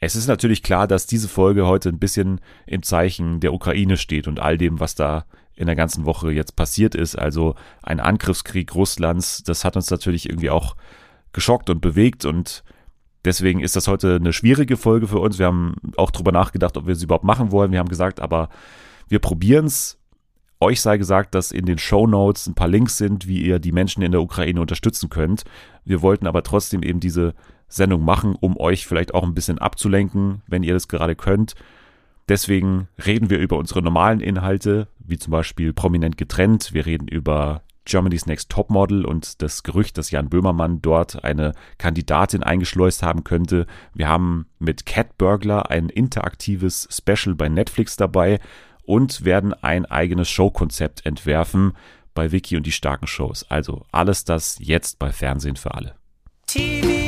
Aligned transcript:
Es 0.00 0.16
ist 0.16 0.28
natürlich 0.28 0.62
klar, 0.62 0.86
dass 0.86 1.06
diese 1.06 1.28
Folge 1.28 1.66
heute 1.66 1.90
ein 1.90 1.98
bisschen 1.98 2.40
im 2.66 2.82
Zeichen 2.82 3.38
der 3.40 3.52
Ukraine 3.52 3.98
steht 3.98 4.26
und 4.26 4.40
all 4.40 4.56
dem, 4.56 4.80
was 4.80 4.94
da 4.94 5.26
in 5.54 5.66
der 5.66 5.76
ganzen 5.76 6.06
Woche 6.06 6.32
jetzt 6.32 6.56
passiert 6.56 6.94
ist. 6.94 7.16
Also 7.16 7.54
ein 7.82 8.00
Angriffskrieg 8.00 8.74
Russlands, 8.74 9.42
das 9.42 9.62
hat 9.62 9.76
uns 9.76 9.90
natürlich 9.90 10.26
irgendwie 10.26 10.48
auch 10.48 10.74
geschockt 11.32 11.68
und 11.68 11.82
bewegt 11.82 12.24
und 12.24 12.64
deswegen 13.26 13.60
ist 13.60 13.76
das 13.76 13.88
heute 13.88 14.16
eine 14.16 14.32
schwierige 14.32 14.78
Folge 14.78 15.06
für 15.06 15.18
uns. 15.18 15.38
Wir 15.38 15.46
haben 15.46 15.76
auch 15.98 16.10
drüber 16.10 16.32
nachgedacht, 16.32 16.78
ob 16.78 16.86
wir 16.86 16.94
es 16.94 17.02
überhaupt 17.02 17.24
machen 17.24 17.52
wollen. 17.52 17.70
Wir 17.70 17.78
haben 17.78 17.90
gesagt, 17.90 18.20
aber 18.20 18.48
wir 19.08 19.18
probieren 19.18 19.66
es. 19.66 19.98
Euch 20.62 20.80
sei 20.80 20.98
gesagt, 20.98 21.34
dass 21.34 21.52
in 21.52 21.64
den 21.64 21.78
Show 21.78 22.06
Notes 22.06 22.46
ein 22.46 22.54
paar 22.54 22.68
Links 22.68 22.96
sind, 22.98 23.26
wie 23.26 23.42
ihr 23.42 23.58
die 23.58 23.72
Menschen 23.72 24.02
in 24.02 24.12
der 24.12 24.20
Ukraine 24.20 24.60
unterstützen 24.60 25.08
könnt. 25.08 25.44
Wir 25.84 26.02
wollten 26.02 26.26
aber 26.26 26.42
trotzdem 26.42 26.82
eben 26.82 27.00
diese 27.00 27.34
Sendung 27.70 28.04
machen, 28.04 28.36
um 28.38 28.58
euch 28.58 28.86
vielleicht 28.86 29.14
auch 29.14 29.22
ein 29.22 29.34
bisschen 29.34 29.58
abzulenken, 29.58 30.42
wenn 30.46 30.62
ihr 30.62 30.74
das 30.74 30.88
gerade 30.88 31.16
könnt. 31.16 31.54
Deswegen 32.28 32.88
reden 33.04 33.30
wir 33.30 33.38
über 33.38 33.56
unsere 33.56 33.82
normalen 33.82 34.20
Inhalte, 34.20 34.88
wie 34.98 35.18
zum 35.18 35.30
Beispiel 35.30 35.72
prominent 35.72 36.16
getrennt. 36.16 36.72
Wir 36.74 36.86
reden 36.86 37.08
über 37.08 37.62
Germany's 37.84 38.26
Next 38.26 38.50
Topmodel 38.50 39.04
und 39.04 39.42
das 39.42 39.62
Gerücht, 39.62 39.98
dass 39.98 40.10
Jan 40.10 40.28
Böhmermann 40.28 40.80
dort 40.80 41.24
eine 41.24 41.54
Kandidatin 41.78 42.42
eingeschleust 42.42 43.02
haben 43.02 43.24
könnte. 43.24 43.66
Wir 43.94 44.08
haben 44.08 44.46
mit 44.58 44.86
Cat 44.86 45.18
Burglar 45.18 45.70
ein 45.70 45.88
interaktives 45.88 46.88
Special 46.90 47.34
bei 47.34 47.48
Netflix 47.48 47.96
dabei 47.96 48.38
und 48.84 49.24
werden 49.24 49.54
ein 49.54 49.86
eigenes 49.86 50.28
Showkonzept 50.28 51.06
entwerfen 51.06 51.72
bei 52.14 52.32
Wiki 52.32 52.56
und 52.56 52.66
die 52.66 52.72
starken 52.72 53.06
Shows. 53.06 53.44
Also 53.48 53.86
alles 53.92 54.24
das 54.24 54.58
jetzt 54.60 54.98
bei 54.98 55.10
Fernsehen 55.10 55.56
für 55.56 55.74
alle. 55.74 55.94
TV 56.46 56.99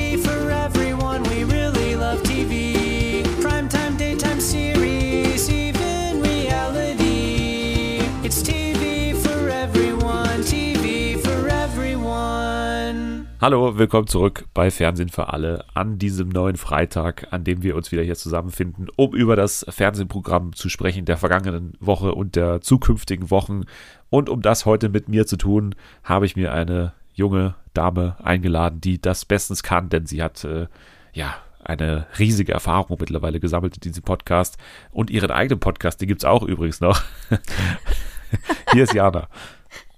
Hallo, 13.43 13.77
willkommen 13.77 14.07
zurück 14.07 14.45
bei 14.55 14.71
Fernsehen 14.71 15.09
für 15.09 15.33
alle 15.33 15.65
an 15.75 15.99
diesem 15.99 16.29
neuen 16.29 16.55
Freitag, 16.55 17.27
an 17.33 17.43
dem 17.43 17.65
wir 17.65 17.75
uns 17.75 17.91
wieder 17.91 18.05
hier 18.05 18.15
zusammenfinden, 18.15 18.87
um 18.95 19.17
über 19.17 19.35
das 19.35 19.67
Fernsehprogramm 19.69 20.53
zu 20.53 20.69
sprechen 20.69 21.07
der 21.07 21.17
vergangenen 21.17 21.73
Woche 21.81 22.15
und 22.15 22.37
der 22.37 22.61
zukünftigen 22.61 23.33
Wochen. 23.33 23.63
Und 24.11 24.29
um 24.29 24.43
das 24.43 24.65
heute 24.65 24.91
mit 24.91 25.09
mir 25.09 25.27
zu 25.27 25.37
tun, 25.37 25.75
habe 26.05 26.25
ich 26.25 26.37
mir 26.37 26.53
eine 26.53 26.93
junge 27.15 27.57
Dame 27.75 28.15
eingeladen, 28.23 28.81
die 28.81 29.03
das 29.03 29.25
bestens 29.25 29.65
kann, 29.65 29.89
denn 29.89 30.07
sie 30.07 30.23
hat 30.23 30.45
äh, 30.45 30.69
ja 31.13 31.35
eine 31.65 32.07
riesige 32.21 32.53
Erfahrung 32.53 32.97
mittlerweile 33.01 33.41
gesammelt 33.41 33.75
in 33.75 33.81
diesem 33.81 34.05
Podcast 34.05 34.57
und 34.93 35.11
ihren 35.11 35.33
eigenen 35.33 35.59
Podcast, 35.59 36.01
den 36.01 36.07
gibt 36.07 36.21
es 36.21 36.27
auch 36.27 36.45
übrigens 36.45 36.81
noch. 36.81 37.03
Hier 38.73 38.85
ist 38.85 38.95
Jana. 38.95 39.27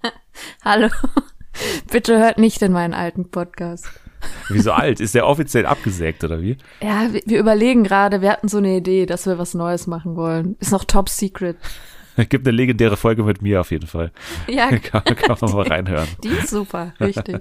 Hallo. 0.64 0.88
Bitte 1.90 2.18
hört 2.18 2.38
nicht 2.38 2.62
in 2.62 2.72
meinen 2.72 2.94
alten 2.94 3.30
Podcast. 3.30 3.88
Wieso 4.48 4.72
alt? 4.72 5.00
Ist 5.00 5.14
der 5.14 5.26
offiziell 5.26 5.66
abgesägt 5.66 6.24
oder 6.24 6.40
wie? 6.40 6.56
Ja, 6.82 7.12
wir, 7.12 7.22
wir 7.26 7.38
überlegen 7.38 7.84
gerade, 7.84 8.22
wir 8.22 8.30
hatten 8.30 8.48
so 8.48 8.58
eine 8.58 8.76
Idee, 8.76 9.06
dass 9.06 9.26
wir 9.26 9.38
was 9.38 9.54
Neues 9.54 9.86
machen 9.86 10.16
wollen. 10.16 10.56
Ist 10.60 10.72
noch 10.72 10.84
top 10.84 11.08
secret. 11.08 11.56
Gibt 12.28 12.46
eine 12.46 12.56
legendäre 12.56 12.96
Folge 12.96 13.24
mit 13.24 13.42
mir 13.42 13.60
auf 13.60 13.70
jeden 13.70 13.86
Fall. 13.86 14.12
Ja, 14.46 14.76
kann, 14.78 15.04
kann 15.16 15.36
man 15.40 15.52
mal 15.52 15.66
reinhören. 15.66 16.08
Die 16.22 16.28
ist 16.28 16.50
super, 16.50 16.94
richtig. 17.00 17.40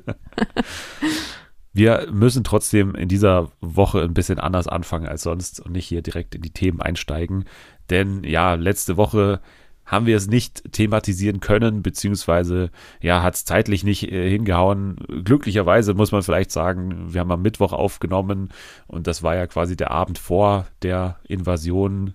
Wir 1.73 2.07
müssen 2.11 2.43
trotzdem 2.43 2.95
in 2.95 3.07
dieser 3.07 3.51
Woche 3.61 4.01
ein 4.01 4.13
bisschen 4.13 4.39
anders 4.39 4.67
anfangen 4.67 5.07
als 5.07 5.23
sonst 5.23 5.59
und 5.59 5.73
nicht 5.73 5.87
hier 5.87 6.01
direkt 6.01 6.35
in 6.35 6.41
die 6.41 6.51
Themen 6.53 6.81
einsteigen. 6.81 7.45
Denn 7.89 8.23
ja, 8.23 8.55
letzte 8.55 8.97
Woche 8.97 9.41
haben 9.85 10.05
wir 10.05 10.15
es 10.15 10.27
nicht 10.27 10.71
thematisieren 10.71 11.39
können, 11.39 11.83
beziehungsweise 11.83 12.71
ja, 13.01 13.21
hat 13.21 13.35
es 13.35 13.45
zeitlich 13.45 13.83
nicht 13.83 14.11
äh, 14.11 14.29
hingehauen. 14.29 14.97
Glücklicherweise 15.23 15.93
muss 15.93 16.11
man 16.11 16.23
vielleicht 16.23 16.51
sagen, 16.51 17.13
wir 17.13 17.21
haben 17.21 17.31
am 17.31 17.41
Mittwoch 17.41 17.73
aufgenommen 17.73 18.49
und 18.87 19.07
das 19.07 19.23
war 19.23 19.35
ja 19.35 19.47
quasi 19.47 19.75
der 19.75 19.91
Abend 19.91 20.19
vor 20.19 20.67
der 20.81 21.19
Invasion 21.27 22.13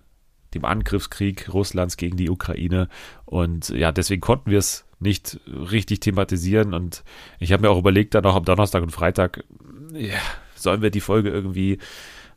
dem 0.54 0.65
Angriffskrieg 0.65 1.53
Russlands 1.53 1.97
gegen 1.97 2.16
die 2.16 2.31
Ukraine. 2.31 2.88
Und 3.25 3.69
ja, 3.69 3.93
deswegen 3.93 4.20
konnten 4.20 4.50
wir 4.50 4.59
es 4.59 4.87
nicht 5.00 5.41
richtig 5.47 6.00
thematisieren. 6.00 6.75
Und 6.75 7.04
ich 7.38 7.53
habe 7.53 7.62
mir 7.62 7.70
auch 7.70 7.78
überlegt, 7.78 8.14
dann 8.14 8.25
auch 8.25 8.37
am 8.37 8.44
Donnerstag 8.44 8.82
und 8.82 8.91
Freitag, 8.91 9.44
ja, 9.93 10.19
sollen 10.54 10.82
wir 10.82 10.91
die 10.91 11.00
Folge 11.00 11.31
irgendwie 11.31 11.78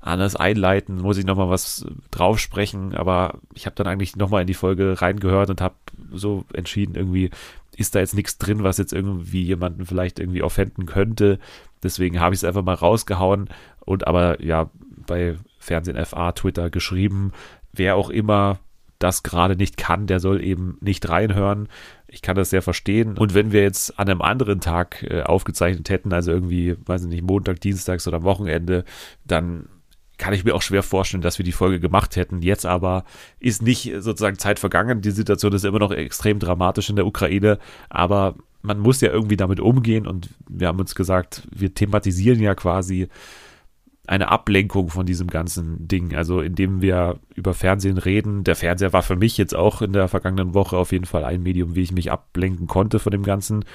anders 0.01 0.35
einleiten, 0.35 0.97
muss 0.97 1.17
ich 1.17 1.25
nochmal 1.25 1.50
was 1.50 1.85
drauf 2.09 2.39
sprechen, 2.39 2.95
aber 2.95 3.39
ich 3.53 3.66
habe 3.66 3.75
dann 3.75 3.88
eigentlich 3.88 4.16
nochmal 4.16 4.41
in 4.41 4.47
die 4.47 4.56
Folge 4.56 5.00
reingehört 5.01 5.50
und 5.50 5.62
habe 5.62 5.75
so 6.12 6.44
entschieden, 6.53 6.95
irgendwie 6.95 7.29
ist 7.78 7.95
da 7.95 8.00
jetzt 8.00 8.16
nichts 8.16 8.38
drin, 8.38 8.63
was 8.63 8.78
jetzt 8.78 8.94
irgendwie 8.94 9.44
jemanden 9.44 9.85
vielleicht 9.85 10.19
irgendwie 10.19 10.44
offenden 10.44 10.85
könnte. 10.88 11.39
Deswegen 11.84 12.19
habe 12.19 12.34
ich 12.34 12.39
es 12.41 12.44
einfach 12.44 12.63
mal 12.63 12.73
rausgehauen 12.73 13.50
und 13.79 14.07
aber 14.07 14.44
ja 14.44 14.69
bei 15.06 15.38
Fernsehen 15.59 16.03
FA, 16.03 16.31
Twitter 16.31 16.69
geschrieben, 16.69 17.31
wer 17.72 17.95
auch 17.95 18.09
immer 18.09 18.59
das 19.00 19.23
gerade 19.23 19.56
nicht 19.56 19.78
kann, 19.78 20.06
der 20.07 20.19
soll 20.19 20.44
eben 20.44 20.78
nicht 20.81 21.09
reinhören. 21.09 21.69
Ich 22.07 22.22
kann 22.22 22.35
das 22.35 22.51
sehr 22.51 22.62
verstehen. 22.62 23.18
Und 23.18 23.33
wenn 23.33 23.51
wir 23.51 23.63
jetzt 23.63 23.97
an 24.00 24.09
einem 24.09 24.22
anderen 24.22 24.59
Tag 24.59 25.03
äh, 25.03 25.23
aufgezeichnet 25.23 25.89
hätten, 25.89 26.13
also 26.13 26.31
irgendwie, 26.31 26.75
weiß 26.85 27.03
ich 27.03 27.09
nicht, 27.09 27.23
Montag, 27.23 27.62
Dienstags 27.62 28.07
oder 28.07 28.22
Wochenende, 28.22 28.83
dann 29.25 29.68
kann 30.21 30.35
ich 30.35 30.43
mir 30.43 30.53
auch 30.53 30.61
schwer 30.61 30.83
vorstellen, 30.83 31.23
dass 31.23 31.39
wir 31.39 31.45
die 31.45 31.51
Folge 31.51 31.79
gemacht 31.79 32.15
hätten. 32.15 32.43
Jetzt 32.43 32.67
aber 32.67 33.05
ist 33.39 33.63
nicht 33.63 33.91
sozusagen 33.97 34.37
Zeit 34.37 34.59
vergangen. 34.59 35.01
Die 35.01 35.09
Situation 35.09 35.51
ist 35.51 35.65
immer 35.65 35.79
noch 35.79 35.91
extrem 35.91 36.37
dramatisch 36.37 36.91
in 36.91 36.95
der 36.95 37.07
Ukraine, 37.07 37.57
aber 37.89 38.35
man 38.61 38.77
muss 38.77 39.01
ja 39.01 39.11
irgendwie 39.11 39.35
damit 39.35 39.59
umgehen 39.59 40.05
und 40.05 40.29
wir 40.47 40.67
haben 40.67 40.79
uns 40.79 40.93
gesagt, 40.93 41.47
wir 41.51 41.73
thematisieren 41.73 42.39
ja 42.39 42.53
quasi 42.53 43.07
eine 44.05 44.27
Ablenkung 44.27 44.89
von 44.89 45.07
diesem 45.07 45.27
ganzen 45.27 45.87
Ding. 45.87 46.13
Also 46.13 46.39
indem 46.39 46.83
wir 46.83 47.17
über 47.33 47.55
Fernsehen 47.55 47.97
reden. 47.97 48.43
Der 48.43 48.55
Fernseher 48.55 48.93
war 48.93 49.01
für 49.01 49.15
mich 49.15 49.39
jetzt 49.39 49.55
auch 49.55 49.81
in 49.81 49.91
der 49.91 50.07
vergangenen 50.07 50.53
Woche 50.53 50.77
auf 50.77 50.91
jeden 50.91 51.05
Fall 51.05 51.23
ein 51.23 51.41
Medium, 51.41 51.73
wie 51.73 51.81
ich 51.81 51.93
mich 51.93 52.11
ablenken 52.11 52.67
konnte 52.67 52.99
von 52.99 53.11
dem 53.11 53.23
Ganzen. 53.23 53.65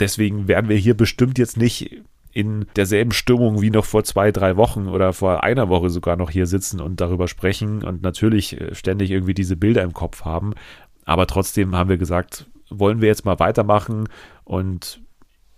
Deswegen 0.00 0.48
werden 0.48 0.68
wir 0.68 0.76
hier 0.76 0.96
bestimmt 0.96 1.38
jetzt 1.38 1.56
nicht 1.56 2.02
in 2.32 2.66
derselben 2.76 3.12
Stimmung 3.12 3.60
wie 3.60 3.70
noch 3.70 3.84
vor 3.84 4.04
zwei, 4.04 4.32
drei 4.32 4.56
Wochen 4.56 4.88
oder 4.88 5.12
vor 5.12 5.42
einer 5.44 5.68
Woche 5.68 5.90
sogar 5.90 6.16
noch 6.16 6.30
hier 6.30 6.46
sitzen 6.46 6.80
und 6.80 7.00
darüber 7.00 7.28
sprechen 7.28 7.82
und 7.82 8.02
natürlich 8.02 8.60
äh, 8.60 8.74
ständig 8.74 9.10
irgendwie 9.10 9.34
diese 9.34 9.56
Bilder 9.56 9.82
im 9.82 9.94
Kopf 9.94 10.24
haben. 10.24 10.54
Aber 11.04 11.26
trotzdem 11.26 11.74
haben 11.74 11.88
wir 11.88 11.98
gesagt, 11.98 12.46
wollen 12.70 13.00
wir 13.00 13.08
jetzt 13.08 13.24
mal 13.24 13.38
weitermachen 13.38 14.08
und 14.44 15.00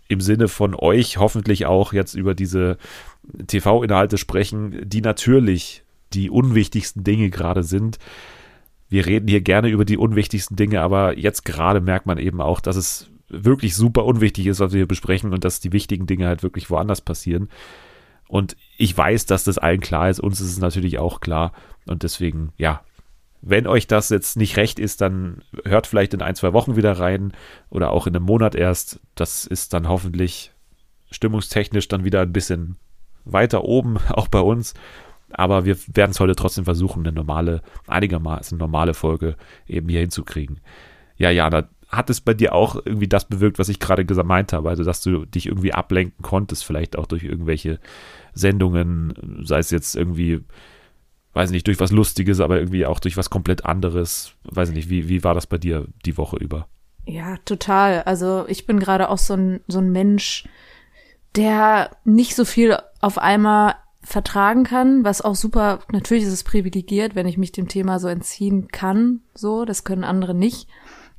im 0.09 0.21
Sinne 0.21 0.49
von 0.49 0.75
euch 0.75 1.19
hoffentlich 1.19 1.67
auch 1.67 1.93
jetzt 1.93 2.15
über 2.15 2.35
diese 2.35 2.79
TV-Inhalte 3.47 4.19
sprechen, 4.19 4.89
die 4.89 5.01
natürlich 5.01 5.85
die 6.13 6.31
unwichtigsten 6.31 7.05
Dinge 7.05 7.31
gerade 7.31 7.63
sind. 7.63 7.99
Wir 8.89 9.07
reden 9.07 9.29
hier 9.29 9.41
gerne 9.41 9.69
über 9.69 9.85
die 9.85 9.97
unwichtigsten 9.97 10.57
Dinge, 10.57 10.81
aber 10.81 11.17
jetzt 11.17 11.45
gerade 11.45 11.81
merkt 11.81 12.07
man 12.07 12.19
eben 12.19 12.41
auch, 12.41 12.61
dass 12.61 12.77
es 12.77 13.10
wirklich 13.31 13.75
super 13.75 14.05
unwichtig 14.05 14.47
ist, 14.47 14.61
was 14.61 14.73
wir 14.73 14.79
hier 14.79 14.89
besprechen 14.89 15.33
und 15.33 15.45
dass 15.45 15.61
die 15.61 15.73
wichtigen 15.73 16.07
Dinge 16.07 16.27
halt 16.27 16.43
wirklich 16.43 16.69
woanders 16.71 17.01
passieren. 17.01 17.49
Und 18.29 18.57
ich 18.77 18.97
weiß, 18.97 19.27
dass 19.27 19.45
das 19.45 19.59
allen 19.59 19.81
klar 19.81 20.09
ist. 20.09 20.21
Uns 20.21 20.41
ist 20.41 20.51
es 20.51 20.59
natürlich 20.59 20.99
auch 20.99 21.21
klar. 21.21 21.53
Und 21.87 22.03
deswegen, 22.05 22.53
ja, 22.57 22.83
wenn 23.43 23.67
euch 23.67 23.87
das 23.87 24.09
jetzt 24.11 24.37
nicht 24.37 24.57
recht 24.57 24.79
ist, 24.79 25.01
dann 25.01 25.43
hört 25.65 25.87
vielleicht 25.87 26.15
in 26.15 26.23
ein, 26.23 26.35
zwei 26.35 26.53
Wochen 26.53 26.77
wieder 26.77 26.93
rein 26.99 27.33
oder 27.71 27.91
auch 27.91 28.07
in 28.07 28.15
einem 28.15 28.27
Monat 28.27 28.55
erst. 28.55 29.01
Das 29.15 29.47
ist 29.47 29.73
dann 29.73 29.89
hoffentlich 29.89 30.53
stimmungstechnisch 31.11 31.89
dann 31.89 32.05
wieder 32.05 32.21
ein 32.21 32.33
bisschen 32.33 32.77
weiter 33.25 33.65
oben, 33.65 33.99
auch 34.11 34.29
bei 34.29 34.41
uns. 34.41 34.75
Aber 35.33 35.65
wir 35.65 35.77
werden 35.89 36.11
es 36.11 36.21
heute 36.21 36.35
trotzdem 36.35 36.65
versuchen, 36.65 37.07
eine 37.07 37.13
normale, 37.13 37.63
einigermaßen 37.87 38.59
normale 38.59 38.95
Folge 38.95 39.37
eben 39.67 39.89
hier 39.89 40.01
hinzukriegen. 40.01 40.61
Ja, 41.17 41.31
Jana, 41.31 41.69
hat 41.91 42.09
es 42.09 42.21
bei 42.21 42.35
dir 42.35 42.55
auch 42.55 42.77
irgendwie 42.77 43.09
das 43.09 43.27
bewirkt, 43.27 43.59
was 43.59 43.69
ich 43.69 43.81
gerade 43.81 44.05
gemeint 44.05 44.53
habe? 44.53 44.69
Also, 44.69 44.85
dass 44.85 45.03
du 45.03 45.27
dich 45.27 45.47
irgendwie 45.47 45.75
ablenken 45.75 46.23
konntest, 46.23 46.65
vielleicht 46.65 46.97
auch 46.97 47.07
durch 47.07 47.25
irgendwelche 47.25 47.81
Sendungen, 48.33 49.43
sei 49.45 49.59
es 49.59 49.71
jetzt 49.71 49.97
irgendwie, 49.97 50.41
weiß 51.35 51.51
nicht, 51.51 51.67
durch 51.67 51.81
was 51.81 51.91
Lustiges, 51.91 52.41
aber 52.41 52.59
irgendwie 52.59 52.87
auch 52.87 53.01
durch 53.01 53.17
was 53.17 53.29
komplett 53.29 53.67
anderes. 53.67 54.35
Weiß 54.45 54.71
nicht, 54.71 54.89
wie, 54.89 55.09
wie 55.09 55.25
war 55.25 55.35
das 55.35 55.47
bei 55.47 55.59
dir 55.59 55.89
die 56.07 56.17
Woche 56.17 56.37
über? 56.37 56.69
Ja, 57.07 57.39
total. 57.39 58.03
Also, 58.03 58.45
ich 58.47 58.67
bin 58.67 58.79
gerade 58.79 59.09
auch 59.09 59.19
so 59.19 59.35
ein, 59.35 59.61
so 59.67 59.81
ein 59.81 59.91
Mensch, 59.91 60.49
der 61.35 61.91
nicht 62.05 62.37
so 62.37 62.45
viel 62.45 62.79
auf 63.01 63.19
einmal 63.19 63.75
vertragen 64.03 64.65
kann, 64.65 65.05
was 65.05 65.23
auch 65.23 65.35
super, 65.35 65.81
natürlich 65.93 66.25
ist 66.25 66.33
es 66.33 66.45
privilegiert, 66.45 67.15
wenn 67.15 67.27
ich 67.27 67.37
mich 67.37 67.53
dem 67.53 67.69
Thema 67.69 67.99
so 67.99 68.09
entziehen 68.09 68.69
kann, 68.69 69.21
so, 69.35 69.65
das 69.65 69.85
können 69.85 70.05
andere 70.05 70.35
nicht. 70.35 70.69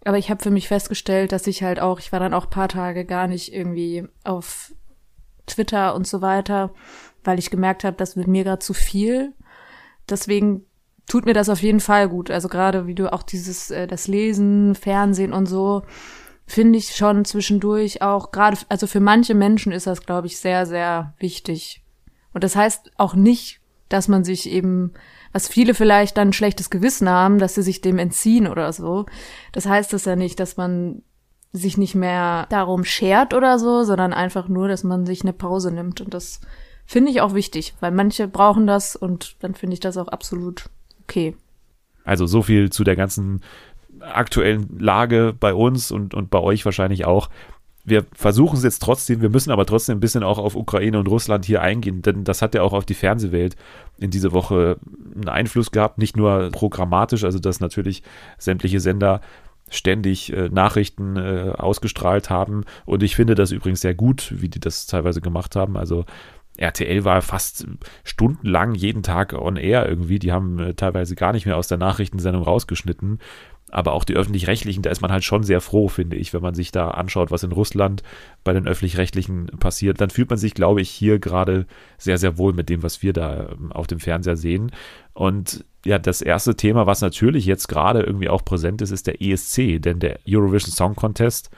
Aber 0.03 0.18
ich 0.18 0.30
habe 0.30 0.42
für 0.42 0.51
mich 0.51 0.68
festgestellt, 0.68 1.31
dass 1.31 1.48
ich 1.48 1.63
halt 1.63 1.80
auch, 1.80 2.00
ich 2.00 2.12
war 2.12 2.19
dann 2.19 2.33
auch 2.33 2.50
paar 2.50 2.69
Tage 2.69 3.06
gar 3.06 3.27
nicht 3.27 3.53
irgendwie 3.53 4.07
auf 4.24 4.74
Twitter 5.45 5.95
und 5.95 6.07
so 6.07 6.21
weiter, 6.21 6.74
weil 7.24 7.38
ich 7.38 7.51
gemerkt 7.51 7.83
habe, 7.83 7.98
das 7.98 8.15
wird 8.15 8.27
mir 8.27 8.44
gerade 8.44 8.59
zu 8.59 8.74
viel. 8.74 9.33
deswegen 10.09 10.65
tut 11.07 11.25
mir 11.25 11.33
das 11.33 11.50
auf 11.50 11.62
jeden 11.62 11.80
Fall 11.80 12.07
gut. 12.09 12.31
Also 12.31 12.48
gerade 12.48 12.88
wie 12.88 12.95
du 12.95 13.12
auch 13.12 13.24
dieses, 13.24 13.69
äh, 13.69 13.86
das 13.86 14.07
Lesen, 14.07 14.75
Fernsehen 14.75 15.33
und 15.33 15.45
so, 15.45 15.83
finde 16.45 16.80
ich 16.80 16.95
schon 16.95 17.25
zwischendurch 17.25 18.01
auch, 18.01 18.31
gerade, 18.31 18.57
also 18.69 18.88
für 18.88 19.00
manche 19.00 19.33
Menschen 19.33 19.71
ist 19.71 19.88
das, 19.88 20.01
glaube 20.01 20.27
ich, 20.27 20.38
sehr, 20.38 20.65
sehr 20.65 21.13
wichtig. 21.18 21.83
Und 22.33 22.44
das 22.44 22.56
heißt 22.56 22.92
auch 22.97 23.13
nicht, 23.13 23.59
dass 23.89 24.07
man 24.07 24.24
sich 24.24 24.50
eben, 24.50 24.94
was 25.31 25.48
viele 25.48 25.74
vielleicht 25.74 26.18
dann 26.18 26.30
ein 26.30 26.33
schlechtes 26.33 26.69
Gewissen 26.69 27.10
haben, 27.10 27.39
dass 27.39 27.56
sie 27.56 27.63
sich 27.63 27.81
dem 27.81 27.98
entziehen 27.98 28.48
oder 28.48 28.72
so. 28.74 29.06
Das 29.51 29.66
heißt 29.66 29.94
das 29.94 30.06
ja 30.06 30.16
nicht, 30.16 30.39
dass 30.39 30.57
man 30.57 31.04
sich 31.54 31.78
nicht 31.78 31.95
mehr 31.95 32.48
darum 32.50 32.83
schert 32.83 33.33
oder 33.33 33.60
so, 33.60 33.83
sondern 33.83 34.13
einfach 34.13 34.48
nur, 34.48 34.68
dass 34.68 34.83
man 34.83 35.06
sich 35.06 35.22
eine 35.22 35.33
Pause 35.33 35.72
nimmt. 35.72 36.01
Und 36.01 36.13
das 36.13 36.39
finde 36.86 37.12
ich 37.12 37.22
auch 37.22 37.33
wichtig, 37.33 37.74
weil 37.80 37.92
manche 37.92 38.28
brauchen 38.28 38.68
das 38.68 38.95
und 38.95 39.36
dann 39.44 39.56
finde 39.56 39.74
ich 39.74 39.80
das 39.80 39.98
auch 39.98 40.07
absolut 40.07 40.69
okay. 41.04 41.36
Also 42.04 42.25
so 42.25 42.42
viel 42.42 42.69
zu 42.69 42.83
der 42.83 42.95
ganzen 42.95 43.42
aktuellen 44.00 44.80
Lage 44.80 45.36
bei 45.38 45.54
uns 45.54 45.92
und, 45.92 46.13
und 46.13 46.30
bei 46.30 46.39
euch 46.39 46.66
wahrscheinlich 46.66 47.06
auch. 47.06 47.30
Wir 47.83 48.06
versuchen 48.13 48.57
es 48.57 48.63
jetzt 48.63 48.81
trotzdem, 48.81 49.22
wir 49.22 49.30
müssen 49.30 49.51
aber 49.51 49.66
trotzdem 49.66 49.98
ein 49.98 50.01
bisschen 50.01 50.24
auch 50.24 50.38
auf 50.38 50.56
Ukraine 50.56 51.00
und 51.00 51.07
Russland 51.07 51.45
hier 51.45 51.62
eingehen, 51.62 52.01
denn 52.01 52.24
das 52.24 52.42
hat 52.42 52.54
ja 52.54 52.62
auch 52.62 52.74
auf 52.74 52.86
die 52.86 52.94
Fernsehwelt 52.94 53.56
in 53.98 54.12
dieser 54.12 54.31
Woche 54.31 54.78
einen 55.16 55.30
Einfluss 55.30 55.72
gehabt, 55.72 55.98
nicht 55.98 56.16
nur 56.16 56.50
programmatisch, 56.51 57.24
also 57.24 57.39
dass 57.39 57.60
natürlich 57.60 58.04
sämtliche 58.38 58.80
Sender 58.80 59.22
ständig 59.69 60.31
äh, 60.33 60.50
Nachrichten 60.50 61.16
äh, 61.16 61.54
ausgestrahlt 61.57 62.30
haben 62.30 62.66
und 62.86 63.04
ich 63.04 63.16
finde 63.16 63.36
das 63.36 63.51
übrigens 63.51 63.81
sehr 63.81 63.95
gut, 63.95 64.33
wie 64.38 64.50
die 64.50 64.60
das 64.60 64.86
teilweise 64.86 65.22
gemacht 65.22 65.56
haben, 65.56 65.78
also 65.78 66.06
RTL 66.57 67.06
war 67.06 67.22
fast 67.22 67.66
stundenlang 68.04 68.75
jeden 68.75 69.04
Tag 69.04 69.33
on 69.33 69.56
air 69.56 69.88
irgendwie. 69.88 70.19
Die 70.19 70.31
haben 70.31 70.60
äh, 70.60 70.74
teilweise 70.74 71.16
gar 71.16 71.33
nicht 71.33 71.45
mehr 71.45 71.57
aus 71.57 71.68
der 71.68 71.78
Nachrichtensendung 71.78 72.44
rausgeschnitten. 72.44 73.19
Aber 73.71 73.94
auch 73.94 74.03
die 74.03 74.15
öffentlich-rechtlichen, 74.15 74.83
da 74.83 74.89
ist 74.89 75.01
man 75.01 75.12
halt 75.12 75.23
schon 75.23 75.44
sehr 75.44 75.62
froh, 75.62 75.88
finde 75.88 76.18
ich, 76.18 76.33
wenn 76.33 76.41
man 76.41 76.53
sich 76.53 76.71
da 76.71 76.89
anschaut, 76.89 77.31
was 77.31 77.44
in 77.44 77.51
Russland 77.51 78.03
bei 78.44 78.53
den 78.53 78.68
öffentlich-rechtlichen 78.68 79.47
passiert. 79.59 80.01
Dann 80.01 80.09
fühlt 80.09 80.29
man 80.29 80.38
sich, 80.38 80.53
glaube 80.53 80.81
ich, 80.81 80.89
hier 80.89 81.19
gerade 81.19 81.65
sehr, 81.97 82.18
sehr 82.18 82.38
wohl 82.38 82.53
mit 82.53 82.69
dem, 82.69 82.83
was 82.83 83.01
wir 83.01 83.13
da 83.13 83.50
ähm, 83.51 83.71
auf 83.71 83.88
dem 83.88 84.00
Fernseher 84.00 84.35
sehen. 84.35 84.71
Und 85.13 85.65
ja, 85.85 85.97
das 85.97 86.21
erste 86.21 86.56
Thema, 86.56 86.85
was 86.85 87.01
natürlich 87.01 87.45
jetzt 87.45 87.68
gerade 87.68 88.01
irgendwie 88.01 88.29
auch 88.29 88.45
präsent 88.45 88.81
ist, 88.81 88.91
ist 88.91 89.07
der 89.07 89.21
ESC, 89.21 89.81
denn 89.81 90.00
der 90.00 90.19
Eurovision 90.27 90.71
Song 90.71 90.95
Contest, 90.95 91.50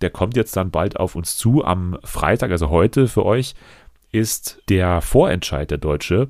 der 0.00 0.10
kommt 0.10 0.36
jetzt 0.36 0.56
dann 0.56 0.70
bald 0.70 0.98
auf 0.98 1.14
uns 1.14 1.36
zu 1.36 1.64
am 1.64 1.98
Freitag, 2.02 2.50
also 2.50 2.70
heute 2.70 3.08
für 3.08 3.24
euch 3.24 3.54
ist 4.10 4.62
der 4.68 5.00
Vorentscheid 5.00 5.70
der 5.70 5.78
Deutsche. 5.78 6.28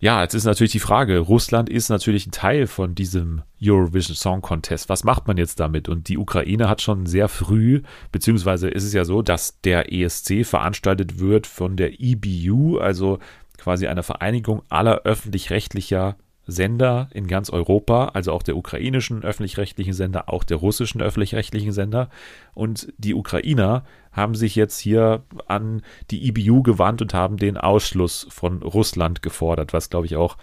Ja, 0.00 0.22
jetzt 0.22 0.34
ist 0.34 0.44
natürlich 0.44 0.70
die 0.70 0.78
Frage, 0.78 1.18
Russland 1.18 1.68
ist 1.68 1.88
natürlich 1.88 2.28
ein 2.28 2.30
Teil 2.30 2.68
von 2.68 2.94
diesem 2.94 3.42
Eurovision 3.60 4.14
Song 4.14 4.42
Contest. 4.42 4.88
Was 4.88 5.02
macht 5.02 5.26
man 5.26 5.36
jetzt 5.36 5.58
damit? 5.58 5.88
Und 5.88 6.08
die 6.08 6.18
Ukraine 6.18 6.68
hat 6.68 6.82
schon 6.82 7.06
sehr 7.06 7.28
früh, 7.28 7.82
beziehungsweise 8.12 8.68
ist 8.68 8.84
es 8.84 8.92
ja 8.92 9.04
so, 9.04 9.22
dass 9.22 9.60
der 9.62 9.92
ESC 9.92 10.46
veranstaltet 10.46 11.18
wird 11.18 11.48
von 11.48 11.76
der 11.76 12.00
EBU, 12.00 12.78
also 12.78 13.18
quasi 13.56 13.88
einer 13.88 14.04
Vereinigung 14.04 14.62
aller 14.68 15.00
öffentlich-rechtlicher 15.02 16.16
Sender 16.50 17.08
in 17.12 17.26
ganz 17.28 17.50
Europa, 17.50 18.06
also 18.14 18.32
auch 18.32 18.42
der 18.42 18.56
ukrainischen 18.56 19.22
öffentlich-rechtlichen 19.22 19.92
Sender, 19.92 20.30
auch 20.30 20.44
der 20.44 20.56
russischen 20.56 21.02
öffentlich-rechtlichen 21.02 21.72
Sender. 21.72 22.08
Und 22.54 22.90
die 22.96 23.14
Ukrainer 23.14 23.84
haben 24.12 24.34
sich 24.34 24.56
jetzt 24.56 24.78
hier 24.78 25.22
an 25.46 25.82
die 26.10 26.26
IBU 26.26 26.62
gewandt 26.62 27.02
und 27.02 27.12
haben 27.12 27.36
den 27.36 27.58
Ausschluss 27.58 28.26
von 28.30 28.62
Russland 28.62 29.20
gefordert, 29.20 29.74
was 29.74 29.90
glaube 29.90 30.06
ich 30.06 30.16
auch 30.16 30.38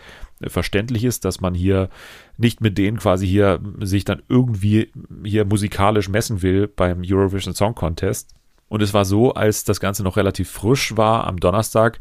verständlich 0.45 1.03
ist, 1.03 1.25
dass 1.25 1.41
man 1.41 1.55
hier 1.55 1.89
nicht 2.37 2.61
mit 2.61 2.77
denen 2.77 2.99
quasi 2.99 3.27
hier 3.27 3.59
sich 3.79 4.05
dann 4.05 4.21
irgendwie 4.29 4.91
hier 5.23 5.43
musikalisch 5.43 6.07
messen 6.07 6.43
will 6.43 6.67
beim 6.67 7.01
Eurovision 7.03 7.55
Song 7.55 7.73
Contest. 7.73 8.35
Und 8.67 8.83
es 8.83 8.93
war 8.93 9.05
so, 9.05 9.33
als 9.33 9.63
das 9.63 9.79
Ganze 9.79 10.03
noch 10.03 10.17
relativ 10.17 10.51
frisch 10.51 10.95
war 10.97 11.25
am 11.25 11.39
Donnerstag, 11.39 11.99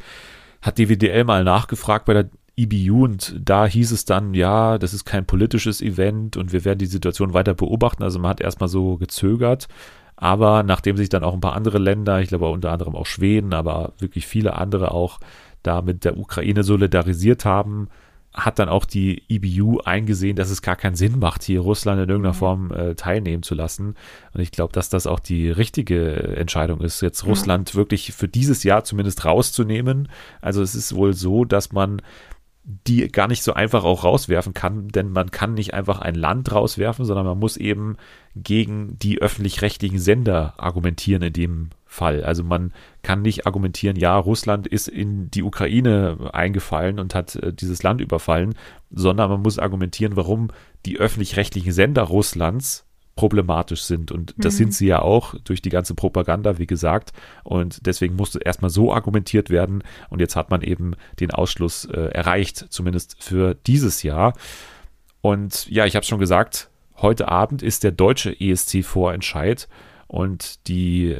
hat 0.60 0.76
die 0.76 0.88
WDL 0.88 1.24
mal 1.24 1.44
nachgefragt 1.44 2.04
bei 2.04 2.14
der 2.14 2.30
EBU 2.56 3.04
und 3.04 3.36
da 3.42 3.66
hieß 3.66 3.90
es 3.92 4.04
dann, 4.04 4.34
ja, 4.34 4.78
das 4.78 4.94
ist 4.94 5.04
kein 5.04 5.26
politisches 5.26 5.82
Event 5.82 6.36
und 6.36 6.52
wir 6.52 6.64
werden 6.64 6.78
die 6.78 6.86
Situation 6.86 7.34
weiter 7.34 7.54
beobachten. 7.54 8.02
Also 8.02 8.18
man 8.18 8.30
hat 8.30 8.40
erstmal 8.40 8.68
so 8.68 8.96
gezögert, 8.96 9.68
aber 10.16 10.62
nachdem 10.62 10.96
sich 10.96 11.08
dann 11.08 11.24
auch 11.24 11.34
ein 11.34 11.40
paar 11.40 11.54
andere 11.54 11.78
Länder, 11.78 12.20
ich 12.20 12.28
glaube 12.28 12.48
unter 12.48 12.70
anderem 12.70 12.94
auch 12.94 13.06
Schweden, 13.06 13.52
aber 13.54 13.92
wirklich 13.98 14.26
viele 14.26 14.54
andere 14.56 14.92
auch 14.92 15.18
da 15.62 15.82
mit 15.82 16.04
der 16.04 16.16
Ukraine 16.16 16.62
solidarisiert 16.62 17.44
haben, 17.44 17.88
hat 18.34 18.58
dann 18.58 18.68
auch 18.68 18.84
die 18.84 19.22
EBU 19.28 19.78
eingesehen, 19.84 20.34
dass 20.34 20.50
es 20.50 20.60
gar 20.60 20.74
keinen 20.74 20.96
Sinn 20.96 21.20
macht, 21.20 21.44
hier 21.44 21.60
Russland 21.60 22.02
in 22.02 22.08
irgendeiner 22.08 22.34
mhm. 22.34 22.38
Form 22.38 22.72
äh, 22.72 22.94
teilnehmen 22.96 23.44
zu 23.44 23.54
lassen. 23.54 23.94
Und 24.32 24.40
ich 24.40 24.50
glaube, 24.50 24.72
dass 24.72 24.88
das 24.88 25.06
auch 25.06 25.20
die 25.20 25.50
richtige 25.50 26.36
Entscheidung 26.36 26.80
ist, 26.80 27.00
jetzt. 27.00 27.24
Russland 27.26 27.76
wirklich 27.76 28.12
für 28.12 28.26
dieses 28.26 28.64
Jahr 28.64 28.82
zumindest 28.82 29.24
rauszunehmen. 29.24 30.08
Also 30.40 30.62
es 30.62 30.74
ist 30.74 30.96
wohl 30.96 31.14
so, 31.14 31.44
dass 31.44 31.70
man 31.70 32.02
die 32.64 33.08
gar 33.08 33.28
nicht 33.28 33.42
so 33.42 33.52
einfach 33.52 33.84
auch 33.84 34.04
rauswerfen 34.04 34.54
kann, 34.54 34.88
denn 34.88 35.10
man 35.10 35.30
kann 35.30 35.52
nicht 35.52 35.74
einfach 35.74 36.00
ein 36.00 36.14
Land 36.14 36.50
rauswerfen, 36.50 37.04
sondern 37.04 37.26
man 37.26 37.38
muss 37.38 37.58
eben 37.58 37.96
gegen 38.34 38.98
die 38.98 39.20
öffentlich-rechtlichen 39.20 39.98
Sender 39.98 40.54
argumentieren 40.56 41.22
in 41.22 41.32
dem 41.34 41.70
Fall. 41.84 42.24
Also 42.24 42.42
man 42.42 42.72
kann 43.02 43.20
nicht 43.20 43.46
argumentieren, 43.46 43.96
ja, 43.96 44.16
Russland 44.16 44.66
ist 44.66 44.88
in 44.88 45.30
die 45.30 45.42
Ukraine 45.42 46.30
eingefallen 46.32 46.98
und 46.98 47.14
hat 47.14 47.36
äh, 47.36 47.52
dieses 47.52 47.82
Land 47.82 48.00
überfallen, 48.00 48.54
sondern 48.90 49.30
man 49.30 49.42
muss 49.42 49.58
argumentieren, 49.58 50.16
warum 50.16 50.48
die 50.86 50.98
öffentlich-rechtlichen 50.98 51.72
Sender 51.72 52.02
Russlands 52.04 52.86
problematisch 53.16 53.82
sind. 53.82 54.10
Und 54.10 54.34
das 54.36 54.54
mhm. 54.54 54.58
sind 54.58 54.74
sie 54.74 54.86
ja 54.86 55.00
auch 55.00 55.34
durch 55.44 55.62
die 55.62 55.70
ganze 55.70 55.94
Propaganda, 55.94 56.58
wie 56.58 56.66
gesagt. 56.66 57.12
Und 57.44 57.86
deswegen 57.86 58.16
musste 58.16 58.40
erstmal 58.40 58.70
so 58.70 58.92
argumentiert 58.92 59.50
werden. 59.50 59.82
Und 60.10 60.20
jetzt 60.20 60.36
hat 60.36 60.50
man 60.50 60.62
eben 60.62 60.94
den 61.20 61.30
Ausschluss 61.30 61.84
äh, 61.84 62.08
erreicht, 62.08 62.66
zumindest 62.70 63.22
für 63.22 63.54
dieses 63.54 64.02
Jahr. 64.02 64.34
Und 65.20 65.68
ja, 65.70 65.86
ich 65.86 65.96
habe 65.96 66.04
schon 66.04 66.18
gesagt, 66.18 66.70
heute 66.96 67.28
Abend 67.28 67.62
ist 67.62 67.84
der 67.84 67.92
deutsche 67.92 68.38
ESC-Vorentscheid. 68.38 69.68
Und 70.06 70.66
die 70.68 71.16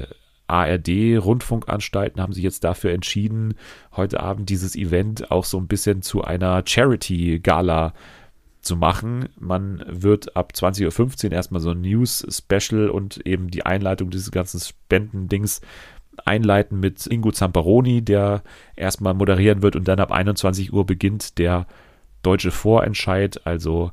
ARD-Rundfunkanstalten 0.47 2.21
haben 2.21 2.33
sich 2.33 2.45
jetzt 2.45 2.65
dafür 2.65 2.93
entschieden, 2.93 3.55
heute 3.97 4.21
Abend 4.21 4.51
dieses 4.51 4.77
Event 4.77 5.31
auch 5.31 5.45
so 5.45 5.59
ein 5.59 5.69
bisschen 5.69 6.03
zu 6.03 6.23
einer 6.23 6.63
Charity-Gala 6.67 7.91
zu 7.91 8.24
machen. 8.71 9.29
Man 9.39 9.85
wird 9.87 10.37
ab 10.37 10.53
20.15 10.55 11.27
Uhr 11.27 11.33
erstmal 11.33 11.61
so 11.61 11.71
ein 11.71 11.81
News-Special 11.83 12.89
und 12.89 13.27
eben 13.27 13.49
die 13.51 13.65
Einleitung 13.67 14.11
dieses 14.11 14.31
ganzen 14.31 14.61
Spendendings 14.61 15.61
einleiten 16.25 16.81
mit 16.81 17.07
Ingo 17.07 17.33
Zamperoni, 17.33 18.03
der 18.03 18.43
erstmal 18.77 19.15
moderieren 19.15 19.63
wird 19.63 19.77
und 19.77 19.89
dann 19.89 20.01
ab 20.01 20.13
21 20.13 20.73
Uhr 20.73 20.87
beginnt 20.87 21.39
der 21.39 21.67
deutsche 22.23 22.51
Vorentscheid, 22.51 23.47
also 23.47 23.91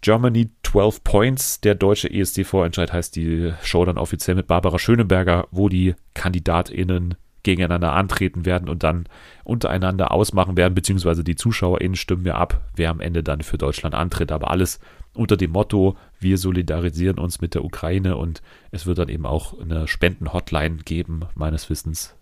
Germany 0.00 0.50
12 0.62 1.04
Points. 1.04 1.60
Der 1.60 1.74
deutsche 1.74 2.10
ESC-Vorentscheid 2.10 2.92
heißt 2.92 3.16
die 3.16 3.52
Show 3.62 3.84
dann 3.84 3.98
offiziell 3.98 4.36
mit 4.36 4.46
Barbara 4.46 4.78
Schöneberger, 4.78 5.48
wo 5.50 5.68
die 5.68 5.94
KandidatInnen 6.14 7.16
gegeneinander 7.48 7.94
antreten 7.94 8.44
werden 8.44 8.68
und 8.68 8.82
dann 8.82 9.06
untereinander 9.42 10.12
ausmachen 10.12 10.58
werden, 10.58 10.74
beziehungsweise 10.74 11.24
die 11.24 11.34
ZuschauerInnen 11.34 11.96
stimmen 11.96 12.24
mir 12.24 12.34
ab, 12.34 12.60
wer 12.76 12.90
am 12.90 13.00
Ende 13.00 13.22
dann 13.22 13.40
für 13.40 13.56
Deutschland 13.56 13.94
antritt. 13.94 14.32
Aber 14.32 14.50
alles 14.50 14.80
unter 15.14 15.38
dem 15.38 15.52
Motto, 15.52 15.96
wir 16.20 16.36
solidarisieren 16.36 17.18
uns 17.18 17.40
mit 17.40 17.54
der 17.54 17.64
Ukraine 17.64 18.16
und 18.16 18.42
es 18.70 18.84
wird 18.84 18.98
dann 18.98 19.08
eben 19.08 19.24
auch 19.24 19.58
eine 19.58 19.88
Spenden-Hotline 19.88 20.76
geben, 20.84 21.22
meines 21.34 21.70
Wissens, 21.70 22.14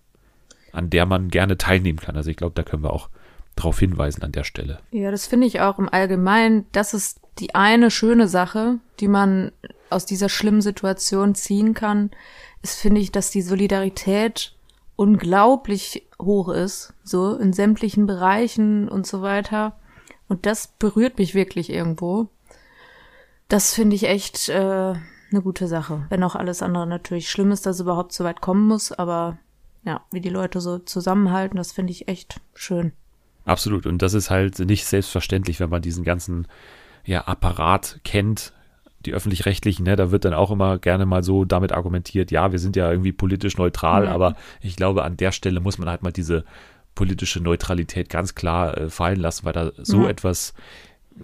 an 0.71 0.91
der 0.91 1.07
man 1.07 1.29
gerne 1.29 1.59
teilnehmen 1.59 1.99
kann. 1.99 2.17
Also 2.17 2.31
ich 2.31 2.37
glaube, 2.37 2.55
da 2.55 2.63
können 2.63 2.85
wir 2.85 2.93
auch 2.93 3.11
darauf 3.57 3.81
hinweisen 3.81 4.23
an 4.23 4.31
der 4.31 4.45
Stelle. 4.45 4.79
Ja, 4.93 5.11
das 5.11 5.27
finde 5.27 5.49
ich 5.49 5.61
auch 5.61 5.81
im 5.81 5.89
Allgemeinen. 5.89 6.67
Das 6.71 6.95
ist 6.95 7.21
die 7.41 7.57
eine 7.57 7.91
schöne 7.91 8.29
Sache, 8.29 8.79
die 9.01 9.09
man 9.09 9.51
aus 9.91 10.07
dieser 10.07 10.29
schlimmen 10.29 10.61
Situation 10.61 11.35
ziehen 11.35 11.75
kann, 11.75 12.11
ist, 12.63 12.79
finde 12.79 13.01
ich, 13.01 13.13
dass 13.13 13.31
die 13.31 13.43
Solidarität 13.43 14.56
unglaublich 14.97 16.07
hoch 16.21 16.49
ist, 16.49 16.95
so 17.05 17.37
in 17.37 17.53
sämtlichen 17.53 18.07
Bereichen 18.07 18.89
und 18.89 19.07
so 19.07 19.23
weiter. 19.23 19.79
Und 20.29 20.47
das 20.47 20.69
berührt 20.79 21.19
mich 21.19 21.35
wirklich 21.35 21.71
irgendwo. 21.71 22.29
Das 23.49 23.75
finde 23.75 23.95
ich 23.95 24.09
echt 24.09 24.49
äh, 24.49 24.95
eine 25.31 25.43
gute 25.43 25.69
Sache. 25.69 26.07
Wenn 26.09 26.25
auch 26.25 26.35
alles 26.35 26.63
andere 26.63 26.87
natürlich 26.87 27.31
schlimm 27.31 27.53
ist, 27.53 27.67
dass 27.67 27.77
es 27.77 27.83
überhaupt 27.83 28.13
so 28.13 28.25
weit 28.25 28.41
kommen 28.41 28.67
muss, 28.67 28.91
aber 28.91 29.39
ja, 29.85 30.01
wie 30.11 30.21
die 30.21 30.31
Leute 30.31 30.61
so 30.61 30.79
zusammenhalten, 30.79 31.57
das 31.57 31.73
finde 31.73 31.93
ich 31.93 32.09
echt 32.09 32.41
schön. 32.55 32.93
Absolut. 33.45 33.87
Und 33.87 34.03
das 34.03 34.15
ist 34.15 34.31
halt 34.31 34.59
nicht 34.59 34.85
selbstverständlich, 34.87 35.61
wenn 35.61 35.71
man 35.71 35.83
diesen 35.83 36.03
ganzen 36.03 36.49
ja, 37.05 37.23
Apparat 37.29 38.01
kennt, 38.03 38.53
die 39.07 39.15
öffentlich-rechtlichen, 39.15 39.85
ne, 39.85 39.97
da 39.97 40.11
wird 40.11 40.25
dann 40.25 40.35
auch 40.35 40.51
immer 40.51 40.79
gerne 40.79 41.07
mal 41.07 41.23
so 41.23 41.45
damit 41.45 41.73
argumentiert, 41.73 42.31
ja, 42.31 42.53
wir 42.53 42.59
sind 42.59 42.77
ja 42.77 42.91
irgendwie 42.91 43.13
politisch 43.13 43.57
neutral, 43.57 44.03
mhm. 44.07 44.13
aber 44.13 44.37
ich 44.61 44.77
glaube, 44.77 45.05
an 45.05 45.17
der 45.17 45.33
Stelle 45.33 45.61
muss 45.61 45.79
man 45.79 45.89
halt 45.89 46.03
mal 46.03 46.13
diese 46.13 46.45
politische 46.95 47.41
Neutralität 47.41 48.09
ganz 48.09 48.35
klar 48.35 48.77
äh, 48.77 48.91
fallen 48.91 49.21
lassen, 49.21 49.45
weil 49.45 49.53
da 49.53 49.73
so 49.79 50.03
Ja. 50.03 50.09
etwas 50.09 50.55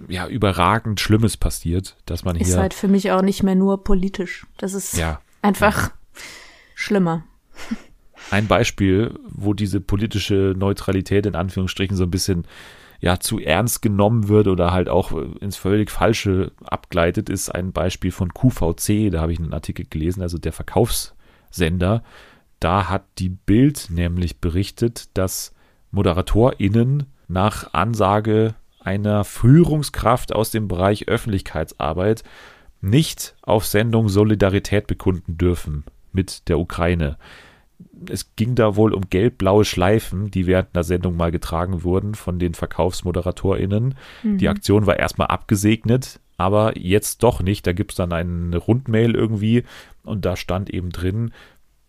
ja 0.09 0.27
überragend 0.27 1.01
Schlimmes 1.01 1.37
passiert, 1.37 1.97
dass 2.07 2.25
man 2.25 2.37
Ist 2.37 2.49
hier 2.49 2.59
halt 2.59 2.73
für 2.75 2.89
mich 2.89 3.11
auch 3.11 3.23
nicht 3.23 3.43
mehr 3.43 3.55
nur 3.55 3.85
politisch. 3.85 4.47
Das 4.57 4.73
ist 4.73 4.97
ja 4.97 5.21
einfach 5.43 5.91
schlimmer. 6.75 7.25
ein 8.31 8.47
Beispiel, 8.47 9.19
wo 9.29 9.53
diese 9.53 9.81
politische 9.81 10.55
Neutralität 10.57 11.27
in 11.27 11.35
Anführungsstrichen 11.35 11.97
so 11.97 12.05
ein 12.05 12.11
bisschen 12.11 12.47
ja 13.03 13.19
zu 13.19 13.41
ernst 13.41 13.83
genommen 13.83 14.29
wird 14.29 14.47
oder 14.47 14.73
halt 14.73 14.89
auch 14.89 15.13
äh, 15.13 15.27
ins 15.41 15.57
völlig 15.57 15.91
falsche 15.91 16.53
abgleitet, 16.65 17.29
ist 17.29 17.51
ein 17.51 17.73
Beispiel 17.73 18.13
von 18.13 18.33
QVC. 18.33 19.11
Da 19.11 19.21
habe 19.21 19.33
ich 19.33 19.41
einen 19.41 19.53
Artikel 19.53 19.85
gelesen, 19.85 20.23
also 20.23 20.39
der 20.39 20.53
Verkaufssender. 20.53 22.03
Da 22.61 22.89
hat 22.89 23.05
die 23.19 23.29
Bild 23.29 23.89
nämlich 23.91 24.41
berichtet, 24.41 25.11
dass 25.15 25.53
ModeratorInnen 25.91 27.07
nach 27.27 27.75
Ansage 27.75 28.55
einer 28.79 29.25
Führungskraft 29.25 30.33
aus 30.33 30.53
dem 30.53 30.69
Bereich 30.69 31.09
Öffentlichkeitsarbeit 31.09 32.23
nicht 32.81 33.35
auf 33.43 33.67
Sendung 33.67 34.09
Solidarität 34.09 34.87
bekunden 34.87 35.39
dürfen 35.39 35.85
mit 36.13 36.49
der 36.49 36.59
Ukraine 36.59 37.17
es 38.11 38.35
ging 38.37 38.55
da 38.55 38.77
wohl 38.77 38.93
um 38.93 39.09
gelb-blaue 39.09 39.65
Schleifen, 39.65 40.31
die 40.31 40.47
während 40.47 40.69
einer 40.75 40.85
Sendung 40.85 41.17
mal 41.17 41.31
getragen 41.31 41.83
wurden 41.83 42.15
von 42.15 42.39
den 42.39 42.55
VerkaufsmoderatorInnen. 42.55 43.95
Die 44.23 44.49
Aktion 44.49 44.87
war 44.87 44.99
erstmal 44.99 45.29
abgesegnet, 45.29 46.21
aber 46.37 46.79
jetzt 46.79 47.23
doch 47.23 47.43
nicht. 47.43 47.67
Da 47.67 47.73
gibt 47.73 47.93
es 47.93 47.97
dann 47.97 48.13
eine 48.13 48.57
Rundmail 48.57 49.15
irgendwie 49.15 49.65
und 50.05 50.25
da 50.25 50.37
stand 50.37 50.71
eben 50.71 50.91
drin, 50.91 51.33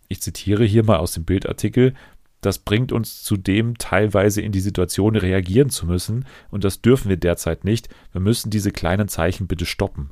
ich 0.08 0.22
zitiere 0.22 0.64
hier 0.64 0.84
mal 0.84 0.98
aus 0.98 1.14
dem 1.14 1.26
Bildartikel, 1.26 1.94
das 2.44 2.60
bringt 2.60 2.92
uns 2.92 3.24
zudem 3.24 3.78
teilweise 3.78 4.42
in 4.42 4.52
die 4.52 4.60
Situation 4.60 5.16
reagieren 5.16 5.70
zu 5.70 5.86
müssen 5.86 6.26
und 6.52 6.64
das 6.64 6.82
dürfen 6.82 7.10
wir 7.10 7.18
derzeit 7.18 7.64
nicht. 7.64 7.90
Wir 8.12 8.22
müssen 8.22 8.50
diese 8.50 8.72
kleinen 8.72 9.08
Zeichen 9.08 9.48
bitte 9.48 9.66
stoppen. 9.66 10.10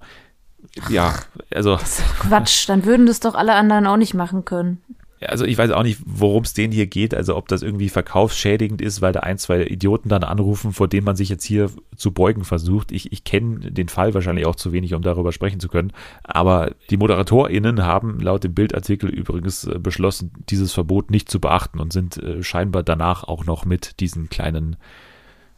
Ja, 0.90 1.16
also 1.54 1.78
Quatsch, 2.20 2.70
dann 2.70 2.86
würden 2.86 3.06
das 3.06 3.20
doch 3.20 3.36
alle 3.36 3.54
anderen 3.54 3.86
auch 3.86 3.98
nicht 3.98 4.14
machen 4.14 4.46
können. 4.46 4.82
Also 5.28 5.46
ich 5.46 5.58
weiß 5.58 5.72
auch 5.72 5.84
nicht, 5.84 6.00
worum 6.06 6.44
es 6.44 6.54
denen 6.54 6.74
hier 6.74 6.88
geht, 6.88 7.14
also 7.14 7.36
ob 7.36 7.48
das 7.48 7.62
irgendwie 7.62 7.90
verkaufsschädigend 7.90 8.82
ist, 8.82 9.02
weil 9.02 9.14
da 9.14 9.22
ein, 9.22 9.38
zwei 9.38 9.64
Idioten 9.64 10.10
dann 10.10 10.24
anrufen, 10.24 10.74
vor 10.74 10.88
denen 10.88 11.06
man 11.06 11.16
sich 11.16 11.30
jetzt 11.30 11.44
hier 11.44 11.70
zu 11.96 12.12
beugen 12.12 12.44
versucht. 12.44 12.92
Ich, 12.92 13.12
ich 13.12 13.24
kenne 13.24 13.72
den 13.72 13.90
Fall 13.90 14.14
wahrscheinlich 14.14 14.46
auch 14.46 14.56
zu 14.56 14.72
wenig, 14.72 14.94
um 14.94 15.02
darüber 15.02 15.32
sprechen 15.32 15.60
zu 15.60 15.68
können. 15.68 15.94
Aber 16.24 16.74
die 16.90 16.98
ModeratorInnen 16.98 17.84
haben 17.84 18.20
laut 18.20 18.44
dem 18.44 18.54
Bildartikel 18.54 19.10
übrigens 19.10 19.66
äh, 19.66 19.80
beschlossen, 19.80 20.32
dieses 20.50 20.74
Verbot 20.74 21.12
nicht 21.12 21.30
zu 21.30 21.40
beachten 21.40 21.80
und 21.80 21.94
sind 21.94 22.18
äh, 22.18 22.42
scheinbar 22.42 22.84
danach 22.84 23.24
auch 23.24 23.46
noch 23.46 23.66
mit 23.66 24.00
diesen 24.00 24.30
kleinen 24.30 24.78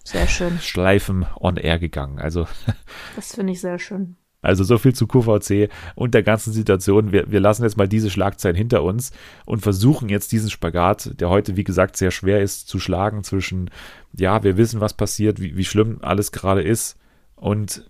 Sehr 0.04 0.28
schön. 0.28 0.60
Schleifen 0.60 1.26
on 1.40 1.58
air 1.58 1.80
gegangen. 1.80 2.20
Also 2.20 2.48
Das 3.16 3.36
finde 3.36 3.54
ich 3.54 3.62
sehr 3.62 3.80
schön. 3.80 4.18
Also 4.44 4.64
so 4.64 4.78
viel 4.78 4.94
zu 4.94 5.08
QVC 5.08 5.70
und 5.96 6.14
der 6.14 6.22
ganzen 6.22 6.54
Situation. 6.54 7.12
Wir, 7.12 7.32
wir 7.32 7.40
lassen 7.40 7.64
jetzt 7.64 7.78
mal 7.78 7.88
diese 7.88 8.12
Schlagzeilen 8.12 8.56
hinter 8.56 8.84
uns 8.84 9.12
und 9.46 9.62
versuchen 9.62 10.10
jetzt 10.10 10.32
diesen 10.32 10.52
Spagat, 10.52 11.20
der 11.20 11.30
heute, 11.30 11.58
wie 11.58 11.64
gesagt, 11.64 11.98
sehr 11.98 12.12
schwer 12.12 12.42
ist, 12.42 12.68
zu 12.68 12.80
schlagen 12.80 13.24
zwischen, 13.24 13.72
ja, 14.16 14.44
wir 14.44 14.58
wissen, 14.58 14.82
was 14.82 14.94
passiert, 14.94 15.42
wie, 15.42 15.58
wie 15.58 15.66
schlimm 15.66 15.98
alles 16.02 16.32
gerade 16.32 16.62
ist 16.62 16.98
und 17.36 17.90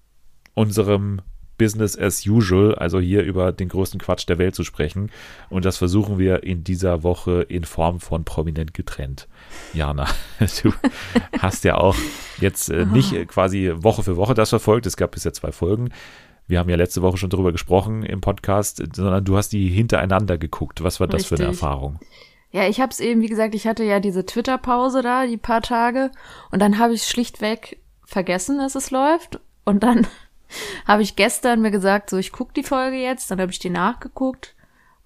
unserem 0.54 1.22
Business 1.58 1.98
as 1.98 2.26
usual, 2.26 2.76
also 2.76 3.00
hier 3.00 3.24
über 3.24 3.52
den 3.52 3.70
größten 3.70 4.00
Quatsch 4.00 4.28
der 4.28 4.38
Welt 4.38 4.56
zu 4.56 4.64
sprechen. 4.64 5.12
Und 5.50 5.66
das 5.66 5.78
versuchen 5.78 6.18
wir 6.18 6.44
in 6.44 6.64
dieser 6.64 7.04
Woche 7.04 7.44
in 7.44 7.64
Form 7.64 8.00
von 8.00 8.26
prominent 8.26 8.74
getrennt. 8.74 9.28
Jana, 9.74 10.08
du 10.64 10.74
hast 11.40 11.64
ja 11.64 11.76
auch 11.76 11.96
jetzt 12.40 12.70
äh, 12.70 12.86
nicht 12.86 13.14
äh, 13.14 13.26
quasi 13.26 13.72
Woche 13.76 14.04
für 14.04 14.18
Woche 14.18 14.34
das 14.34 14.50
verfolgt. 14.50 14.86
Es 14.86 14.98
gab 14.98 15.12
bisher 15.12 15.34
zwei 15.34 15.52
Folgen. 15.52 15.90
Wir 16.54 16.60
haben 16.60 16.70
ja 16.70 16.76
letzte 16.76 17.02
Woche 17.02 17.18
schon 17.18 17.32
darüber 17.32 17.52
gesprochen 17.52 18.04
im 18.04 18.22
Podcast, 18.22 18.78
sondern 18.96 19.26
du 19.26 19.36
hast 19.36 19.54
die 19.54 19.70
hintereinander 19.70 20.38
geguckt. 20.38 20.84
Was 20.84 21.00
war 21.00 21.08
das 21.08 21.26
für 21.26 21.34
eine 21.34 21.48
Richtig. 21.48 21.64
Erfahrung? 21.64 21.98
Ja, 22.52 22.68
ich 22.68 22.80
habe 22.80 22.92
es 22.92 23.00
eben, 23.00 23.22
wie 23.22 23.28
gesagt, 23.28 23.56
ich 23.56 23.66
hatte 23.66 23.84
ja 23.84 24.00
diese 24.00 24.24
Twitter-Pause 24.24 25.02
da, 25.02 25.26
die 25.26 25.38
paar 25.38 25.64
Tage, 25.64 26.12
und 26.52 26.62
dann 26.62 26.78
habe 26.78 26.94
ich 26.94 27.06
schlichtweg 27.06 27.80
vergessen, 28.06 28.60
dass 28.60 28.76
es 28.76 28.92
läuft. 28.92 29.40
Und 29.66 29.82
dann 29.82 30.06
habe 30.88 31.02
ich 31.02 31.16
gestern 31.16 31.64
mir 31.64 31.72
gesagt, 31.72 32.12
so 32.12 32.18
ich 32.18 32.32
guck 32.32 32.54
die 32.54 32.62
Folge 32.62 32.98
jetzt, 32.98 33.32
dann 33.32 33.42
habe 33.42 33.52
ich 33.52 33.58
die 33.58 33.72
nachgeguckt 33.72 34.54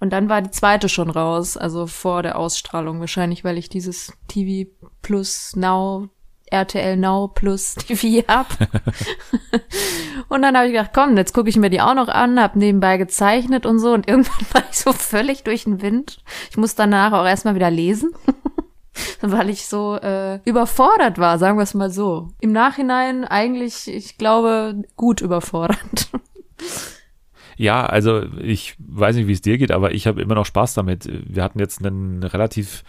und 0.02 0.12
dann 0.12 0.28
war 0.28 0.42
die 0.42 0.52
zweite 0.52 0.90
schon 0.90 1.10
raus, 1.10 1.56
also 1.56 1.88
vor 1.88 2.24
der 2.24 2.38
Ausstrahlung 2.38 3.00
wahrscheinlich, 3.00 3.46
weil 3.46 3.58
ich 3.58 3.70
dieses 3.70 4.12
TV 4.28 4.70
Plus 5.02 5.56
Now 5.56 6.10
RTL 6.52 6.98
Now 6.98 7.28
Plus 7.28 7.76
TV 7.76 8.26
hab. 8.28 8.48
und 10.30 10.42
dann 10.42 10.56
habe 10.56 10.68
ich 10.68 10.74
gedacht, 10.74 10.92
komm, 10.94 11.18
jetzt 11.18 11.34
gucke 11.34 11.50
ich 11.50 11.58
mir 11.58 11.70
die 11.70 11.82
auch 11.82 11.96
noch 11.96 12.08
an, 12.08 12.40
hab 12.40 12.56
nebenbei 12.56 12.98
gezeichnet 12.98 13.66
und 13.66 13.80
so 13.80 13.94
und 13.94 14.08
irgendwann 14.08 14.46
war 14.54 14.64
ich 14.70 14.78
so 14.78 14.94
völlig 14.94 15.44
durch 15.44 15.66
den 15.66 15.82
Wind. 15.82 16.20
Ich 16.50 16.58
muss 16.58 16.76
danach 16.76 17.14
auch 17.14 17.26
erstmal 17.26 17.56
wieder 17.56 17.72
lesen. 17.72 18.12
weil 19.22 19.52
ich 19.52 19.68
so 19.68 19.96
äh, 19.96 20.40
überfordert 20.44 21.20
war, 21.20 21.38
sagen 21.38 21.58
wir 21.60 21.64
es 21.64 21.76
mal 21.76 21.92
so. 21.92 22.30
Im 22.40 22.52
Nachhinein 22.52 23.26
eigentlich, 23.26 23.88
ich 23.88 24.18
glaube, 24.18 24.82
gut 24.96 25.22
überfordert. 25.22 26.10
Ja, 27.58 27.86
also 27.86 28.24
ich 28.40 28.76
weiß 28.80 29.16
nicht, 29.16 29.28
wie 29.28 29.34
es 29.34 29.42
dir 29.42 29.58
geht, 29.58 29.72
aber 29.72 29.92
ich 29.92 30.06
habe 30.06 30.22
immer 30.22 30.36
noch 30.36 30.46
Spaß 30.46 30.76
damit. 30.76 31.10
Wir 31.28 31.44
hatten 31.44 31.60
jetzt 31.60 31.84
einen 31.84 32.24
relativ 32.24 32.84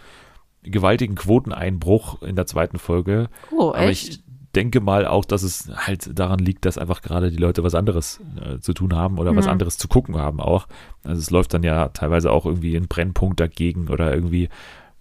gewaltigen 0.63 1.15
Quoteneinbruch 1.15 2.21
in 2.21 2.35
der 2.35 2.45
zweiten 2.45 2.77
Folge. 2.79 3.29
Oh, 3.51 3.69
Aber 3.73 3.89
ich 3.89 4.21
denke 4.55 4.81
mal 4.81 5.05
auch, 5.05 5.25
dass 5.25 5.43
es 5.43 5.69
halt 5.75 6.17
daran 6.17 6.39
liegt, 6.39 6.65
dass 6.65 6.77
einfach 6.77 7.01
gerade 7.01 7.29
die 7.31 7.37
Leute 7.37 7.63
was 7.63 7.75
anderes 7.75 8.19
äh, 8.43 8.59
zu 8.59 8.73
tun 8.73 8.95
haben 8.95 9.19
oder 9.19 9.35
was 9.35 9.45
Ja. 9.45 9.51
anderes 9.51 9.77
zu 9.77 9.87
gucken 9.87 10.17
haben 10.17 10.39
auch. 10.39 10.67
Also 11.03 11.19
es 11.19 11.29
läuft 11.29 11.53
dann 11.53 11.63
ja 11.63 11.89
teilweise 11.89 12.31
auch 12.31 12.45
irgendwie 12.45 12.75
ein 12.75 12.87
Brennpunkt 12.87 13.39
dagegen 13.39 13.89
oder 13.89 14.13
irgendwie 14.13 14.49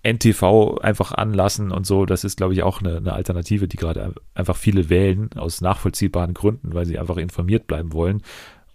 NTV 0.03 0.79
einfach 0.81 1.13
anlassen 1.13 1.71
und 1.73 1.87
so. 1.87 2.07
Das 2.07 2.25
ist, 2.25 2.37
glaube 2.37 2.53
ich, 2.55 2.63
auch 2.63 2.81
eine, 2.81 2.99
eine 2.99 3.13
Alternative, 3.15 3.69
die 3.69 3.77
gerade 3.77 4.15
einfach 4.35 4.57
viele 4.57 4.89
wählen 4.91 5.31
aus 5.37 5.61
nachvollziehbaren 5.61 6.35
Gründen, 6.35 6.75
weil 6.75 6.87
sie 6.87 6.99
einfach 6.99 7.17
informiert 7.17 7.67
bleiben 7.67 7.93
wollen. 7.93 8.23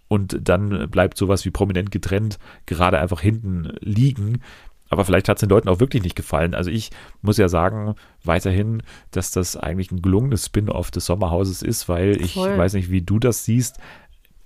Und 0.08 0.38
dann 0.48 0.90
bleibt 0.90 1.16
sowas 1.16 1.44
wie 1.44 1.50
prominent 1.50 1.90
getrennt 1.90 2.38
gerade 2.66 2.98
einfach 2.98 3.20
hinten 3.20 3.72
liegen. 3.80 4.42
Aber 4.90 5.04
vielleicht 5.04 5.28
hat 5.28 5.38
es 5.38 5.40
den 5.40 5.48
Leuten 5.48 5.68
auch 5.68 5.80
wirklich 5.80 6.02
nicht 6.02 6.14
gefallen. 6.14 6.54
Also 6.54 6.70
ich 6.70 6.90
muss 7.22 7.38
ja 7.38 7.48
sagen, 7.48 7.94
weiterhin, 8.22 8.82
dass 9.10 9.30
das 9.30 9.56
eigentlich 9.56 9.90
ein 9.90 10.02
gelungenes 10.02 10.46
Spin-off 10.46 10.90
des 10.90 11.06
Sommerhauses 11.06 11.62
ist, 11.62 11.88
weil 11.88 12.20
ich 12.20 12.34
Voll. 12.34 12.56
weiß 12.56 12.74
nicht, 12.74 12.90
wie 12.90 13.02
du 13.02 13.18
das 13.18 13.44
siehst. 13.44 13.78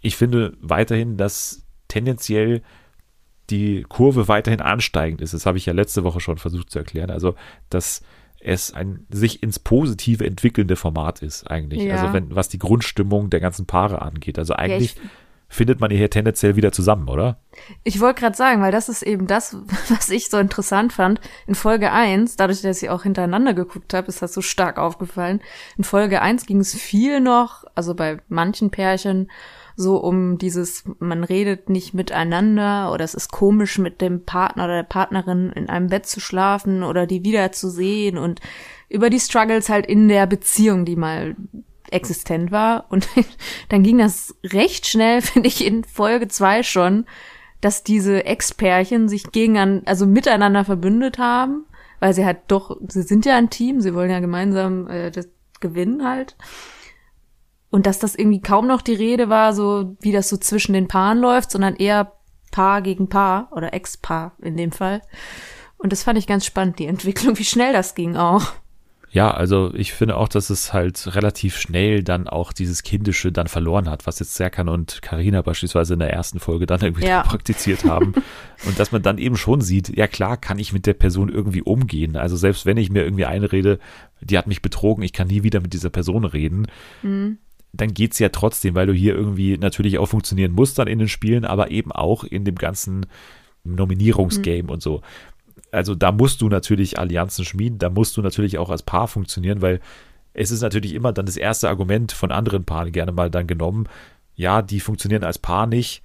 Ich 0.01 0.17
finde 0.17 0.57
weiterhin, 0.61 1.17
dass 1.17 1.67
tendenziell 1.89 2.63
die 3.51 3.85
Kurve 3.89 4.29
weiterhin 4.29 4.61
ansteigend 4.61 5.21
ist. 5.21 5.35
Das 5.35 5.47
habe 5.47 5.59
ich 5.59 5.67
ja 5.67 5.73
letzte 5.73 6.05
Woche 6.05 6.21
schon 6.21 6.39
versucht 6.39 6.71
zu 6.71 6.79
erklären. 6.79 7.11
Also, 7.11 7.35
dass 7.71 8.03
es 8.41 8.73
ein 8.73 9.07
sich 9.11 9.43
ins 9.43 9.59
Positive 9.59 10.25
entwickelnde 10.25 10.77
Format 10.77 11.23
ist 11.23 11.51
eigentlich. 11.51 11.83
Ja. 11.83 11.97
Also 11.97 12.13
wenn, 12.13 12.35
was 12.35 12.49
die 12.49 12.59
Grundstimmung 12.59 13.31
der 13.31 13.41
ganzen 13.41 13.67
Paare 13.67 14.03
angeht. 14.03 14.39
Also 14.39 14.55
eigentlich 14.55 14.97
ich- 14.97 15.03
findet 15.49 15.81
man 15.81 15.91
hier 15.91 16.11
tendenziell 16.11 16.57
wieder 16.57 16.73
zusammen, 16.73 17.09
oder? 17.09 17.41
Ich 17.83 18.01
wollte 18.01 18.21
gerade 18.21 18.37
sagen, 18.37 18.61
weil 18.61 18.73
das 18.73 18.89
ist 18.89 19.03
eben 19.03 19.27
das, 19.27 19.57
was 19.89 20.11
ich 20.11 20.29
so 20.29 20.39
interessant 20.39 20.93
fand. 20.93 21.21
In 21.47 21.55
Folge 21.55 21.91
1, 21.91 22.37
dadurch, 22.37 22.63
dass 22.63 22.83
ich 22.83 22.91
auch 22.91 23.03
hintereinander 23.03 23.55
geguckt 23.55 23.95
habe, 23.95 24.09
ist 24.09 24.23
das 24.23 24.35
so 24.35 24.43
stark 24.43 24.79
aufgefallen. 24.79 25.41
In 25.77 25.85
Folge 25.85 26.21
1 26.21 26.47
ging 26.47 26.61
es 26.61 26.75
viel 26.75 27.21
noch, 27.21 27.65
also 27.75 27.95
bei 27.95 28.19
manchen 28.29 28.71
Pärchen, 28.71 29.31
so 29.75 29.97
um 29.97 30.39
dieses, 30.39 30.85
man 30.99 31.23
redet 31.23 31.71
nicht 31.71 31.95
miteinander 31.95 32.93
oder 32.93 33.05
es 33.05 33.15
ist 33.15 33.31
komisch 33.31 33.79
mit 33.79 34.01
dem 34.01 34.25
Partner 34.25 34.65
oder 34.65 34.75
der 34.75 34.83
Partnerin 34.83 35.53
in 35.53 35.69
einem 35.69 35.87
Bett 35.87 36.05
zu 36.07 36.19
schlafen 36.19 36.83
oder 36.83 37.07
die 37.07 37.25
wiederzusehen 37.25 38.19
und 38.19 38.41
über 38.89 39.09
die 39.09 39.21
Struggles 39.21 39.69
halt 39.69 39.87
in 39.87 40.09
der 40.09 40.27
Beziehung, 40.27 40.85
die 40.85 40.97
mal 40.97 41.37
existent 41.93 42.51
war. 42.51 42.87
Und 42.91 43.09
dann 43.69 43.83
ging 43.83 43.99
das 43.99 44.35
recht 44.45 44.87
schnell, 44.87 45.23
finde 45.23 45.49
ich, 45.49 45.65
in 45.65 45.85
Folge 45.85 46.29
zwei 46.29 46.63
schon, 46.63 47.07
dass 47.61 47.83
diese 47.83 48.25
Ex-Pärchen 48.25 49.09
sich 49.09 49.33
gegen 49.33 49.59
an, 49.59 49.83
also 49.85 50.07
miteinander 50.07 50.65
verbündet 50.65 51.19
haben, 51.19 51.67
weil 52.01 52.15
sie 52.15 52.25
halt 52.25 52.39
doch, 52.49 52.77
sie 52.89 53.03
sind 53.03 53.27
ja 53.27 53.37
ein 53.37 53.51
Team, 53.51 53.81
sie 53.81 53.95
wollen 53.95 54.11
ja 54.11 54.21
gemeinsam 54.21 54.89
äh, 54.89 55.11
das 55.11 55.29
gewinnen 55.61 56.07
halt. 56.07 56.37
Und 57.71 57.87
dass 57.87 57.99
das 57.99 58.15
irgendwie 58.15 58.41
kaum 58.41 58.67
noch 58.67 58.81
die 58.81 58.95
Rede 58.95 59.29
war, 59.29 59.53
so 59.53 59.97
wie 60.01 60.13
das 60.13 60.29
so 60.29 60.37
zwischen 60.37 60.73
den 60.73 60.89
Paaren 60.89 61.19
läuft, 61.19 61.51
sondern 61.51 61.77
eher 61.77 62.13
Paar 62.51 62.81
gegen 62.81 63.09
Paar 63.09 63.51
oder 63.53 63.75
Ex-Paar 63.75 64.33
in 64.41 64.57
dem 64.57 64.73
Fall. 64.73 65.03
Und 65.77 65.93
das 65.93 66.03
fand 66.03 66.19
ich 66.19 66.27
ganz 66.27 66.47
spannend, 66.47 66.79
die 66.79 66.87
Entwicklung, 66.87 67.39
wie 67.39 67.45
schnell 67.45 67.73
das 67.73 67.95
ging 67.95 68.17
auch. 68.17 68.53
Ja, 69.11 69.31
also 69.31 69.73
ich 69.75 69.95
finde 69.95 70.17
auch, 70.17 70.29
dass 70.29 70.51
es 70.51 70.73
halt 70.75 71.15
relativ 71.15 71.57
schnell 71.59 72.03
dann 72.05 72.29
auch 72.29 72.53
dieses 72.53 72.83
Kindische 72.83 73.33
dann 73.33 73.47
verloren 73.49 73.89
hat, 73.89 74.07
was 74.07 74.19
jetzt 74.19 74.35
Serkan 74.35 74.69
und 74.69 75.01
Karina 75.01 75.41
beispielsweise 75.41 75.95
in 75.95 76.01
der 76.01 76.13
ersten 76.13 76.41
Folge 76.41 76.67
dann 76.67 76.81
irgendwie 76.83 77.07
Ja. 77.07 77.23
praktiziert 77.29 77.85
haben. 77.85 78.13
und 78.67 78.79
dass 78.79 78.93
man 78.93 79.01
dann 79.03 79.17
eben 79.17 79.37
schon 79.37 79.63
sieht, 79.63 79.97
ja 79.97 80.07
klar, 80.07 80.37
kann 80.37 80.59
ich 80.59 80.75
mit 80.75 80.85
der 80.87 80.93
Person 80.95 81.31
irgendwie 81.31 81.63
umgehen. 81.63 82.17
Also 82.17 82.37
selbst 82.37 82.67
wenn 82.67 82.77
ich 82.77 82.91
mir 82.91 83.03
irgendwie 83.03 83.25
einrede, 83.25 83.79
die 84.21 84.37
hat 84.37 84.47
mich 84.47 84.61
betrogen, 84.61 85.03
ich 85.03 85.15
kann 85.15 85.29
nie 85.29 85.43
wieder 85.43 85.61
mit 85.61 85.73
dieser 85.73 85.91
Person 85.91 86.25
reden, 86.25 86.67
dann 87.03 87.95
geht's 87.95 88.19
ja 88.19 88.29
trotzdem, 88.29 88.75
weil 88.75 88.87
du 88.87 88.93
hier 88.93 89.15
irgendwie 89.15 89.57
natürlich 89.57 89.99
auch 89.99 90.07
funktionieren 90.07 90.53
musst 90.53 90.79
dann 90.79 90.89
in 90.89 90.99
den 90.99 91.09
Spielen, 91.09 91.45
aber 91.47 91.71
eben 91.71 91.93
auch 91.93 92.25
in 92.25 92.45
dem 92.45 92.57
ganzen 92.57 93.07
Nominierungsgame 93.65 94.71
und 94.71 94.83
so. 94.83 95.03
Also 95.71 95.95
da 95.95 96.13
musst 96.13 96.41
du 96.41 96.49
natürlich 96.49 96.99
Allianzen 96.99 97.45
schmieden, 97.45 97.79
da 97.79 97.91
musst 97.91 98.17
du 98.17 98.23
natürlich 98.23 98.59
auch 98.59 98.71
als 98.71 98.83
Paar 98.83 99.09
funktionieren, 99.09 99.63
weil 99.63 99.81
es 100.33 100.51
ist 100.51 100.63
natürlich 100.63 100.95
immer 100.95 101.13
dann 101.13 101.27
das 101.27 101.37
erste 101.37 101.69
Argument 101.69 102.13
von 102.13 102.33
anderen 102.33 102.65
Paaren 102.65 102.93
gerne 102.93 103.13
mal 103.13 103.31
dann 103.31 103.47
genommen, 103.47 103.89
ja, 104.35 104.63
die 104.63 104.81
funktionieren 104.81 105.25
als 105.25 105.39
Paar 105.39 105.67
nicht, 105.67 106.03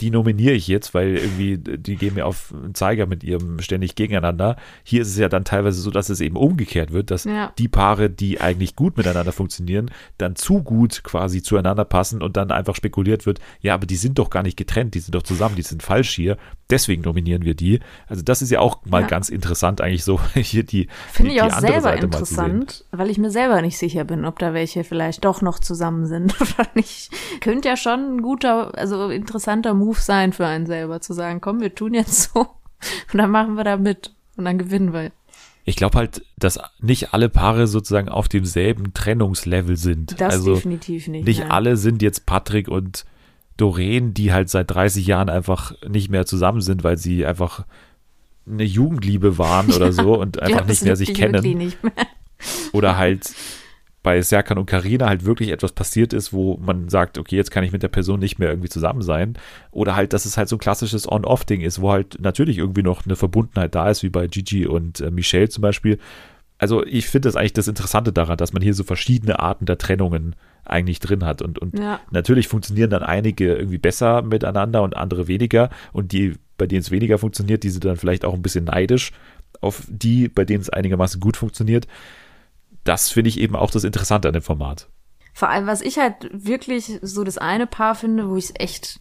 die 0.00 0.10
nominiere 0.10 0.54
ich 0.54 0.68
jetzt, 0.68 0.94
weil 0.94 1.16
irgendwie 1.16 1.56
die 1.58 1.96
gehen 1.96 2.14
mir 2.14 2.26
auf 2.26 2.52
den 2.52 2.74
Zeiger 2.74 3.06
mit 3.06 3.24
ihrem 3.24 3.60
ständig 3.60 3.94
gegeneinander. 3.94 4.56
Hier 4.84 5.02
ist 5.02 5.08
es 5.08 5.16
ja 5.18 5.28
dann 5.28 5.44
teilweise 5.44 5.80
so, 5.80 5.90
dass 5.90 6.08
es 6.10 6.20
eben 6.20 6.36
umgekehrt 6.36 6.92
wird, 6.92 7.10
dass 7.10 7.24
Ja. 7.24 7.52
die 7.58 7.68
Paare, 7.68 8.10
die 8.10 8.40
eigentlich 8.40 8.76
gut 8.76 8.96
miteinander 8.96 9.32
funktionieren, 9.32 9.90
dann 10.18 10.36
zu 10.36 10.62
gut 10.62 11.02
quasi 11.02 11.42
zueinander 11.42 11.84
passen 11.84 12.22
und 12.22 12.36
dann 12.36 12.50
einfach 12.50 12.74
spekuliert 12.76 13.26
wird, 13.26 13.40
ja, 13.60 13.74
aber 13.74 13.86
die 13.86 13.96
sind 13.96 14.18
doch 14.18 14.30
gar 14.30 14.42
nicht 14.42 14.56
getrennt, 14.56 14.94
die 14.94 15.00
sind 15.00 15.14
doch 15.14 15.22
zusammen, 15.22 15.56
die 15.56 15.62
sind 15.62 15.82
falsch 15.82 16.10
hier, 16.14 16.36
deswegen 16.70 17.02
nominieren 17.02 17.44
wir 17.44 17.54
die. 17.54 17.80
Also 18.06 18.22
das 18.22 18.42
ist 18.42 18.50
ja 18.50 18.60
auch 18.60 18.84
mal 18.84 19.02
Ja. 19.02 19.06
ganz 19.06 19.28
interessant 19.28 19.80
eigentlich 19.80 20.04
so 20.04 20.20
hier 20.34 20.62
die, 20.64 20.88
Finde 21.12 21.30
die, 21.30 21.36
ich 21.36 21.42
auch 21.42 21.46
andere 21.52 21.60
selber 21.72 21.80
Seite 21.82 22.04
interessant, 22.04 22.84
weil 22.90 23.10
ich 23.10 23.18
mir 23.18 23.30
selber 23.30 23.62
nicht 23.62 23.78
sicher 23.78 24.04
bin, 24.04 24.24
ob 24.24 24.38
da 24.38 24.52
welche 24.52 24.84
vielleicht 24.84 25.24
doch 25.24 25.42
noch 25.42 25.58
zusammen 25.58 26.06
sind 26.06 26.34
oder 26.40 26.68
nicht. 26.74 27.10
Könnte 27.40 27.68
ja 27.68 27.76
schon 27.76 28.16
ein 28.16 28.22
guter, 28.22 28.76
also 28.76 29.08
interessanter 29.10 29.74
Move 29.86 30.00
sein 30.00 30.32
für 30.32 30.46
einen 30.46 30.66
selber, 30.66 31.00
zu 31.00 31.12
sagen, 31.12 31.40
komm, 31.40 31.60
wir 31.60 31.74
tun 31.74 31.94
jetzt 31.94 32.32
so 32.32 32.40
und 33.12 33.18
dann 33.18 33.30
machen 33.30 33.54
wir 33.54 33.64
da 33.64 33.76
mit 33.76 34.12
und 34.36 34.44
dann 34.44 34.58
gewinnen 34.58 34.92
wir. 34.92 35.12
Ich 35.64 35.76
glaube 35.76 35.98
halt, 35.98 36.22
dass 36.38 36.60
nicht 36.80 37.12
alle 37.12 37.28
Paare 37.28 37.66
sozusagen 37.66 38.08
auf 38.08 38.28
demselben 38.28 38.94
Trennungslevel 38.94 39.76
sind. 39.76 40.20
Das 40.20 40.34
also 40.34 40.54
definitiv 40.54 41.08
nicht. 41.08 41.26
nicht 41.26 41.40
nein. 41.40 41.50
alle 41.50 41.76
sind 41.76 42.02
jetzt 42.02 42.26
Patrick 42.26 42.68
und 42.68 43.04
Doreen, 43.56 44.14
die 44.14 44.32
halt 44.32 44.48
seit 44.48 44.70
30 44.70 45.06
Jahren 45.06 45.28
einfach 45.28 45.74
nicht 45.88 46.10
mehr 46.10 46.26
zusammen 46.26 46.60
sind, 46.60 46.84
weil 46.84 46.98
sie 46.98 47.26
einfach 47.26 47.64
eine 48.48 48.64
Jugendliebe 48.64 49.38
waren 49.38 49.72
oder 49.72 49.92
so 49.92 50.20
und 50.20 50.40
einfach 50.40 50.58
glaub, 50.58 50.68
nicht 50.68 50.84
mehr 50.84 50.96
sich 50.96 51.14
kennen. 51.14 51.42
Nicht 51.56 51.82
mehr. 51.82 51.92
Oder 52.72 52.96
halt 52.96 53.34
bei 54.06 54.22
Serkan 54.22 54.56
und 54.56 54.66
Karina 54.66 55.08
halt 55.08 55.24
wirklich 55.24 55.50
etwas 55.50 55.72
passiert 55.72 56.12
ist, 56.12 56.32
wo 56.32 56.58
man 56.58 56.88
sagt, 56.88 57.18
okay, 57.18 57.34
jetzt 57.34 57.50
kann 57.50 57.64
ich 57.64 57.72
mit 57.72 57.82
der 57.82 57.88
Person 57.88 58.20
nicht 58.20 58.38
mehr 58.38 58.50
irgendwie 58.50 58.68
zusammen 58.68 59.02
sein. 59.02 59.34
Oder 59.72 59.96
halt, 59.96 60.12
dass 60.12 60.26
es 60.26 60.36
halt 60.36 60.48
so 60.48 60.54
ein 60.54 60.60
klassisches 60.60 61.10
On-Off-Ding 61.10 61.60
ist, 61.60 61.80
wo 61.80 61.90
halt 61.90 62.16
natürlich 62.20 62.58
irgendwie 62.58 62.84
noch 62.84 63.04
eine 63.04 63.16
Verbundenheit 63.16 63.74
da 63.74 63.90
ist, 63.90 64.04
wie 64.04 64.08
bei 64.08 64.28
Gigi 64.28 64.64
und 64.64 65.00
äh, 65.00 65.10
Michelle 65.10 65.48
zum 65.48 65.62
Beispiel. 65.62 65.98
Also 66.56 66.86
ich 66.86 67.08
finde 67.08 67.26
das 67.26 67.34
eigentlich 67.34 67.54
das 67.54 67.66
Interessante 67.66 68.12
daran, 68.12 68.36
dass 68.36 68.52
man 68.52 68.62
hier 68.62 68.74
so 68.74 68.84
verschiedene 68.84 69.40
Arten 69.40 69.66
der 69.66 69.76
Trennungen 69.76 70.36
eigentlich 70.64 71.00
drin 71.00 71.24
hat. 71.24 71.42
Und, 71.42 71.58
und 71.58 71.76
Ja. 71.76 71.98
natürlich 72.12 72.46
funktionieren 72.46 72.90
dann 72.90 73.02
einige 73.02 73.56
irgendwie 73.56 73.78
besser 73.78 74.22
miteinander 74.22 74.84
und 74.84 74.96
andere 74.96 75.26
weniger. 75.26 75.68
Und 75.92 76.12
die, 76.12 76.34
bei 76.58 76.68
denen 76.68 76.82
es 76.82 76.92
weniger 76.92 77.18
funktioniert, 77.18 77.64
die 77.64 77.70
sind 77.70 77.84
dann 77.84 77.96
vielleicht 77.96 78.24
auch 78.24 78.34
ein 78.34 78.42
bisschen 78.42 78.66
neidisch 78.66 79.10
auf 79.60 79.82
die, 79.88 80.28
bei 80.28 80.44
denen 80.44 80.60
es 80.60 80.70
einigermaßen 80.70 81.18
gut 81.20 81.36
funktioniert. 81.36 81.88
Das 82.86 83.10
finde 83.10 83.28
ich 83.28 83.38
eben 83.38 83.56
auch 83.56 83.70
das 83.70 83.84
Interessante 83.84 84.28
an 84.28 84.34
dem 84.34 84.42
Format. 84.42 84.88
Vor 85.34 85.50
allem, 85.50 85.66
was 85.66 85.82
ich 85.82 85.98
halt 85.98 86.30
wirklich 86.32 86.98
so 87.02 87.22
das 87.22 87.36
eine 87.36 87.66
Paar 87.66 87.94
finde, 87.94 88.30
wo 88.30 88.36
ich 88.36 88.46
es 88.46 88.54
echt 88.56 89.00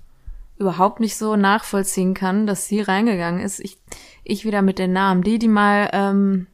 überhaupt 0.58 1.00
nicht 1.00 1.16
so 1.16 1.36
nachvollziehen 1.36 2.14
kann, 2.14 2.48
dass 2.48 2.68
sie 2.68 2.82
reingegangen 2.82 3.42
ist. 3.42 3.60
Ich, 3.60 3.78
ich 4.24 4.46
wieder 4.46 4.62
mit 4.62 4.80
den 4.80 4.92
Namen. 4.92 5.22
Die, 5.22 5.40
die 5.40 5.48
mal 5.48 5.90
ähm, 5.94 6.48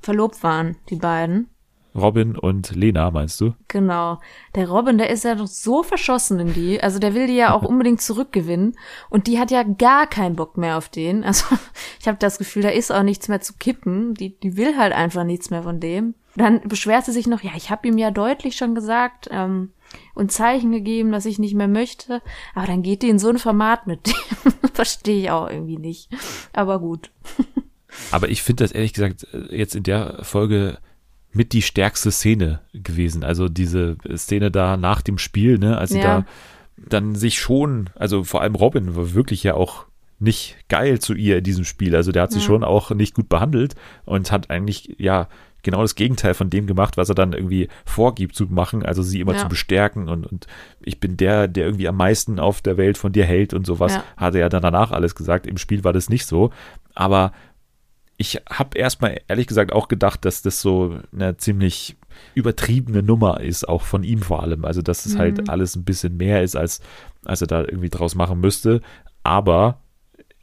verlobt 0.00 0.42
waren, 0.42 0.76
die 0.88 0.96
beiden. 0.96 1.48
Robin 1.94 2.36
und 2.36 2.74
Lena, 2.74 3.10
meinst 3.10 3.40
du? 3.40 3.54
Genau. 3.68 4.20
Der 4.54 4.68
Robin, 4.68 4.98
der 4.98 5.10
ist 5.10 5.24
ja 5.24 5.36
doch 5.36 5.46
so 5.46 5.82
verschossen 5.82 6.40
in 6.40 6.52
die. 6.52 6.82
Also 6.82 6.98
der 6.98 7.14
will 7.14 7.26
die 7.26 7.36
ja 7.36 7.54
auch 7.54 7.62
unbedingt 7.68 8.02
zurückgewinnen. 8.02 8.76
Und 9.10 9.26
die 9.26 9.38
hat 9.38 9.50
ja 9.50 9.62
gar 9.62 10.06
keinen 10.06 10.36
Bock 10.36 10.56
mehr 10.56 10.76
auf 10.76 10.88
den. 10.88 11.24
Also 11.24 11.44
ich 12.00 12.08
habe 12.08 12.18
das 12.18 12.38
Gefühl, 12.38 12.62
da 12.62 12.70
ist 12.70 12.92
auch 12.92 13.02
nichts 13.02 13.28
mehr 13.28 13.40
zu 13.40 13.54
kippen. 13.54 14.14
Die, 14.14 14.38
die 14.38 14.56
will 14.56 14.76
halt 14.76 14.92
einfach 14.92 15.24
nichts 15.24 15.50
mehr 15.50 15.62
von 15.62 15.80
dem. 15.80 16.14
Dann 16.36 16.60
beschwert 16.62 17.04
sie 17.04 17.12
sich 17.12 17.28
noch, 17.28 17.42
ja, 17.42 17.52
ich 17.56 17.70
habe 17.70 17.86
ihm 17.86 17.96
ja 17.96 18.10
deutlich 18.10 18.56
schon 18.56 18.74
gesagt 18.74 19.28
ähm, 19.30 19.70
und 20.14 20.32
Zeichen 20.32 20.72
gegeben, 20.72 21.12
dass 21.12 21.26
ich 21.26 21.38
nicht 21.38 21.54
mehr 21.54 21.68
möchte. 21.68 22.22
Aber 22.56 22.66
dann 22.66 22.82
geht 22.82 23.02
die 23.02 23.08
in 23.08 23.20
so 23.20 23.28
ein 23.28 23.38
Format 23.38 23.86
mit 23.86 24.06
dem. 24.06 24.52
Verstehe 24.72 25.22
ich 25.22 25.30
auch 25.30 25.48
irgendwie 25.48 25.78
nicht. 25.78 26.10
Aber 26.52 26.80
gut. 26.80 27.12
Aber 28.10 28.28
ich 28.28 28.42
finde 28.42 28.64
das 28.64 28.72
ehrlich 28.72 28.92
gesagt 28.92 29.26
äh, 29.32 29.56
jetzt 29.56 29.76
in 29.76 29.84
der 29.84 30.18
Folge 30.22 30.78
mit 31.34 31.52
die 31.52 31.62
stärkste 31.62 32.10
Szene 32.10 32.60
gewesen. 32.72 33.24
Also 33.24 33.48
diese 33.48 33.96
Szene 34.16 34.50
da 34.50 34.76
nach 34.76 35.02
dem 35.02 35.18
Spiel, 35.18 35.58
ne, 35.58 35.76
als 35.76 35.90
sie 35.90 35.98
Ja. 35.98 36.20
da 36.20 36.26
dann 36.88 37.14
sich 37.14 37.38
schon, 37.38 37.90
also 37.94 38.24
vor 38.24 38.40
allem 38.42 38.54
Robin 38.56 38.96
war 38.96 39.14
wirklich 39.14 39.42
ja 39.44 39.54
auch 39.54 39.86
nicht 40.18 40.56
geil 40.68 40.98
zu 41.00 41.14
ihr 41.14 41.38
in 41.38 41.44
diesem 41.44 41.64
Spiel. 41.64 41.94
Also 41.96 42.12
der 42.12 42.22
hat 42.22 42.32
sie 42.32 42.38
Ja. 42.38 42.44
schon 42.44 42.64
auch 42.64 42.90
nicht 42.90 43.14
gut 43.14 43.28
behandelt 43.28 43.74
und 44.04 44.30
hat 44.32 44.50
eigentlich, 44.50 44.94
ja, 44.98 45.28
genau 45.62 45.80
das 45.82 45.94
Gegenteil 45.94 46.34
von 46.34 46.50
dem 46.50 46.66
gemacht, 46.66 46.96
was 46.96 47.08
er 47.08 47.14
dann 47.14 47.32
irgendwie 47.32 47.68
vorgibt 47.86 48.34
zu 48.36 48.44
machen, 48.46 48.84
also 48.84 49.02
sie 49.02 49.20
immer 49.20 49.32
Ja. 49.32 49.38
zu 49.38 49.48
bestärken 49.48 50.08
und, 50.08 50.26
und 50.26 50.46
ich 50.80 51.00
bin 51.00 51.16
der, 51.16 51.48
der 51.48 51.64
irgendwie 51.64 51.88
am 51.88 51.96
meisten 51.96 52.38
auf 52.38 52.60
der 52.60 52.76
Welt 52.76 52.98
von 52.98 53.12
dir 53.12 53.24
hält 53.24 53.54
und 53.54 53.66
sowas, 53.66 53.94
Ja. 53.94 54.04
hat 54.16 54.34
er 54.34 54.40
ja 54.42 54.48
dann 54.48 54.62
danach 54.62 54.90
alles 54.92 55.14
gesagt. 55.14 55.46
Im 55.46 55.56
Spiel 55.56 55.82
war 55.84 55.92
das 55.94 56.08
nicht 56.10 56.26
so, 56.26 56.50
aber 56.94 57.32
ich 58.16 58.40
habe 58.48 58.78
erstmal 58.78 59.20
ehrlich 59.28 59.46
gesagt 59.46 59.72
auch 59.72 59.88
gedacht, 59.88 60.24
dass 60.24 60.42
das 60.42 60.60
so 60.60 60.98
eine 61.12 61.36
ziemlich 61.36 61.96
übertriebene 62.34 63.02
Nummer 63.02 63.40
ist, 63.40 63.68
auch 63.68 63.82
von 63.82 64.04
ihm 64.04 64.22
vor 64.22 64.42
allem. 64.42 64.64
Also, 64.64 64.82
dass 64.82 65.04
es 65.04 65.14
Mhm. 65.14 65.18
halt 65.18 65.48
alles 65.50 65.74
ein 65.76 65.84
bisschen 65.84 66.16
mehr 66.16 66.42
ist, 66.42 66.54
als, 66.56 66.80
als 67.24 67.40
er 67.40 67.48
da 67.48 67.60
irgendwie 67.62 67.90
draus 67.90 68.14
machen 68.14 68.38
müsste. 68.40 68.80
Aber, 69.24 69.80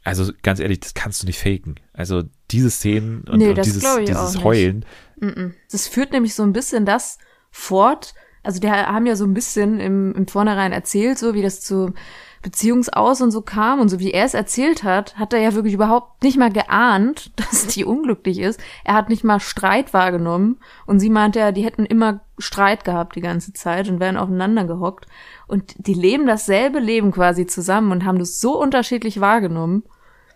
also 0.04 0.32
ganz 0.42 0.60
ehrlich, 0.60 0.80
das 0.80 0.92
kannst 0.94 1.22
du 1.22 1.26
nicht 1.26 1.38
faken. 1.38 1.76
Also, 1.94 2.24
diese 2.50 2.70
Szenen 2.70 3.22
und, 3.22 3.38
Nee, 3.38 3.48
und 3.50 3.58
das 3.58 3.66
dieses, 3.66 3.82
dieses 4.06 4.34
nicht. 4.34 4.44
Heulen, 4.44 4.84
Mm-mm. 5.20 5.52
Das 5.70 5.86
führt 5.86 6.12
nämlich 6.12 6.34
so 6.34 6.42
ein 6.42 6.52
bisschen 6.52 6.84
das 6.84 7.16
fort. 7.50 8.12
Also 8.42 8.58
die 8.58 8.68
haben 8.68 9.06
ja 9.06 9.14
so 9.14 9.24
ein 9.24 9.34
bisschen 9.34 9.78
im, 9.78 10.12
im 10.16 10.26
Vornherein 10.26 10.72
erzählt, 10.72 11.16
so 11.16 11.32
wie 11.34 11.42
das 11.42 11.60
zu 11.60 11.94
Beziehungsaus 12.42 13.20
und 13.20 13.30
so 13.30 13.40
kam 13.40 13.80
und 13.80 13.88
so 13.88 14.00
wie 14.00 14.10
er 14.10 14.24
es 14.24 14.34
erzählt 14.34 14.82
hat, 14.82 15.16
hat 15.16 15.32
er 15.32 15.38
ja 15.38 15.54
wirklich 15.54 15.74
überhaupt 15.74 16.22
nicht 16.24 16.36
mal 16.36 16.52
geahnt, 16.52 17.30
dass 17.36 17.68
die 17.68 17.84
unglücklich 17.84 18.40
ist. 18.40 18.60
Er 18.84 18.94
hat 18.94 19.08
nicht 19.08 19.24
mal 19.24 19.40
Streit 19.40 19.94
wahrgenommen 19.94 20.58
und 20.86 20.98
sie 20.98 21.08
meinte 21.08 21.38
ja, 21.38 21.52
die 21.52 21.64
hätten 21.64 21.86
immer 21.86 22.20
Streit 22.38 22.84
gehabt 22.84 23.14
die 23.14 23.20
ganze 23.20 23.52
Zeit 23.52 23.88
und 23.88 24.00
wären 24.00 24.16
aufeinander 24.16 24.64
gehockt 24.64 25.06
und 25.46 25.74
die 25.78 25.94
leben 25.94 26.26
dasselbe 26.26 26.80
Leben 26.80 27.12
quasi 27.12 27.46
zusammen 27.46 27.92
und 27.92 28.04
haben 28.04 28.18
das 28.18 28.40
so 28.40 28.60
unterschiedlich 28.60 29.20
wahrgenommen. 29.20 29.84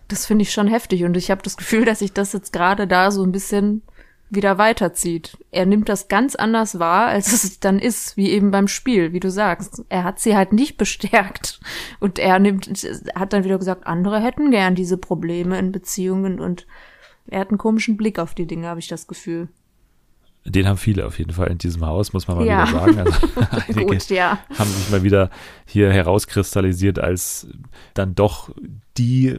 Das 0.07 0.25
finde 0.25 0.43
ich 0.43 0.53
schon 0.53 0.67
heftig 0.67 1.03
und 1.03 1.17
ich 1.17 1.29
habe 1.29 1.41
das 1.41 1.57
Gefühl, 1.57 1.83
dass 1.83 1.99
sich 1.99 2.13
das 2.13 2.31
jetzt 2.31 2.53
gerade 2.53 2.87
da 2.87 3.11
so 3.11 3.23
ein 3.23 3.33
bisschen 3.33 3.81
wieder 4.29 4.57
weiterzieht. 4.57 5.37
Er 5.51 5.65
nimmt 5.65 5.87
das 5.89 6.07
ganz 6.09 6.35
anders 6.35 6.79
wahr, 6.79 7.07
als 7.07 7.31
es 7.31 7.59
dann 7.59 7.79
ist, 7.79 8.17
wie 8.17 8.29
eben 8.31 8.51
beim 8.51 8.67
Spiel, 8.67 9.13
wie 9.13 9.19
du 9.19 9.31
sagst. 9.31 9.83
Er 9.89 10.03
hat 10.03 10.19
sie 10.19 10.35
halt 10.35 10.53
nicht 10.53 10.77
bestärkt. 10.77 11.59
Und 11.99 12.19
er 12.19 12.39
nimmt, 12.39 12.67
hat 13.15 13.33
dann 13.33 13.43
wieder 13.43 13.57
gesagt, 13.57 13.87
andere 13.87 14.19
hätten 14.21 14.51
gern 14.51 14.75
diese 14.75 14.97
Probleme 14.97 15.57
in 15.57 15.71
Beziehungen 15.71 16.39
und 16.39 16.67
er 17.27 17.39
hat 17.41 17.49
einen 17.49 17.57
komischen 17.57 17.97
Blick 17.97 18.19
auf 18.19 18.33
die 18.35 18.47
Dinge, 18.47 18.67
habe 18.67 18.79
ich 18.79 18.87
das 18.87 19.07
Gefühl. 19.07 19.49
den 20.45 20.65
haben 20.67 20.77
viele 20.77 21.05
auf 21.05 21.19
jeden 21.19 21.31
Fall 21.33 21.47
in 21.47 21.57
diesem 21.57 21.85
Haus, 21.85 22.13
muss 22.13 22.27
man 22.27 22.37
mal 22.37 22.45
Ja. 22.45 22.67
wieder 22.67 22.79
sagen. 22.79 22.99
Also, 22.99 23.27
einige 23.67 23.85
Gut, 23.85 24.09
ja. 24.09 24.39
haben 24.57 24.69
sich 24.69 24.89
mal 24.89 25.03
wieder 25.03 25.29
hier 25.65 25.91
herauskristallisiert 25.91 26.99
als 26.99 27.47
dann 27.93 28.15
doch 28.15 28.49
die, 28.97 29.35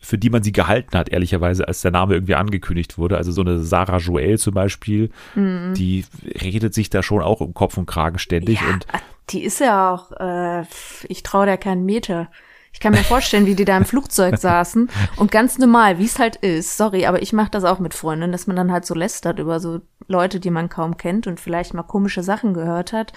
für 0.00 0.18
die 0.18 0.30
man 0.30 0.42
sie 0.42 0.52
gehalten 0.52 0.96
hat, 0.96 1.08
ehrlicherweise, 1.08 1.66
als 1.66 1.82
der 1.82 1.90
Name 1.90 2.14
irgendwie 2.14 2.34
angekündigt 2.34 2.98
wurde. 2.98 3.16
Also 3.16 3.32
so 3.32 3.40
eine 3.40 3.58
Sarah 3.58 3.98
Joel 3.98 4.38
zum 4.38 4.54
Beispiel, 4.54 5.10
die 5.34 6.04
redet 6.40 6.72
sich 6.72 6.88
da 6.88 7.02
schon 7.02 7.20
auch 7.20 7.40
um 7.40 7.52
Kopf 7.52 7.76
und 7.76 7.86
Kragen 7.86 8.18
ständig 8.18 8.60
ja, 8.60 8.68
und 8.68 8.86
die 9.30 9.44
ist 9.44 9.60
ja 9.60 9.92
auch, 9.92 10.12
äh, 10.12 10.64
ich 11.08 11.22
traue 11.22 11.46
der 11.46 11.58
keinen 11.58 11.84
Meter. 11.84 12.30
Ich 12.72 12.80
kann 12.80 12.92
mir 12.92 12.98
vorstellen, 12.98 13.46
wie 13.46 13.54
die 13.54 13.64
da 13.64 13.76
im 13.76 13.84
Flugzeug 13.84 14.36
saßen 14.38 14.88
und 15.16 15.30
ganz 15.30 15.58
normal, 15.58 15.98
wie 15.98 16.04
es 16.04 16.18
halt 16.18 16.36
ist. 16.36 16.76
Sorry, 16.76 17.06
aber 17.06 17.22
ich 17.22 17.32
mache 17.32 17.50
das 17.50 17.64
auch 17.64 17.78
mit 17.78 17.94
Freunden, 17.94 18.30
dass 18.30 18.46
man 18.46 18.56
dann 18.56 18.70
halt 18.70 18.86
so 18.86 18.94
lästert 18.94 19.38
über 19.38 19.58
so 19.58 19.80
Leute, 20.06 20.40
die 20.40 20.50
man 20.50 20.68
kaum 20.68 20.96
kennt 20.96 21.26
und 21.26 21.40
vielleicht 21.40 21.74
mal 21.74 21.82
komische 21.82 22.22
Sachen 22.22 22.54
gehört 22.54 22.92
hat. 22.92 23.12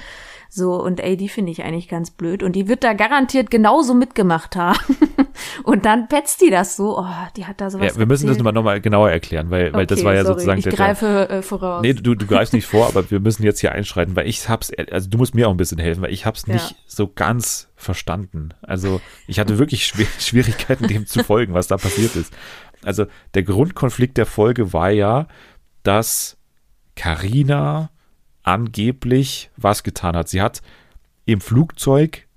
So, 0.53 0.73
und 0.83 0.99
ey, 0.99 1.15
die 1.15 1.29
finde 1.29 1.49
ich 1.53 1.63
eigentlich 1.63 1.87
ganz 1.87 2.11
blöd. 2.11 2.43
Und 2.43 2.57
die 2.57 2.67
wird 2.67 2.83
da 2.83 2.91
garantiert 2.91 3.49
genauso 3.49 3.93
mitgemacht 3.93 4.57
haben. 4.57 4.77
Und 5.63 5.85
dann 5.85 6.09
petzt 6.09 6.41
die 6.41 6.49
das 6.49 6.75
so, 6.75 6.99
oh, 6.99 7.05
die 7.37 7.45
hat 7.45 7.61
da 7.61 7.69
sowas 7.69 7.93
Ja, 7.93 7.97
wir 7.99 8.05
müssen 8.05 8.27
das 8.27 8.35
erzählt. 8.35 8.53
nochmal 8.53 8.75
noch 8.75 8.81
genauer 8.81 9.09
erklären, 9.09 9.49
weil, 9.49 9.73
weil 9.73 9.85
das 9.85 9.99
Okay, 9.99 10.07
war 10.07 10.13
ja 10.13 10.23
sorry, 10.23 10.33
sozusagen 10.33 10.57
ich 10.59 10.65
der, 10.65 10.73
greife 10.73 11.29
äh, 11.29 11.41
voraus. 11.41 11.81
Nee, 11.81 11.93
du, 11.93 12.15
du 12.15 12.25
greifst 12.27 12.51
nicht 12.51 12.65
vor, 12.65 12.85
aber 12.87 13.09
wir 13.09 13.21
müssen 13.21 13.43
jetzt 13.43 13.61
hier 13.61 13.71
einschreiten, 13.71 14.17
weil 14.17 14.27
ich 14.27 14.49
hab's, 14.49 14.71
also 14.91 15.09
du 15.09 15.17
musst 15.17 15.35
mir 15.35 15.47
auch 15.47 15.51
ein 15.51 15.57
bisschen 15.57 15.79
helfen, 15.79 16.01
weil 16.03 16.11
ich 16.11 16.25
hab's 16.25 16.45
Ja. 16.47 16.55
nicht 16.55 16.75
so 16.85 17.07
ganz 17.07 17.69
verstanden. 17.77 18.49
Also 18.61 18.99
ich 19.27 19.39
hatte 19.39 19.57
wirklich 19.57 19.85
schwer, 19.85 20.07
Schwierigkeiten, 20.19 20.85
dem 20.85 21.05
zu 21.07 21.23
folgen, 21.23 21.53
was 21.53 21.67
da 21.67 21.77
passiert 21.77 22.17
ist. 22.17 22.33
Also 22.83 23.05
der 23.35 23.43
Grundkonflikt 23.43 24.17
der 24.17 24.25
Folge 24.25 24.73
war 24.73 24.89
ja, 24.89 25.27
dass 25.83 26.35
Karina 26.95 27.89
angeblich 28.43 29.49
was 29.57 29.83
getan 29.83 30.15
hat. 30.15 30.29
Sie 30.29 30.41
hat 30.41 30.61
im 31.25 31.41
Flugzeug 31.41 32.27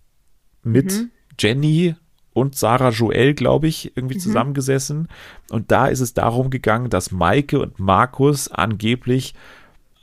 mit 0.62 0.92
Mhm. 0.92 1.10
Jenny 1.38 1.96
und 2.32 2.56
Sarah 2.56 2.90
Joel, 2.90 3.34
glaube 3.34 3.68
ich, 3.68 3.96
irgendwie 3.96 4.18
zusammengesessen. 4.18 5.08
Und 5.50 5.70
da 5.70 5.86
ist 5.86 6.00
es 6.00 6.14
darum 6.14 6.50
gegangen, 6.50 6.90
dass 6.90 7.10
Maike 7.10 7.60
und 7.60 7.78
Markus 7.78 8.48
angeblich 8.50 9.34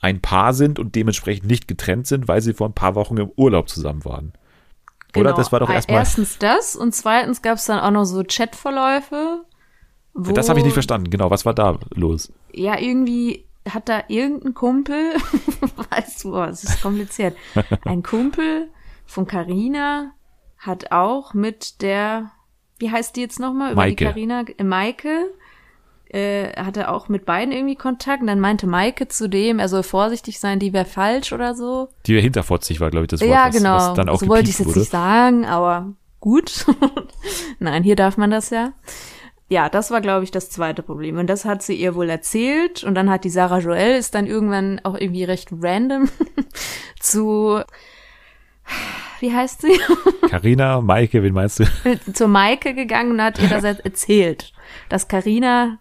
ein 0.02 0.22
Paar 0.22 0.54
sind 0.54 0.80
und 0.80 0.96
dementsprechend 0.96 1.46
nicht 1.48 1.68
getrennt 1.68 2.08
sind, 2.08 2.28
weil 2.28 2.42
sie 2.42 2.54
vor 2.54 2.68
ein 2.70 2.74
paar 2.74 2.96
Wochen 2.96 3.18
im 3.18 3.32
Urlaub 3.36 3.70
zusammen 3.70 4.04
waren. 4.06 4.34
Oder? 5.16 5.26
Genau. 5.26 5.36
Das 5.38 5.52
war 5.52 5.60
doch 5.60 5.70
Äh, 5.70 5.74
erstmal. 5.74 6.00
Erstens 6.00 6.38
das 6.40 6.76
und 6.76 6.96
zweitens 6.96 7.42
gab 7.42 7.58
es 7.58 7.66
dann 7.66 7.80
auch 7.80 7.92
noch 7.92 8.06
so 8.06 8.24
Chatverläufe. 8.24 9.44
Das 10.14 10.50
habe 10.50 10.60
ich 10.60 10.66
nicht 10.66 10.74
verstanden. 10.74 11.10
Genau, 11.10 11.30
was 11.30 11.46
war 11.46 11.54
da 11.54 11.78
los? 11.94 12.32
Ja, 12.54 12.80
irgendwie 12.80 13.46
hat 13.70 13.90
da 13.90 14.04
irgendein 14.08 14.54
Kumpel, 14.54 15.14
weißt 15.90 16.24
du, 16.24 16.36
oh, 16.36 16.44
es 16.44 16.64
ist 16.64 16.82
kompliziert. 16.82 17.36
Ein 17.86 18.04
Kumpel 18.04 18.70
von 19.06 19.28
Carina 19.28 20.12
hat 20.58 20.92
auch 20.92 21.34
mit 21.34 21.82
der, 21.82 22.32
wie 22.80 22.92
heißt 22.92 23.16
die 23.16 23.22
jetzt 23.22 23.40
nochmal? 23.40 23.74
Über 23.74 23.82
Maike. 23.82 23.96
die 23.96 24.06
Carina, 24.06 24.44
äh, 24.58 24.64
Maike, 24.64 25.32
äh, 26.10 26.52
hatte 26.62 26.90
auch 26.90 27.08
mit 27.08 27.26
beiden 27.26 27.54
irgendwie 27.54 27.76
Kontakt. 27.76 28.22
Und 28.22 28.28
dann 28.28 28.40
meinte 28.40 28.68
Maike 28.68 29.08
zu 29.08 29.30
dem, 29.30 29.60
er 29.60 29.70
soll 29.70 29.84
vorsichtig 29.84 30.40
sein, 30.40 30.60
die 30.60 30.74
wäre 30.74 30.86
falsch 30.86 31.34
oder 31.34 31.56
so. 31.56 31.90
Die 32.06 32.20
hinterfotzig 32.20 32.80
war, 32.80 32.90
glaube 32.90 33.06
ich, 33.06 33.10
das 33.10 33.22
Wort, 33.22 33.30
ja, 33.30 33.48
was, 33.48 33.56
genau. 33.56 33.76
was 33.76 33.94
dann 33.94 34.10
auch 34.10 34.20
so 34.20 34.28
wollte 34.28 34.50
ich 34.50 34.56
es 34.56 34.60
jetzt 34.60 34.68
wurde. 34.70 34.80
nicht 34.80 34.92
sagen, 34.92 35.46
aber 35.46 35.94
gut. 36.20 36.66
Nein, 37.60 37.84
hier 37.84 37.96
darf 37.96 38.18
man 38.18 38.32
das 38.32 38.50
ja. 38.50 38.74
Ja, 39.52 39.68
das 39.68 39.92
war, 39.92 40.00
glaube 40.00 40.24
ich, 40.24 40.32
das 40.32 40.50
zweite 40.50 40.82
Problem. 40.82 41.18
Und 41.18 41.28
das 41.28 41.44
hat 41.44 41.62
sie 41.62 41.76
ihr 41.76 41.94
wohl 41.94 42.10
erzählt. 42.10 42.86
Und 42.86 42.96
dann 42.96 43.10
hat 43.10 43.26
die 43.26 43.30
Sarah 43.30 43.60
Joel 43.60 43.98
ist 43.98 44.16
dann 44.16 44.26
irgendwann 44.26 44.80
auch 44.86 44.96
irgendwie 44.98 45.26
recht 45.26 45.50
random 45.52 46.08
zu, 47.02 47.62
wie 49.20 49.34
heißt 49.34 49.62
sie? 49.64 49.78
Carina, 50.30 50.80
Maike, 50.80 51.22
wen 51.22 51.34
meinst 51.34 51.60
du? 51.60 51.66
zur 52.14 52.30
Maike 52.30 52.74
gegangen 52.74 53.12
und 53.12 53.22
hat 53.22 53.40
ihr 53.42 53.50
das 53.50 53.64
erzählt, 53.66 54.54
dass 54.88 55.10
Karina 55.10 55.80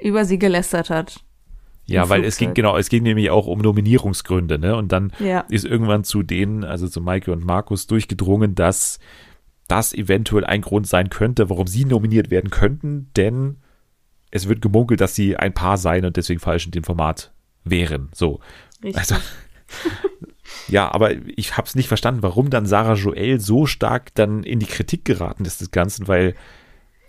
über 0.00 0.24
sie 0.24 0.38
gelästert 0.38 0.88
hat. 0.88 1.20
Ja, 1.84 2.08
weil 2.08 2.24
es 2.24 2.38
ging, 2.38 2.48
Flugzeug. 2.48 2.54
genau, 2.54 2.76
es 2.78 2.88
ging 2.88 3.02
nämlich 3.02 3.28
auch 3.30 3.46
um 3.46 3.58
Nominierungsgründe, 3.58 4.58
ne? 4.58 4.74
Und 4.74 4.90
dann 4.92 5.12
Ja. 5.18 5.44
ist 5.50 5.66
irgendwann 5.66 6.04
zu 6.04 6.22
denen, 6.22 6.64
also 6.64 6.88
zu 6.88 7.02
Maike 7.02 7.30
und 7.32 7.44
Markus, 7.44 7.86
durchgedrungen, 7.88 8.54
dass 8.54 9.00
das 9.72 9.94
eventuell 9.94 10.44
ein 10.44 10.60
Grund 10.60 10.86
sein 10.86 11.08
könnte, 11.08 11.48
warum 11.48 11.66
sie 11.66 11.86
nominiert 11.86 12.30
werden 12.30 12.50
könnten, 12.50 13.10
denn 13.16 13.56
es 14.30 14.46
wird 14.46 14.60
gemunkelt, 14.60 15.00
dass 15.00 15.14
sie 15.14 15.38
ein 15.38 15.54
Paar 15.54 15.78
seien 15.78 16.04
und 16.04 16.18
deswegen 16.18 16.40
falsch 16.40 16.66
in 16.66 16.72
dem 16.72 16.84
Format 16.84 17.32
wären. 17.64 18.10
So. 18.12 18.40
Richtig. 18.84 18.98
Also, 18.98 19.16
ja, 20.68 20.92
aber 20.92 21.12
ich 21.26 21.56
habe 21.56 21.66
es 21.66 21.74
nicht 21.74 21.88
verstanden, 21.88 22.22
warum 22.22 22.50
dann 22.50 22.66
Sarah 22.66 22.96
Joel 22.96 23.40
so 23.40 23.64
stark 23.64 24.14
dann 24.14 24.42
in 24.42 24.58
die 24.58 24.66
Kritik 24.66 25.06
geraten 25.06 25.46
ist 25.46 25.62
des 25.62 25.70
Ganzen, 25.70 26.06
weil, 26.06 26.34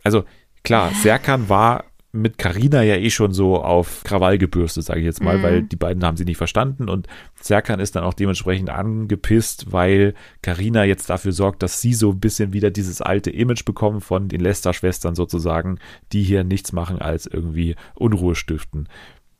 also 0.05 0.23
klar, 0.63 0.91
Serkan 0.93 1.49
war 1.49 1.83
mit 2.15 2.37
Carina 2.37 2.83
ja 2.83 2.95
eh 2.95 3.09
schon 3.09 3.33
so 3.33 3.61
auf 3.63 4.03
Krawall 4.03 4.37
gebürstet, 4.37 4.85
sage 4.85 4.99
ich 4.99 5.05
jetzt 5.05 5.23
mal, 5.23 5.39
Mhm. 5.39 5.43
weil 5.43 5.63
die 5.63 5.75
beiden 5.75 6.05
haben 6.05 6.15
sie 6.15 6.25
nicht 6.25 6.37
verstanden 6.37 6.87
und 6.87 7.07
Serkan 7.41 7.79
ist 7.79 7.95
dann 7.95 8.03
auch 8.03 8.13
dementsprechend 8.13 8.69
angepisst, 8.69 9.71
weil 9.71 10.13
Carina 10.43 10.83
jetzt 10.83 11.09
dafür 11.09 11.31
sorgt, 11.31 11.63
dass 11.63 11.81
sie 11.81 11.95
so 11.95 12.11
ein 12.11 12.19
bisschen 12.19 12.53
wieder 12.53 12.69
dieses 12.69 13.01
alte 13.01 13.31
Image 13.31 13.65
bekommen 13.65 13.99
von 13.99 14.29
den 14.29 14.41
Lester-Schwestern 14.41 15.15
sozusagen, 15.15 15.79
die 16.11 16.21
hier 16.21 16.43
nichts 16.43 16.71
machen 16.71 16.99
als 17.01 17.25
irgendwie 17.25 17.75
Unruhe 17.95 18.35
stiften. 18.35 18.87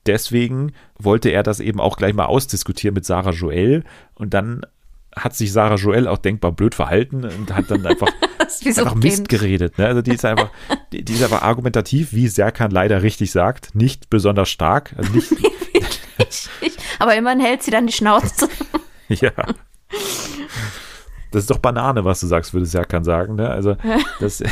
Deswegen 0.08 0.74
wollte 1.00 1.30
er 1.30 1.44
das 1.44 1.60
eben 1.60 1.80
auch 1.80 1.96
gleich 1.96 2.14
mal 2.14 2.26
ausdiskutieren 2.26 2.96
mit 2.96 3.06
Sarah 3.06 3.32
Joel 3.32 3.84
und 4.16 4.34
dann 4.34 4.66
hat 5.16 5.36
sich 5.36 5.52
Sarah 5.54 5.76
Joel 5.76 6.08
auch 6.08 6.18
denkbar 6.18 6.52
blöd 6.52 6.76
verhalten 6.76 7.24
und 7.26 7.54
hat 7.54 7.70
dann 7.70 7.86
einfach, 7.86 8.08
einfach 8.66 8.92
ein 8.94 9.00
Mist 9.00 9.30
geredet. 9.30 9.78
Ne? 9.78 9.86
Also 9.88 10.02
die 10.02 10.12
ist 10.14 10.26
einfach, 10.26 10.50
die, 10.92 11.04
die 11.04 11.14
ist 11.14 11.24
einfach 11.24 11.42
argumentativ, 11.44 12.14
wie 12.14 12.28
Serkan 12.28 12.72
leider 12.72 13.04
richtig 13.04 13.32
sagt, 13.32 13.76
nicht 13.76 14.10
besonders 14.10 14.50
stark. 14.50 14.94
Also 14.98 15.12
nicht, 15.14 15.32
Ich, 16.62 16.78
aber 17.00 17.16
immerhin 17.16 17.40
hält 17.40 17.64
sie 17.64 17.72
dann 17.72 17.88
die 17.88 17.94
Schnauze. 17.94 18.48
ja. 19.10 19.32
Das 21.32 21.42
ist 21.42 21.50
doch 21.50 21.58
Banane, 21.58 22.06
was 22.06 22.20
du 22.20 22.28
sagst, 22.28 22.54
würde 22.54 22.66
Serkan 22.66 23.04
sagen. 23.04 23.36
Ne? 23.36 23.50
Also 23.50 23.76
das 24.20 24.44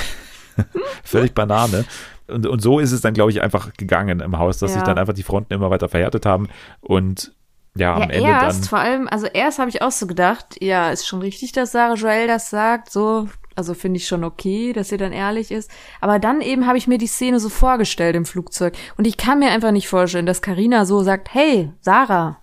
völlig 1.04 1.34
Banane. 1.34 1.86
Und, 2.28 2.48
und 2.48 2.62
so 2.62 2.80
ist 2.80 2.92
es 2.92 3.02
dann, 3.02 3.14
glaube 3.14 3.32
ich, 3.32 3.42
einfach 3.42 3.74
gegangen 3.74 4.20
im 4.20 4.38
Haus, 4.40 4.58
dass 4.58 4.72
Ja. 4.72 4.78
sich 4.78 4.84
dann 4.84 4.98
einfach 4.98 5.14
die 5.14 5.24
Fronten 5.24 5.54
immer 5.54 5.70
weiter 5.70 5.90
verhärtet 5.90 6.26
haben 6.26 6.48
und 6.82 7.34
ja, 7.76 7.96
am 7.96 8.02
ja, 8.02 8.10
Ende 8.10 8.30
erst, 8.30 8.64
dann. 8.64 8.70
vor 8.70 8.80
allem, 8.80 9.08
also 9.08 9.28
erst 9.28 9.60
habe 9.60 9.70
ich 9.70 9.82
auch 9.82 9.92
so 9.92 10.08
gedacht, 10.08 10.58
ja, 10.62 10.92
ist 10.92 11.08
schon 11.08 11.22
richtig, 11.22 11.52
dass 11.54 11.72
Sarah 11.72 11.94
Joel 11.94 12.28
das 12.28 12.50
sagt, 12.50 12.92
so, 12.92 13.30
also 13.56 13.74
finde 13.74 13.98
ich 13.98 14.08
schon 14.08 14.24
okay, 14.24 14.74
dass 14.74 14.90
sie 14.90 14.98
dann 14.98 15.14
ehrlich 15.14 15.52
ist. 15.52 15.72
Aber 16.00 16.20
dann 16.20 16.42
eben 16.42 16.68
habe 16.68 16.78
ich 16.78 16.88
mir 16.88 16.98
die 16.98 17.08
Szene 17.08 17.40
so 17.40 17.50
vorgestellt 17.50 18.16
im 18.16 18.26
Flugzeug 18.26 18.74
und 18.98 19.08
ich 19.08 19.18
kann 19.18 19.40
mir 19.40 19.52
einfach 19.52 19.72
nicht 19.72 19.88
vorstellen, 19.88 20.26
dass 20.26 20.42
Karina 20.42 20.86
so 20.86 21.02
sagt, 21.02 21.34
hey, 21.34 21.72
Sarah, 21.82 22.40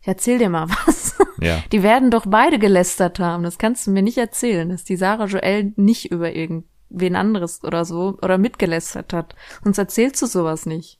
ich 0.00 0.08
erzähl 0.08 0.38
dir 0.38 0.50
mal 0.50 0.68
was. 0.86 1.16
Ja. 1.40 1.62
Die 1.72 1.82
werden 1.82 2.10
doch 2.10 2.24
beide 2.26 2.58
gelästert 2.58 3.18
haben. 3.18 3.42
Das 3.42 3.58
kannst 3.58 3.86
du 3.86 3.90
mir 3.90 4.02
nicht 4.02 4.18
erzählen, 4.18 4.68
dass 4.68 4.84
die 4.84 4.96
Sarah 4.96 5.26
Joel 5.26 5.72
nicht 5.76 6.10
über 6.10 6.34
irgendwen 6.34 7.16
anderes 7.16 7.62
oder 7.62 7.84
so 7.84 8.18
oder 8.22 8.38
mitgelästert 8.38 9.12
hat. 9.12 9.34
Sonst 9.62 9.78
erzählst 9.78 10.20
du 10.22 10.26
sowas 10.26 10.66
nicht. 10.66 10.98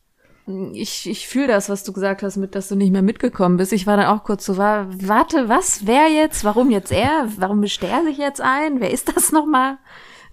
Ich, 0.74 1.08
ich 1.08 1.26
fühle 1.26 1.46
das, 1.46 1.70
was 1.70 1.84
du 1.84 1.92
gesagt 1.92 2.22
hast, 2.22 2.36
mit, 2.36 2.54
dass 2.54 2.68
du 2.68 2.76
nicht 2.76 2.92
mehr 2.92 3.00
mitgekommen 3.00 3.56
bist. 3.56 3.72
Ich 3.72 3.86
war 3.86 3.96
dann 3.96 4.06
auch 4.06 4.24
kurz 4.24 4.44
so, 4.44 4.58
war, 4.58 4.86
warte, 4.90 5.48
was, 5.48 5.86
wer 5.86 6.08
jetzt? 6.08 6.44
Warum 6.44 6.70
jetzt 6.70 6.92
er? 6.92 7.28
Warum 7.38 7.60
mischt 7.60 7.82
er 7.82 8.02
sich 8.04 8.18
jetzt 8.18 8.42
ein? 8.42 8.80
Wer 8.80 8.90
ist 8.90 9.14
das 9.16 9.32
nochmal? 9.32 9.78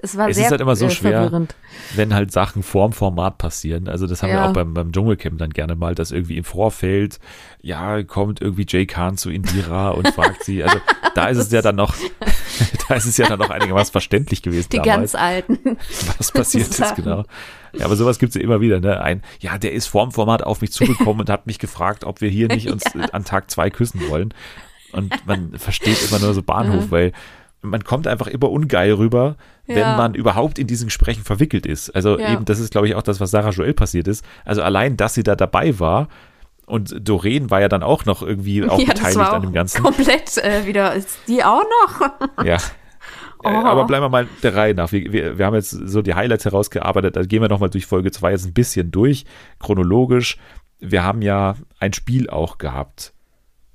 Es 0.03 0.17
war 0.17 0.29
Es 0.29 0.35
sehr 0.35 0.45
ist 0.45 0.51
halt 0.51 0.61
immer 0.61 0.75
so 0.75 0.87
äh, 0.87 0.89
schwer, 0.89 1.21
verwirrend. 1.23 1.55
wenn 1.95 2.13
halt 2.13 2.31
Sachen 2.31 2.63
vorm 2.63 2.91
Format 2.91 3.37
passieren. 3.37 3.87
Also 3.87 4.07
das 4.07 4.23
haben 4.23 4.29
wir 4.29 4.37
Ja. 4.37 4.49
auch 4.49 4.53
beim, 4.53 4.73
beim 4.73 4.91
Dschungelcamp 4.91 5.37
dann 5.37 5.51
gerne 5.51 5.75
mal, 5.75 5.93
dass 5.95 6.11
irgendwie 6.11 6.37
im 6.37 6.43
Vorfeld, 6.43 7.19
ja, 7.61 8.01
kommt 8.03 8.41
irgendwie 8.41 8.65
Jay 8.67 8.85
Khan 8.85 9.17
zu 9.17 9.29
Indira 9.29 9.89
und 9.91 10.07
fragt 10.15 10.43
sie. 10.43 10.63
Also 10.63 10.77
da 11.13 11.27
ist 11.27 11.37
es 11.37 11.51
ja 11.51 11.61
dann 11.61 11.75
noch, 11.75 11.95
da 12.87 12.95
ist 12.95 13.05
es 13.05 13.17
ja 13.17 13.27
dann 13.27 13.39
noch 13.39 13.49
einigermaßen 13.51 13.91
verständlich 13.91 14.41
gewesen 14.41 14.69
Die 14.71 14.77
damals, 14.77 15.13
ganz 15.13 15.15
alten. 15.15 15.77
was 16.17 16.31
passiert 16.31 16.67
ist, 16.79 16.95
genau. 16.95 17.23
Ja, 17.73 17.85
aber 17.85 17.95
sowas 17.95 18.17
gibt's 18.19 18.35
ja 18.35 18.41
immer 18.41 18.59
wieder, 18.59 18.79
ne? 18.79 18.99
Ein, 19.01 19.21
ja, 19.39 19.57
der 19.57 19.71
ist 19.73 19.87
vorm 19.87 20.11
Format 20.11 20.43
auf 20.43 20.61
mich 20.61 20.71
zugekommen 20.71 21.21
und 21.21 21.29
hat 21.29 21.45
mich 21.47 21.59
gefragt, 21.59 22.03
ob 22.03 22.21
wir 22.21 22.29
hier 22.29 22.47
nicht 22.47 22.69
uns 22.69 22.83
äh, 22.95 23.07
an 23.13 23.23
Tag 23.23 23.49
zwei 23.51 23.69
küssen 23.69 24.01
wollen. 24.09 24.33
Und 24.93 25.13
man 25.25 25.57
versteht 25.57 25.97
immer 26.09 26.19
nur 26.19 26.33
so 26.33 26.41
Bahnhof, 26.43 26.91
weil 26.91 27.13
man 27.61 27.83
kommt 27.83 28.07
einfach 28.07 28.27
immer 28.27 28.49
ungeil 28.49 28.91
rüber, 28.93 29.37
wenn 29.75 29.97
man 29.97 30.13
überhaupt 30.13 30.59
in 30.59 30.67
diesen 30.67 30.87
Gesprächen 30.87 31.23
verwickelt 31.23 31.65
ist. 31.65 31.89
Also 31.91 32.19
Ja. 32.19 32.33
eben, 32.33 32.45
das 32.45 32.59
ist, 32.59 32.71
glaube 32.71 32.87
ich, 32.87 32.95
auch 32.95 33.03
das, 33.03 33.19
was 33.19 33.31
Sarah 33.31 33.49
Joel 33.51 33.73
passiert 33.73 34.07
ist. 34.07 34.23
Also 34.45 34.61
allein, 34.63 34.97
dass 34.97 35.13
sie 35.13 35.23
da 35.23 35.35
dabei 35.35 35.79
war 35.79 36.07
und 36.65 36.95
Doreen 37.07 37.49
war 37.49 37.59
ja 37.61 37.67
dann 37.67 37.83
auch 37.83 38.05
noch 38.05 38.21
irgendwie 38.21 38.63
auch 38.67 38.79
ja, 38.79 38.85
beteiligt 38.85 39.17
war 39.17 39.33
an 39.33 39.41
dem 39.41 39.49
auch 39.49 39.53
Ganzen. 39.53 39.83
komplett 39.83 40.37
äh, 40.37 40.65
wieder. 40.65 40.93
Ist 40.93 41.17
die 41.27 41.43
auch 41.43 41.63
noch? 41.63 42.09
Ja. 42.45 42.57
Oh. 43.43 43.47
Äh, 43.47 43.53
Aber 43.53 43.85
bleiben 43.85 44.03
wir 44.05 44.09
mal 44.09 44.27
der 44.43 44.55
Reihe 44.55 44.75
nach. 44.75 44.91
Wir, 44.91 45.11
wir, 45.11 45.37
wir 45.39 45.45
haben 45.47 45.55
jetzt 45.55 45.71
so 45.71 46.03
die 46.03 46.13
Highlights 46.13 46.45
herausgearbeitet. 46.45 47.15
Da 47.15 47.23
gehen 47.23 47.41
wir 47.41 47.49
nochmal 47.49 47.71
durch 47.71 47.87
Folge 47.87 48.11
2 48.11 48.31
jetzt 48.31 48.45
ein 48.45 48.53
bisschen 48.53 48.91
durch, 48.91 49.25
chronologisch. 49.59 50.37
Wir 50.79 51.03
haben 51.03 51.23
ja 51.23 51.55
ein 51.79 51.93
Spiel 51.93 52.29
auch 52.29 52.59
gehabt, 52.59 53.13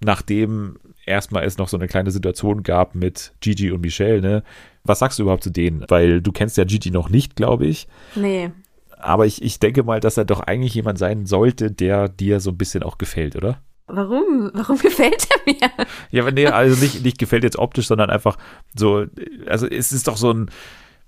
nachdem 0.04 0.78
erstmal 1.04 1.44
es 1.44 1.58
noch 1.58 1.68
so 1.68 1.76
eine 1.76 1.88
kleine 1.88 2.10
Situation 2.10 2.62
gab 2.62 2.94
mit 2.94 3.32
Gigi 3.40 3.70
und 3.72 3.80
Michelle. 3.80 4.20
Ne? 4.20 4.42
Was 4.86 4.98
sagst 5.00 5.18
du 5.18 5.22
überhaupt 5.24 5.44
zu 5.44 5.50
denen? 5.50 5.84
Weil 5.88 6.20
du 6.22 6.32
kennst 6.32 6.56
ja 6.56 6.64
Gigi 6.64 6.90
noch 6.90 7.08
nicht, 7.08 7.36
glaube 7.36 7.66
ich. 7.66 7.88
nee. 8.14 8.50
Aber 8.98 9.26
ich, 9.26 9.42
ich 9.42 9.60
denke 9.60 9.82
mal, 9.82 10.00
dass 10.00 10.16
er 10.16 10.24
doch 10.24 10.40
eigentlich 10.40 10.72
jemand 10.74 10.98
sein 10.98 11.26
sollte, 11.26 11.70
der 11.70 12.08
dir 12.08 12.40
so 12.40 12.50
ein 12.50 12.56
bisschen 12.56 12.82
auch 12.82 12.96
gefällt, 12.96 13.36
oder? 13.36 13.60
Warum? 13.88 14.50
Warum 14.54 14.78
gefällt 14.82 15.28
er 15.30 15.52
mir? 15.52 15.86
Ja, 16.10 16.22
aber 16.22 16.32
nee, 16.32 16.46
also 16.46 16.82
nicht, 16.82 17.04
nicht 17.04 17.18
gefällt 17.18 17.44
jetzt 17.44 17.58
optisch, 17.58 17.86
sondern 17.88 18.08
einfach 18.08 18.38
so, 18.74 19.04
also 19.46 19.66
es 19.66 19.92
ist 19.92 20.08
doch 20.08 20.16
so 20.16 20.32
ein 20.32 20.50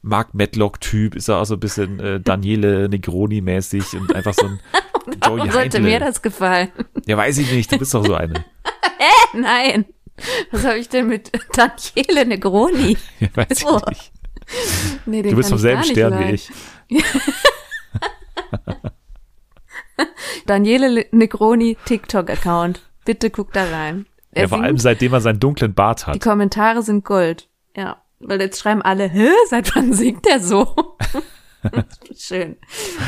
Mark 0.02 0.34
Medlock-Typ, 0.34 1.16
ist 1.16 1.28
er 1.28 1.38
auch 1.38 1.46
so 1.46 1.54
ein 1.54 1.60
bisschen 1.60 1.98
äh, 1.98 2.20
Daniele 2.20 2.88
Negroni-mäßig 2.90 3.96
und 3.98 4.14
einfach 4.14 4.34
so 4.34 4.46
ein 4.46 4.60
Joey 5.24 5.38
Warum 5.38 5.50
sollte 5.50 5.78
Heindle. 5.78 5.80
mir 5.80 5.98
das 5.98 6.20
gefallen? 6.20 6.68
Ja, 7.06 7.16
weiß 7.16 7.38
ich 7.38 7.50
nicht, 7.50 7.72
du 7.72 7.78
bist 7.78 7.94
doch 7.94 8.04
so 8.04 8.14
eine. 8.14 8.44
Nein. 9.32 9.86
Was 10.50 10.64
habe 10.64 10.78
ich 10.78 10.88
denn 10.88 11.06
mit 11.08 11.30
Daniele 11.56 12.26
Negroni? 12.26 12.96
Ja, 13.20 13.28
weiß 13.34 13.64
Oh. 13.66 13.80
ich 13.90 13.96
nicht. 13.98 14.12
Nee, 15.06 15.22
Du 15.22 15.36
bist 15.36 15.50
vom 15.50 15.58
selben 15.58 15.84
Stern 15.84 16.18
wie 16.18 16.22
leiden. 16.22 16.34
ich. 16.34 16.50
Daniele 20.46 21.06
Negroni 21.10 21.76
TikTok-Account. 21.84 22.80
Bitte 23.04 23.30
guck 23.30 23.52
da 23.52 23.64
rein. 23.64 24.06
Er 24.32 24.42
Ja, 24.42 24.48
vor 24.48 24.62
allem 24.62 24.78
seitdem 24.78 25.12
er 25.12 25.20
seinen 25.20 25.40
dunklen 25.40 25.74
Bart 25.74 26.02
die 26.02 26.06
hat. 26.12 26.20
Kommentare 26.20 26.82
sind 26.82 27.04
Gold. 27.04 27.48
Ja, 27.76 28.02
weil 28.20 28.40
jetzt 28.40 28.60
schreiben 28.60 28.82
alle, 28.82 29.08
hä, 29.08 29.28
seit 29.48 29.74
wann 29.74 29.92
singt 29.92 30.24
der 30.26 30.40
so? 30.40 30.96
Schön. 32.16 32.56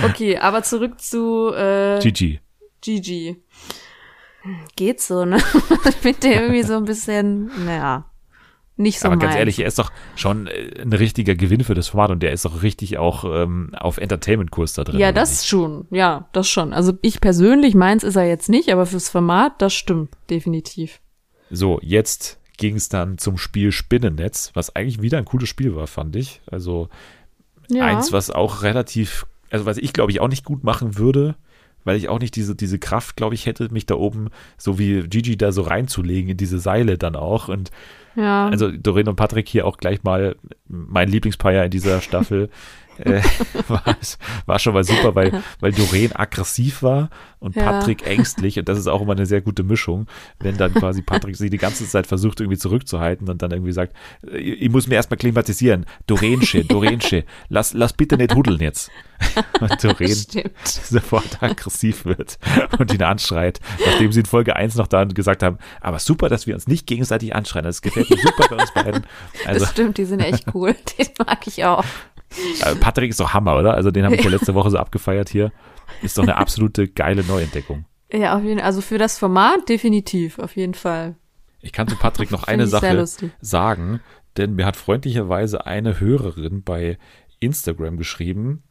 Okay, 0.04 0.38
aber 0.38 0.62
zurück 0.62 1.00
zu 1.00 1.52
äh, 1.54 2.00
GG. 2.00 2.40
Gigi. 2.80 3.42
Geht 4.76 5.00
so, 5.00 5.24
ne? 5.24 5.38
Ich 5.88 5.94
finde 5.96 6.20
der 6.20 6.42
irgendwie 6.42 6.62
so 6.62 6.76
ein 6.76 6.84
bisschen, 6.84 7.50
naja, 7.66 8.04
nicht 8.76 8.98
so 9.00 9.08
Aber 9.08 9.16
ganz 9.18 9.32
meins. 9.32 9.38
ehrlich, 9.38 9.58
er 9.58 9.66
ist 9.66 9.78
doch 9.78 9.92
schon 10.16 10.46
äh, 10.46 10.80
ein 10.80 10.92
richtiger 10.92 11.34
Gewinn 11.34 11.64
für 11.64 11.74
das 11.74 11.88
Format 11.88 12.10
und 12.10 12.22
der 12.22 12.32
ist 12.32 12.44
doch 12.46 12.62
richtig 12.62 12.96
auch 12.98 13.24
ähm, 13.24 13.74
auf 13.78 13.98
Entertainment-Kurs 13.98 14.72
da 14.74 14.84
drin. 14.84 14.98
Ja, 14.98 15.12
das 15.12 15.30
nicht? 15.30 15.46
schon. 15.46 15.86
Ja, 15.90 16.28
das 16.32 16.48
schon. 16.48 16.72
Also 16.72 16.94
ich 17.02 17.20
persönlich, 17.20 17.74
meins 17.74 18.02
ist 18.02 18.16
er 18.16 18.26
jetzt 18.26 18.48
nicht, 18.48 18.70
aber 18.72 18.86
fürs 18.86 19.10
Format, 19.10 19.60
das 19.60 19.74
stimmt, 19.74 20.10
definitiv. 20.30 21.00
So, 21.50 21.78
jetzt 21.82 22.38
ging 22.56 22.76
es 22.76 22.88
dann 22.88 23.18
zum 23.18 23.36
Spiel 23.36 23.72
Spinnennetz, 23.72 24.50
was 24.54 24.74
eigentlich 24.76 25.02
wieder 25.02 25.18
ein 25.18 25.24
cooles 25.26 25.48
Spiel 25.48 25.74
war, 25.76 25.86
fand 25.86 26.16
ich. 26.16 26.40
Also 26.50 26.88
Ja. 27.68 27.84
eins, 27.84 28.12
was 28.12 28.30
auch 28.30 28.62
relativ, 28.62 29.26
also 29.50 29.66
was 29.66 29.76
ich 29.76 29.92
glaube 29.92 30.12
ich 30.12 30.20
auch 30.20 30.28
nicht 30.28 30.44
gut 30.44 30.64
machen 30.64 30.96
würde, 30.96 31.36
weil 31.84 31.96
ich 31.96 32.08
auch 32.08 32.18
nicht 32.18 32.36
diese, 32.36 32.54
diese 32.54 32.78
Kraft, 32.78 33.16
glaube 33.16 33.34
ich, 33.34 33.46
hätte, 33.46 33.72
mich 33.72 33.86
da 33.86 33.94
oben, 33.94 34.28
so 34.56 34.78
wie 34.78 35.02
Gigi 35.02 35.36
da 35.36 35.52
so 35.52 35.62
reinzulegen 35.62 36.30
in 36.30 36.36
diese 36.36 36.58
Seile 36.58 36.98
dann 36.98 37.16
auch. 37.16 37.48
Und 37.48 37.70
ja. 38.16 38.48
also 38.48 38.70
Doreen 38.70 39.08
und 39.08 39.16
Patrick 39.16 39.48
hier 39.48 39.66
auch 39.66 39.76
gleich 39.76 40.02
mal 40.02 40.36
mein 40.68 41.08
Lieblingspaar 41.08 41.64
in 41.64 41.70
dieser 41.70 42.00
Staffel. 42.00 42.50
äh, 43.00 43.22
war, 43.68 43.96
war 44.46 44.58
schon 44.58 44.74
mal 44.74 44.84
super, 44.84 45.14
weil, 45.14 45.42
weil 45.60 45.72
Doreen 45.72 46.14
aggressiv 46.14 46.82
war 46.82 47.10
und 47.38 47.56
Ja. 47.56 47.64
Patrick 47.64 48.06
ängstlich 48.06 48.58
und 48.58 48.68
das 48.68 48.78
ist 48.78 48.86
auch 48.86 49.00
immer 49.02 49.12
eine 49.12 49.26
sehr 49.26 49.40
gute 49.40 49.62
Mischung, 49.62 50.06
wenn 50.38 50.56
dann 50.56 50.74
quasi 50.74 51.02
Patrick 51.02 51.36
sie 51.36 51.50
die 51.50 51.58
ganze 51.58 51.86
Zeit 51.86 52.06
versucht 52.06 52.40
irgendwie 52.40 52.58
zurückzuhalten 52.58 53.28
und 53.28 53.42
dann 53.42 53.50
irgendwie 53.50 53.72
sagt, 53.72 53.94
äh, 54.26 54.38
ich 54.38 54.70
muss 54.70 54.86
mir 54.86 54.96
erstmal 54.96 55.18
klimatisieren, 55.18 55.86
Dorensche, 56.06 56.64
Dorensche, 56.64 57.24
lass, 57.48 57.72
lass 57.72 57.92
bitte 57.92 58.16
nicht 58.16 58.34
hudeln 58.34 58.60
jetzt. 58.60 58.90
Und 59.60 59.84
Doreen 59.84 60.16
sofort 60.64 61.42
aggressiv 61.42 62.06
wird 62.06 62.38
und 62.78 62.94
ihn 62.94 63.02
anschreit, 63.02 63.60
nachdem 63.84 64.12
sie 64.12 64.20
in 64.20 64.26
Folge 64.26 64.56
1 64.56 64.76
noch 64.76 64.86
da 64.86 65.04
gesagt 65.04 65.42
haben, 65.42 65.58
aber 65.82 65.98
super, 65.98 66.30
dass 66.30 66.46
wir 66.46 66.54
uns 66.54 66.66
nicht 66.66 66.86
gegenseitig 66.86 67.34
anschreien, 67.34 67.66
das 67.66 67.82
gefällt 67.82 68.08
mir 68.08 68.16
super 68.16 68.46
bei 68.48 68.56
uns 68.56 68.72
beiden. 68.72 69.04
Also 69.44 69.60
das 69.60 69.72
stimmt, 69.72 69.98
die 69.98 70.06
sind 70.06 70.20
echt 70.20 70.46
cool. 70.54 70.74
Den 70.98 71.08
mag 71.18 71.46
ich 71.46 71.62
auch. 71.66 71.84
Äh, 72.64 72.74
Patrick 72.76 73.10
ist 73.10 73.20
doch 73.20 73.34
Hammer, 73.34 73.56
oder? 73.56 73.74
Also 73.74 73.90
den 73.90 74.04
habe 74.04 74.16
ich 74.16 74.24
ja 74.24 74.30
letzte 74.30 74.54
Woche 74.54 74.70
so 74.70 74.78
abgefeiert 74.78 75.28
hier. 75.28 75.52
Ist 76.02 76.18
doch 76.18 76.22
eine 76.22 76.36
absolute 76.36 76.88
geile 76.88 77.24
Neuentdeckung. 77.24 77.84
Ja, 78.12 78.36
auf 78.36 78.42
jeden 78.42 78.58
Fall. 78.58 78.66
Also 78.66 78.80
für 78.80 78.98
das 78.98 79.18
Format 79.18 79.68
definitiv, 79.68 80.38
auf 80.38 80.56
jeden 80.56 80.74
Fall. 80.74 81.16
Ich 81.60 81.72
kann 81.72 81.88
zu 81.88 81.96
Patrick 81.96 82.30
noch 82.30 82.44
eine 82.46 82.66
Sache 82.66 83.04
sagen, 83.40 84.00
denn 84.36 84.54
mir 84.54 84.66
hat 84.66 84.76
freundlicherweise 84.76 85.66
eine 85.66 86.00
Hörerin 86.00 86.62
bei 86.62 86.98
Instagram 87.40 87.96
geschrieben, 87.96 88.62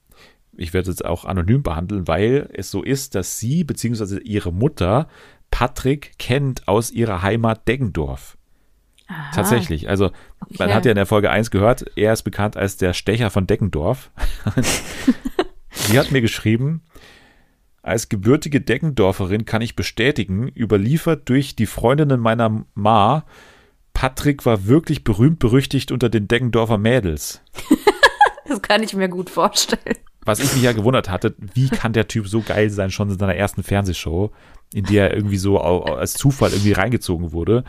ich 0.60 0.74
werde 0.74 0.92
es 0.92 1.02
auch 1.02 1.24
anonym 1.24 1.64
behandeln, 1.64 2.08
weil 2.08 2.50
es 2.54 2.70
so 2.70 2.84
ist, 2.84 3.16
dass 3.16 3.40
sie 3.40 3.64
bzw. 3.64 4.20
ihre 4.20 4.52
Mutter 4.52 5.08
Patrick 5.52 6.20
kennt 6.20 6.68
aus 6.68 6.92
ihrer 6.92 7.22
Heimat 7.22 7.68
Deggendorf. 7.68 8.38
Aha. 9.10 9.32
Tatsächlich. 9.34 9.90
Also, 9.90 10.12
man 10.58 10.68
Okay. 10.68 10.74
hat 10.74 10.86
ja 10.86 10.92
in 10.92 10.96
der 10.96 11.06
Folge 11.06 11.30
1 11.32 11.52
gehört, 11.52 11.86
er 11.98 12.14
ist 12.14 12.24
bekannt 12.24 12.56
als 12.56 12.78
der 12.78 12.94
Stecher 12.94 13.30
von 13.32 13.48
Deckendorf. 13.48 14.12
Sie 15.72 16.00
hat 16.00 16.12
mir 16.12 16.22
geschrieben, 16.22 16.82
als 17.82 18.10
gebürtige 18.10 18.62
Deckendorferin 18.62 19.46
kann 19.46 19.62
ich 19.62 19.76
bestätigen, 19.76 20.48
überliefert 20.56 21.28
durch 21.30 21.56
die 21.56 21.66
Freundinnen 21.66 22.20
meiner 22.20 22.66
Ma, 22.76 23.26
Patrick 23.94 24.46
war 24.46 24.68
wirklich 24.68 25.04
berühmt 25.04 25.40
berüchtigt 25.40 25.92
unter 25.92 26.10
den 26.10 26.28
Deggendorfer 26.28 26.78
Mädels. 26.78 27.42
Das 28.48 28.64
kann 28.64 28.82
ich 28.82 28.96
mir 28.96 29.10
gut 29.10 29.30
vorstellen. 29.30 29.98
Was 30.26 30.40
ich 30.40 30.52
mich 30.56 30.64
ja 30.64 30.72
gewundert 30.72 31.08
hatte, 31.08 31.36
wie 31.54 31.70
kann 31.70 31.94
der 31.94 32.08
Typ 32.08 32.28
so 32.28 32.42
geil 32.42 32.72
sein, 32.72 32.90
schon 32.90 33.12
in 33.12 33.20
seiner 33.20 33.36
ersten 33.36 33.62
Fernsehshow, 33.62 34.32
in 34.74 34.86
die 34.86 34.98
er 34.98 35.14
irgendwie 35.14 35.38
so 35.38 35.60
als 35.60 36.14
Zufall 36.14 36.50
irgendwie 36.50 36.72
reingezogen 36.72 37.32
wurde. 37.32 37.64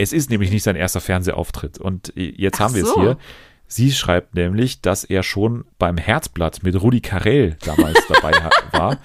Es 0.00 0.14
ist 0.14 0.30
nämlich 0.30 0.50
nicht 0.50 0.62
sein 0.62 0.76
erster 0.76 1.00
Fernsehauftritt. 1.00 1.78
Und 1.78 2.12
jetzt 2.16 2.56
Ach 2.56 2.64
haben 2.64 2.74
wir 2.74 2.84
es 2.84 2.88
so. 2.88 3.00
hier. 3.00 3.18
Sie 3.66 3.92
schreibt 3.92 4.34
nämlich, 4.34 4.80
dass 4.80 5.04
er 5.04 5.22
schon 5.22 5.64
beim 5.78 5.96
Herzblatt 5.98 6.62
mit 6.62 6.80
Rudi 6.80 7.00
Carell 7.02 7.56
damals 7.64 7.98
dabei 8.08 8.32
war 8.72 8.98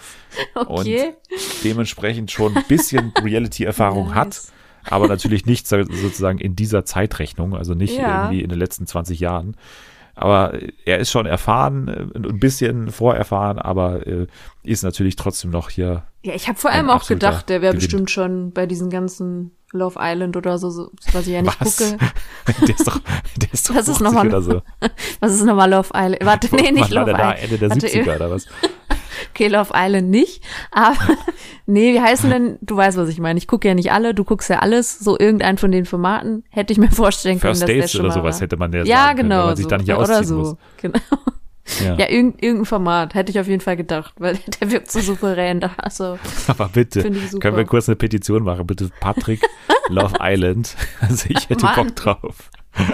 Okay. 0.55 1.07
und 1.07 1.63
dementsprechend 1.65 2.31
schon 2.31 2.55
ein 2.57 2.63
bisschen 2.67 3.11
Reality-Erfahrung 3.21 4.15
hat, 4.15 4.27
Nice. 4.27 4.51
aber 4.85 5.07
natürlich 5.07 5.45
nicht 5.45 5.67
so- 5.67 5.83
sozusagen 5.83 6.39
in 6.39 6.55
dieser 6.55 6.85
Zeitrechnung, 6.85 7.55
also 7.55 7.73
nicht 7.73 7.97
Ja. 7.97 8.23
irgendwie 8.23 8.41
in 8.41 8.49
den 8.49 8.57
letzten 8.57 8.87
20 8.87 9.19
Jahren. 9.19 9.55
Aber 10.17 10.57
er 10.85 10.97
ist 10.99 11.11
schon 11.11 11.25
erfahren, 11.25 11.87
äh, 11.89 12.17
ein 12.17 12.39
bisschen 12.39 12.89
vorerfahren, 12.89 13.59
aber 13.59 14.07
äh, 14.07 14.27
ist 14.63 14.83
natürlich 14.83 15.17
trotzdem 15.17 15.51
noch 15.51 15.69
hier. 15.69 16.03
Ja, 16.25 16.33
ich 16.33 16.47
habe 16.47 16.57
vor 16.57 16.71
allem 16.71 16.89
auch 16.89 17.07
gedacht, 17.07 17.49
der 17.49 17.61
wäre 17.61 17.75
bestimmt 17.75 18.09
schon 18.09 18.51
bei 18.51 18.65
diesen 18.65 18.89
ganzen 18.89 19.51
Love 19.71 19.99
Island 20.01 20.35
oder 20.35 20.57
so, 20.57 20.69
so 20.71 20.89
was 21.13 21.27
ich 21.27 21.33
ja 21.33 21.41
nicht 21.43 21.59
Was? 21.61 21.77
gucke. 21.77 21.97
Der 22.67 22.69
ist 22.75 22.87
doch, 22.87 22.99
der 23.37 23.53
ist 23.53 23.69
doch 23.69 23.75
Das 23.75 23.87
ist 23.87 23.97
50 23.97 24.01
nochmal- 24.01 24.27
oder 24.27 24.41
so. 24.41 24.61
Was 25.19 25.33
ist 25.33 25.43
nochmal 25.43 25.69
Love 25.69 25.89
Island? 25.93 26.17
Warte, 26.25 26.55
nee, 26.55 26.71
nicht 26.71 26.91
Love 26.91 27.05
der 27.05 27.13
da? 27.15 27.33
Island. 27.33 27.43
Ende 27.43 27.57
der 27.57 27.69
Warte, 27.71 27.87
70er 27.87 28.15
oder 28.15 28.31
was? 28.31 28.45
Okay, 29.33 29.47
Love 29.47 29.71
Island 29.75 30.09
nicht. 30.09 30.41
Aber 30.71 30.95
nee, 31.65 31.93
wie 31.93 31.99
heißen 32.01 32.29
denn, 32.29 32.57
du 32.61 32.75
weißt, 32.77 32.97
was 32.97 33.09
ich 33.09 33.19
meine. 33.19 33.37
Ich 33.37 33.47
gucke 33.47 33.67
ja 33.67 33.73
nicht 33.73 33.91
alle, 33.91 34.13
du 34.13 34.23
guckst 34.23 34.49
ja 34.49 34.59
alles. 34.59 34.99
So 34.99 35.17
irgendein 35.19 35.57
von 35.57 35.71
den 35.71 35.85
Formaten 35.85 36.43
hätte 36.49 36.71
ich 36.73 36.79
mir 36.79 36.91
vorstellen 36.91 37.39
können, 37.39 37.51
First 37.55 37.61
dass 37.63 37.67
der 37.67 37.77
Dates 37.77 37.99
oder 37.99 38.11
sowas 38.11 38.35
war. 38.35 38.41
hätte 38.41 38.57
man 38.57 38.71
ja 38.73 38.83
Ja, 38.83 38.95
sagen 39.07 39.17
können, 39.17 39.29
genau. 39.29 39.39
wenn 39.41 39.45
man 39.47 39.55
sich 39.57 39.63
so. 39.63 39.69
da 39.69 39.77
nicht 39.77 39.87
ja, 39.87 39.97
oder 39.97 40.23
so. 40.23 40.35
muss. 40.37 40.55
Genau. 40.81 40.99
Ja. 41.83 41.95
Ja, 41.95 42.09
irgend, 42.09 42.43
irgendein 42.43 42.65
Format 42.65 43.13
hätte 43.15 43.31
ich 43.31 43.39
auf 43.39 43.47
jeden 43.47 43.61
Fall 43.61 43.75
gedacht, 43.75 44.13
weil 44.19 44.37
der 44.61 44.71
wirkt 44.71 44.91
so 44.91 44.99
souverän 44.99 45.59
da. 45.59 45.71
Also, 45.77 46.19
Aber 46.47 46.69
bitte, 46.69 47.01
können 47.39 47.57
wir 47.57 47.65
kurz 47.65 47.89
eine 47.89 47.95
Petition 47.95 48.43
machen? 48.43 48.67
Bitte 48.67 48.89
Patrick 48.99 49.41
Love 49.89 50.15
Island. 50.21 50.75
Also 51.01 51.27
ich 51.29 51.49
hätte 51.49 51.65
Mann. 51.65 51.75
Bock 51.75 51.95
drauf. 51.95 52.49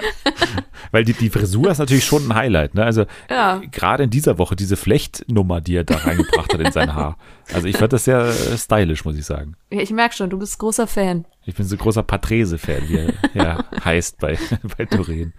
Weil 0.92 1.04
die, 1.04 1.12
die 1.12 1.30
Frisur 1.30 1.70
ist 1.70 1.78
natürlich 1.78 2.04
schon 2.04 2.28
ein 2.28 2.34
Highlight. 2.34 2.74
Ne? 2.74 2.84
Also 2.84 3.06
Ja. 3.30 3.60
gerade 3.70 4.04
in 4.04 4.10
dieser 4.10 4.38
Woche, 4.38 4.54
diese 4.56 4.76
Flechtnummer, 4.76 5.60
die 5.60 5.74
er 5.76 5.84
da 5.84 5.96
reingebracht 5.96 6.52
hat 6.52 6.60
in 6.60 6.70
sein 6.70 6.94
Haar. 6.94 7.16
Also 7.52 7.66
ich 7.66 7.76
fand 7.76 7.92
das 7.92 8.04
sehr 8.04 8.20
äh, 8.26 8.56
stylisch, 8.58 9.04
muss 9.04 9.16
ich 9.16 9.24
sagen. 9.24 9.56
ja, 9.70 9.80
ich 9.80 9.90
merke 9.90 10.14
schon, 10.14 10.30
du 10.30 10.38
bist 10.38 10.58
großer 10.58 10.86
Fan. 10.86 11.24
Ich 11.44 11.54
bin 11.54 11.66
so 11.66 11.76
großer 11.76 12.02
Patrese-Fan, 12.04 12.88
wie 12.88 12.96
er 12.98 13.12
ja, 13.34 13.64
heißt 13.84 14.18
bei, 14.18 14.38
bei 14.76 14.84
Doreen. 14.84 15.32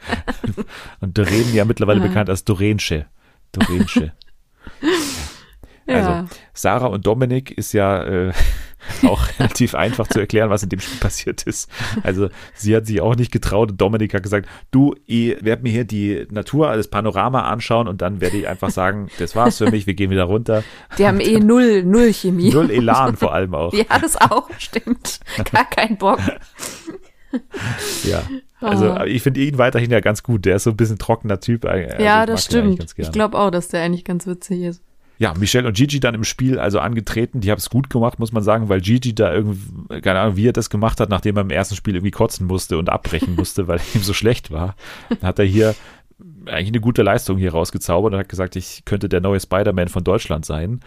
Und 1.00 1.17
Doreen 1.17 1.54
ja 1.54 1.63
mittlerweile 1.65 2.02
bekannt 2.02 2.30
als 2.30 2.43
Dorensche. 2.43 3.06
Dorensche. 3.53 4.13
Ja. 5.85 5.95
Also, 5.95 6.29
Sarah 6.53 6.87
und 6.87 7.05
Dominik 7.05 7.51
ist 7.51 7.73
ja 7.73 8.03
äh, 8.03 8.31
auch 9.07 9.27
relativ 9.37 9.75
einfach 9.75 10.07
zu 10.07 10.19
erklären, 10.19 10.49
was 10.49 10.63
in 10.63 10.69
dem 10.69 10.79
Spiel 10.79 10.99
passiert 10.99 11.43
ist. 11.43 11.69
Also, 12.03 12.29
sie 12.53 12.75
hat 12.75 12.85
sich 12.85 13.01
auch 13.01 13.15
nicht 13.15 13.31
getraut 13.31 13.71
und 13.71 13.81
Dominik 13.81 14.13
hat 14.13 14.23
gesagt, 14.23 14.47
du, 14.71 14.95
ich 15.05 15.43
werde 15.43 15.63
mir 15.63 15.71
hier 15.71 15.85
die 15.85 16.25
Natur, 16.31 16.73
das 16.75 16.89
Panorama 16.89 17.41
anschauen 17.41 17.87
und 17.87 18.01
dann 18.01 18.21
werde 18.21 18.37
ich 18.37 18.47
einfach 18.47 18.69
sagen, 18.69 19.09
das 19.19 19.35
war's 19.35 19.57
für 19.57 19.69
mich, 19.69 19.87
wir 19.87 19.93
gehen 19.93 20.09
wieder 20.09 20.23
runter. 20.23 20.63
Die 20.97 21.05
haben 21.05 21.19
eh 21.19 21.39
null, 21.39 21.83
null 21.83 22.13
Chemie. 22.13 22.51
Null 22.51 22.71
Elan 22.71 23.17
vor 23.17 23.33
allem 23.33 23.53
auch. 23.53 23.73
Ja, 23.83 23.99
das 23.99 24.15
auch, 24.15 24.49
stimmt. 24.59 25.19
Gar 25.51 25.65
kein 25.65 25.97
Bock. 25.97 26.19
Ja. 28.04 28.24
Also, 28.62 28.91
Ah. 28.91 29.06
ich 29.06 29.22
finde 29.22 29.41
ihn 29.41 29.58
weiterhin 29.58 29.91
ja 29.91 30.00
ganz 30.00 30.24
gut. 30.24 30.46
Der 30.46 30.56
ist 30.56 30.63
so 30.63 30.69
ein 30.69 30.78
bisschen 30.78 30.98
trockener 30.98 31.39
Typ. 31.39 31.65
Also, 31.65 32.02
ja, 32.02 32.26
das 32.26 32.46
stimmt. 32.46 32.93
Ich 32.98 33.12
glaube 33.12 33.38
auch, 33.38 33.50
dass 33.52 33.67
der 33.67 33.82
eigentlich 33.82 34.06
ganz 34.06 34.26
witzig 34.28 34.62
ist. 34.62 34.82
Ja, 35.19 35.34
Michelle 35.38 35.67
und 35.67 35.78
Gigi 35.78 36.00
dann 36.00 36.15
im 36.15 36.24
Spiel 36.24 36.60
also 36.60 36.80
angetreten. 36.80 37.39
Die 37.39 37.52
haben 37.52 37.60
es 37.60 37.69
gut 37.69 37.89
gemacht, 37.89 38.19
muss 38.19 38.32
man 38.32 38.43
sagen, 38.43 38.67
weil 38.69 38.82
Gigi 38.82 39.13
da 39.13 39.34
irgendwie, 39.34 40.02
keine 40.02 40.19
Ahnung, 40.19 40.36
wie 40.38 40.48
er 40.48 40.54
das 40.54 40.69
gemacht 40.69 41.00
hat, 41.00 41.10
nachdem 41.10 41.38
er 41.38 41.41
im 41.41 41.50
ersten 41.50 41.76
Spiel 41.76 41.96
irgendwie 41.96 42.12
kotzen 42.12 42.48
musste 42.48 42.78
und 42.78 42.89
abbrechen 42.89 43.36
musste, 43.36 43.67
weil 43.67 43.80
ihm 43.93 44.02
so 44.02 44.13
schlecht 44.13 44.52
war, 44.52 44.76
hat 45.22 45.39
er 45.39 45.46
hier 45.46 45.76
eigentlich 46.46 46.69
eine 46.69 46.82
gute 46.82 47.04
Leistung 47.04 47.38
hier 47.38 47.52
rausgezaubert 47.52 48.13
und 48.13 48.19
hat 48.19 48.30
gesagt, 48.30 48.56
ich 48.56 48.84
könnte 48.86 49.08
der 49.08 49.22
neue 49.22 49.39
Spider-Man 49.39 49.88
von 49.89 50.04
Deutschland 50.04 50.46
sein. 50.46 50.80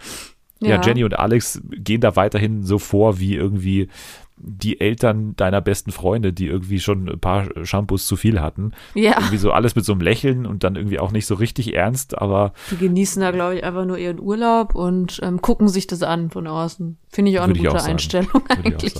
Ja. 0.59 0.81
Jenny 0.81 1.03
und 1.03 1.17
Alex 1.17 1.61
gehen 1.69 2.01
da 2.01 2.15
weiterhin 2.15 2.63
so 2.63 2.79
vor 2.79 3.19
wie 3.19 3.35
irgendwie 3.35 3.89
die 4.37 4.79
Eltern 4.79 5.35
deiner 5.35 5.61
besten 5.61 5.91
Freunde, 5.91 6.31
die 6.31 6.47
irgendwie 6.47 6.79
schon 6.79 7.09
ein 7.09 7.19
paar 7.19 7.47
Shampoos 7.65 8.05
zu 8.05 8.15
viel 8.15 8.39
hatten. 8.39 8.71
Ja, 8.93 9.15
Irgendwie 9.17 9.37
so 9.37 9.51
alles 9.51 9.75
mit 9.75 9.83
so 9.85 9.93
einem 9.93 10.01
Lächeln 10.01 10.45
und 10.45 10.63
dann 10.63 10.75
irgendwie 10.75 10.99
auch 10.99 11.11
nicht 11.11 11.25
so 11.25 11.35
richtig 11.35 11.75
ernst, 11.75 12.17
aber 12.17 12.53
die 12.71 12.77
genießen 12.77 13.21
da, 13.21 13.31
glaube 13.31 13.55
ich, 13.55 13.63
einfach 13.63 13.85
nur 13.85 13.97
ihren 13.97 14.19
Urlaub 14.19 14.75
und 14.75 15.19
ähm, 15.23 15.41
gucken 15.41 15.67
sich 15.67 15.87
das 15.87 16.03
an 16.03 16.29
von 16.29 16.47
außen. 16.47 16.97
Finde 17.09 17.31
ich 17.31 17.39
auch 17.39 17.45
eine 17.45 17.53
auch 17.53 17.57
gute 17.57 17.71
sagen. 17.71 17.91
Einstellung 17.91 18.29
auch 18.33 18.49
eigentlich. 18.63 18.93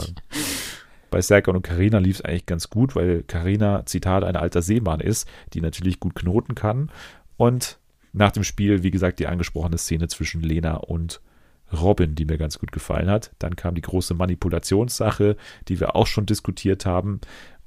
Bei 1.10 1.22
Serkan 1.22 1.56
und 1.56 1.62
Karina 1.62 2.00
lief 2.00 2.18
es 2.18 2.22
eigentlich 2.26 2.46
ganz 2.46 2.70
gut, 2.70 2.96
weil 2.96 3.24
Karina, 3.24 3.86
Zitat, 3.86 4.24
ein 4.24 4.36
alter 4.36 4.62
Seemann 4.62 5.00
ist, 5.00 5.28
die 5.54 5.62
natürlich 5.62 6.00
gut 6.00 6.16
knoten 6.16 6.54
kann. 6.54 6.92
Und 7.38 7.80
nach 8.12 8.32
dem 8.32 8.44
Spiel, 8.44 8.84
wie 8.84 8.92
gesagt, 8.92 9.20
die 9.20 9.28
angesprochene 9.28 9.78
Szene 9.78 10.08
zwischen 10.08 10.42
Lena 10.42 10.76
und 10.76 11.22
Robin, 11.72 12.16
die 12.16 12.26
mir 12.26 12.38
ganz 12.38 12.60
gut 12.60 12.72
gefallen 12.72 13.10
hat. 13.10 13.32
Dann 13.40 13.56
kam 13.56 13.76
die 13.76 13.82
große 13.82 14.14
Manipulationssache, 14.14 15.38
die 15.68 15.80
wir 15.80 15.96
auch 15.96 16.08
schon 16.08 16.26
diskutiert 16.26 16.86
haben. 16.86 17.22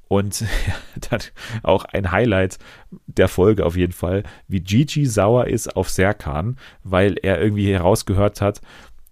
Und 0.08 0.44
dann 1.10 1.20
auch 1.62 1.84
ein 1.84 2.10
Highlight 2.10 2.58
der 3.06 3.28
Folge 3.28 3.64
auf 3.64 3.76
jeden 3.76 3.92
Fall, 3.92 4.24
wie 4.48 4.60
Gigi 4.60 5.06
sauer 5.06 5.46
ist 5.46 5.76
auf 5.76 5.88
Serkan, 5.88 6.58
weil 6.82 7.16
er 7.22 7.40
irgendwie 7.40 7.72
herausgehört 7.72 8.40
hat, 8.40 8.60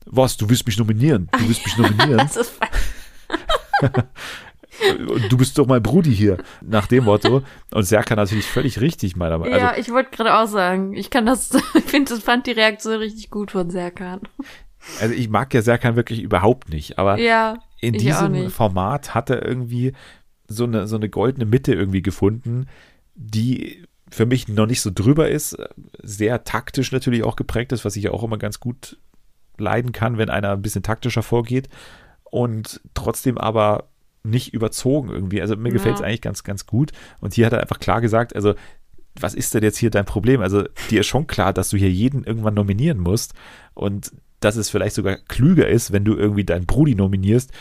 was, 0.07 0.37
du 0.37 0.49
willst 0.49 0.67
mich 0.67 0.79
nominieren, 0.79 1.29
du 1.39 1.49
willst 1.49 1.65
mich 1.65 1.77
nominieren. 1.79 2.29
du 5.29 5.37
bist 5.37 5.59
doch 5.59 5.67
mein 5.67 5.83
Brudi 5.83 6.15
hier, 6.15 6.39
nach 6.63 6.87
dem 6.87 7.05
Motto. 7.05 7.43
Und 7.73 7.85
Serkan 7.85 8.17
natürlich 8.17 8.47
völlig 8.47 8.81
richtig, 8.81 9.17
meiner 9.17 9.39
Meinung 9.39 9.55
nach. 9.55 9.61
Ja, 9.61 9.69
also, 9.71 9.81
ich 9.81 9.93
wollte 9.93 10.11
gerade 10.11 10.35
auch 10.35 10.47
sagen, 10.47 10.95
ich 10.95 11.11
kann 11.11 11.27
das, 11.27 11.51
ich 11.75 11.85
finde, 11.85 12.15
das 12.15 12.23
fand 12.23 12.47
die 12.47 12.53
Reaktion 12.53 12.97
richtig 12.97 13.31
gut 13.31 13.51
von 13.51 13.71
Serkan. 13.71 14.21
Also 15.01 15.15
ich 15.15 15.29
mag 15.29 15.53
ja 15.55 15.63
Serkan 15.63 15.97
wirklich 15.97 16.23
überhaupt 16.23 16.71
nicht, 16.71 16.99
aber 16.99 17.19
ja, 17.19 17.59
in 17.81 17.95
diesem 17.95 18.51
Format 18.51 19.15
hat 19.15 19.31
er 19.31 19.45
irgendwie 19.45 19.93
so 20.47 20.65
eine, 20.65 20.87
so 20.87 20.97
eine 20.97 21.09
goldene 21.09 21.45
Mitte 21.45 21.75
irgendwie 21.75 22.03
gefunden, 22.03 22.67
die 23.15 23.85
für 24.11 24.27
mich 24.27 24.49
noch 24.49 24.67
nicht 24.67 24.81
so 24.81 24.91
drüber 24.93 25.29
ist, 25.29 25.57
sehr 26.03 26.45
taktisch 26.45 26.93
natürlich 26.93 27.23
auch 27.23 27.37
geprägt 27.37 27.73
ist, 27.73 27.85
was 27.85 27.97
ich 27.97 28.05
ja 28.05 28.13
auch 28.13 28.25
immer 28.25 28.39
ganz 28.39 28.59
gut 28.59 28.99
leiden 29.59 29.93
kann, 29.93 30.19
wenn 30.19 30.31
einer 30.31 30.53
ein 30.53 30.63
bisschen 30.63 30.83
taktischer 30.83 31.23
vorgeht 31.23 31.69
und 32.25 32.81
trotzdem 32.95 33.37
aber 33.37 33.89
nicht 34.23 34.55
überzogen 34.55 35.11
irgendwie. 35.11 35.41
Also 35.41 35.57
mir 35.57 35.69
ja. 35.69 35.75
gefällt 35.75 35.97
es 35.97 36.03
eigentlich 36.03 36.23
ganz, 36.23 36.45
ganz 36.45 36.67
gut. 36.67 36.93
Und 37.21 37.35
hier 37.35 37.47
hat 37.47 37.53
er 37.53 37.61
einfach 37.61 37.81
klar 37.81 38.01
gesagt, 38.01 38.35
also 38.35 38.55
was 39.21 39.35
ist 39.35 39.55
denn 39.55 39.63
jetzt 39.63 39.79
hier 39.79 39.91
dein 39.91 40.05
Problem? 40.05 40.41
Also 40.41 40.65
dir 40.91 41.01
ist 41.01 41.07
schon 41.07 41.27
klar, 41.27 41.53
dass 41.53 41.71
du 41.71 41.77
hier 41.77 41.91
jeden 41.91 42.25
irgendwann 42.25 42.55
nominieren 42.55 42.99
musst 42.99 43.35
und 43.75 44.13
dass 44.41 44.57
es 44.57 44.71
vielleicht 44.71 44.95
sogar 44.95 45.17
klüger 45.17 45.69
ist, 45.69 45.93
wenn 45.93 46.05
du 46.05 46.15
irgendwie 46.15 46.45
deinen 46.45 46.67
Brudi 46.67 46.95
nominierst, 46.95 47.53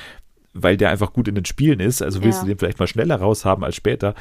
weil 0.53 0.77
der 0.77 0.89
einfach 0.89 1.13
gut 1.13 1.27
in 1.27 1.35
den 1.35 1.45
Spielen 1.45 1.79
ist. 1.79 2.01
Also 2.01 2.23
willst 2.23 2.39
ja. 2.39 2.43
du 2.43 2.49
den 2.49 2.57
vielleicht 2.57 2.79
mal 2.79 2.87
schneller 2.87 3.17
raushaben 3.17 3.63
als 3.63 3.75
später. 3.75 4.15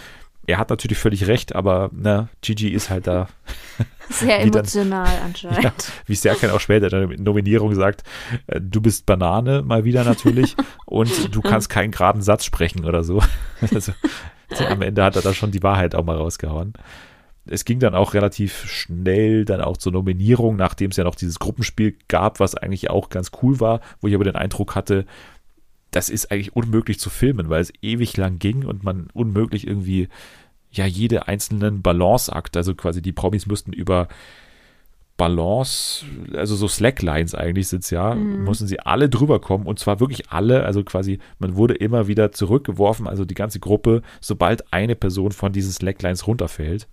Er 0.49 0.59
hat 0.59 0.71
natürlich 0.71 0.99
völlig 0.99 1.27
recht, 1.27 1.57
aber 1.57 1.91
ne, 1.93 2.29
Gigi 2.41 2.69
ist 2.69 2.89
halt 2.89 3.07
da. 3.07 3.29
Sehr 4.09 4.41
emotional 4.41 5.05
dann, 5.17 5.27
anscheinend. 5.27 5.63
Ja, 5.63 5.73
wie 6.07 6.15
Serkan 6.15 6.51
auch 6.51 6.61
später 6.61 6.93
in 6.93 7.09
der 7.09 7.21
Nominierung 7.21 7.75
sagt, 7.75 8.05
äh, 8.47 8.61
du 8.61 8.81
bist 8.81 9.07
Banane 9.07 9.63
mal 9.63 9.85
wieder 9.85 10.05
natürlich 10.05 10.55
und 10.85 11.35
du 11.35 11.41
kannst 11.41 11.69
keinen 11.69 11.91
geraden 11.91 12.23
Satz 12.23 12.45
sprechen 12.45 12.85
oder 12.85 13.03
so. 13.03 13.21
Also, 13.75 13.93
am 14.69 14.83
Ende 14.83 15.03
hat 15.03 15.17
er 15.17 15.23
da 15.23 15.35
schon 15.35 15.51
die 15.51 15.63
Wahrheit 15.65 15.97
auch 15.97 16.05
mal 16.05 16.17
rausgehauen 16.17 16.75
es 17.49 17.65
ging 17.65 17.79
dann 17.79 17.95
auch 17.95 18.15
relativ 18.15 18.65
schnell 18.67 19.45
dann 19.45 19.61
auch 19.61 19.77
zur 19.77 19.93
Nominierung, 19.93 20.57
nachdem 20.57 20.91
es 20.91 20.97
ja 20.97 21.05
noch 21.05 21.15
dieses 21.15 21.39
Gruppenspiel 21.39 21.97
gab, 22.09 22.41
was 22.41 22.55
eigentlich 22.55 22.91
auch 22.91 23.09
ganz 23.09 23.31
cool 23.43 23.61
war, 23.61 23.81
wo 24.01 24.09
ich 24.09 24.15
aber 24.15 24.25
den 24.25 24.37
Eindruck 24.37 24.75
hatte, 24.75 25.07
das 25.91 26.09
ist 26.09 26.31
eigentlich 26.31 26.55
unmöglich 26.55 26.99
zu 26.99 27.11
filmen, 27.11 27.49
weil 27.49 27.61
es 27.61 27.73
ewig 27.83 28.17
lang 28.17 28.39
ging 28.39 28.65
und 28.65 28.85
man 28.85 29.09
unmöglich 29.13 29.67
irgendwie 29.67 30.09
ja 30.71 30.85
jede 30.85 31.29
einzelnen 31.29 31.83
Balanceakt, 31.83 32.57
also 32.57 32.75
quasi 32.75 33.01
die 33.01 33.13
Promis 33.13 33.47
müssten 33.47 33.73
über 33.73 34.09
Balance, 35.17 36.05
also 36.35 36.57
so 36.57 36.69
Slacklines 36.69 37.35
eigentlich 37.35 37.69
sind 37.69 37.85
es 37.85 37.91
ja, 37.91 38.15
mhm. 38.15 38.45
mussten 38.45 38.67
sie 38.67 38.81
alle 38.81 39.09
drüber 39.09 39.41
kommen 39.41 39.67
und 39.67 39.79
zwar 39.79 40.01
wirklich 40.01 40.31
alle, 40.31 40.65
also 40.65 40.85
quasi 40.85 41.21
man 41.39 41.57
wurde 41.57 41.75
immer 41.75 42.07
wieder 42.09 42.33
zurückgeworfen, 42.33 43.07
also 43.07 43.25
die 43.25 43.35
ganze 43.35 43.59
Gruppe, 43.59 44.03
sobald 44.21 44.73
eine 44.75 44.95
Person 44.95 45.33
von 45.33 45.53
diesen 45.53 45.73
Slacklines 45.73 46.27
runterfällt 46.27 46.89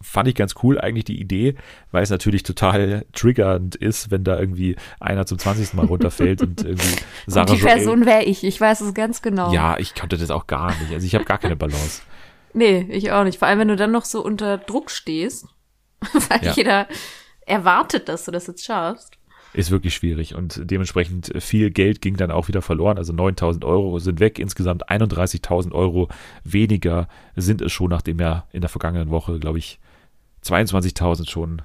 fand 0.00 0.28
ich 0.28 0.34
ganz 0.34 0.54
cool 0.62 0.80
eigentlich 0.80 1.04
die 1.04 1.20
Idee, 1.20 1.56
weil 1.90 2.02
es 2.02 2.10
natürlich 2.10 2.42
total 2.42 3.04
triggernd 3.12 3.74
ist, 3.74 4.10
wenn 4.10 4.24
da 4.24 4.38
irgendwie 4.38 4.76
einer 5.00 5.26
zum 5.26 5.38
20. 5.38 5.74
Mal 5.74 5.86
runterfällt 5.86 6.42
und 6.42 6.60
irgendwie 6.64 6.96
Sarah 7.26 7.50
und 7.50 7.58
Die 7.58 7.64
Person 7.64 8.06
wäre 8.06 8.24
ich, 8.24 8.44
ich 8.44 8.60
weiß 8.60 8.80
es 8.82 8.94
ganz 8.94 9.22
genau. 9.22 9.52
Ja, 9.52 9.76
ich 9.78 9.94
konnte 9.94 10.16
das 10.16 10.30
auch 10.30 10.46
gar 10.46 10.68
nicht. 10.80 10.92
Also 10.92 11.06
ich 11.06 11.14
habe 11.14 11.24
gar 11.24 11.38
keine 11.38 11.56
Balance. 11.56 12.02
nee, 12.52 12.86
ich 12.90 13.10
auch 13.12 13.24
nicht. 13.24 13.38
Vor 13.38 13.48
allem, 13.48 13.58
wenn 13.58 13.68
du 13.68 13.76
dann 13.76 13.90
noch 13.90 14.04
so 14.04 14.24
unter 14.24 14.58
Druck 14.58 14.90
stehst, 14.90 15.46
weil 16.28 16.44
ja. 16.44 16.52
jeder 16.52 16.88
erwartet, 17.44 18.08
dass 18.08 18.24
du 18.24 18.30
das 18.30 18.46
jetzt 18.46 18.64
schaffst. 18.64 19.14
Ist 19.54 19.70
wirklich 19.70 19.94
schwierig 19.94 20.34
und 20.34 20.60
dementsprechend 20.70 21.32
viel 21.38 21.70
Geld 21.70 22.02
ging 22.02 22.16
dann 22.16 22.30
auch 22.30 22.48
wieder 22.48 22.60
verloren. 22.60 22.98
Also 22.98 23.14
9000 23.14 23.64
Euro 23.64 23.98
sind 23.98 24.20
weg. 24.20 24.38
Insgesamt 24.38 24.90
31.000 24.90 25.72
Euro 25.72 26.08
weniger 26.44 27.08
sind 27.34 27.62
es 27.62 27.72
schon, 27.72 27.88
nachdem 27.88 28.20
ja 28.20 28.46
in 28.52 28.60
der 28.60 28.68
vergangenen 28.68 29.10
Woche, 29.10 29.38
glaube 29.38 29.58
ich, 29.58 29.80
22.000 30.44 31.28
schon 31.28 31.62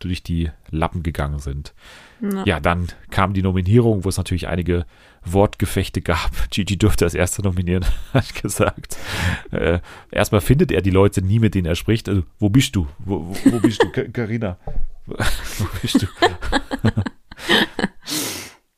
durch 0.00 0.22
die 0.22 0.50
Lappen 0.70 1.02
gegangen 1.02 1.38
sind. 1.38 1.74
Ja. 2.20 2.44
ja. 2.44 2.60
dann 2.60 2.88
kam 3.10 3.32
die 3.32 3.42
Nominierung, 3.42 4.04
wo 4.04 4.08
es 4.08 4.16
natürlich 4.16 4.48
einige 4.48 4.84
Wortgefechte 5.24 6.00
gab. 6.00 6.30
Gigi 6.50 6.76
durfte 6.76 7.04
als 7.04 7.14
erster 7.14 7.42
nominieren, 7.42 7.84
hat 8.12 8.34
gesagt. 8.34 8.96
Äh, 9.52 9.80
erstmal 10.10 10.40
findet 10.40 10.72
er 10.72 10.82
die 10.82 10.90
Leute 10.90 11.22
nie, 11.22 11.38
mit 11.38 11.54
denen 11.54 11.66
er 11.66 11.76
spricht. 11.76 12.08
Also, 12.08 12.24
wo 12.38 12.48
bist 12.48 12.74
du? 12.74 12.88
Wo, 12.98 13.26
wo, 13.28 13.52
wo 13.52 13.60
bist 13.60 13.82
du? 13.82 13.90
Carina? 14.12 14.58
wo 15.06 15.66
bist 15.82 16.02
du? 16.02 16.06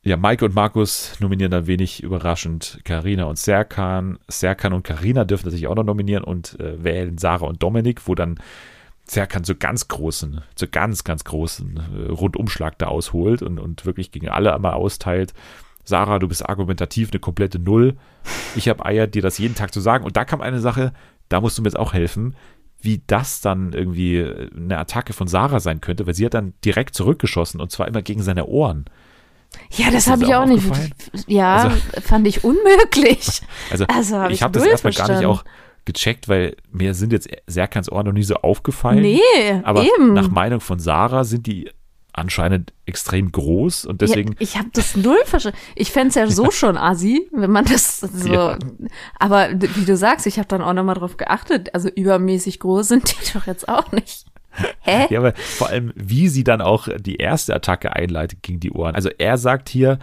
ja, 0.03 0.17
Maike 0.17 0.45
und 0.45 0.55
Markus 0.55 1.15
nominieren 1.19 1.51
dann 1.51 1.67
wenig 1.67 2.03
überraschend 2.03 2.79
Karina 2.83 3.25
und 3.25 3.37
Serkan. 3.37 4.19
Serkan 4.27 4.73
und 4.73 4.83
Karina 4.83 5.25
dürfen 5.25 5.45
natürlich 5.45 5.67
auch 5.67 5.75
noch 5.75 5.83
nominieren 5.83 6.23
und 6.23 6.59
äh, 6.59 6.83
wählen 6.83 7.17
Sarah 7.17 7.45
und 7.45 7.61
Dominik, 7.61 8.07
wo 8.07 8.15
dann 8.15 8.39
Serkan 9.13 9.43
so 9.43 9.55
ganz 9.55 9.87
großen, 9.87 10.41
so 10.55 10.67
ganz, 10.69 11.03
ganz 11.03 11.23
großen 11.23 11.77
äh, 11.77 12.11
Rundumschlag 12.11 12.77
da 12.77 12.87
ausholt 12.87 13.41
und, 13.41 13.59
und 13.59 13.85
wirklich 13.85 14.11
gegen 14.11 14.29
alle 14.29 14.53
einmal 14.53 14.73
austeilt. 14.73 15.33
Sarah, 15.83 16.19
du 16.19 16.27
bist 16.27 16.47
argumentativ 16.47 17.11
eine 17.11 17.19
komplette 17.19 17.59
Null. 17.59 17.95
Ich 18.55 18.69
habe 18.69 18.85
Eier, 18.85 19.07
dir 19.07 19.21
das 19.21 19.37
jeden 19.37 19.55
Tag 19.55 19.73
zu 19.73 19.81
sagen. 19.81 20.05
Und 20.05 20.15
da 20.15 20.25
kam 20.25 20.41
eine 20.41 20.59
Sache, 20.59 20.93
da 21.29 21.41
musst 21.41 21.57
du 21.57 21.61
mir 21.61 21.67
jetzt 21.67 21.79
auch 21.79 21.93
helfen, 21.93 22.35
wie 22.81 23.01
das 23.07 23.41
dann 23.41 23.73
irgendwie 23.73 24.17
äh, 24.17 24.49
eine 24.55 24.77
Attacke 24.77 25.13
von 25.13 25.27
Sarah 25.27 25.59
sein 25.59 25.81
könnte, 25.81 26.05
weil 26.07 26.13
sie 26.13 26.25
hat 26.25 26.33
dann 26.33 26.53
direkt 26.65 26.95
zurückgeschossen 26.95 27.61
und 27.61 27.71
zwar 27.71 27.87
immer 27.87 28.01
gegen 28.01 28.21
seine 28.23 28.45
Ohren. 28.45 28.85
Ja, 29.71 29.91
das 29.91 30.07
habe 30.07 30.23
ich 30.23 30.33
auch 30.33 30.45
nicht. 30.45 30.65
Ja, 31.27 31.55
also, 31.55 31.77
fand 32.01 32.27
ich 32.27 32.43
unmöglich. 32.43 33.41
Also, 33.69 33.85
also 33.85 34.17
hab 34.17 34.29
ich, 34.29 34.35
ich 34.35 34.43
habe 34.43 34.57
das 34.57 34.65
erstmal 34.65 34.93
gar 34.93 35.09
nicht 35.09 35.25
auch 35.25 35.43
gecheckt, 35.85 36.29
weil 36.29 36.55
mir 36.71 36.93
sind 36.93 37.13
jetzt 37.13 37.29
Serkans 37.47 37.91
Ohren 37.91 38.05
noch 38.05 38.13
nie 38.13 38.23
so 38.23 38.35
aufgefallen. 38.35 39.01
Nee, 39.01 39.19
aber 39.63 39.83
eben. 39.83 40.13
nach 40.13 40.29
Meinung 40.29 40.59
von 40.59 40.79
Sarah 40.79 41.23
sind 41.23 41.47
die 41.47 41.69
anscheinend 42.13 42.73
extrem 42.85 43.31
groß 43.31 43.85
und 43.85 44.01
deswegen. 44.01 44.33
Ja, 44.33 44.37
ich 44.39 44.57
habe 44.57 44.69
das 44.73 44.95
null 44.95 45.17
verstanden. 45.25 45.57
Ich 45.75 45.91
fände 45.91 46.09
es 46.09 46.15
ja 46.15 46.27
so 46.27 46.51
schon 46.51 46.77
assi, 46.77 47.27
wenn 47.31 47.51
man 47.51 47.65
das 47.65 47.99
so. 47.99 48.31
Ja. 48.31 48.57
Aber 49.19 49.49
wie 49.51 49.85
du 49.85 49.97
sagst, 49.97 50.27
ich 50.27 50.37
habe 50.37 50.47
dann 50.47 50.61
auch 50.61 50.73
nochmal 50.73 50.95
drauf 50.95 51.17
geachtet. 51.17 51.73
Also 51.73 51.89
übermäßig 51.89 52.59
groß 52.59 52.87
sind 52.87 53.11
die 53.11 53.33
doch 53.33 53.47
jetzt 53.47 53.67
auch 53.67 53.91
nicht. 53.91 54.25
Hä? 54.81 55.07
Ja, 55.09 55.19
aber 55.19 55.33
vor 55.35 55.69
allem, 55.69 55.91
wie 55.95 56.27
sie 56.27 56.43
dann 56.43 56.61
auch 56.61 56.87
die 56.99 57.15
erste 57.15 57.55
Attacke 57.55 57.95
einleitet 57.95 58.43
gegen 58.43 58.59
die 58.59 58.71
Ohren. 58.71 58.93
Also 58.93 59.09
er 59.17 59.39
sagt 59.39 59.67
hier, 59.67 59.97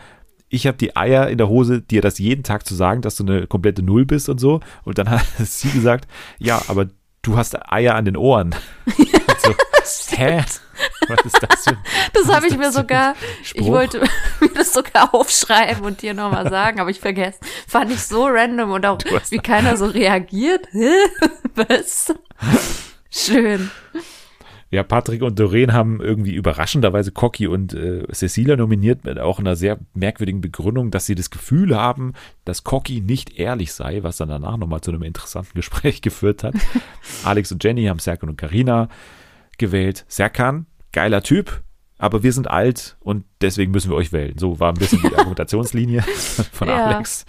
ich 0.50 0.66
habe 0.66 0.76
die 0.76 0.96
Eier 0.96 1.28
in 1.28 1.38
der 1.38 1.48
Hose, 1.48 1.80
dir 1.80 2.02
das 2.02 2.18
jeden 2.18 2.42
Tag 2.42 2.66
zu 2.66 2.74
sagen, 2.74 3.02
dass 3.02 3.16
du 3.16 3.24
eine 3.24 3.46
komplette 3.46 3.82
Null 3.82 4.04
bist 4.04 4.28
und 4.28 4.38
so. 4.38 4.60
Und 4.84 4.98
dann 4.98 5.08
hat 5.08 5.24
sie 5.38 5.70
gesagt, 5.70 6.08
ja, 6.38 6.60
aber 6.68 6.88
du 7.22 7.36
hast 7.36 7.56
Eier 7.72 7.94
an 7.94 8.04
den 8.04 8.16
Ohren. 8.16 8.54
so, 9.38 9.54
hä? 10.16 10.42
Was 11.08 11.20
ist 11.24 11.42
das 11.42 11.64
denn? 11.64 11.76
Das 12.14 12.28
habe 12.34 12.46
ich 12.46 12.56
mir 12.56 12.72
sogar, 12.72 13.14
ich 13.54 13.64
wollte 13.64 14.00
mir 14.00 14.48
das 14.54 14.72
sogar 14.72 15.14
aufschreiben 15.14 15.84
und 15.84 16.02
dir 16.02 16.14
nochmal 16.14 16.48
sagen, 16.48 16.80
aber 16.80 16.90
ich 16.90 17.00
vergesse. 17.00 17.38
Fand 17.68 17.92
ich 17.92 18.02
so 18.02 18.26
random 18.26 18.70
und 18.70 18.86
auch, 18.86 18.98
wie 19.28 19.38
keiner 19.38 19.76
so 19.76 19.86
reagiert. 19.86 20.66
Was? 21.54 22.14
Schön. 23.10 23.70
Ja, 24.72 24.84
Patrick 24.84 25.22
und 25.22 25.36
Doreen 25.36 25.72
haben 25.72 26.00
irgendwie 26.00 26.32
überraschenderweise 26.32 27.10
Cocky 27.10 27.48
und 27.48 27.74
äh, 27.74 28.06
Cecilia 28.12 28.54
nominiert 28.54 29.04
mit 29.04 29.18
auch 29.18 29.40
einer 29.40 29.56
sehr 29.56 29.78
merkwürdigen 29.94 30.40
Begründung, 30.40 30.92
dass 30.92 31.06
sie 31.06 31.16
das 31.16 31.30
Gefühl 31.30 31.76
haben, 31.76 32.12
dass 32.44 32.62
Cocky 32.62 33.00
nicht 33.00 33.36
ehrlich 33.36 33.72
sei, 33.72 34.04
was 34.04 34.18
dann 34.18 34.28
danach 34.28 34.56
nochmal 34.58 34.80
zu 34.80 34.92
einem 34.92 35.02
interessanten 35.02 35.54
Gespräch 35.54 36.02
geführt 36.02 36.44
hat. 36.44 36.54
Alex 37.24 37.50
und 37.50 37.64
Jenny 37.64 37.86
haben 37.86 37.98
Serkan 37.98 38.28
und 38.28 38.36
Karina 38.36 38.88
gewählt. 39.58 40.04
Serkan, 40.06 40.66
geiler 40.92 41.24
Typ, 41.24 41.62
aber 41.98 42.22
wir 42.22 42.32
sind 42.32 42.48
alt 42.48 42.96
und 43.00 43.24
deswegen 43.40 43.72
müssen 43.72 43.90
wir 43.90 43.96
euch 43.96 44.12
wählen. 44.12 44.38
So 44.38 44.60
war 44.60 44.72
ein 44.72 44.78
bisschen 44.78 45.02
die 45.02 45.14
Argumentationslinie 45.16 46.02
von 46.52 46.68
ja. 46.68 46.86
Alex. 46.86 47.26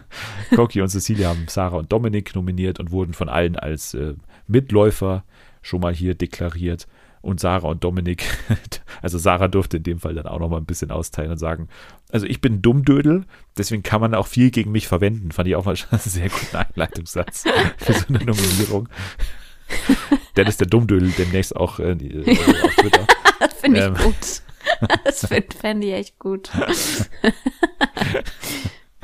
Cocky 0.56 0.80
und 0.80 0.88
Cecilia 0.88 1.28
haben 1.28 1.44
Sarah 1.48 1.76
und 1.76 1.92
Dominik 1.92 2.34
nominiert 2.34 2.80
und 2.80 2.92
wurden 2.92 3.12
von 3.12 3.28
allen 3.28 3.56
als 3.56 3.92
äh, 3.92 4.14
Mitläufer 4.46 5.24
schon 5.68 5.80
mal 5.80 5.94
hier 5.94 6.14
deklariert. 6.14 6.86
und 7.20 7.40
Sarah 7.40 7.68
und 7.68 7.82
Dominik, 7.82 8.24
also 9.02 9.18
Sarah 9.18 9.48
durfte 9.48 9.78
in 9.78 9.82
dem 9.82 9.98
Fall 9.98 10.14
dann 10.14 10.26
auch 10.26 10.38
noch 10.38 10.48
mal 10.48 10.58
ein 10.58 10.66
bisschen 10.66 10.92
austeilen 10.92 11.32
und 11.32 11.38
sagen, 11.38 11.68
also 12.10 12.26
ich 12.26 12.40
bin 12.40 12.62
Dummdödel, 12.62 13.24
deswegen 13.56 13.82
kann 13.82 14.00
man 14.00 14.14
auch 14.14 14.28
viel 14.28 14.50
gegen 14.50 14.70
mich 14.70 14.86
verwenden. 14.86 15.32
Fand 15.32 15.48
ich 15.48 15.56
auch 15.56 15.64
mal 15.64 15.74
einen 15.90 16.00
sehr 16.00 16.28
guten 16.28 16.56
Einleitungssatz 16.56 17.44
für 17.76 17.92
so 17.92 18.06
eine 18.08 18.18
Nominierung. 18.18 18.88
Dennis 20.36 20.56
der 20.56 20.68
Dummdödel 20.68 21.10
demnächst 21.10 21.54
auch 21.56 21.80
äh, 21.80 21.92
auf 21.92 22.74
Twitter. 22.76 23.06
Das 23.40 23.54
finde 23.60 23.78
ich 23.80 23.86
ähm. 23.86 23.94
gut. 23.94 24.42
Das 25.04 25.26
fände 25.60 25.86
ich 25.86 25.92
echt 25.92 26.18
gut. 26.18 26.50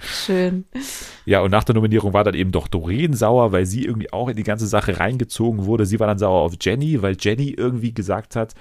Schön. 0.04 0.64
Ja, 1.24 1.40
und 1.40 1.50
nach 1.50 1.64
der 1.64 1.74
Nominierung 1.74 2.12
war 2.12 2.24
dann 2.24 2.34
eben 2.34 2.52
doch 2.52 2.68
Doreen 2.68 3.14
sauer, 3.14 3.52
weil 3.52 3.66
sie 3.66 3.84
irgendwie 3.84 4.12
auch 4.12 4.28
in 4.28 4.36
die 4.36 4.42
ganze 4.42 4.66
Sache 4.66 5.00
reingezogen 5.00 5.66
wurde. 5.66 5.86
Sie 5.86 6.00
war 6.00 6.06
dann 6.06 6.18
sauer 6.18 6.42
auf 6.42 6.54
Jenny, 6.60 7.02
weil 7.02 7.16
Jenny 7.18 7.50
irgendwie 7.50 7.92
gesagt 7.92 8.36
hat, 8.36 8.54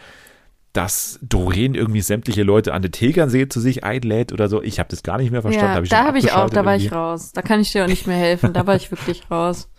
dass 0.74 1.20
Doreen 1.22 1.76
irgendwie 1.76 2.02
sämtliche 2.02 2.42
Leute 2.42 2.74
an 2.74 2.82
den 2.82 2.92
Tegernsee 2.92 3.48
zu 3.48 3.60
sich 3.60 3.84
einlädt 3.84 4.34
oder 4.34 4.50
so. 4.50 4.62
Ich 4.62 4.80
habe 4.80 4.90
das 4.90 5.04
gar 5.04 5.20
nicht 5.20 5.32
mehr 5.32 5.44
verstanden. 5.44 5.70
Ja, 5.70 5.76
hab 5.76 5.84
ich 5.84 5.90
da 5.90 6.04
habe 6.04 6.18
ich 6.18 6.32
auch, 6.32 6.50
da 6.50 6.66
war 6.66 6.74
irgendwie. 6.74 6.88
ich 6.88 6.92
raus. 6.92 7.32
Da 7.32 7.44
kann 7.44 7.60
ich 7.60 7.72
dir 7.72 7.84
auch 7.84 7.88
nicht 7.88 8.08
mehr 8.08 8.18
helfen. 8.18 8.54
Da 8.54 8.66
war 8.66 8.76
ich 8.76 8.90
wirklich 8.90 9.30
raus. 9.30 9.70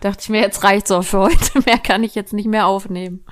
Dachte 0.00 0.20
ich 0.22 0.28
mir, 0.28 0.40
jetzt 0.40 0.62
reicht's 0.62 0.90
auch 0.90 1.02
für 1.02 1.20
heute. 1.20 1.60
Mehr 1.66 1.78
kann 1.78 2.04
ich 2.04 2.14
jetzt 2.14 2.32
nicht 2.32 2.48
mehr 2.48 2.66
aufnehmen. 2.66 3.24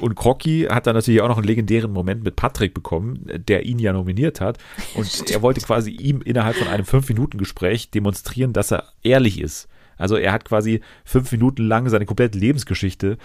Und 0.00 0.16
Crocky 0.16 0.66
hat 0.70 0.86
dann 0.86 0.94
natürlich 0.94 1.20
auch 1.20 1.28
noch 1.28 1.38
einen 1.38 1.46
legendären 1.46 1.92
Moment 1.92 2.24
mit 2.24 2.36
Patrick 2.36 2.74
bekommen, 2.74 3.26
der 3.26 3.66
ihn 3.66 3.78
ja 3.78 3.92
nominiert 3.92 4.40
hat. 4.40 4.58
Und 4.94 5.06
Stimmt. 5.06 5.30
er 5.32 5.42
wollte 5.42 5.60
quasi 5.60 5.90
ihm 5.90 6.22
innerhalb 6.22 6.56
von 6.56 6.68
einem 6.68 6.84
Fünf-Minuten-Gespräch 6.84 7.90
demonstrieren, 7.90 8.52
dass 8.52 8.72
er 8.72 8.84
ehrlich 9.02 9.40
ist. 9.40 9.68
Also 9.98 10.16
er 10.16 10.32
hat 10.32 10.44
quasi 10.44 10.80
fünf 11.04 11.32
Minuten 11.32 11.62
lang 11.64 11.88
seine 11.88 12.06
komplette 12.06 12.38
Lebensgeschichte 12.38 13.18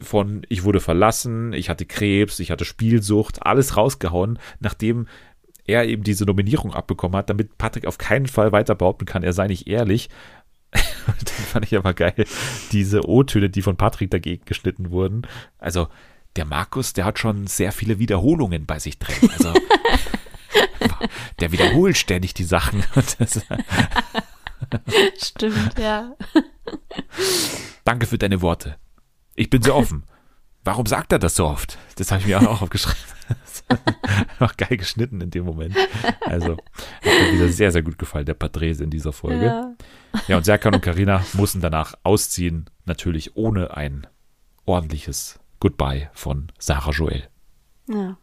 von 0.00 0.44
ich 0.48 0.64
wurde 0.64 0.80
verlassen, 0.80 1.52
ich 1.52 1.70
hatte 1.70 1.86
Krebs, 1.86 2.38
ich 2.40 2.50
hatte 2.50 2.64
Spielsucht, 2.64 3.46
alles 3.46 3.76
rausgehauen, 3.76 4.38
nachdem 4.60 5.06
er 5.66 5.86
eben 5.86 6.02
diese 6.02 6.24
Nominierung 6.24 6.74
abbekommen 6.74 7.16
hat, 7.16 7.30
damit 7.30 7.56
Patrick 7.56 7.86
auf 7.86 7.96
keinen 7.96 8.26
Fall 8.26 8.52
weiter 8.52 8.74
behaupten 8.74 9.06
kann, 9.06 9.22
er 9.22 9.32
sei 9.32 9.46
nicht 9.46 9.66
ehrlich, 9.66 10.10
dann 11.06 11.26
fand 11.26 11.66
ich 11.66 11.76
aber 11.76 11.94
geil, 11.94 12.24
diese 12.72 13.08
O-Töne, 13.08 13.50
die 13.50 13.62
von 13.62 13.76
Patrick 13.76 14.10
dagegen 14.10 14.44
geschnitten 14.44 14.90
wurden. 14.90 15.22
Also, 15.58 15.88
der 16.36 16.44
Markus, 16.44 16.92
der 16.92 17.04
hat 17.04 17.18
schon 17.18 17.46
sehr 17.46 17.72
viele 17.72 17.98
Wiederholungen 17.98 18.66
bei 18.66 18.78
sich 18.78 18.98
drin. 18.98 19.30
Also, 19.32 19.54
der 21.40 21.52
wiederholt 21.52 21.96
ständig 21.96 22.34
die 22.34 22.44
Sachen. 22.44 22.84
Stimmt, 25.22 25.78
ja. 25.78 26.14
Danke 27.84 28.06
für 28.06 28.18
deine 28.18 28.42
Worte. 28.42 28.76
Ich 29.36 29.50
bin 29.50 29.62
so 29.62 29.74
offen. 29.74 30.04
Warum 30.64 30.86
sagt 30.86 31.12
er 31.12 31.18
das 31.18 31.36
so 31.36 31.46
oft? 31.46 31.78
Das 31.96 32.10
habe 32.10 32.22
ich 32.22 32.26
mir 32.26 32.40
auch 32.40 32.62
aufgeschrieben. 32.62 32.98
Einfach 34.02 34.56
geil 34.56 34.76
geschnitten 34.76 35.20
in 35.20 35.30
dem 35.30 35.44
Moment. 35.44 35.74
Also, 36.20 36.52
hat 36.52 37.04
mir 37.04 37.32
wieder 37.32 37.48
sehr, 37.48 37.72
sehr 37.72 37.82
gut 37.82 37.98
gefallen, 37.98 38.26
der 38.26 38.34
Patrese 38.34 38.84
in 38.84 38.90
dieser 38.90 39.12
Folge. 39.12 39.44
Ja, 39.44 39.74
ja 40.28 40.36
und 40.36 40.44
Serkan 40.44 40.74
und 40.74 40.82
Karina 40.82 41.24
mussten 41.32 41.60
danach 41.60 41.94
ausziehen, 42.02 42.66
natürlich 42.84 43.36
ohne 43.36 43.76
ein 43.76 44.06
ordentliches 44.66 45.40
Goodbye 45.60 46.10
von 46.12 46.48
Sarah 46.58 46.90
Joel. 46.90 47.24
Ja. 47.88 48.16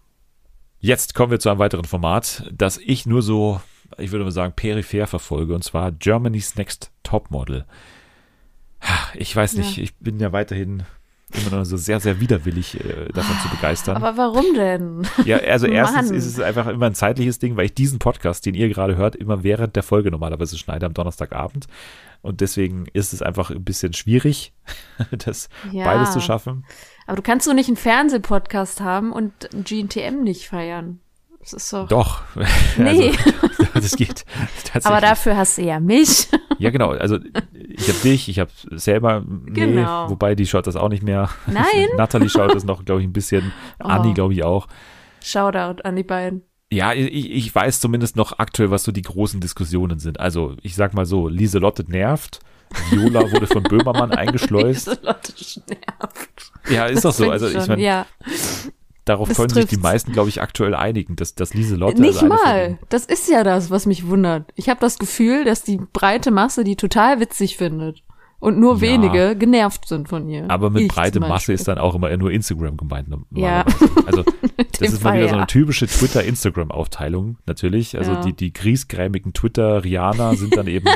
Jetzt 0.80 1.14
kommen 1.14 1.32
wir 1.32 1.40
zu 1.40 1.50
einem 1.50 1.60
weiteren 1.60 1.86
Format, 1.86 2.50
das 2.52 2.78
ich 2.78 3.06
nur 3.06 3.22
so, 3.22 3.62
ich 3.98 4.12
würde 4.12 4.26
mal 4.26 4.32
sagen, 4.32 4.54
peripher 4.56 5.08
verfolge, 5.08 5.54
und 5.54 5.64
zwar 5.64 5.92
Germany's 5.92 6.56
Next 6.56 6.92
Topmodel. 7.04 7.66
Ich 9.14 9.36
weiß 9.36 9.54
nicht, 9.54 9.78
ja. 9.78 9.84
ich 9.84 9.96
bin 9.98 10.20
ja 10.20 10.32
weiterhin 10.32 10.84
immer 11.36 11.58
noch 11.58 11.66
so 11.66 11.78
sehr, 11.78 12.00
sehr 12.00 12.20
widerwillig 12.20 12.80
äh, 12.80 13.10
davon 13.14 13.36
zu 13.40 13.50
begeistern. 13.50 13.96
Aber 13.98 14.18
warum 14.18 14.54
denn? 14.54 15.08
Ja, 15.26 15.38
also 15.38 15.68
erstens 15.68 16.10
Mann. 16.10 16.18
ist 16.18 16.26
es 16.26 16.40
einfach 16.40 16.68
immer 16.68 16.88
ein 16.88 16.96
zeitliches 16.96 17.40
Ding, 17.40 17.58
weil 17.58 17.66
ich 17.66 17.74
diesen 17.74 18.00
Podcast, 18.00 18.46
den 18.46 18.56
ihr 18.56 18.70
gerade 18.70 18.96
hört, 18.96 19.16
immer 19.16 19.44
während 19.44 19.76
der 19.76 19.84
Folge 19.84 20.12
normalerweise 20.12 20.58
schneide 20.58 20.86
am 20.86 20.94
Donnerstagabend. 20.94 21.68
Und 22.22 22.42
deswegen 22.42 22.86
ist 22.94 23.14
es 23.14 23.22
einfach 23.22 23.50
ein 23.50 23.64
bisschen 23.64 23.94
schwierig, 23.94 24.54
das 25.12 25.50
ja. 25.72 25.86
beides 25.86 26.12
zu 26.12 26.22
schaffen. 26.22 26.66
Aber 27.08 27.16
du 27.16 27.24
kannst 27.24 27.48
doch 27.48 27.54
nicht 27.54 27.68
einen 27.68 27.78
Fernsehpodcast 27.78 28.82
haben 28.82 29.12
und 29.12 29.50
GNTM 29.52 30.24
nicht 30.24 30.48
feiern. 30.48 31.00
Das 31.42 31.54
ist 31.54 31.74
doch. 31.74 31.88
Doch. 31.88 32.22
Nee. 32.78 33.12
Also, 33.12 33.74
das 33.74 33.96
geht. 33.96 34.26
Aber 34.84 35.02
dafür 35.02 35.36
hast 35.36 35.58
du 35.58 35.64
ja 35.64 35.80
mich. 35.80 36.30
Ja, 36.60 36.70
genau. 36.70 36.92
Also 36.92 37.18
ich 37.54 37.88
habe 37.90 38.00
dich, 38.00 38.30
ich 38.30 38.40
habe 38.40 38.52
selber, 38.72 39.24
nee, 39.28 39.52
genau. 39.52 40.10
wobei 40.10 40.36
die 40.36 40.46
schaut 40.46 40.68
das 40.68 40.76
auch 40.76 40.90
nicht 40.90 41.04
mehr. 41.04 41.30
Nein. 41.48 41.88
Natalie 41.98 42.30
schaut 42.30 42.54
das 42.54 42.64
noch, 42.64 42.86
glaube 42.86 43.02
ich, 43.02 43.08
ein 43.08 43.14
bisschen. 43.14 43.52
Oh. 43.84 43.88
Anni, 43.88 44.14
glaube 44.14 44.34
ich, 44.34 44.44
auch. 44.44 44.68
Shoutout 45.24 45.82
an 45.84 45.96
die 45.96 46.04
beiden. 46.04 46.44
Ja, 46.72 46.94
ich, 46.94 47.32
ich 47.32 47.54
weiß 47.54 47.82
zumindest 47.82 48.16
noch 48.16 48.40
aktuell, 48.40 48.72
was 48.72 48.84
so 48.84 48.92
die 48.92 49.02
großen 49.02 49.42
Diskussionen 49.42 50.00
sind. 50.00 50.20
Also, 50.20 50.56
ich 50.62 50.76
sag 50.76 50.94
mal 50.94 51.06
so, 51.06 51.28
Lieselotte 51.28 51.84
nervt. 51.90 52.40
Viola 52.90 53.30
wurde 53.30 53.48
von 53.48 53.64
Böhmermann 53.64 54.12
eingeschleust. 54.12 54.88
Lieselotte 54.88 55.34
nervt. 55.68 56.52
Ja, 56.70 56.86
ist 56.86 57.04
doch 57.04 57.12
so. 57.12 57.30
Also, 57.30 57.50
ich 57.50 57.68
meine, 57.68 57.82
ja. 57.82 58.06
Darauf 59.06 59.28
das 59.28 59.38
können 59.38 59.50
trifft's. 59.50 59.72
sich 59.72 59.80
die 59.80 59.84
meisten, 59.84 60.12
glaube 60.12 60.30
ich, 60.30 60.42
aktuell 60.42 60.76
einigen, 60.76 61.16
dass, 61.16 61.34
dass 61.34 61.54
Lieselotte. 61.54 62.02
Nicht 62.02 62.22
mal. 62.22 62.78
Das 62.90 63.06
ist 63.06 63.30
ja 63.30 63.44
das, 63.44 63.72
was 63.72 63.86
mich 63.88 64.08
wundert. 64.08 64.46
Ich 64.56 64.70
habe 64.70 64.80
das 64.80 65.00
Gefühl, 65.00 65.44
dass 65.44 65.64
die 65.64 65.80
breite 65.92 66.30
Masse 66.30 66.64
die 66.64 66.76
total 66.76 67.20
witzig 67.20 67.58
findet. 67.58 68.04
Und 68.42 68.58
nur 68.58 68.76
ja. 68.76 68.82
wenige 68.82 69.36
genervt 69.36 69.88
sind 69.88 70.10
von 70.10 70.28
ihr. 70.28 70.50
Aber 70.50 70.72
mit 70.72 70.84
ich 70.84 70.88
breite 70.88 71.20
Masse 71.20 71.54
ist 71.54 71.68
dann 71.68 71.78
auch 71.78 71.94
immer 71.94 72.16
nur 72.18 72.32
Instagram 72.32 72.76
gemeint. 72.76 73.08
Ja. 73.32 73.64
Also 74.08 74.24
das 74.80 74.94
ist 74.94 75.04
mal 75.04 75.14
wieder 75.14 75.26
ja. 75.26 75.30
so 75.30 75.36
eine 75.36 75.46
typische 75.46 75.86
Twitter-Instagram-Aufteilung, 75.86 77.38
natürlich. 77.46 78.00
Also 78.00 78.14
ja. 78.14 78.22
die, 78.22 78.34
die 78.34 78.52
griesgrämigen 78.52 79.34
Twitter-Rianer 79.34 80.36
sind 80.38 80.58
dann 80.58 80.66
eben 80.66 80.88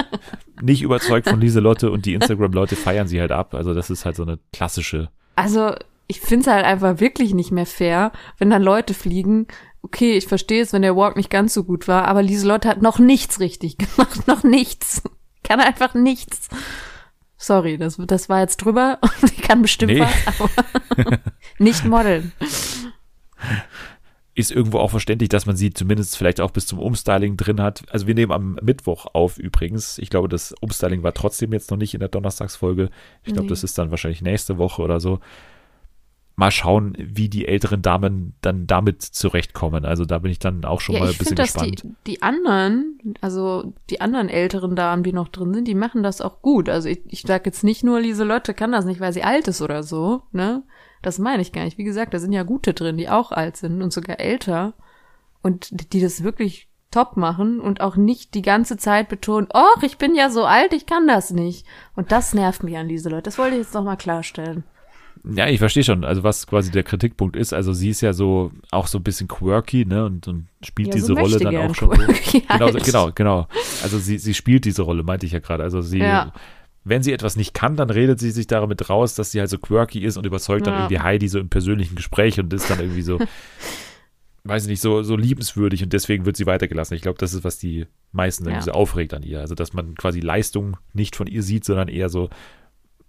nicht 0.62 0.82
überzeugt 0.82 1.28
von 1.28 1.40
Lieselotte 1.40 1.90
und 1.90 2.06
die 2.06 2.14
Instagram-Leute 2.14 2.76
feiern 2.76 3.08
sie 3.08 3.20
halt 3.20 3.32
ab. 3.32 3.54
Also 3.54 3.74
das 3.74 3.90
ist 3.90 4.04
halt 4.04 4.14
so 4.14 4.22
eine 4.22 4.38
klassische. 4.52 5.08
Also 5.34 5.74
ich 6.06 6.20
finde 6.20 6.42
es 6.42 6.46
halt 6.52 6.64
einfach 6.64 7.00
wirklich 7.00 7.34
nicht 7.34 7.50
mehr 7.50 7.66
fair, 7.66 8.12
wenn 8.38 8.50
dann 8.50 8.62
Leute 8.62 8.94
fliegen. 8.94 9.46
Okay, 9.82 10.16
ich 10.16 10.26
verstehe 10.26 10.62
es, 10.62 10.72
wenn 10.72 10.82
der 10.82 10.96
Walk 10.96 11.16
nicht 11.16 11.30
ganz 11.30 11.54
so 11.54 11.64
gut 11.64 11.88
war, 11.88 12.06
aber 12.06 12.22
Lieselotte 12.22 12.68
hat 12.68 12.82
noch 12.82 12.98
nichts 12.98 13.40
richtig 13.40 13.78
gemacht, 13.78 14.26
noch 14.26 14.42
nichts. 14.42 15.02
Kann 15.42 15.60
einfach 15.60 15.94
nichts. 15.94 16.48
Sorry, 17.36 17.76
das, 17.76 17.96
das 17.98 18.28
war 18.28 18.40
jetzt 18.40 18.58
drüber. 18.58 18.98
Sie 19.20 19.42
kann 19.42 19.62
bestimmt 19.62 19.92
nee. 19.92 20.00
was, 20.00 20.40
aber 20.40 21.18
nicht 21.58 21.84
modeln. 21.84 22.32
Ist 24.34 24.50
irgendwo 24.50 24.78
auch 24.78 24.90
verständlich, 24.90 25.28
dass 25.28 25.46
man 25.46 25.54
sie 25.54 25.72
zumindest 25.72 26.16
vielleicht 26.16 26.40
auch 26.40 26.50
bis 26.50 26.66
zum 26.66 26.78
Umstyling 26.78 27.36
drin 27.36 27.60
hat. 27.60 27.84
Also 27.90 28.06
wir 28.06 28.14
nehmen 28.14 28.32
am 28.32 28.58
Mittwoch 28.62 29.06
auf 29.12 29.38
übrigens. 29.38 29.98
Ich 29.98 30.10
glaube, 30.10 30.28
das 30.28 30.54
Umstyling 30.60 31.02
war 31.02 31.12
trotzdem 31.12 31.52
jetzt 31.52 31.70
noch 31.70 31.76
nicht 31.76 31.94
in 31.94 32.00
der 32.00 32.08
Donnerstagsfolge. 32.08 32.88
Ich 33.22 33.32
glaube, 33.32 33.42
nee. 33.42 33.50
das 33.50 33.62
ist 33.62 33.76
dann 33.76 33.90
wahrscheinlich 33.90 34.22
nächste 34.22 34.56
Woche 34.58 34.82
oder 34.82 34.98
so 34.98 35.20
mal 36.36 36.50
schauen, 36.50 36.96
wie 36.98 37.28
die 37.28 37.46
älteren 37.46 37.80
Damen 37.80 38.34
dann 38.40 38.66
damit 38.66 39.02
zurechtkommen. 39.02 39.84
Also 39.84 40.04
da 40.04 40.18
bin 40.18 40.32
ich 40.32 40.40
dann 40.40 40.64
auch 40.64 40.80
schon 40.80 40.96
ja, 40.96 41.02
mal 41.02 41.10
ein 41.10 41.16
bisschen 41.16 41.36
find, 41.36 41.38
gespannt. 41.38 41.82
Die, 41.84 42.12
die 42.12 42.22
anderen, 42.22 42.98
also 43.20 43.72
die 43.90 44.00
anderen 44.00 44.28
älteren 44.28 44.74
Damen, 44.74 45.04
die 45.04 45.12
noch 45.12 45.28
drin 45.28 45.54
sind, 45.54 45.68
die 45.68 45.76
machen 45.76 46.02
das 46.02 46.20
auch 46.20 46.42
gut. 46.42 46.68
Also 46.68 46.88
ich, 46.88 47.02
ich 47.06 47.22
sage 47.22 47.44
jetzt 47.46 47.62
nicht 47.62 47.84
nur, 47.84 48.00
Lieselotte 48.00 48.52
kann 48.52 48.72
das 48.72 48.84
nicht, 48.84 49.00
weil 49.00 49.12
sie 49.12 49.22
alt 49.22 49.46
ist 49.46 49.62
oder 49.62 49.82
so, 49.82 50.22
ne? 50.32 50.64
Das 51.02 51.18
meine 51.18 51.42
ich 51.42 51.52
gar 51.52 51.64
nicht. 51.64 51.78
Wie 51.78 51.84
gesagt, 51.84 52.14
da 52.14 52.18
sind 52.18 52.32
ja 52.32 52.44
gute 52.44 52.72
drin, 52.72 52.96
die 52.96 53.10
auch 53.10 53.30
alt 53.30 53.56
sind 53.56 53.82
und 53.82 53.92
sogar 53.92 54.18
älter 54.20 54.72
und 55.42 55.68
die 55.92 56.00
das 56.00 56.24
wirklich 56.24 56.68
top 56.90 57.16
machen 57.16 57.60
und 57.60 57.80
auch 57.80 57.96
nicht 57.96 58.34
die 58.34 58.42
ganze 58.42 58.76
Zeit 58.76 59.08
betonen, 59.08 59.48
oh, 59.52 59.80
ich 59.82 59.98
bin 59.98 60.14
ja 60.14 60.30
so 60.30 60.44
alt, 60.44 60.72
ich 60.72 60.86
kann 60.86 61.06
das 61.06 61.30
nicht. 61.30 61.66
Und 61.94 62.10
das 62.10 62.34
nervt 62.34 62.62
mich 62.62 62.76
an 62.76 62.88
Lieselotte. 62.88 63.22
Das 63.22 63.36
wollte 63.36 63.56
ich 63.56 63.62
jetzt 63.62 63.74
noch 63.74 63.84
mal 63.84 63.96
klarstellen. 63.96 64.64
Ja, 65.26 65.48
ich 65.48 65.58
verstehe 65.58 65.84
schon, 65.84 66.04
also 66.04 66.22
was 66.22 66.46
quasi 66.46 66.70
der 66.70 66.82
Kritikpunkt 66.82 67.34
ist. 67.34 67.54
Also 67.54 67.72
sie 67.72 67.88
ist 67.88 68.02
ja 68.02 68.12
so 68.12 68.52
auch 68.70 68.86
so 68.86 68.98
ein 68.98 69.02
bisschen 69.02 69.26
quirky, 69.26 69.86
ne? 69.86 70.04
Und, 70.04 70.28
und 70.28 70.48
spielt 70.62 70.88
ja, 70.88 70.94
diese 70.96 71.06
so 71.06 71.14
Rolle 71.14 71.38
dann 71.38 71.56
auch 71.56 71.74
schon. 71.74 71.96
So. 71.96 72.40
genau, 72.48 72.72
halt. 72.72 72.84
genau, 72.84 73.10
genau. 73.14 73.48
Also 73.82 73.98
sie, 73.98 74.18
sie 74.18 74.34
spielt 74.34 74.66
diese 74.66 74.82
Rolle, 74.82 75.02
meinte 75.02 75.24
ich 75.24 75.32
ja 75.32 75.38
gerade. 75.38 75.62
Also 75.62 75.80
sie, 75.80 76.00
ja. 76.00 76.32
wenn 76.84 77.02
sie 77.02 77.12
etwas 77.12 77.36
nicht 77.36 77.54
kann, 77.54 77.74
dann 77.74 77.88
redet 77.88 78.20
sie 78.20 78.30
sich 78.32 78.46
damit 78.46 78.90
raus, 78.90 79.14
dass 79.14 79.30
sie 79.30 79.40
halt 79.40 79.48
so 79.48 79.56
quirky 79.56 80.00
ist 80.00 80.18
und 80.18 80.26
überzeugt 80.26 80.66
ja. 80.66 80.72
dann 80.72 80.82
irgendwie 80.82 81.00
Heidi 81.00 81.28
so 81.28 81.38
im 81.38 81.48
persönlichen 81.48 81.96
Gespräch 81.96 82.38
und 82.38 82.52
ist 82.52 82.68
dann 82.68 82.80
irgendwie 82.80 83.02
so, 83.02 83.18
weiß 84.44 84.64
ich 84.64 84.68
nicht, 84.68 84.82
so, 84.82 85.02
so 85.02 85.16
liebenswürdig 85.16 85.82
und 85.82 85.94
deswegen 85.94 86.26
wird 86.26 86.36
sie 86.36 86.44
weitergelassen. 86.44 86.96
Ich 86.96 87.02
glaube, 87.02 87.18
das 87.18 87.32
ist, 87.32 87.44
was 87.44 87.58
die 87.58 87.86
meisten 88.12 88.44
irgendwie 88.44 88.64
so 88.64 88.72
aufregt 88.72 89.14
an 89.14 89.22
ihr. 89.22 89.40
Also, 89.40 89.54
dass 89.54 89.72
man 89.72 89.94
quasi 89.94 90.20
Leistung 90.20 90.76
nicht 90.92 91.16
von 91.16 91.26
ihr 91.26 91.42
sieht, 91.42 91.64
sondern 91.64 91.88
eher 91.88 92.10
so, 92.10 92.28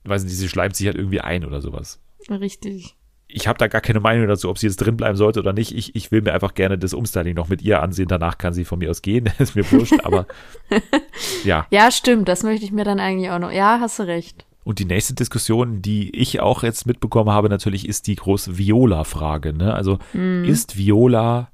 weiß 0.09 0.23
nicht, 0.23 0.35
sie 0.37 0.49
schleimt 0.49 0.75
sich 0.75 0.87
halt 0.87 0.97
irgendwie 0.97 1.21
ein 1.21 1.45
oder 1.45 1.61
sowas. 1.61 1.99
Richtig. 2.29 2.95
Ich 3.27 3.47
habe 3.47 3.57
da 3.57 3.67
gar 3.67 3.81
keine 3.81 3.99
Meinung 3.99 4.27
dazu, 4.27 4.49
ob 4.49 4.57
sie 4.59 4.67
jetzt 4.67 4.77
drin 4.77 4.97
bleiben 4.97 5.17
sollte 5.17 5.39
oder 5.39 5.51
nicht. 5.51 5.75
Ich, 5.75 5.95
ich 5.95 6.11
will 6.11 6.21
mir 6.21 6.33
einfach 6.33 6.53
gerne 6.53 6.77
das 6.77 6.93
Umstyling 6.93 7.35
noch 7.35 7.49
mit 7.49 7.61
ihr 7.63 7.81
ansehen. 7.81 8.07
Danach 8.07 8.37
kann 8.37 8.53
sie 8.53 8.65
von 8.65 8.79
mir 8.79 8.89
aus 8.91 9.01
gehen. 9.01 9.29
ist 9.39 9.55
mir 9.55 9.69
wurscht, 9.71 9.99
aber 10.03 10.27
ja. 11.43 11.65
Ja, 11.71 11.91
stimmt. 11.91 12.27
Das 12.29 12.43
möchte 12.43 12.65
ich 12.65 12.71
mir 12.71 12.83
dann 12.85 12.99
eigentlich 12.99 13.31
auch 13.31 13.39
noch. 13.39 13.51
Ja, 13.51 13.79
hast 13.81 13.99
du 13.99 14.03
recht. 14.03 14.45
Und 14.63 14.79
die 14.79 14.85
nächste 14.85 15.13
Diskussion, 15.13 15.81
die 15.81 16.15
ich 16.15 16.39
auch 16.39 16.63
jetzt 16.63 16.85
mitbekommen 16.87 17.29
habe, 17.31 17.49
natürlich 17.49 17.87
ist 17.87 18.07
die 18.07 18.15
große 18.15 18.57
Viola-Frage. 18.57 19.53
Ne? 19.53 19.73
Also 19.73 19.99
Mhm. 20.13 20.45
ist 20.45 20.77
Viola 20.77 21.49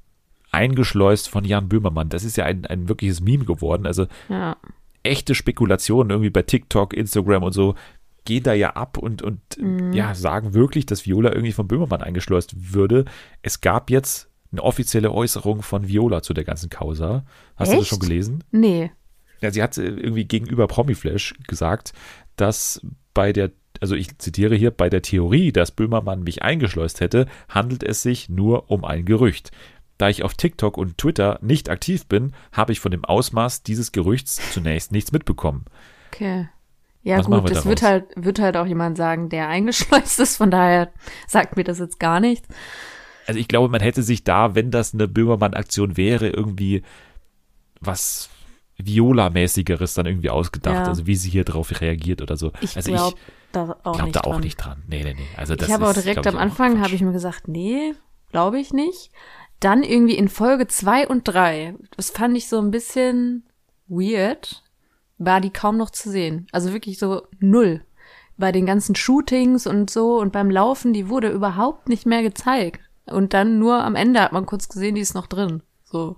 eingeschleust 0.52 1.30
von 1.30 1.46
Jan 1.46 1.70
Böhmermann? 1.70 2.10
Das 2.10 2.24
ist 2.24 2.38
ja 2.38 2.46
ein, 2.46 2.66
ein 2.66 2.90
wirkliches 2.90 3.22
Meme 3.22 3.46
geworden. 3.46 3.86
Also 3.86 4.08
Ja. 4.30 4.58
echte 5.04 5.36
Spekulationen 5.36 6.10
irgendwie 6.12 6.30
bei 6.30 6.42
TikTok, 6.44 6.94
Instagram 6.94 7.44
und 7.44 7.54
so 7.54 7.76
gehen 8.26 8.44
da 8.44 8.54
ja 8.54 8.72
ab 8.72 8.98
und, 8.98 9.22
und 9.22 9.40
Mhm. 9.58 9.94
ja, 9.94 10.14
sagen 10.16 10.54
wirklich, 10.54 10.86
dass 10.86 11.06
Viola 11.06 11.32
irgendwie 11.32 11.52
von 11.54 11.68
Böhmermann 11.68 12.02
eingeschleust 12.02 12.74
würde. 12.74 13.06
Es 13.42 13.62
gab 13.62 13.90
jetzt 13.90 14.30
eine 14.52 14.64
offizielle 14.64 15.12
Äußerung 15.12 15.62
von 15.62 15.88
Viola 15.88 16.22
zu 16.22 16.34
der 16.34 16.44
ganzen 16.44 16.70
Causa. 16.70 17.26
Hast 17.56 17.72
du 17.72 17.76
das 17.78 17.84
Echt? 17.84 17.90
schon 17.90 18.00
gelesen? 18.00 18.44
Nee. 18.52 18.92
Ja, 19.42 19.52
sie 19.52 19.64
hat 19.64 19.78
äh, 19.78 19.84
irgendwie 19.86 20.26
gegenüber 20.26 20.68
Promiflash 20.68 21.34
gesagt, 21.48 21.94
dass 22.36 22.82
bei 23.14 23.34
der, 23.34 23.52
also 23.80 23.96
ich 23.96 24.18
zitiere 24.20 24.56
hier, 24.56 24.72
bei 24.72 24.90
der 24.90 25.02
Theorie, 25.02 25.52
dass 25.52 25.72
Böhmermann 25.72 26.24
mich 26.24 26.44
eingeschleust 26.44 27.00
hätte, 27.00 27.26
handelt 27.50 27.84
es 27.84 28.02
sich 28.04 28.30
nur 28.30 28.70
um 28.70 28.86
ein 28.86 29.06
Gerücht. 29.06 29.52
Da 29.98 30.10
ich 30.10 30.24
auf 30.24 30.34
TikTok 30.34 30.78
und 30.78 30.98
Twitter 30.98 31.40
nicht 31.42 31.70
aktiv 31.70 32.06
bin, 32.08 32.34
habe 32.52 32.72
ich 32.72 32.80
von 32.80 32.92
dem 32.92 33.06
Ausmaß 33.06 33.64
dieses 33.64 33.92
Gerüchts 33.92 34.40
zunächst 34.52 34.92
nichts 34.92 35.12
mitbekommen. 35.12 35.66
Okay. 36.12 36.50
Ja 37.04 37.18
Was 37.18 37.26
gut, 37.26 37.44
wir 37.44 37.50
das 37.50 37.66
wird 37.66 37.82
halt, 37.82 38.06
wird 38.16 38.40
halt 38.40 38.58
auch 38.58 38.66
jemand 38.66 38.98
sagen, 38.98 39.30
der 39.30 39.48
eingeschleust 39.50 40.20
ist, 40.20 40.38
von 40.38 40.52
daher 40.52 40.92
sagt 41.28 41.58
mir 41.58 41.64
das 41.64 41.80
jetzt 41.80 42.00
gar 42.00 42.20
nichts. 42.20 42.48
Also 43.28 43.40
ich 43.40 43.48
glaube, 43.48 43.70
man 43.70 43.82
hätte 43.82 44.04
sich 44.04 44.24
da, 44.24 44.56
wenn 44.56 44.72
das 44.72 44.94
eine 44.94 45.08
Böhmermann-Aktion 45.08 45.98
wäre, 45.98 46.30
irgendwie 46.30 46.84
was 47.80 48.30
Viola-mäßigeres 48.78 49.94
dann 49.94 50.06
irgendwie 50.06 50.30
ausgedacht. 50.30 50.76
Ja. 50.76 50.86
Also 50.86 51.08
wie 51.08 51.16
sie 51.16 51.30
hier 51.30 51.44
drauf 51.44 51.82
reagiert 51.82 52.22
oder 52.22 52.38
so. 52.38 52.52
Ich 52.62 52.76
also 52.76 52.92
glaube 52.92 53.18
da 53.52 53.78
auch 53.84 53.94
glaube 53.94 54.04
nicht 54.04 54.16
da 54.16 54.22
auch 54.22 54.32
dran. 54.34 54.42
nicht 54.42 54.58
dran. 54.58 54.84
Nee, 54.88 55.04
nee, 55.04 55.14
nee. 55.14 55.28
Also 55.38 55.56
das 55.56 55.68
ich 55.68 55.74
habe 55.74 55.88
auch 55.88 55.94
direkt 55.94 56.22
glaub 56.22 56.28
am 56.28 56.36
ich, 56.36 56.42
Anfang, 56.42 56.82
habe 56.82 56.96
ich 56.96 57.02
mir 57.02 57.12
gesagt, 57.12 57.48
nee, 57.48 57.94
glaube 58.32 58.60
ich 58.60 58.74
nicht. 58.74 59.12
Dann 59.60 59.84
irgendwie 59.84 60.16
in 60.16 60.30
Folge 60.30 60.68
zwei 60.68 61.08
und 61.08 61.28
drei, 61.28 61.76
das 61.96 62.10
fand 62.10 62.36
ich 62.36 62.48
so 62.48 62.60
ein 62.60 62.72
bisschen 62.72 63.44
weird, 63.88 64.64
war 65.26 65.40
die 65.40 65.52
kaum 65.52 65.78
noch 65.78 65.92
zu 65.92 66.10
sehen. 66.10 66.48
Also 66.52 66.74
wirklich 66.74 66.98
so 66.98 67.28
null. 67.40 67.82
Bei 68.38 68.52
den 68.52 68.66
ganzen 68.66 68.96
Shootings 68.96 69.68
und 69.68 69.90
so 69.92 70.20
und 70.20 70.32
beim 70.32 70.50
Laufen, 70.50 70.94
die 70.94 71.10
wurde 71.10 71.30
überhaupt 71.30 71.90
nicht 71.90 72.08
mehr 72.08 72.24
gezeigt. 72.24 72.82
Und 73.06 73.34
dann 73.34 73.60
nur 73.60 73.84
am 73.84 73.96
Ende 73.96 74.22
hat 74.22 74.32
man 74.32 74.48
kurz 74.48 74.68
gesehen, 74.68 74.96
die 74.96 75.02
ist 75.02 75.14
noch 75.14 75.28
drin. 75.28 75.62
So. 75.84 76.18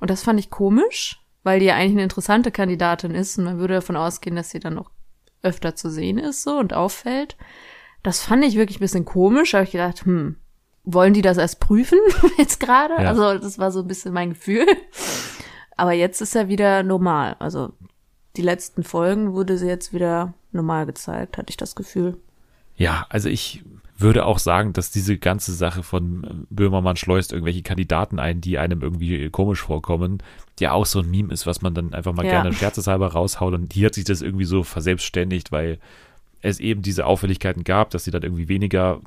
Und 0.00 0.10
das 0.10 0.22
fand 0.22 0.38
ich 0.38 0.50
komisch, 0.50 1.22
weil 1.42 1.60
die 1.60 1.66
ja 1.66 1.76
eigentlich 1.76 1.92
eine 1.92 2.02
interessante 2.02 2.50
Kandidatin 2.50 3.14
ist 3.14 3.38
und 3.38 3.44
man 3.44 3.58
würde 3.58 3.74
davon 3.74 3.96
ausgehen, 3.96 4.36
dass 4.36 4.50
sie 4.50 4.60
dann 4.60 4.74
noch 4.74 4.90
öfter 5.42 5.74
zu 5.74 5.90
sehen 5.90 6.18
ist 6.18 6.42
so 6.42 6.58
und 6.58 6.74
auffällt. 6.74 7.36
Das 8.02 8.20
fand 8.20 8.44
ich 8.44 8.56
wirklich 8.56 8.78
ein 8.78 8.80
bisschen 8.80 9.04
komisch. 9.04 9.52
Da 9.52 9.58
habe 9.58 9.66
ich 9.66 9.72
gedacht, 9.72 10.04
hm, 10.04 10.36
wollen 10.84 11.14
die 11.14 11.22
das 11.22 11.38
erst 11.38 11.60
prüfen 11.60 11.98
jetzt 12.38 12.60
gerade? 12.60 12.94
Ja. 13.02 13.08
Also 13.08 13.38
das 13.38 13.58
war 13.58 13.70
so 13.70 13.80
ein 13.80 13.88
bisschen 13.88 14.12
mein 14.12 14.30
Gefühl. 14.30 14.66
Aber 15.76 15.92
jetzt 15.92 16.20
ist 16.20 16.36
er 16.36 16.48
wieder 16.48 16.82
normal. 16.82 17.36
Also 17.38 17.72
die 18.36 18.42
letzten 18.42 18.82
Folgen 18.82 19.32
wurde 19.32 19.58
sie 19.58 19.66
jetzt 19.66 19.92
wieder 19.92 20.34
normal 20.52 20.86
gezeigt, 20.86 21.38
hatte 21.38 21.50
ich 21.50 21.56
das 21.56 21.74
Gefühl. 21.74 22.16
Ja, 22.76 23.06
also 23.10 23.28
ich 23.28 23.62
würde 23.98 24.26
auch 24.26 24.38
sagen, 24.38 24.72
dass 24.72 24.90
diese 24.90 25.16
ganze 25.18 25.52
Sache 25.52 25.82
von 25.82 26.24
äh, 26.24 26.28
Böhmermann 26.50 26.96
schleust 26.96 27.32
irgendwelche 27.32 27.62
Kandidaten 27.62 28.18
ein, 28.18 28.40
die 28.40 28.58
einem 28.58 28.82
irgendwie 28.82 29.30
komisch 29.30 29.60
vorkommen, 29.60 30.18
ja 30.58 30.72
auch 30.72 30.86
so 30.86 31.00
ein 31.00 31.10
Meme 31.10 31.32
ist, 31.32 31.46
was 31.46 31.62
man 31.62 31.74
dann 31.74 31.94
einfach 31.94 32.12
mal 32.12 32.24
Ja. 32.24 32.32
gerne 32.32 32.52
scherzeshalber 32.52 33.08
raushaut. 33.12 33.54
Und 33.54 33.72
hier 33.72 33.86
hat 33.86 33.94
sich 33.94 34.04
das 34.04 34.22
irgendwie 34.22 34.44
so 34.44 34.62
verselbstständigt, 34.62 35.52
weil 35.52 35.78
es 36.40 36.58
eben 36.58 36.82
diese 36.82 37.06
Auffälligkeiten 37.06 37.62
gab, 37.64 37.90
dass 37.90 38.04
sie 38.04 38.10
dann 38.10 38.22
irgendwie 38.22 38.48
weniger 38.48 39.00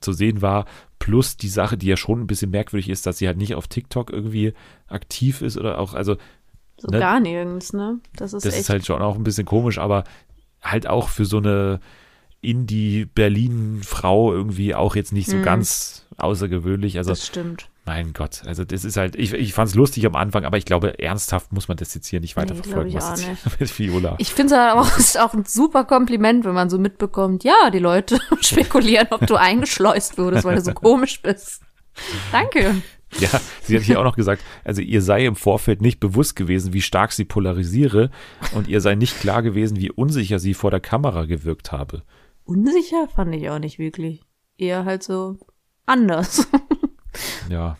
zu 0.00 0.12
sehen 0.12 0.42
war. 0.42 0.66
Plus 0.98 1.36
die 1.36 1.48
Sache, 1.48 1.76
die 1.78 1.86
ja 1.86 1.96
schon 1.96 2.20
ein 2.20 2.26
bisschen 2.26 2.50
merkwürdig 2.50 2.88
ist, 2.88 3.06
dass 3.06 3.18
sie 3.18 3.26
halt 3.26 3.38
nicht 3.38 3.54
auf 3.54 3.68
TikTok 3.68 4.10
irgendwie 4.10 4.52
aktiv 4.88 5.42
ist 5.42 5.56
oder 5.56 5.78
auch, 5.78 5.94
also 5.94 6.16
So 6.80 6.88
Ne? 6.88 6.98
gar 6.98 7.20
nirgends, 7.20 7.72
ne? 7.72 8.00
Das 8.16 8.32
ist 8.32 8.44
das 8.46 8.54
echt. 8.54 8.62
ist 8.62 8.70
halt 8.70 8.86
schon 8.86 9.02
auch 9.02 9.16
ein 9.16 9.24
bisschen 9.24 9.44
komisch, 9.46 9.78
aber 9.78 10.04
halt 10.62 10.86
auch 10.86 11.08
für 11.08 11.24
so 11.26 11.36
eine 11.38 11.80
Indie-Berlin-Frau 12.42 14.32
irgendwie 14.32 14.74
auch 14.74 14.96
jetzt 14.96 15.12
nicht 15.12 15.28
so 15.28 15.36
Mhm. 15.36 15.42
ganz 15.42 16.06
außergewöhnlich. 16.16 16.96
Also, 16.98 17.10
das 17.10 17.26
stimmt. 17.26 17.68
mein 17.86 18.12
Gott, 18.12 18.42
also 18.46 18.64
das 18.64 18.84
ist 18.84 18.96
halt, 18.96 19.16
ich, 19.16 19.32
ich 19.32 19.52
fand 19.52 19.68
es 19.68 19.74
lustig 19.74 20.06
am 20.06 20.14
Anfang, 20.16 20.44
aber 20.44 20.56
ich 20.58 20.64
glaube, 20.64 20.98
ernsthaft 20.98 21.52
muss 21.52 21.68
man 21.68 21.76
das 21.76 21.94
jetzt 21.94 22.06
hier 22.06 22.20
nicht 22.20 22.36
weiter 22.36 22.54
Nee, 22.54 22.60
ich 22.60 22.94
was 22.94 23.24
jetzt 23.26 23.60
mit 23.60 23.78
Viola. 23.78 24.14
Ich 24.18 24.32
finde 24.32 24.54
es 24.54 24.60
aber 24.60 24.80
auch, 24.82 24.96
ist 24.96 25.18
auch 25.18 25.34
ein 25.34 25.44
super 25.44 25.84
Kompliment, 25.84 26.44
wenn 26.44 26.54
man 26.54 26.70
so 26.70 26.78
mitbekommt, 26.78 27.42
ja, 27.44 27.70
die 27.72 27.78
Leute 27.78 28.18
spekulieren, 28.40 29.08
ob 29.10 29.26
du 29.26 29.34
eingeschleust 29.36 30.18
wurdest, 30.18 30.44
weil 30.44 30.56
du 30.56 30.62
so 30.62 30.72
komisch 30.74 31.20
bist. 31.22 31.62
Danke. 32.32 32.76
Ja, 33.18 33.40
sie 33.62 33.76
hat 33.76 33.82
hier 33.82 33.98
auch 33.98 34.04
noch 34.04 34.16
gesagt, 34.16 34.42
also 34.64 34.82
ihr 34.82 35.02
sei 35.02 35.26
im 35.26 35.36
Vorfeld 35.36 35.82
nicht 35.82 36.00
bewusst 36.00 36.36
gewesen, 36.36 36.72
wie 36.72 36.82
stark 36.82 37.12
sie 37.12 37.24
polarisiere 37.24 38.10
und 38.54 38.68
ihr 38.68 38.80
sei 38.80 38.94
nicht 38.94 39.18
klar 39.18 39.42
gewesen, 39.42 39.78
wie 39.78 39.90
unsicher 39.90 40.38
sie 40.38 40.54
vor 40.54 40.70
der 40.70 40.80
Kamera 40.80 41.24
gewirkt 41.24 41.72
habe. 41.72 42.02
Unsicher 42.44 43.08
fand 43.08 43.34
ich 43.34 43.50
auch 43.50 43.58
nicht 43.58 43.78
wirklich. 43.78 44.22
Eher 44.56 44.84
halt 44.84 45.02
so 45.02 45.38
anders. 45.86 46.46
Ja, 47.48 47.76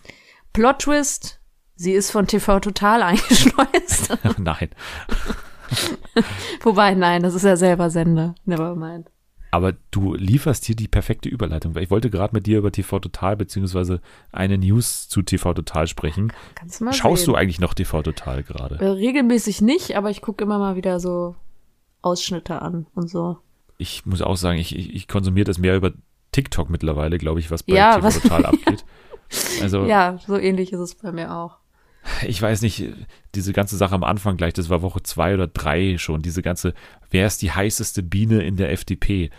Plot 0.53 0.81
Twist, 0.81 1.41
sie 1.77 1.93
ist 1.93 2.11
von 2.11 2.27
TV 2.27 2.59
Total 2.61 3.03
eingeschleust. 3.05 4.19
nein. 4.39 4.71
Wobei, 6.63 6.95
nein, 6.95 7.23
das 7.23 7.35
ist 7.35 7.45
ja 7.45 7.57
selber 7.57 7.91
Sender. 7.91 8.35
Never 8.45 8.75
mind. 8.75 9.09
Aber 9.53 9.75
du 9.91 10.15
lieferst 10.15 10.65
hier 10.65 10.77
die 10.77 10.87
perfekte 10.89 11.29
Überleitung, 11.29 11.77
ich 11.77 11.91
wollte 11.91 12.09
gerade 12.11 12.35
mit 12.35 12.47
dir 12.47 12.59
über 12.59 12.71
TV 12.71 13.01
Total 13.01 13.37
beziehungsweise 13.37 14.01
eine 14.33 14.59
News 14.59 15.09
zu 15.09 15.23
TV 15.23 15.55
Total 15.55 15.87
sprechen. 15.89 16.33
Kannst 16.55 16.81
du 16.81 16.85
mal 16.85 16.93
Schaust 16.93 17.25
sehen. 17.25 17.33
du 17.33 17.37
eigentlich 17.37 17.59
noch 17.61 17.75
TV 17.75 18.03
Total 18.03 18.43
gerade? 18.43 18.77
Äh, 18.77 18.87
Regelmäßig 18.89 19.61
nicht, 19.61 19.97
aber 19.97 20.11
ich 20.11 20.23
gucke 20.23 20.45
immer 20.45 20.59
mal 20.59 20.77
wieder 20.77 21.01
so 21.01 21.35
Ausschnitte 22.03 22.63
an 22.63 22.87
und 22.95 23.11
so. 23.11 23.39
Ich 23.79 24.07
muss 24.07 24.23
auch 24.23 24.37
sagen, 24.37 24.59
ich, 24.59 24.77
ich, 24.77 24.95
ich 24.95 25.09
konsumiere 25.09 25.45
das 25.45 25.59
mehr 25.59 25.77
über 25.77 25.93
TikTok 26.33 26.71
mittlerweile, 26.71 27.19
glaube 27.19 27.41
ich, 27.41 27.51
was 27.51 27.63
bei 27.63 27.75
Ja, 27.75 27.95
TV 27.97 28.07
was- 28.07 28.21
Total 28.21 28.47
abgeht. 28.47 28.85
Also 29.63 29.85
Ja, 29.87 30.19
so 30.27 30.37
ähnlich 30.37 30.73
ist 30.73 30.81
es 30.81 30.95
bei 30.97 31.13
mir 31.13 31.35
auch. 31.35 31.59
Ich 32.27 32.41
weiß 32.41 32.63
nicht, 32.63 32.93
diese 33.35 33.53
ganze 33.53 33.77
Sache 33.77 33.95
am 33.95 34.05
Anfang 34.05 34.37
gleich, 34.37 34.53
das 34.53 34.69
war 34.69 34.83
Woche 34.83 35.03
zwei 35.03 35.35
oder 35.35 35.47
drei 35.47 35.99
schon, 35.99 36.23
diese 36.23 36.43
ganze, 36.43 36.75
wer 37.11 37.27
ist 37.27 37.43
die 37.43 37.53
heißeste 37.53 38.03
Biene 38.03 38.43
in 38.43 38.57
der 38.57 38.73
FDP? 38.73 39.31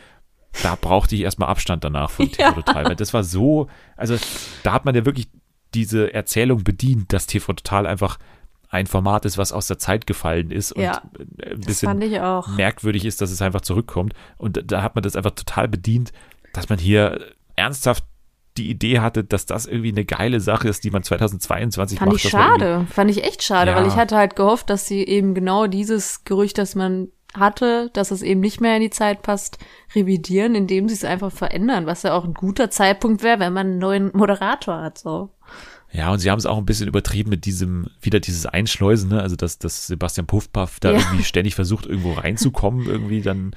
Da 0.64 0.76
brauchte 0.76 1.16
ich 1.16 1.22
erstmal 1.22 1.50
Abstand 1.50 1.84
danach 1.84 2.12
von 2.12 2.28
TV 2.32 2.44
Ja. 2.44 2.52
Total, 2.52 2.86
weil 2.86 2.96
das 2.96 3.14
war 3.14 3.24
so, 3.24 3.68
also 3.98 4.18
da 4.64 4.74
hat 4.74 4.86
man 4.86 4.96
ja 4.96 5.06
wirklich 5.06 5.30
diese 5.74 6.14
Erzählung 6.14 6.64
bedient, 6.64 7.14
dass 7.14 7.28
TV 7.28 7.54
Total 7.54 7.88
einfach 7.88 8.20
ein 8.70 8.88
Format 8.88 9.26
ist, 9.26 9.38
was 9.38 9.52
aus 9.52 9.68
der 9.68 9.80
Zeit 9.80 10.08
gefallen 10.08 10.50
ist 10.50 10.72
und 10.72 10.82
Ja, 10.82 11.02
ein 11.20 11.60
Das 11.60 11.82
bisschen 11.82 12.00
merkwürdig 12.56 13.06
ist, 13.06 13.22
dass 13.22 13.32
es 13.32 13.42
einfach 13.42 13.62
zurückkommt. 13.62 14.14
Und 14.38 14.72
da 14.72 14.82
hat 14.82 14.96
man 14.96 15.04
das 15.04 15.16
einfach 15.18 15.32
total 15.32 15.68
bedient, 15.68 16.14
dass 16.54 16.70
man 16.70 16.80
hier 16.80 17.34
ernsthaft 17.56 18.06
die 18.58 18.70
Idee 18.70 19.00
hatte, 19.00 19.24
dass 19.24 19.46
das 19.46 19.66
irgendwie 19.66 19.92
eine 19.92 20.04
geile 20.06 20.40
Sache 20.42 20.68
ist, 20.68 20.84
die 20.84 20.92
man 20.92 21.04
2022 21.04 22.00
Fand 22.00 22.12
macht. 22.12 22.26
ich 22.26 22.34
man 22.34 22.42
irgendwie- 22.44 22.60
schade. 22.66 22.86
Fand 22.92 23.12
ich 23.12 23.24
echt 23.24 23.44
schade, 23.44 23.72
Ja. 23.72 23.78
weil 23.78 23.88
ich 23.88 23.96
hatte 23.96 24.18
halt 24.18 24.36
gehofft, 24.36 24.70
dass 24.70 24.88
sie 24.88 25.04
eben 25.04 25.34
genau 25.34 25.68
dieses 25.68 26.24
Gerücht, 26.26 26.58
das 26.58 26.76
man 26.76 27.08
hatte, 27.34 27.90
dass 27.94 28.12
es 28.12 28.22
eben 28.24 28.42
nicht 28.42 28.60
mehr 28.60 28.76
in 28.76 28.82
die 28.82 28.90
Zeit 28.90 29.22
passt, 29.22 29.58
revidieren, 29.96 30.54
indem 30.54 30.90
sie 30.90 30.96
es 30.96 31.06
einfach 31.06 31.32
verändern, 31.32 31.86
was 31.86 32.04
ja 32.04 32.14
auch 32.14 32.26
ein 32.26 32.34
guter 32.34 32.70
Zeitpunkt 32.70 33.24
wäre, 33.24 33.40
wenn 33.40 33.54
man 33.54 33.68
einen 33.68 33.80
neuen 33.80 34.12
Moderator 34.14 34.82
hat, 34.82 34.98
so. 34.98 35.30
Ja, 35.94 36.12
und 36.12 36.20
sie 36.20 36.30
haben 36.32 36.40
es 36.40 36.46
auch 36.46 36.58
ein 36.58 36.66
bisschen 36.66 36.88
übertrieben 36.88 37.30
mit 37.30 37.44
diesem, 37.46 37.88
wieder 38.02 38.20
dieses 38.22 38.46
Einschleusen, 38.46 39.10
ne? 39.10 39.22
Also, 39.22 39.36
dass, 39.36 39.60
dass 39.60 39.88
Sebastian 39.88 40.26
Puffpaff 40.28 40.80
da 40.80 40.92
Ja. 40.92 40.98
irgendwie 41.00 41.24
ständig 41.26 41.56
versucht, 41.56 41.86
irgendwo 41.86 42.14
reinzukommen, 42.14 42.86
irgendwie 42.86 43.22
dann. 43.22 43.54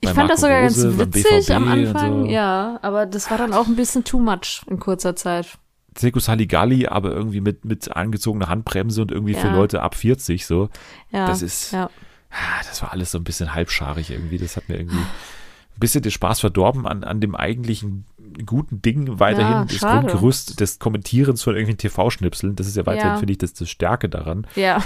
Ich 0.00 0.08
fand 0.08 0.16
Marco 0.18 0.32
das 0.32 0.40
sogar 0.40 0.60
ganz 0.62 0.76
Rose, 0.76 0.96
beim 0.96 1.14
witzig 1.14 1.52
am 1.54 1.68
Anfang, 1.68 2.24
so. 2.24 2.26
ja, 2.30 2.78
aber 2.82 3.06
das 3.06 3.30
war 3.30 3.38
dann 3.38 3.52
auch 3.52 3.66
ein 3.66 3.76
bisschen 3.76 4.04
too 4.04 4.18
much 4.20 4.62
in 4.68 4.78
kurzer 4.78 5.16
Zeit. 5.16 5.58
Zirkus 5.94 6.28
Halligalli, 6.28 6.86
aber 6.86 7.12
irgendwie 7.12 7.40
mit, 7.40 7.64
mit 7.64 7.94
angezogener 7.96 8.48
Handbremse 8.48 9.00
und 9.02 9.10
irgendwie 9.12 9.34
für 9.34 9.46
Ja. 9.48 9.54
Leute 9.54 9.82
ab 9.82 9.94
40 9.94 10.44
so. 10.46 10.68
Ja, 11.10 11.26
Das 11.26 11.40
ist- 11.42 11.72
ja. 11.72 11.88
Ah, 12.30 12.62
Das 12.68 12.82
war 12.82 12.92
alles 12.92 13.12
so 13.12 13.18
ein 13.18 13.24
bisschen 13.24 13.54
halbscharig 13.54 14.10
irgendwie. 14.10 14.36
Das 14.36 14.56
hat 14.56 14.68
mir 14.68 14.76
irgendwie 14.76 14.96
ein 14.98 15.80
bisschen 15.80 16.02
den 16.02 16.10
Spaß 16.12 16.40
verdorben 16.40 16.86
an, 16.86 17.02
an 17.04 17.20
dem 17.20 17.34
eigentlichen 17.34 18.04
guten 18.44 18.82
Ding 18.82 19.18
weiterhin. 19.20 19.52
Ja, 19.52 19.64
das. 19.64 19.78
Grundgerüst 19.80 20.60
des 20.60 20.78
Kommentierens 20.78 21.42
von 21.42 21.54
irgendwelchen 21.54 21.78
TV-Schnipseln. 21.78 22.56
Das 22.56 22.66
ist 22.66 22.76
ja 22.76 22.84
weiterhin, 22.84 23.12
Ja. 23.12 23.16
finde 23.16 23.32
ich, 23.32 23.38
das, 23.38 23.54
das 23.54 23.70
Stärke 23.70 24.08
daran. 24.10 24.46
Ja, 24.56 24.82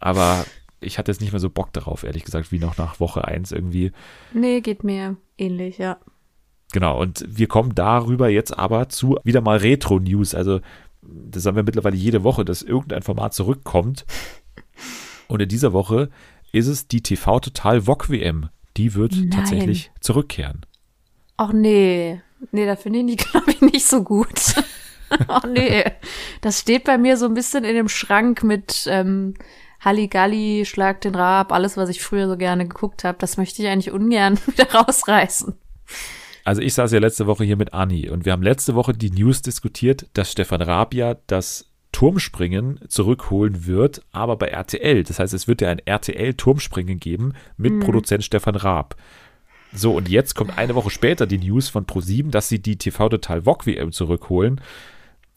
Aber 0.00 0.44
ich 0.80 0.98
hatte 0.98 1.10
jetzt 1.10 1.20
nicht 1.20 1.32
mehr 1.32 1.40
so 1.40 1.50
Bock 1.50 1.72
darauf, 1.72 2.04
ehrlich 2.04 2.24
gesagt, 2.24 2.52
wie 2.52 2.58
noch 2.58 2.78
nach 2.78 3.00
Woche 3.00 3.26
eins 3.26 3.52
irgendwie. 3.52 3.92
nee, 4.32 4.60
geht 4.60 4.84
mir 4.84 5.16
ähnlich, 5.38 5.78
ja. 5.78 5.98
Genau, 6.72 7.00
und 7.00 7.24
wir 7.28 7.48
kommen 7.48 7.74
darüber 7.74 8.28
jetzt 8.28 8.56
aber 8.56 8.88
zu 8.88 9.18
wieder 9.24 9.40
mal 9.40 9.58
Retro-News. 9.58 10.34
Also, 10.34 10.60
das 11.02 11.44
haben 11.46 11.56
wir 11.56 11.64
mittlerweile 11.64 11.96
jede 11.96 12.22
Woche, 12.22 12.44
dass 12.44 12.62
irgendein 12.62 13.02
Format 13.02 13.34
zurückkommt. 13.34 14.04
Und 15.28 15.40
in 15.40 15.48
dieser 15.48 15.72
Woche 15.72 16.10
ist 16.52 16.66
es 16.66 16.88
die 16.88 17.02
TV 17.02 17.38
Total 17.38 17.86
VOG 17.86 18.10
WM, 18.10 18.48
die 18.76 18.94
wird 18.94 19.12
Nein. 19.12 19.30
tatsächlich 19.30 19.92
zurückkehren. 20.00 20.66
Ach 21.36 21.52
nee. 21.52 22.20
Nee, 22.52 22.66
da 22.66 22.76
finde 22.76 23.00
ich 23.00 23.06
die, 23.06 23.16
glaube 23.30 23.52
ich, 23.52 23.60
nicht 23.60 23.86
so 23.86 24.02
gut. 24.02 24.54
Ach 25.28 25.44
nee. 25.44 25.84
Das 26.40 26.60
steht 26.60 26.84
bei 26.84 26.98
mir 26.98 27.16
so 27.16 27.26
ein 27.26 27.34
bisschen 27.34 27.64
in 27.64 27.74
dem 27.74 27.88
Schrank 27.88 28.42
mit 28.42 28.86
ähm, 28.88 29.34
Halligalli, 29.80 30.64
Schlag 30.66 31.00
den 31.00 31.14
Rab, 31.14 31.52
alles, 31.52 31.76
was 31.76 31.88
ich 31.88 32.02
früher 32.02 32.28
so 32.28 32.36
gerne 32.36 32.68
geguckt 32.68 33.04
habe. 33.04 33.18
Das 33.18 33.36
möchte 33.36 33.62
ich 33.62 33.68
eigentlich 33.68 33.92
ungern 33.92 34.38
wieder 34.46 34.70
rausreißen. 34.72 35.54
Also 36.44 36.62
ich 36.62 36.74
saß 36.74 36.92
ja 36.92 37.00
letzte 37.00 37.26
Woche 37.26 37.44
hier 37.44 37.56
mit 37.56 37.74
Anni 37.74 38.08
und 38.08 38.24
wir 38.24 38.32
haben 38.32 38.42
letzte 38.42 38.74
Woche 38.74 38.92
die 38.92 39.10
News 39.10 39.42
diskutiert, 39.42 40.06
dass 40.14 40.32
Stefan 40.32 40.62
Raab 40.62 40.94
ja 40.94 41.16
das 41.26 41.70
Turmspringen 41.92 42.80
zurückholen 42.88 43.66
wird, 43.66 44.02
aber 44.12 44.36
bei 44.36 44.46
RTL. 44.46 45.02
Das 45.02 45.18
heißt, 45.18 45.34
es 45.34 45.48
wird 45.48 45.60
ja 45.60 45.70
ein 45.70 45.80
RTL-Turmspringen 45.84 47.00
geben 47.00 47.34
mit 47.56 47.80
Produzent 47.80 48.24
Stefan 48.24 48.54
Raab. 48.54 48.96
So, 49.72 49.92
und 49.92 50.08
jetzt 50.08 50.34
kommt 50.34 50.56
eine 50.56 50.74
Woche 50.74 50.90
später 50.90 51.26
die 51.26 51.38
News 51.38 51.68
von 51.68 51.86
Pro7, 51.86 52.30
dass 52.30 52.48
sie 52.48 52.60
die 52.60 52.76
TV 52.76 53.08
Total 53.08 53.46
Wok 53.46 53.66
WM 53.66 53.92
zurückholen. 53.92 54.60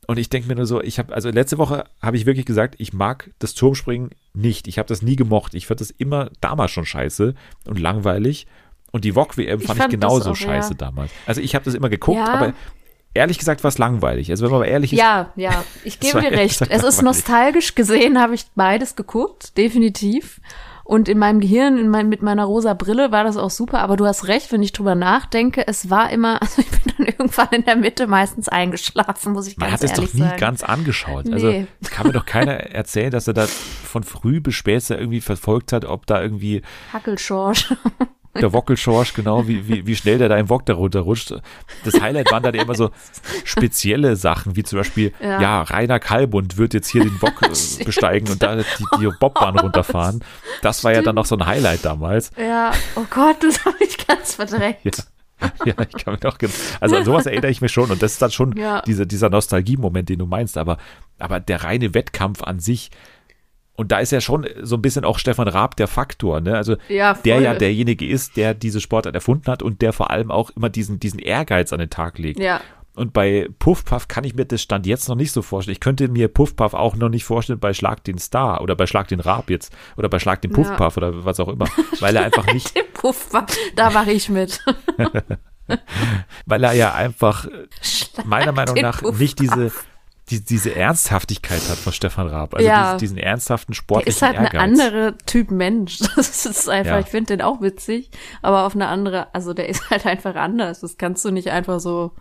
Und 0.07 0.17
ich 0.19 0.29
denke 0.29 0.47
mir 0.47 0.55
nur 0.55 0.65
so, 0.65 0.81
ich 0.81 0.99
habe, 0.99 1.13
also 1.13 1.29
letzte 1.29 1.57
Woche 1.57 1.85
habe 2.01 2.17
ich 2.17 2.25
wirklich 2.25 2.45
gesagt, 2.45 2.75
ich 2.77 2.93
mag 2.93 3.31
das 3.39 3.53
Turmspringen 3.53 4.11
nicht. 4.33 4.67
Ich 4.67 4.77
habe 4.77 4.87
das 4.87 5.01
nie 5.01 5.15
gemocht. 5.15 5.53
Ich 5.53 5.67
fand 5.67 5.79
das 5.81 5.91
immer 5.91 6.29
damals 6.41 6.71
schon 6.71 6.85
scheiße 6.85 7.35
und 7.67 7.79
langweilig. 7.79 8.47
Und 8.91 9.05
die 9.05 9.15
Wok 9.15 9.37
WM 9.37 9.59
Ich 9.59 9.65
fand 9.65 9.77
ich, 9.77 9.81
fand 9.83 9.93
das 9.93 9.99
genauso 9.99 10.31
auch, 10.31 10.35
scheiße 10.35 10.71
ja. 10.71 10.75
damals. 10.77 11.11
Also 11.25 11.41
ich 11.41 11.55
habe 11.55 11.65
das 11.65 11.73
immer 11.73 11.89
geguckt, 11.89 12.19
Ja. 12.19 12.33
aber 12.33 12.53
ehrlich 13.13 13.39
gesagt 13.39 13.63
war 13.63 13.69
es 13.69 13.77
langweilig. 13.77 14.29
Also 14.29 14.43
wenn 14.43 14.51
man 14.51 14.61
mal 14.61 14.65
ehrlich 14.67 14.93
ist, 14.93 14.99
Ja, 14.99 15.31
ja, 15.35 15.63
ich 15.83 15.99
gebe 16.01 16.19
dir 16.21 16.31
recht. 16.31 16.61
Es 16.69 16.83
ist 16.83 17.01
nostalgisch 17.01 17.75
gesehen, 17.75 18.19
habe 18.19 18.35
ich 18.35 18.45
beides 18.55 18.95
geguckt, 18.95 19.57
definitiv. 19.57 20.41
Und 20.83 21.07
in 21.07 21.17
meinem 21.17 21.39
Gehirn, 21.39 21.77
in 21.77 21.89
mein, 21.89 22.09
mit 22.09 22.21
meiner 22.21 22.43
rosa 22.43 22.73
Brille 22.73 23.11
war 23.11 23.23
das 23.23 23.37
auch 23.37 23.49
super. 23.49 23.79
Aber 23.79 23.95
du 23.95 24.05
hast 24.05 24.27
recht, 24.27 24.51
wenn 24.51 24.61
ich 24.61 24.73
drüber 24.73 24.95
nachdenke, 24.95 25.65
es 25.67 25.89
war 25.89 26.09
immer, 26.09 26.41
also 26.41 26.61
ich 26.61 26.69
bin 26.69 26.93
dann 26.97 27.05
irgendwann 27.07 27.49
in 27.51 27.65
der 27.65 27.75
Mitte 27.75 28.07
meistens 28.07 28.49
eingeschlafen, 28.49 29.33
muss 29.33 29.47
ich 29.47 29.57
Man 29.57 29.69
ganz 29.69 29.81
hat 29.81 29.89
es 29.89 29.97
ehrlich 29.97 30.11
doch 30.11 30.19
nie 30.19 30.25
sagen. 30.27 30.39
ganz 30.39 30.63
angeschaut. 30.63 31.25
Nee. 31.25 31.33
Also 31.33 31.53
kann 31.89 32.07
mir 32.07 32.13
doch 32.13 32.25
keiner 32.25 32.53
erzählen, 32.53 33.11
dass 33.11 33.27
er 33.27 33.33
da 33.33 33.45
von 33.45 34.03
früh 34.03 34.41
bis 34.41 34.55
spät 34.55 34.73
irgendwie 34.89 35.21
verfolgt 35.21 35.71
hat, 35.71 35.85
ob 35.85 36.05
da 36.07 36.21
irgendwie 36.21 36.61
Hackelschorsch. 36.91 37.73
Der 38.39 38.51
Wockelschorsch, 38.53 39.13
genau, 39.13 39.47
wie, 39.47 39.67
wie, 39.67 39.85
wie 39.85 39.95
schnell 39.95 40.17
der 40.17 40.27
da 40.29 40.37
im 40.37 40.49
Wok 40.49 40.65
da 40.65 40.73
runterrutscht. 40.73 41.33
Das 41.85 42.01
Highlight 42.01 42.31
waren 42.31 42.43
dann 42.43 42.55
immer 42.55 42.73
so 42.75 42.89
spezielle 43.43 44.15
Sachen, 44.15 44.55
wie 44.55 44.63
zum 44.63 44.79
Beispiel, 44.79 45.13
ja, 45.21 45.41
Ja. 45.41 45.61
Rainer 45.61 45.99
Kalbund 45.99 46.57
wird 46.57 46.73
jetzt 46.73 46.89
hier 46.89 47.03
den 47.03 47.21
Wok 47.21 47.41
äh, 47.41 47.83
besteigen 47.85 48.29
und 48.31 48.41
da 48.41 48.55
die, 48.55 48.63
die 48.99 49.09
Bobbahn 49.19 49.57
runterfahren. 49.59 50.23
Das 50.61 50.83
war 50.83 50.93
ja 50.93 51.01
dann 51.01 51.15
noch 51.15 51.25
so 51.25 51.35
ein 51.35 51.45
Highlight 51.45 51.85
damals. 51.85 52.31
ja, 52.37 52.71
oh 52.95 53.05
Gott, 53.09 53.37
das 53.41 53.63
habe 53.65 53.75
ich 53.81 54.05
ganz 54.07 54.35
verdrängt. 54.35 54.77
Ja. 54.83 54.91
Ja, 55.65 55.73
ich 55.81 56.05
kann 56.05 56.13
mir 56.13 56.19
doch, 56.19 56.37
gen- 56.37 56.51
also 56.79 56.95
an 56.95 57.03
sowas 57.03 57.25
erinnere 57.25 57.51
ich 57.51 57.59
mich 57.59 57.71
schon 57.71 57.91
und 57.91 58.01
das 58.01 58.13
ist 58.13 58.21
dann 58.21 58.31
schon 58.31 58.55
Ja. 58.55 58.81
diese, 58.83 59.05
dieser 59.05 59.29
Nostalgie-Moment, 59.29 60.07
den 60.07 60.19
du 60.19 60.25
meinst, 60.25 60.57
aber, 60.57 60.77
aber 61.19 61.41
der 61.41 61.63
reine 61.65 61.93
Wettkampf 61.93 62.43
an 62.43 62.59
sich, 62.59 62.91
und 63.75 63.91
da 63.91 63.99
ist 63.99 64.11
ja 64.11 64.21
schon 64.21 64.45
so 64.61 64.75
ein 64.75 64.81
bisschen 64.81 65.03
auch 65.05 65.17
Stefan 65.19 65.47
Raab 65.47 65.75
der 65.77 65.87
Faktor, 65.87 66.41
ne? 66.41 66.55
Also 66.55 66.75
Ja, 66.89 67.13
der 67.15 67.41
ja 67.41 67.53
derjenige 67.55 68.07
ist, 68.07 68.37
der 68.37 68.53
diese 68.53 68.79
Sportart 68.81 69.15
erfunden 69.15 69.51
hat 69.51 69.63
und 69.63 69.81
der 69.81 69.93
vor 69.93 70.11
allem 70.11 70.29
auch 70.31 70.51
immer 70.51 70.69
diesen, 70.69 70.99
diesen 70.99 71.19
Ehrgeiz 71.19 71.73
an 71.73 71.79
den 71.79 71.89
Tag 71.89 72.19
legt. 72.19 72.39
Ja, 72.39 72.61
Und 72.95 73.13
bei 73.13 73.47
Puffpuff 73.57 74.07
kann 74.07 74.23
ich 74.25 74.35
mir 74.35 74.45
das 74.45 74.61
Stand 74.61 74.85
jetzt 74.85 75.09
noch 75.09 75.15
nicht 75.15 75.31
so 75.31 75.41
vorstellen. 75.41 75.73
Ich 75.73 75.79
könnte 75.79 76.07
mir 76.07 76.27
Puffpuff 76.27 76.75
auch 76.75 76.95
noch 76.95 77.09
nicht 77.09 77.23
vorstellen 77.23 77.59
bei 77.59 77.73
Schlag 77.73 78.03
den 78.03 78.19
Star 78.19 78.61
oder 78.61 78.75
bei 78.75 78.85
Schlag 78.85 79.07
den 79.07 79.19
Raab 79.19 79.49
jetzt 79.49 79.73
oder 79.97 80.07
bei 80.09 80.19
Schlag 80.19 80.43
den 80.43 80.51
Ja. 80.51 80.57
Puffpuff 80.57 80.97
oder 80.97 81.25
was 81.25 81.39
auch 81.39 81.47
immer, 81.49 81.65
weil 81.99 82.15
er 82.15 82.25
einfach 82.25 82.45
nicht, 82.53 82.75
den 82.75 82.85
Puff 82.93 83.33
war, 83.33 83.47
da 83.75 83.89
mache 83.89 84.11
ich 84.11 84.29
mit. 84.29 84.63
weil 86.45 86.63
er 86.63 86.73
ja 86.73 86.93
einfach 86.93 87.45
äh, 87.45 87.49
meiner 88.25 88.51
Meinung 88.51 88.75
nach 88.81 88.99
Puffpuff. 89.01 89.19
nicht 89.19 89.39
diese, 89.39 89.71
die, 90.29 90.39
diese 90.43 90.73
Ernsthaftigkeit 90.75 91.61
hat 91.69 91.77
von 91.77 91.91
Stefan 91.91 92.27
Raab. 92.27 92.53
Also 92.53 92.65
Ja. 92.67 92.93
diesen, 92.93 92.99
diesen 92.99 93.17
ernsthaften 93.17 93.73
Der 93.73 93.75
sportlichen 93.77 94.09
ist 94.09 94.21
halt 94.21 94.35
Ehrgeiz. 94.35 94.53
ein 94.53 94.59
anderer 94.59 95.17
Typ 95.25 95.51
Mensch. 95.51 95.99
Das 96.15 96.45
ist 96.45 96.69
einfach, 96.69 96.93
Ja. 96.93 96.99
ich 96.99 97.07
finde 97.07 97.35
den 97.37 97.41
auch 97.41 97.61
witzig, 97.61 98.09
aber 98.41 98.65
auf 98.65 98.73
eine 98.75 98.87
andere, 98.87 99.33
also 99.35 99.53
der 99.53 99.67
ist 99.69 99.89
halt 99.89 100.05
einfach 100.05 100.35
anders. 100.35 100.79
Das 100.79 100.97
kannst 100.97 101.25
du 101.25 101.31
nicht 101.31 101.51
einfach 101.51 101.79
so 101.79 102.11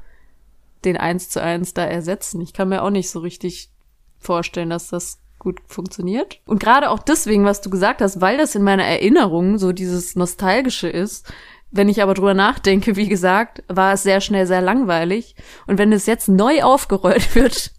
den 0.85 0.97
eins 0.97 1.29
zu 1.29 1.41
eins 1.41 1.75
da 1.75 1.85
ersetzen. 1.85 2.41
Ich 2.41 2.53
kann 2.53 2.69
mir 2.69 2.83
auch 2.83 2.91
nicht 2.91 3.09
so 3.09 3.21
richtig 3.21 3.71
vorstellen, 4.19 4.71
dass 4.71 4.89
das 4.89 5.19
gut 5.39 5.61
funktioniert. 5.67 6.41
Und 6.45 6.61
gerade 6.61 6.91
auch 6.91 6.99
deswegen, 7.01 7.45
was 7.45 7.61
du 7.61 7.71
gesagt 7.71 8.01
hast, 8.01 8.21
weil 8.21 8.37
das 8.37 8.55
in 8.57 8.63
meiner 8.63 8.85
Erinnerung 8.85 9.59
so 9.59 9.73
dieses 9.73 10.17
Nostalgische 10.17 10.89
ist. 10.89 11.33
Wenn 11.71 11.89
ich 11.89 12.03
aber 12.03 12.15
drüber 12.15 12.35
nachdenke, 12.35 12.97
wie 12.97 13.09
gesagt, 13.09 13.63
war 13.69 13.95
es 13.95 14.03
sehr 14.03 14.21
schnell 14.21 14.47
sehr 14.47 14.61
langweilig. 14.61 15.35
Und 15.67 15.79
wenn 15.79 15.93
es 15.93 16.07
jetzt 16.07 16.29
neu 16.29 16.63
aufgerollt 16.63 17.35
wird 17.37 17.71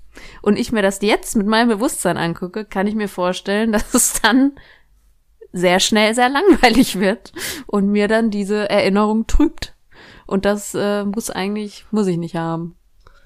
und 0.44 0.60
ich 0.60 0.74
mir 0.74 0.82
das 0.82 1.02
jetzt 1.02 1.38
mit 1.38 1.48
meinem 1.48 1.70
Bewusstsein 1.70 2.18
angucke, 2.18 2.66
kann 2.66 2.86
ich 2.86 2.96
mir 2.96 3.08
vorstellen, 3.08 3.72
dass 3.72 3.94
es 3.94 4.22
dann 4.22 4.52
sehr 5.54 5.80
schnell 5.80 6.14
sehr 6.14 6.30
langweilig 6.30 7.00
wird 7.00 7.32
und 7.66 7.88
mir 7.88 8.08
dann 8.08 8.30
diese 8.30 8.70
Erinnerung 8.70 9.26
trübt. 9.26 9.74
Und 10.26 10.46
das 10.46 10.76
äh, 10.76 11.06
muss 11.06 11.30
eigentlich, 11.30 11.86
muss 11.92 12.08
ich 12.08 12.18
nicht 12.18 12.36
haben. 12.36 12.76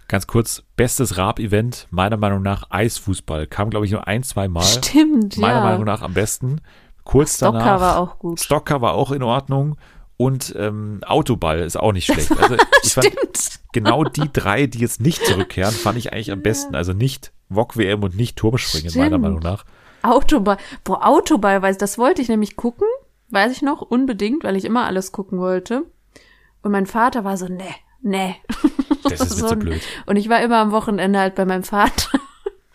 Ganz 0.08 0.28
kurz, 0.28 0.64
bestes 0.76 1.18
Raab-Event, 1.18 1.88
meiner 1.90 2.18
Meinung 2.18 2.42
nach 2.42 2.70
Eisfußball. 2.70 3.48
Kam, 3.48 3.70
glaube 3.72 3.86
ich, 3.86 3.92
nur 3.92 4.08
ein, 4.08 4.24
zwei 4.24 4.48
Mal. 4.48 4.64
Stimmt, 4.64 5.38
meiner 5.38 5.60
ja. 5.60 5.64
Meinung 5.64 5.86
nach 5.86 6.02
am 6.02 6.14
besten. 6.14 6.62
Kurz 7.04 7.38
Stocker 7.38 7.60
danach. 7.60 7.82
war 7.82 8.00
auch 8.00 8.20
gut. 8.20 8.40
Stocker 8.40 8.82
war 8.82 8.94
auch 8.94 9.12
in 9.12 9.24
Ordnung. 9.24 9.78
Und 10.18 10.56
ähm, 10.58 11.02
Autoball 11.06 11.60
ist 11.60 11.80
auch 11.80 11.94
nicht 11.94 12.06
schlecht. 12.06 12.32
Also 12.32 12.56
ich 12.84 12.94
fand 12.94 13.08
Stimmt. 13.08 13.60
genau 13.72 14.04
die 14.04 14.32
drei, 14.34 14.66
die 14.66 14.80
jetzt 14.80 15.00
nicht 15.00 15.24
zurückkehren, 15.24 15.74
fand 15.74 15.98
ich 15.98 16.12
eigentlich 16.12 16.32
am 16.32 16.42
besten. 16.42 16.76
Also 16.76 16.94
nicht 16.94 17.32
Wok 17.50 17.78
WM 17.78 18.02
und 18.04 18.18
nicht 18.18 18.36
Turmspringen, 18.36 18.92
meiner 18.96 19.10
Stimmt. 19.10 19.22
Meinung 19.22 19.40
nach. 19.40 19.64
Autoball. 20.02 20.58
Boah, 20.84 21.06
Autoball, 21.06 21.62
weiß, 21.62 21.78
das 21.78 21.98
wollte 21.98 22.22
ich 22.22 22.30
nämlich 22.30 22.56
gucken, 22.56 22.88
weiß 23.30 23.52
ich 23.52 23.62
noch, 23.62 23.82
unbedingt, 23.82 24.44
weil 24.44 24.56
ich 24.56 24.66
immer 24.66 24.86
alles 24.86 25.12
gucken 25.12 25.40
wollte. 25.40 25.84
Und 26.64 26.72
mein 26.72 26.88
Vater 26.88 27.24
war 27.24 27.38
so, 27.38 27.48
nee, 27.48 27.64
nee. 28.02 28.36
Das 29.04 29.22
ist 29.22 29.42
mir 29.42 29.48
zu 29.48 29.56
blöd. 29.60 29.82
Und 30.06 30.16
ich 30.16 30.30
war 30.30 30.42
immer 30.42 30.58
am 30.58 30.72
Wochenende 30.72 31.20
halt 31.20 31.36
bei 31.36 31.46
meinem 31.46 31.64
Vater. 31.64 32.20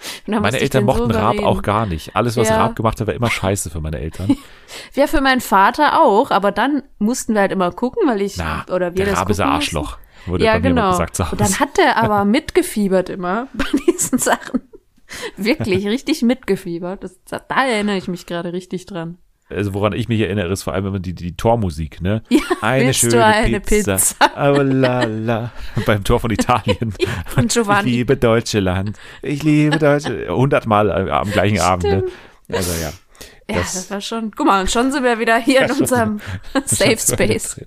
Meine 0.26 0.58
Eltern 0.60 0.86
den 0.86 0.94
so 0.94 1.00
mochten 1.02 1.10
Raab 1.12 1.38
auch 1.40 1.62
gar 1.62 1.86
nicht. 1.86 2.14
Alles, 2.16 2.36
was 2.36 2.48
Ja. 2.48 2.56
Raab 2.56 2.76
gemacht 2.76 3.00
hat, 3.00 3.06
war 3.06 3.14
immer 3.14 3.30
scheiße 3.30 3.70
für 3.70 3.80
meine 3.80 3.98
Eltern. 3.98 4.36
Ja, 4.94 5.06
für 5.06 5.20
meinen 5.20 5.42
Vater 5.42 6.00
auch, 6.00 6.30
aber 6.30 6.50
dann 6.50 6.82
mussten 6.98 7.34
wir 7.34 7.42
halt 7.42 7.52
immer 7.52 7.70
gucken, 7.72 8.08
weil 8.08 8.22
ich, 8.22 8.38
Na, 8.38 8.64
oder 8.70 8.94
wir 8.96 9.04
der 9.04 9.06
das 9.12 9.18
Raab 9.18 9.28
ist 9.30 9.40
ein 9.40 9.48
Arschloch, 9.48 9.98
mussten. 9.98 10.30
wurde 10.30 10.44
ja, 10.44 10.52
bei 10.54 10.60
mir 10.60 10.68
genau. 10.70 10.90
gesagt 10.92 11.16
zu 11.16 11.24
Und 11.24 11.40
dann 11.40 11.46
Hause. 11.48 11.60
hat 11.60 11.78
er 11.78 11.96
aber 11.98 12.24
mitgefiebert 12.26 13.10
immer 13.10 13.48
bei 13.52 13.66
diesen 13.86 14.18
Sachen. 14.18 14.62
Wirklich, 15.36 15.86
richtig 15.86 16.22
mitgefiebert. 16.22 17.04
Das, 17.04 17.20
da 17.26 17.66
erinnere 17.66 17.96
ich 17.98 18.08
mich 18.08 18.24
gerade 18.24 18.52
richtig 18.54 18.86
dran. 18.86 19.18
Also 19.48 19.74
woran 19.74 19.92
ich 19.92 20.08
mich 20.08 20.20
erinnere, 20.20 20.50
ist 20.50 20.62
vor 20.62 20.72
allem 20.72 20.86
immer 20.86 20.98
die, 20.98 21.14
die 21.14 21.36
Tormusik, 21.36 22.00
ne? 22.00 22.22
Ja, 22.30 22.40
eine 22.62 22.94
schöne 22.94 23.24
eine 23.24 23.60
Pizza. 23.60 23.96
Pizza? 23.96 24.14
Oh 24.36 24.62
la 24.62 25.04
la. 25.04 25.52
Beim 25.86 26.04
Tor 26.04 26.20
von 26.20 26.30
Italien. 26.30 26.94
Von 27.26 27.48
Giovanni. 27.48 27.90
Ich 27.90 27.96
liebe 27.96 28.16
Deutschland. 28.16 28.98
Ich 29.20 29.42
liebe 29.42 29.78
Deutschland. 29.78 30.28
Hundertmal 30.28 31.10
am 31.10 31.30
gleichen 31.30 31.60
Abend, 31.60 31.84
ne? 31.84 32.04
Also 32.50 32.72
ja. 32.80 32.92
Ja, 33.50 33.56
das, 33.58 33.90
war 33.90 34.00
schon. 34.00 34.30
Guck 34.34 34.46
mal, 34.46 34.60
und 34.62 34.70
schon 34.70 34.92
sind 34.92 35.02
wir 35.04 35.18
wieder 35.18 35.36
hier 35.38 35.62
in 35.62 35.68
schon 35.68 35.80
unserem 35.80 36.20
Safe 36.64 36.96
Space. 36.96 37.60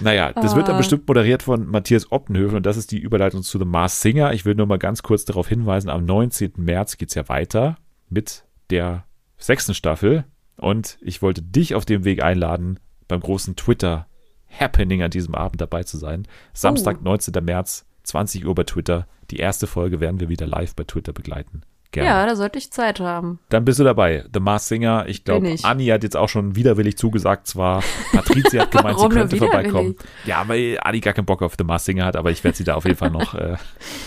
Naja, 0.00 0.32
das 0.32 0.54
wird 0.56 0.68
dann 0.68 0.74
Ah. 0.74 0.78
bestimmt 0.78 1.06
moderiert 1.08 1.42
von 1.42 1.66
Matthias 1.68 2.10
Oppenhövel 2.12 2.56
und 2.56 2.66
das 2.66 2.76
ist 2.76 2.90
die 2.92 2.98
Überleitung 2.98 3.42
zu 3.42 3.58
The 3.58 3.64
Mars 3.64 4.02
Singer. 4.02 4.32
Ich 4.32 4.44
will 4.44 4.54
nur 4.54 4.66
mal 4.66 4.78
ganz 4.78 5.02
kurz 5.02 5.24
darauf 5.24 5.48
hinweisen, 5.48 5.88
am 5.88 6.04
19. 6.04 6.52
März 6.56 6.96
geht's 6.98 7.14
ja 7.14 7.28
weiter 7.28 7.76
mit 8.10 8.44
der 8.70 9.04
sechsten 9.38 9.74
Staffel 9.74 10.24
und 10.56 10.98
ich 11.00 11.22
wollte 11.22 11.42
dich 11.42 11.74
auf 11.74 11.84
dem 11.84 12.04
Weg 12.04 12.22
einladen, 12.22 12.80
beim 13.08 13.20
großen 13.20 13.56
Twitter-Happening 13.56 15.02
an 15.02 15.10
diesem 15.10 15.34
Abend 15.34 15.60
dabei 15.60 15.84
zu 15.84 15.98
sein. 15.98 16.26
Samstag, 16.52 17.02
19. 17.02 17.44
März, 17.44 17.86
20 18.04 18.46
Uhr 18.46 18.54
bei 18.54 18.64
Twitter. 18.64 19.06
Die 19.30 19.38
erste 19.38 19.66
Folge 19.66 20.00
werden 20.00 20.20
wir 20.20 20.28
wieder 20.28 20.46
live 20.46 20.74
bei 20.74 20.84
Twitter 20.84 21.12
begleiten. 21.12 21.62
Gerne. 21.92 22.08
Ja, 22.08 22.26
da 22.26 22.36
sollte 22.36 22.58
ich 22.58 22.70
Zeit 22.70 23.00
haben. 23.00 23.38
Dann 23.48 23.64
bist 23.64 23.78
du 23.78 23.84
dabei. 23.84 24.24
The 24.32 24.40
Mars 24.40 24.68
Singer. 24.68 25.06
Ich 25.08 25.24
glaube. 25.24 25.54
Anni 25.62 25.86
hat 25.86 26.02
jetzt 26.02 26.16
auch 26.16 26.28
schon 26.28 26.56
widerwillig 26.56 26.98
zugesagt 26.98 27.46
zwar. 27.46 27.82
Patricia 28.12 28.62
hat 28.62 28.70
gemeint, 28.72 28.98
sie 28.98 29.08
könnte 29.08 29.36
vorbeikommen. 29.36 29.96
Ja, 30.24 30.46
weil 30.46 30.78
Anni 30.82 31.00
gar 31.00 31.14
keinen 31.14 31.26
Bock 31.26 31.42
auf 31.42 31.54
The 31.56 31.64
Mars 31.64 31.84
Singer 31.84 32.04
hat, 32.04 32.16
aber 32.16 32.30
ich 32.30 32.42
werde 32.44 32.56
sie 32.56 32.64
da 32.64 32.74
auf 32.74 32.84
jeden 32.84 32.98
Fall 32.98 33.10
noch 33.10 33.34
äh, 33.34 33.56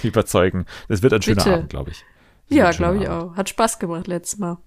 überzeugen. 0.04 0.66
Das 0.88 1.02
wird 1.02 1.14
ein 1.14 1.22
schöner 1.22 1.44
Bitte. 1.44 1.56
Abend, 1.56 1.70
glaube 1.70 1.92
ich. 1.92 2.06
Ja, 2.50 2.72
glaube 2.72 2.98
ich 2.98 3.10
Abend. 3.10 3.32
auch. 3.32 3.38
Hat 3.38 3.50
Spaß 3.50 3.80
gemacht 3.80 4.08
letztes 4.08 4.40
Mal. 4.40 4.58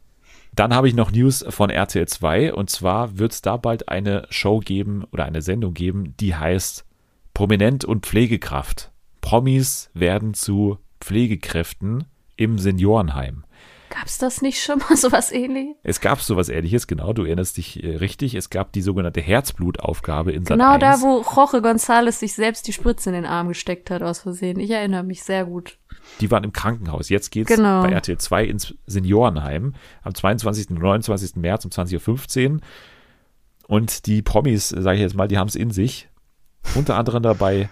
Dann 0.54 0.74
habe 0.74 0.88
ich 0.88 0.94
noch 0.94 1.12
News 1.12 1.44
von 1.48 1.70
RTL 1.70 2.06
2 2.06 2.52
und 2.52 2.68
zwar 2.68 3.18
wird 3.18 3.32
es 3.32 3.42
da 3.42 3.56
bald 3.56 3.88
eine 3.88 4.26
Show 4.28 4.60
geben 4.60 5.04
oder 5.10 5.24
eine 5.24 5.40
Sendung 5.40 5.72
geben, 5.72 6.14
die 6.20 6.34
heißt 6.34 6.84
Prominent 7.32 7.84
und 7.84 8.04
Pflegekraft. 8.04 8.92
Promis 9.22 9.90
werden 9.94 10.34
zu 10.34 10.78
Pflegekräften 11.00 12.04
im 12.36 12.58
Seniorenheim. 12.58 13.44
Gab's 13.94 14.18
das 14.18 14.40
nicht 14.42 14.62
schon 14.62 14.78
mal 14.78 14.96
sowas 14.96 15.30
ähnliches? 15.32 15.76
Es 15.82 16.00
gab 16.00 16.20
sowas 16.20 16.48
ähnliches, 16.48 16.86
genau, 16.86 17.12
du 17.12 17.24
erinnerst 17.24 17.56
dich 17.56 17.82
äh, 17.82 17.96
richtig. 17.96 18.34
Es 18.34 18.48
gab 18.50 18.72
die 18.72 18.80
sogenannte 18.82 19.20
Herzblutaufgabe 19.20 20.32
in 20.32 20.44
Genau 20.44 20.72
1. 20.72 20.80
da, 20.80 21.00
wo 21.02 21.22
Jorge 21.22 21.58
González 21.58 22.12
sich 22.12 22.34
selbst 22.34 22.66
die 22.66 22.72
Spritze 22.72 23.10
in 23.10 23.14
den 23.14 23.26
Arm 23.26 23.48
gesteckt 23.48 23.90
hat, 23.90 24.02
aus 24.02 24.20
Versehen. 24.20 24.58
Ich 24.58 24.70
erinnere 24.70 25.02
mich 25.02 25.22
sehr 25.22 25.44
gut. 25.44 25.78
Die 26.20 26.30
waren 26.30 26.44
im 26.44 26.52
Krankenhaus. 26.52 27.08
Jetzt 27.10 27.30
geht's 27.30 27.54
Genau. 27.54 27.82
bei 27.82 27.90
RTL 27.90 28.18
2 28.18 28.44
ins 28.44 28.74
Seniorenheim 28.86 29.74
am 30.02 30.14
22. 30.14 30.70
und 30.70 30.78
29. 30.80 31.36
März 31.36 31.64
um 31.64 31.70
20.15 31.70 32.54
Uhr. 32.54 32.60
Und 33.68 34.06
die 34.06 34.22
Promis, 34.22 34.68
sage 34.70 34.96
ich 34.96 35.02
jetzt 35.02 35.14
mal, 35.14 35.28
die 35.28 35.38
haben 35.38 35.48
es 35.48 35.54
in 35.54 35.70
sich. 35.70 36.08
Unter 36.74 36.96
anderem 36.96 37.22
dabei 37.22 37.68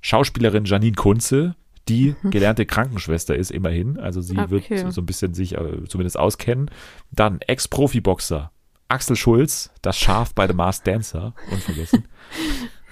Schauspielerin 0.00 0.64
Janine 0.64 0.94
Kunze, 0.94 1.56
die 1.88 2.14
gelernte 2.30 2.66
Krankenschwester 2.66 3.34
ist, 3.34 3.50
immerhin. 3.50 3.98
Also 3.98 4.20
sie 4.20 4.38
Okay. 4.38 4.50
wird 4.50 4.92
so 4.92 5.00
ein 5.00 5.06
bisschen 5.06 5.34
sich 5.34 5.56
äh, 5.56 5.84
zumindest 5.88 6.18
auskennen. 6.18 6.70
Dann 7.10 7.40
Ex-Profiboxer 7.40 8.50
Axel 8.90 9.16
Schulz, 9.16 9.70
das 9.82 9.98
Schaf 9.98 10.34
bei 10.34 10.46
The 10.46 10.54
Masked 10.54 10.86
Dancer, 10.86 11.34
unvergessen. 11.50 12.08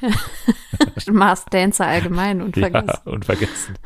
Mars 1.10 1.46
Dancer 1.50 1.86
allgemein 1.86 2.42
und 2.42 2.54
vergessen. 2.56 2.86
Ja, 3.06 3.10
unvergessen. 3.10 3.76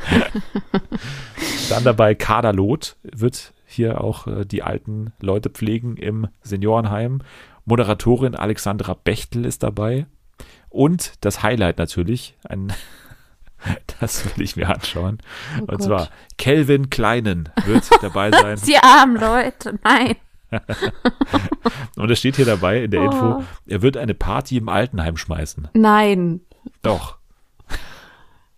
Dann 1.68 1.84
dabei 1.84 2.14
Kader 2.16 2.52
Loth 2.52 2.96
wird 3.02 3.52
hier 3.64 4.00
auch 4.00 4.26
äh, 4.26 4.44
die 4.44 4.62
alten 4.64 5.12
Leute 5.20 5.50
pflegen 5.50 5.96
im 5.96 6.26
Seniorenheim. 6.42 7.20
Moderatorin 7.64 8.34
Alexandra 8.34 8.94
Bechtel 8.94 9.44
ist 9.44 9.62
dabei. 9.62 10.06
Und 10.68 11.12
das 11.20 11.42
Highlight 11.44 11.78
natürlich, 11.78 12.36
ein, 12.48 12.72
das 14.00 14.24
will 14.24 14.42
ich 14.44 14.56
mir 14.56 14.68
anschauen. 14.70 15.18
Oh 15.56 15.60
Und 15.62 15.68
Gott. 15.68 15.82
zwar 15.82 16.08
Kelvin 16.38 16.90
Kleinen 16.90 17.48
wird 17.66 17.84
dabei 18.02 18.30
sein. 18.32 18.58
Die 18.66 18.78
armen 18.78 19.16
Leute, 19.16 19.78
nein. 19.84 20.16
Und 21.96 22.10
es 22.10 22.18
steht 22.18 22.36
hier 22.36 22.44
dabei 22.44 22.82
in 22.84 22.90
der 22.90 23.04
Info, 23.04 23.36
Oh. 23.38 23.44
er 23.66 23.82
wird 23.82 23.96
eine 23.96 24.14
Party 24.14 24.56
im 24.56 24.68
Altenheim 24.68 25.16
schmeißen. 25.16 25.68
Nein. 25.74 26.40
Doch. 26.82 27.16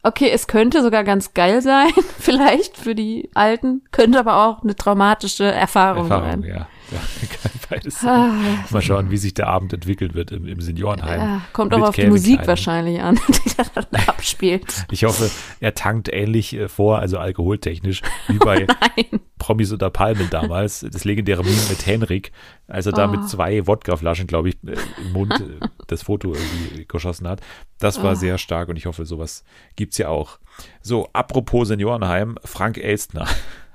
Okay, 0.04 0.30
es 0.30 0.46
könnte 0.48 0.82
sogar 0.82 1.04
ganz 1.04 1.32
geil 1.32 1.62
sein, 1.62 1.90
vielleicht 2.18 2.76
für 2.76 2.94
die 2.96 3.30
Alten, 3.34 3.82
könnte 3.92 4.18
aber 4.18 4.44
auch 4.46 4.62
eine 4.62 4.74
traumatische 4.74 5.44
Erfahrung, 5.44 6.10
Erfahrung, 6.10 6.42
sein. 6.42 6.42
ja. 6.42 6.66
Ja. 6.92 7.00
Beides. 7.70 8.04
Ah, 8.04 8.34
Mal 8.70 8.82
schauen, 8.82 9.10
wie 9.10 9.16
sich 9.16 9.34
der 9.34 9.48
Abend 9.48 9.72
entwickelt 9.72 10.14
wird 10.14 10.30
im, 10.32 10.46
im 10.46 10.60
Seniorenheim. 10.60 11.20
ja, 11.20 11.40
kommt 11.52 11.72
auch 11.74 11.80
auf 11.88 11.94
die 11.94 12.02
Calvin 12.02 12.10
Musik 12.12 12.34
Klein. 12.36 12.46
wahrscheinlich 12.48 13.00
an, 13.00 13.18
die 13.28 13.50
da 13.56 13.64
dann 13.74 13.86
abspielt. 14.08 14.86
Ich 14.90 15.04
hoffe, 15.04 15.30
er 15.60 15.74
tankt 15.74 16.08
ähnlich 16.12 16.54
äh, 16.54 16.68
vor, 16.68 16.98
also 16.98 17.18
alkoholtechnisch, 17.18 18.02
wie 18.28 18.38
bei 18.38 18.66
Nein. 18.66 19.20
Promis 19.38 19.72
unter 19.72 19.90
Palmen 19.90 20.28
damals. 20.30 20.86
Das 20.92 21.04
legendäre 21.04 21.42
Meme 21.42 21.56
mit 21.70 21.86
Henrik, 21.86 22.32
als 22.68 22.86
er 22.86 22.92
da 22.92 23.08
Oh. 23.08 23.10
mit 23.10 23.28
zwei 23.28 23.66
Wodkaflaschen, 23.66 24.26
glaube 24.26 24.50
ich, 24.50 24.56
äh, 24.66 24.76
im 25.04 25.12
Mund 25.12 25.32
äh, 25.40 25.66
das 25.88 26.02
Foto 26.02 26.32
irgendwie 26.34 26.84
geschossen 26.86 27.26
hat. 27.28 27.40
Das 27.78 28.02
war 28.02 28.12
Oh. 28.12 28.14
sehr 28.14 28.38
stark 28.38 28.68
und 28.68 28.76
ich 28.76 28.86
hoffe, 28.86 29.04
sowas 29.06 29.44
gibt's 29.76 29.98
ja 29.98 30.08
auch. 30.08 30.38
So, 30.82 31.08
apropos 31.12 31.68
Seniorenheim, 31.68 32.36
Frank 32.44 32.76
Elstner. 32.78 33.26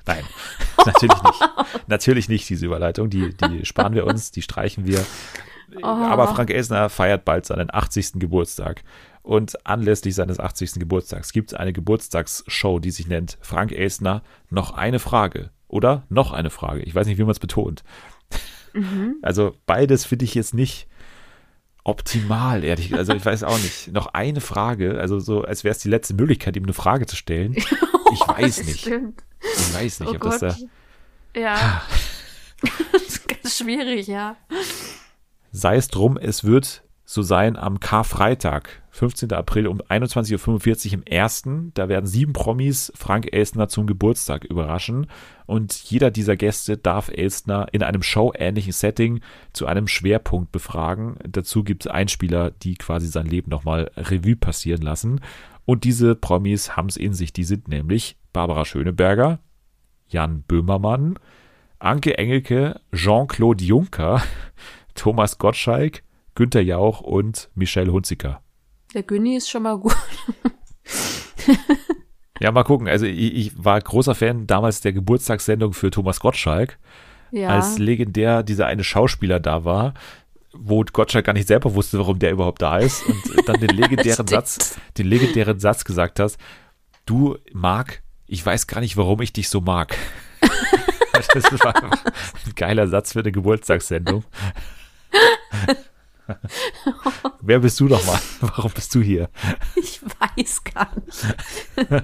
Nein, 0.08 0.24
natürlich 0.86 1.24
nicht. 1.24 1.50
Natürlich 1.88 2.30
nicht 2.30 2.50
diese 2.50 2.66
Überleitung. 2.66 3.10
Die, 3.10 3.34
die 3.36 3.64
sparen 3.66 3.94
wir 3.94 4.06
uns, 4.06 4.32
die 4.32 4.42
streichen 4.42 4.86
wir. 4.86 5.06
Oh. 5.82 5.86
Aber 5.86 6.28
Frank 6.30 6.50
Elsner 6.50 6.90
feiert 6.90 7.26
bald 7.26 7.46
seinen 7.46 7.74
80. 7.74 8.14
Geburtstag. 8.14 8.84
Und 9.22 9.66
anlässlich 9.68 10.16
seines 10.16 10.40
80. 10.40 10.76
Geburtstags 10.76 11.34
gibt 11.34 11.52
es 11.52 11.58
eine 11.58 11.74
Geburtstagsshow, 11.74 12.80
die 12.80 12.92
sich 12.92 13.08
nennt 13.08 13.38
Frank 13.42 13.74
Elsner 13.74 14.24
noch 14.50 14.72
eine 14.72 15.00
Frage. 15.00 15.50
Oder 15.68 16.04
noch 16.08 16.32
eine 16.32 16.50
Frage. 16.50 16.82
Ich 16.84 16.96
weiß 16.96 17.08
nicht, 17.08 17.18
wie 17.18 17.24
man 17.24 17.32
es 17.32 17.40
betont. 17.40 17.84
Also 19.22 19.56
beides 19.66 20.06
finde 20.06 20.26
ich 20.26 20.36
jetzt 20.36 20.54
nicht 20.54 20.88
optimal, 21.88 22.64
ehrlich. 22.64 22.94
Also 22.94 23.14
ich 23.14 23.26
weiß 23.26 23.44
auch 23.44 23.58
nicht. 23.60 23.92
Noch 23.92 24.08
eine 24.08 24.42
Frage, 24.42 25.00
also 25.00 25.20
so, 25.20 25.44
als 25.44 25.64
wäre 25.64 25.72
es 25.74 25.80
die 25.80 25.90
letzte 25.90 26.14
Möglichkeit, 26.14 26.56
ihm 26.56 26.64
eine 26.64 26.74
Frage 26.74 27.06
zu 27.06 27.16
stellen. 27.16 27.56
Ich 28.14 28.22
weiß 28.26 28.56
Das 28.56 28.66
nicht. 28.66 28.80
Stimmt. 28.80 29.22
Ich 29.44 29.74
weiß 29.74 30.00
nicht, 30.00 30.10
Oh 30.10 30.16
ob 30.16 30.22
das 30.22 30.40
Gott. 30.40 30.56
da. 31.34 31.40
Ja. 31.40 31.84
das 32.94 33.02
ist 33.02 33.28
ganz 33.28 33.58
schwierig, 33.58 34.08
ja. 34.08 34.38
Sei 35.52 35.76
es 35.76 35.90
drum, 35.90 36.18
es 36.18 36.46
wird 36.46 36.84
so 37.10 37.22
sein 37.22 37.56
am 37.56 37.80
Karfreitag, 37.80 38.84
15. 38.90 39.32
April 39.32 39.68
um 39.68 39.82
21.45 39.82 40.88
Uhr 40.88 40.94
im 40.96 41.04
ersten. 41.04 41.72
Da 41.74 41.88
werden 41.88 42.06
sieben 42.06 42.34
Promis 42.34 42.92
Frank 42.96 43.30
Elstner 43.32 43.70
zum 43.70 43.88
Geburtstag 43.88 44.44
überraschen. 44.44 45.08
Und 45.46 45.74
jeder 45.74 46.12
dieser 46.12 46.36
Gäste 46.36 46.76
darf 46.76 47.08
Elstner 47.08 47.68
in 47.72 47.82
einem 47.82 48.04
showähnlichen 48.04 48.74
Setting 48.74 49.22
zu 49.54 49.68
einem 49.68 49.88
Schwerpunkt 49.88 50.52
befragen. 50.52 51.16
Dazu 51.26 51.64
gibt 51.64 51.86
es 51.86 51.92
Einspieler, 51.92 52.52
die 52.52 52.76
quasi 52.76 53.08
sein 53.08 53.26
Leben 53.26 53.50
nochmal 53.50 53.90
Revue 53.96 54.36
passieren 54.36 54.82
lassen. 54.82 55.22
Und 55.64 55.86
diese 55.86 56.14
Promis 56.14 56.76
haben 56.76 56.90
es 56.90 56.98
in 56.98 57.14
sich. 57.14 57.32
Die 57.32 57.46
sind 57.46 57.70
nämlich 57.70 58.18
Barbara 58.34 58.66
Schöneberger, 58.66 59.40
Jan 60.10 60.42
Böhmermann, 60.42 61.18
Anke 61.80 62.18
Engelke, 62.18 62.82
Jean-Claude 62.94 63.64
Juncker, 63.64 64.22
Thomas 64.94 65.38
Gottschalk, 65.38 66.04
Günther 66.38 66.62
Jauch 66.62 67.02
und 67.02 67.50
Michelle 67.56 67.92
Hunziker. 67.92 68.42
Der 68.94 69.02
Günni 69.02 69.36
ist 69.38 69.50
schon 69.50 69.64
mal 69.64 69.78
gut. 69.78 69.96
Ja, 72.40 72.52
mal 72.52 72.64
gucken. 72.64 72.88
Also 72.88 73.08
ich, 73.08 73.34
ich 73.36 73.52
war 73.66 73.82
großer 73.82 74.14
Fan 74.14 74.46
damals 74.46 74.82
der 74.82 74.94
Geburtstagssendung 74.94 75.74
für 75.74 75.90
Thomas 75.90 76.20
Gottschalk, 76.20 76.78
Ja. 77.32 77.50
als 77.50 77.80
legendär 77.80 78.44
dieser 78.44 78.68
eine 78.68 78.84
Schauspieler 78.84 79.40
da 79.40 79.66
war, 79.66 79.96
wo 80.54 80.84
Gottschalk 80.84 81.26
gar 81.26 81.34
nicht 81.34 81.48
selber 81.48 81.74
wusste, 81.74 81.98
warum 81.98 82.20
der 82.20 82.34
überhaupt 82.34 82.62
da 82.62 82.78
ist 82.78 83.04
und 83.08 83.48
dann 83.48 83.60
den 83.60 83.70
legendären. 83.76 84.28
Satz, 84.28 84.78
den 85.00 85.08
legendären 85.08 85.60
Satz 85.60 85.84
gesagt 85.84 86.20
hast, 86.20 86.38
du 87.08 87.38
Marc, 87.54 88.04
ich 88.28 88.46
weiß 88.46 88.68
gar 88.68 88.82
nicht, 88.82 88.98
warum 88.98 89.20
ich 89.24 89.34
dich 89.34 89.50
so 89.50 89.60
mag. 89.60 89.98
das 91.34 91.44
war 91.64 91.74
ein 91.84 92.54
geiler 92.56 92.88
Satz 92.88 93.14
für 93.14 93.22
eine 93.22 93.32
Geburtstagssendung. 93.32 94.24
Wer 97.42 97.60
bist 97.60 97.80
du 97.80 97.88
nochmal? 97.88 98.20
Warum 98.42 98.72
bist 98.72 98.94
du 98.96 99.02
hier? 99.02 99.30
Ich 99.76 100.02
weiß 100.04 100.64
gar 100.64 100.90
nicht. 100.96 101.26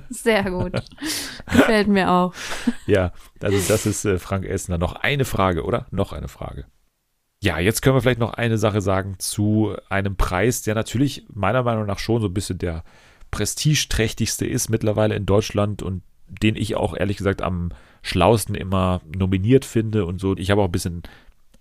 Sehr 0.09 0.49
gut. 0.49 0.73
Gefällt 1.51 1.87
mir 1.87 2.09
auch. 2.11 2.33
Ja, 2.85 3.11
also 3.41 3.57
das 3.67 3.85
ist 3.85 4.05
äh, 4.05 4.19
Frank 4.19 4.45
Elsner. 4.45 4.77
Noch 4.77 4.95
eine 4.95 5.25
Frage, 5.25 5.63
oder? 5.63 5.87
Noch 5.91 6.13
eine 6.13 6.27
Frage. 6.27 6.65
Ja, 7.41 7.59
jetzt 7.59 7.81
können 7.81 7.95
wir 7.95 8.01
vielleicht 8.01 8.19
noch 8.19 8.33
eine 8.33 8.57
Sache 8.57 8.81
sagen 8.81 9.15
zu 9.19 9.75
einem 9.89 10.15
Preis, 10.15 10.61
der 10.61 10.75
natürlich 10.75 11.25
meiner 11.33 11.63
Meinung 11.63 11.85
nach 11.85 11.99
schon 11.99 12.21
so 12.21 12.27
ein 12.27 12.33
bisschen 12.33 12.57
der 12.57 12.83
prestigeträchtigste 13.31 14.45
ist 14.45 14.69
mittlerweile 14.69 15.15
in 15.15 15.25
Deutschland 15.25 15.81
und 15.81 16.03
den 16.27 16.55
ich 16.55 16.75
auch 16.75 16.95
ehrlich 16.95 17.17
gesagt 17.17 17.41
am 17.41 17.71
schlausten 18.01 18.55
immer 18.55 19.01
nominiert 19.15 19.65
finde 19.65 20.05
und 20.05 20.21
so. 20.21 20.37
Ich 20.37 20.51
habe 20.51 20.61
auch 20.61 20.67
ein 20.67 20.71
bisschen 20.71 21.03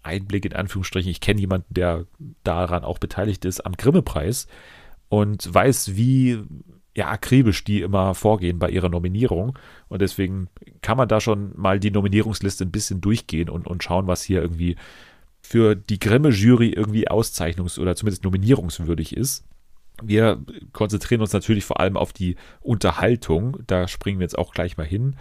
Einblick 0.03 0.45
in 0.45 0.55
Anführungsstrichen. 0.55 1.11
Ich 1.11 1.21
kenne 1.21 1.41
jemanden, 1.41 1.75
der 1.75 2.07
daran 2.45 2.85
auch 2.85 2.99
beteiligt 2.99 3.45
ist, 3.45 3.65
am 3.65 3.73
Grimme-Preis 3.73 4.47
und 5.09 5.53
weiß, 5.53 5.97
wie 5.97 6.43
ja, 6.95 7.09
akribisch 7.09 7.65
die 7.65 7.81
immer 7.81 8.15
vorgehen 8.15 8.59
bei 8.59 8.69
ihrer 8.71 8.89
Nominierung. 8.89 9.59
Und 9.89 10.03
deswegen 10.03 10.49
kann 10.83 10.99
man 10.99 11.09
da 11.09 11.21
schon 11.21 11.53
mal 11.57 11.81
die 11.81 11.91
Nominierungsliste 11.91 12.65
ein 12.65 12.71
bisschen 12.71 13.01
durchgehen 13.01 13.49
und, 13.49 13.67
und 13.67 13.83
schauen, 13.83 14.07
was 14.07 14.23
hier 14.23 14.43
irgendwie 14.43 14.77
für 15.41 15.75
die 15.75 15.99
Grimme-Jury 15.99 16.69
irgendwie 16.69 17.09
auszeichnungs- 17.09 17.79
oder 17.79 17.97
zumindest 17.97 18.25
nominierungswürdig 18.25 19.17
ist. 19.17 19.45
Wir 20.03 20.41
konzentrieren 20.73 21.21
uns 21.21 21.33
natürlich 21.33 21.65
vor 21.65 21.81
allem 21.81 21.97
auf 21.97 22.13
die 22.13 22.37
Unterhaltung. 22.61 23.59
Da 23.67 23.89
springen 23.89 24.19
wir 24.19 24.25
jetzt 24.25 24.39
auch 24.39 24.53
gleich 24.53 24.77
mal 24.77 24.87
hin. 24.87 25.17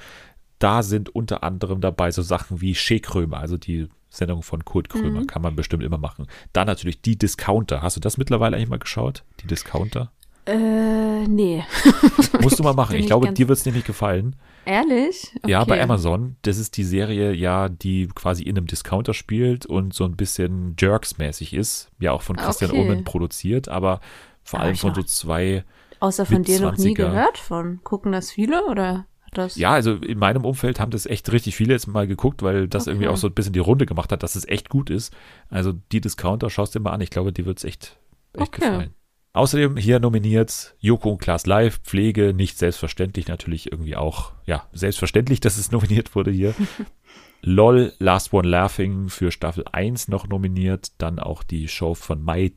Da 0.59 0.83
sind 0.83 1.13
unter 1.15 1.43
anderem 1.43 1.81
dabei 1.81 2.11
so 2.11 2.21
Sachen 2.21 2.61
wie 2.61 2.75
Shea 2.75 2.99
Krömer, 2.99 3.39
also 3.39 3.57
die 3.57 3.87
Sendung 4.11 4.43
von 4.43 4.63
Kurt 4.65 4.89
Krömer, 4.89 5.21
Mhm. 5.21 5.27
kann 5.27 5.41
man 5.41 5.55
bestimmt 5.55 5.81
immer 5.83 5.97
machen. 5.97 6.27
Dann 6.53 6.67
natürlich 6.67 7.01
die 7.01 7.17
Discounter. 7.17 7.81
Hast 7.81 7.95
du 7.95 7.99
das 8.01 8.17
mittlerweile 8.17 8.57
eigentlich 8.57 8.69
mal 8.69 8.77
geschaut? 8.77 9.23
Die 9.41 9.47
Discounter? 9.47 10.11
Äh, 10.45 11.27
nee. 11.27 11.63
Musst 12.41 12.59
du 12.59 12.63
mal 12.63 12.73
machen. 12.73 12.95
Ich 12.95 13.01
ich 13.01 13.07
glaube, 13.07 13.31
dir 13.31 13.47
wird 13.47 13.57
es 13.59 13.65
nämlich 13.65 13.85
gefallen. 13.85 14.35
Ehrlich? 14.65 15.31
Ja, 15.47 15.63
bei 15.63 15.75
Okay. 15.75 15.83
Amazon. 15.83 16.35
Das 16.41 16.57
ist 16.57 16.77
die 16.77 16.83
Serie, 16.83 17.31
ja, 17.33 17.69
die 17.69 18.07
quasi 18.13 18.43
in 18.43 18.57
einem 18.57 18.67
Discounter 18.67 19.13
spielt 19.13 19.65
und 19.65 19.93
so 19.93 20.03
ein 20.03 20.15
bisschen 20.17 20.75
Jerks-mäßig 20.79 21.53
ist. 21.53 21.89
Ja, 21.99 22.11
auch 22.11 22.21
von 22.21 22.35
Christian 22.35 22.71
Okay. 22.71 22.81
Omen 22.81 23.03
produziert, 23.03 23.69
aber 23.69 24.01
vor 24.43 24.59
Aber 24.59 24.67
allem 24.67 24.75
von 24.77 24.93
so 24.95 25.03
zwei. 25.03 25.63
Außer 25.99 26.25
von 26.25 26.43
dir 26.43 26.59
noch 26.59 26.75
nie 26.77 26.93
20er. 26.93 26.95
gehört 26.95 27.37
von. 27.37 27.79
Gucken 27.83 28.11
das 28.11 28.31
viele 28.31 28.65
oder 28.65 29.05
das? 29.33 29.55
Ja, 29.55 29.71
also 29.71 29.93
in 29.95 30.17
meinem 30.19 30.45
Umfeld 30.45 30.79
haben 30.79 30.91
das 30.91 31.05
echt 31.05 31.31
richtig 31.31 31.55
viele 31.55 31.73
jetzt 31.73 31.87
mal 31.87 32.07
geguckt, 32.07 32.43
weil 32.43 32.67
das 32.67 32.83
Okay. 32.83 32.91
irgendwie 32.91 33.07
auch 33.07 33.17
so 33.17 33.27
ein 33.27 33.33
bisschen 33.33 33.53
die 33.53 33.59
Runde 33.59 33.85
gemacht 33.85 34.11
hat, 34.11 34.23
dass 34.23 34.35
es 34.35 34.47
echt 34.47 34.69
gut 34.69 34.89
ist. 34.89 35.13
Also 35.49 35.73
die 35.91 36.01
Discounter, 36.01 36.49
schaust 36.49 36.75
dir 36.75 36.79
mal 36.79 36.91
an. 36.91 37.01
Ich 37.01 37.09
glaube, 37.09 37.31
dir 37.33 37.45
wird 37.45 37.59
es 37.59 37.63
echt, 37.63 37.97
echt 38.33 38.47
Okay. 38.53 38.61
gefallen. 38.61 38.93
Außerdem 39.33 39.77
hier 39.77 39.99
nominiert 40.01 40.75
Joko 40.79 41.11
und 41.11 41.19
Klaas 41.19 41.45
Live, 41.45 41.79
Pflege, 41.83 42.33
nicht 42.33 42.57
selbstverständlich, 42.57 43.27
natürlich 43.29 43.71
irgendwie 43.71 43.95
auch, 43.95 44.33
ja, 44.45 44.67
selbstverständlich, 44.73 45.39
dass 45.39 45.57
es 45.57 45.71
nominiert 45.71 46.15
wurde 46.15 46.31
hier. 46.31 46.53
LOL 47.43 47.93
Last 47.97 48.33
One 48.33 48.47
Laughing 48.47 49.09
für 49.09 49.31
Staffel 49.31 49.63
1 49.71 50.09
noch 50.09 50.27
nominiert. 50.27 50.91
Dann 50.99 51.17
auch 51.17 51.43
die 51.43 51.67
Show 51.67 51.95
von 51.95 52.23
My 52.23 52.51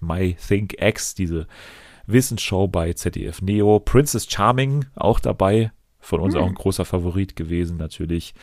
My 0.00 0.34
Think 0.48 0.80
X, 0.80 1.14
diese 1.14 1.46
Wissensshow 2.06 2.66
bei 2.66 2.92
ZDF 2.94 3.42
Neo. 3.42 3.78
Princess 3.78 4.26
Charming 4.28 4.86
auch 4.96 5.20
dabei. 5.20 5.72
Von 6.04 6.20
uns 6.20 6.34
hm. 6.34 6.42
auch 6.42 6.46
ein 6.46 6.54
großer 6.54 6.84
Favorit 6.84 7.34
gewesen 7.34 7.78
natürlich. 7.78 8.34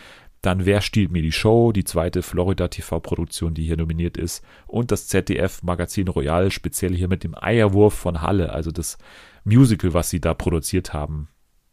Dann 0.41 0.65
Wer 0.65 0.81
stiehlt 0.81 1.11
mir 1.11 1.21
die 1.21 1.31
Show, 1.31 1.71
die 1.71 1.83
zweite 1.83 2.23
Florida 2.23 2.67
TV-Produktion, 2.67 3.53
die 3.53 3.63
hier 3.63 3.77
nominiert 3.77 4.17
ist. 4.17 4.43
Und 4.65 4.89
das 4.89 5.07
ZDF 5.07 5.61
Magazin 5.61 6.07
Royal, 6.07 6.49
speziell 6.49 6.95
hier 6.95 7.07
mit 7.07 7.23
dem 7.23 7.35
Eierwurf 7.39 7.93
von 7.93 8.23
Halle, 8.23 8.51
also 8.51 8.71
das 8.71 8.97
Musical, 9.43 9.93
was 9.93 10.09
sie 10.09 10.19
da 10.19 10.33
produziert 10.33 10.91
haben, 10.91 11.27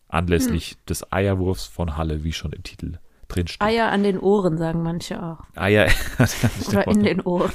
anlässlich 0.09 0.72
hm. 0.72 0.76
des 0.91 1.11
Eierwurfs 1.11 1.64
von 1.64 1.97
Halle, 1.97 2.22
wie 2.22 2.32
schon 2.32 2.53
im 2.53 2.62
Titel 2.62 2.99
drin 3.28 3.47
steht. 3.47 3.62
Eier 3.62 3.91
an 3.91 4.03
den 4.03 4.18
Ohren, 4.18 4.59
sagen 4.59 4.82
manche 4.82 5.22
auch. 5.22 5.39
Eier 5.57 5.89
Oder 6.68 6.86
in 6.89 7.03
den 7.03 7.22
Ohren. 7.22 7.53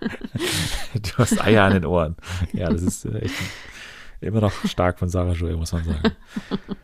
du 0.94 1.10
hast 1.16 1.42
Eier 1.42 1.64
an 1.64 1.72
den 1.72 1.86
Ohren. 1.86 2.16
Ja, 2.52 2.68
das 2.68 2.82
ist 2.82 3.06
äh, 3.06 3.20
echt 3.20 3.34
immer 4.20 4.42
noch 4.42 4.52
stark 4.66 4.98
von 4.98 5.08
Sarah 5.08 5.32
Joel, 5.32 5.56
muss 5.56 5.72
man 5.72 5.84
sagen. 5.84 6.12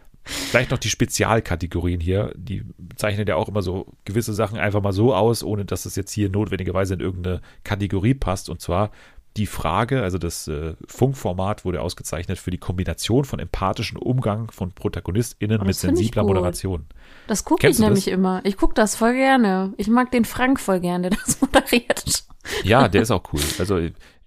Vielleicht 0.51 0.70
noch 0.70 0.78
die 0.78 0.90
Spezialkategorien 0.90 2.01
hier. 2.01 2.32
Die 2.36 2.64
zeichnen 2.96 3.26
ja 3.26 3.36
auch 3.36 3.49
immer 3.49 3.62
so 3.62 3.86
gewisse 4.05 4.32
Sachen 4.32 4.59
einfach 4.59 4.82
mal 4.82 4.92
so 4.92 5.14
aus, 5.14 5.44
ohne 5.44 5.64
dass 5.64 5.84
es 5.84 5.96
jetzt 5.96 6.12
hier 6.12 6.30
notwendigerweise 6.30 6.94
in 6.94 7.01
irgendeine 7.01 7.40
Kategorie 7.64 8.14
passt. 8.14 8.49
Und 8.49 8.61
zwar 8.61 8.90
die 9.36 9.46
Frage, 9.46 10.03
also 10.03 10.18
das 10.18 10.49
äh, 10.49 10.74
Funkformat 10.86 11.64
wurde 11.64 11.80
ausgezeichnet 11.80 12.38
für 12.38 12.51
die 12.51 12.59
Kombination 12.59 13.24
von 13.24 13.38
empathischem 13.38 13.99
Umgang 13.99 14.51
von 14.51 14.72
ProtagonistInnen 14.72 15.61
oh, 15.61 15.64
mit 15.64 15.76
sensibler 15.76 16.24
Moderation. 16.24 16.86
Das 17.28 17.44
gucke 17.44 17.68
ich 17.68 17.78
nämlich 17.78 18.07
das? 18.07 18.14
immer. 18.14 18.40
Ich 18.44 18.57
gucke 18.57 18.74
das 18.74 18.96
voll 18.96 19.14
gerne. 19.14 19.72
Ich 19.76 19.88
mag 19.88 20.11
den 20.11 20.24
Frank 20.24 20.59
voll 20.59 20.80
gerne, 20.80 21.11
der 21.11 21.18
das 21.24 21.40
moderiert. 21.40 22.24
Ja, 22.64 22.88
der 22.88 23.03
ist 23.03 23.11
auch 23.11 23.22
cool. 23.32 23.40
Also 23.59 23.78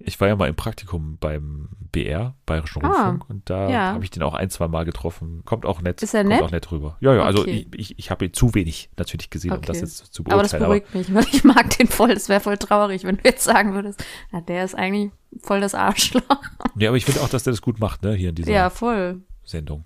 ich 0.06 0.20
war 0.20 0.28
ja 0.28 0.36
mal 0.36 0.48
im 0.48 0.56
Praktikum 0.56 1.18
beim 1.20 1.70
BR, 1.92 2.36
Bayerischen 2.46 2.84
ah, 2.84 2.88
Rundfunk, 2.88 3.30
und 3.30 3.50
da 3.50 3.70
ja. 3.70 3.94
habe 3.94 4.04
ich 4.04 4.12
den 4.12 4.24
auch 4.24 4.34
ein, 4.34 4.50
zwei 4.50 4.68
Mal 4.68 4.86
getroffen. 4.86 5.42
Kommt 5.46 5.66
auch 5.66 5.82
nett. 5.82 6.02
Ist 6.02 6.14
er 6.14 6.24
nett? 6.24 6.42
auch 6.42 6.52
nett 6.52 6.72
rüber. 6.72 6.98
Ja, 7.02 7.14
ja, 7.14 7.24
also 7.24 7.42
okay. 7.42 7.68
ich, 7.72 7.80
ich, 7.80 8.00
ich 8.00 8.12
habe 8.12 8.26
ihn 8.26 8.34
zu 8.34 8.54
wenig 8.54 8.90
natürlich 8.98 9.30
gesehen, 9.30 9.52
okay. 9.52 9.60
um 9.60 9.66
das 9.66 9.82
jetzt 9.82 10.14
zu 10.14 10.24
beurteilen. 10.24 10.40
Aber 10.40 10.44
das 10.44 10.60
beruhigt 10.60 10.88
aber, 10.90 10.98
mich, 11.00 11.14
weil 11.14 11.36
ich 11.36 11.44
mag 11.44 11.78
den 11.78 11.88
voll. 11.88 12.12
Es 12.12 12.30
wäre 12.30 12.40
voll 12.40 12.58
traurig, 12.58 13.04
wenn 13.04 13.18
du 13.18 13.24
jetzt 13.24 13.44
sagen 13.44 13.74
würdest, 13.74 14.04
na, 14.32 14.42
der 14.42 14.64
ist 14.64 14.76
eigentlich 14.76 15.12
voll 15.42 15.62
das 15.62 15.76
Arschloch. 15.76 16.22
Ja, 16.78 16.90
aber 16.90 16.98
ich 16.98 17.06
finde 17.06 17.22
auch, 17.22 17.30
dass 17.30 17.44
der 17.44 17.52
das 17.52 17.62
gut 17.62 17.80
macht, 17.80 18.04
ne, 18.04 18.14
hier 18.14 18.30
in 18.30 18.36
dieser 18.36 18.52
ja, 18.52 18.70
voll. 18.70 19.22
Sendung. 19.44 19.86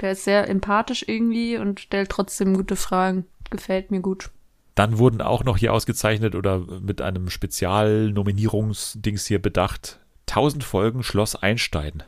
Der 0.00 0.12
ist 0.12 0.24
sehr 0.24 0.48
empathisch 0.48 1.04
irgendwie 1.06 1.56
und 1.56 1.80
stellt 1.80 2.10
trotzdem 2.10 2.54
gute 2.54 2.76
Fragen. 2.76 3.26
Gefällt 3.50 3.90
mir 3.90 4.00
gut. 4.00 4.30
Dann 4.74 4.98
wurden 4.98 5.20
auch 5.20 5.44
noch 5.44 5.56
hier 5.56 5.72
ausgezeichnet 5.72 6.34
oder 6.34 6.58
mit 6.80 7.00
einem 7.00 7.30
Spezialnominierungsdings 7.30 9.26
hier 9.26 9.40
bedacht 9.40 10.00
1000 10.28 10.64
Folgen 10.64 11.02
Schloss 11.02 11.36
Einstein. 11.36 12.02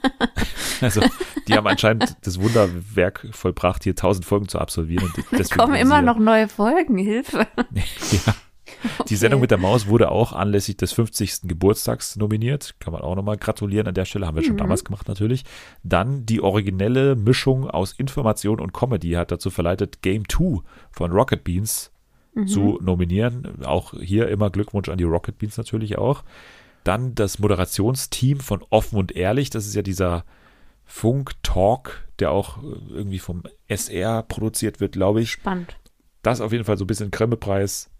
also, 0.80 1.00
die 1.46 1.54
haben 1.54 1.66
anscheinend 1.66 2.16
das 2.22 2.40
Wunderwerk 2.40 3.26
vollbracht, 3.32 3.84
hier 3.84 3.92
1000 3.92 4.26
Folgen 4.26 4.48
zu 4.48 4.58
absolvieren. 4.58 5.12
Es 5.30 5.50
kommen 5.50 5.74
immer 5.74 6.02
noch 6.02 6.18
neue 6.18 6.48
Folgen, 6.48 6.98
Hilfe. 6.98 7.46
ja. 7.72 8.34
Die 9.08 9.16
Sendung 9.16 9.40
mit 9.40 9.50
der 9.50 9.58
Maus 9.58 9.86
wurde 9.86 10.10
auch 10.10 10.32
anlässlich 10.32 10.76
des 10.76 10.92
50. 10.92 11.42
Geburtstags 11.44 12.16
nominiert. 12.16 12.74
Kann 12.80 12.92
man 12.92 13.02
auch 13.02 13.14
nochmal 13.14 13.36
gratulieren 13.36 13.86
an 13.86 13.94
der 13.94 14.04
Stelle. 14.04 14.26
Haben 14.26 14.36
wir 14.36 14.42
mhm. 14.42 14.48
schon 14.48 14.56
damals 14.56 14.84
gemacht 14.84 15.08
natürlich. 15.08 15.44
Dann 15.82 16.26
die 16.26 16.40
originelle 16.40 17.16
Mischung 17.16 17.68
aus 17.68 17.92
Information 17.92 18.60
und 18.60 18.72
Comedy 18.72 19.12
hat 19.12 19.30
dazu 19.30 19.50
verleitet, 19.50 20.02
Game 20.02 20.28
2 20.28 20.60
von 20.90 21.12
Rocket 21.12 21.44
Beans 21.44 21.92
mhm. 22.34 22.46
zu 22.46 22.78
nominieren. 22.82 23.64
Auch 23.64 23.94
hier 23.94 24.28
immer 24.28 24.50
Glückwunsch 24.50 24.88
an 24.88 24.98
die 24.98 25.04
Rocket 25.04 25.38
Beans 25.38 25.56
natürlich 25.56 25.98
auch. 25.98 26.24
Dann 26.84 27.14
das 27.14 27.38
Moderationsteam 27.38 28.40
von 28.40 28.64
Offen 28.70 28.98
und 28.98 29.12
Ehrlich. 29.12 29.50
Das 29.50 29.66
ist 29.66 29.74
ja 29.74 29.82
dieser 29.82 30.24
Funk-Talk, 30.84 32.08
der 32.18 32.30
auch 32.30 32.62
irgendwie 32.88 33.18
vom 33.18 33.42
SR 33.66 34.22
produziert 34.22 34.80
wird, 34.80 34.92
glaube 34.92 35.20
ich. 35.20 35.32
Spannend. 35.32 35.76
Das 36.22 36.40
auf 36.40 36.52
jeden 36.52 36.64
Fall 36.64 36.78
so 36.78 36.84
ein 36.84 36.88
bisschen 36.88 37.10
Kremmepreis. 37.10 37.90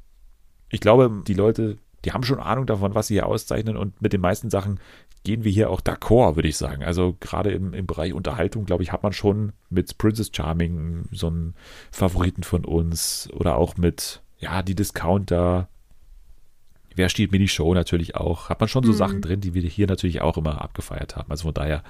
Ich 0.70 0.80
glaube, 0.80 1.22
die 1.26 1.34
Leute, 1.34 1.78
die 2.04 2.12
haben 2.12 2.22
schon 2.22 2.40
Ahnung 2.40 2.66
davon, 2.66 2.94
was 2.94 3.08
sie 3.08 3.14
hier 3.14 3.26
auszeichnen 3.26 3.76
und 3.76 4.00
mit 4.00 4.12
den 4.12 4.20
meisten 4.20 4.50
Sachen 4.50 4.80
gehen 5.24 5.44
wir 5.44 5.50
hier 5.50 5.70
auch 5.70 5.80
d'accord, 5.80 6.36
würde 6.36 6.48
ich 6.48 6.56
sagen. 6.56 6.84
Also 6.84 7.16
gerade 7.20 7.50
im, 7.50 7.74
im 7.74 7.86
Bereich 7.86 8.14
Unterhaltung, 8.14 8.64
glaube 8.64 8.82
ich, 8.82 8.92
hat 8.92 9.02
man 9.02 9.12
schon 9.12 9.52
mit 9.68 9.98
Princess 9.98 10.30
Charming 10.32 11.08
so 11.10 11.26
einen 11.26 11.54
Favoriten 11.90 12.44
von 12.44 12.64
uns 12.64 13.28
oder 13.32 13.56
auch 13.56 13.76
mit, 13.76 14.22
ja, 14.38 14.62
die 14.62 14.74
Discounter, 14.74 15.68
Wer 16.98 17.08
stiehlt 17.08 17.30
mir 17.30 17.38
die 17.38 17.46
Show 17.46 17.74
natürlich 17.74 18.16
auch? 18.16 18.48
Hat 18.48 18.58
man 18.58 18.68
schon 18.68 18.82
so 18.82 18.90
mhm. 18.90 18.96
Sachen 18.96 19.22
drin, 19.22 19.40
die 19.40 19.54
wir 19.54 19.62
hier 19.62 19.86
natürlich 19.86 20.20
auch 20.20 20.36
immer 20.36 20.60
abgefeiert 20.60 21.14
haben. 21.14 21.30
Also 21.30 21.44
von 21.44 21.54
daher, 21.54 21.84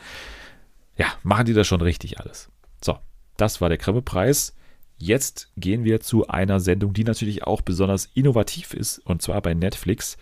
ja, 0.98 1.06
machen 1.22 1.46
die 1.46 1.54
das 1.54 1.66
schon 1.66 1.80
richtig 1.80 2.20
alles. 2.20 2.50
So, 2.84 2.98
das 3.38 3.62
war 3.62 3.70
der 3.70 3.78
Grimme-Preis. 3.78 4.54
Jetzt 4.98 5.50
gehen 5.56 5.84
wir 5.84 6.00
zu 6.00 6.26
einer 6.26 6.58
Sendung, 6.58 6.92
die 6.92 7.04
natürlich 7.04 7.44
auch 7.44 7.62
besonders 7.62 8.10
innovativ 8.14 8.74
ist, 8.74 8.98
und 8.98 9.22
zwar 9.22 9.40
bei 9.40 9.54
Netflix. 9.54 10.16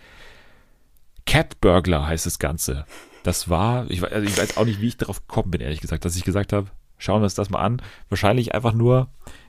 Cat 1.24 1.60
Burglar 1.60 2.06
heißt 2.06 2.26
das 2.26 2.38
Ganze. 2.38 2.84
Das 3.22 3.48
war, 3.48 3.90
ich, 3.90 4.02
also 4.04 4.26
ich 4.26 4.38
weiß 4.38 4.58
auch 4.58 4.66
nicht, 4.66 4.80
wie 4.80 4.88
ich 4.88 4.98
darauf 4.98 5.26
gekommen 5.26 5.50
bin, 5.50 5.60
ehrlich 5.60 5.80
gesagt, 5.80 6.04
dass 6.04 6.14
ich 6.14 6.24
gesagt 6.24 6.52
habe, 6.52 6.68
schauen 6.98 7.20
wir 7.20 7.24
uns 7.24 7.34
das 7.34 7.50
mal 7.50 7.60
an. 7.60 7.82
Wahrscheinlich 8.10 8.54
einfach 8.54 8.74
nur, 8.74 9.08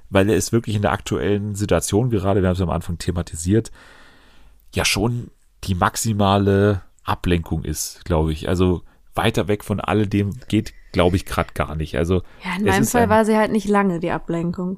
weil 0.09 0.29
er 0.29 0.37
ist 0.37 0.53
wirklich 0.53 0.75
in 0.75 0.81
der 0.81 0.93
aktuellen 0.93 1.55
Situation 1.55 2.09
gerade, 2.09 2.41
wir 2.41 2.47
haben 2.47 2.55
es 2.55 2.61
am 2.61 2.69
Anfang 2.69 2.97
thematisiert, 2.97 3.71
ja 4.73 4.85
schon 4.85 5.29
die 5.65 5.75
maximale 5.75 6.81
Ablenkung 7.03 7.63
ist, 7.63 8.05
glaube 8.05 8.31
ich. 8.31 8.47
Also 8.47 8.81
weiter 9.13 9.47
weg 9.47 9.63
von 9.63 9.79
alledem 9.79 10.39
geht, 10.47 10.73
glaube 10.91 11.15
ich, 11.15 11.25
gerade 11.25 11.53
gar 11.53 11.75
nicht. 11.75 11.97
Also 11.97 12.21
ja, 12.43 12.55
in 12.57 12.65
meinem 12.65 12.85
Fall 12.85 13.03
ein, 13.03 13.09
war 13.09 13.25
sie 13.25 13.35
halt 13.35 13.51
nicht 13.51 13.67
lange 13.67 13.99
die 13.99 14.11
Ablenkung. 14.11 14.77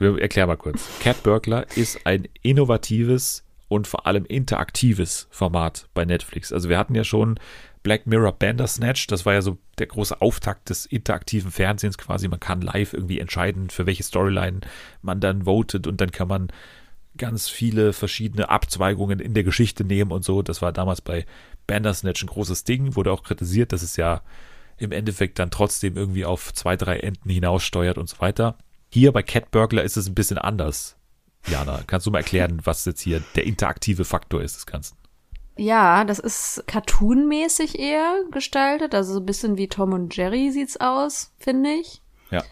Erklär 0.00 0.46
mal 0.46 0.56
kurz. 0.56 0.88
Cat 1.00 1.22
Burglar 1.22 1.66
ist 1.76 2.06
ein 2.06 2.26
innovatives 2.42 3.44
und 3.68 3.86
vor 3.86 4.06
allem 4.06 4.24
interaktives 4.24 5.28
Format 5.30 5.88
bei 5.92 6.04
Netflix. 6.04 6.52
Also 6.52 6.68
wir 6.68 6.78
hatten 6.78 6.94
ja 6.94 7.04
schon 7.04 7.38
Black 7.82 8.06
Mirror 8.06 8.32
Bandersnatch, 8.32 9.06
das 9.06 9.24
war 9.24 9.34
ja 9.34 9.42
so 9.42 9.58
der 9.78 9.86
große 9.86 10.20
Auftakt 10.20 10.70
des 10.70 10.86
interaktiven 10.86 11.50
Fernsehens 11.50 11.98
quasi. 11.98 12.28
Man 12.28 12.40
kann 12.40 12.62
live 12.62 12.94
irgendwie 12.94 13.20
entscheiden, 13.20 13.70
für 13.70 13.86
welche 13.86 14.02
Storyline 14.02 14.60
man 15.02 15.20
dann 15.20 15.44
votet 15.44 15.86
und 15.86 16.00
dann 16.00 16.10
kann 16.10 16.28
man 16.28 16.48
ganz 17.16 17.48
viele 17.48 17.92
verschiedene 17.92 18.48
Abzweigungen 18.48 19.20
in 19.20 19.34
der 19.34 19.44
Geschichte 19.44 19.84
nehmen 19.84 20.12
und 20.12 20.24
so. 20.24 20.42
Das 20.42 20.62
war 20.62 20.72
damals 20.72 21.00
bei 21.00 21.26
Bandersnatch 21.66 22.22
ein 22.22 22.28
großes 22.28 22.64
Ding, 22.64 22.96
wurde 22.96 23.12
auch 23.12 23.22
kritisiert, 23.22 23.72
dass 23.72 23.82
es 23.82 23.96
ja 23.96 24.22
im 24.78 24.92
Endeffekt 24.92 25.38
dann 25.38 25.50
trotzdem 25.50 25.96
irgendwie 25.96 26.24
auf 26.24 26.52
zwei, 26.54 26.76
drei 26.76 26.98
Enden 26.98 27.28
hinaussteuert 27.28 27.98
und 27.98 28.08
so 28.08 28.18
weiter. 28.20 28.56
Hier 28.92 29.12
bei 29.12 29.22
Cat 29.22 29.52
Burglar 29.52 29.84
ist 29.84 29.96
es 29.96 30.08
ein 30.08 30.16
bisschen 30.16 30.38
anders. 30.38 30.96
Jana, 31.46 31.80
kannst 31.86 32.06
du 32.06 32.10
mal 32.10 32.18
erklären, 32.18 32.60
was 32.64 32.84
jetzt 32.84 33.00
hier 33.00 33.22
der 33.36 33.44
interaktive 33.46 34.04
Faktor 34.04 34.42
ist 34.42 34.56
des 34.56 34.66
Ganzen? 34.66 34.96
Ja, 35.56 36.04
das 36.04 36.18
ist 36.18 36.64
cartoonmäßig 36.66 37.78
eher 37.78 38.24
gestaltet, 38.30 38.94
also 38.94 39.14
so 39.14 39.20
ein 39.20 39.26
bisschen 39.26 39.56
wie 39.56 39.68
Tom 39.68 39.92
und 39.92 40.16
Jerry 40.16 40.50
sieht's 40.50 40.78
aus, 40.78 41.32
finde 41.38 41.70
ich. 41.70 42.02
Ja. 42.30 42.42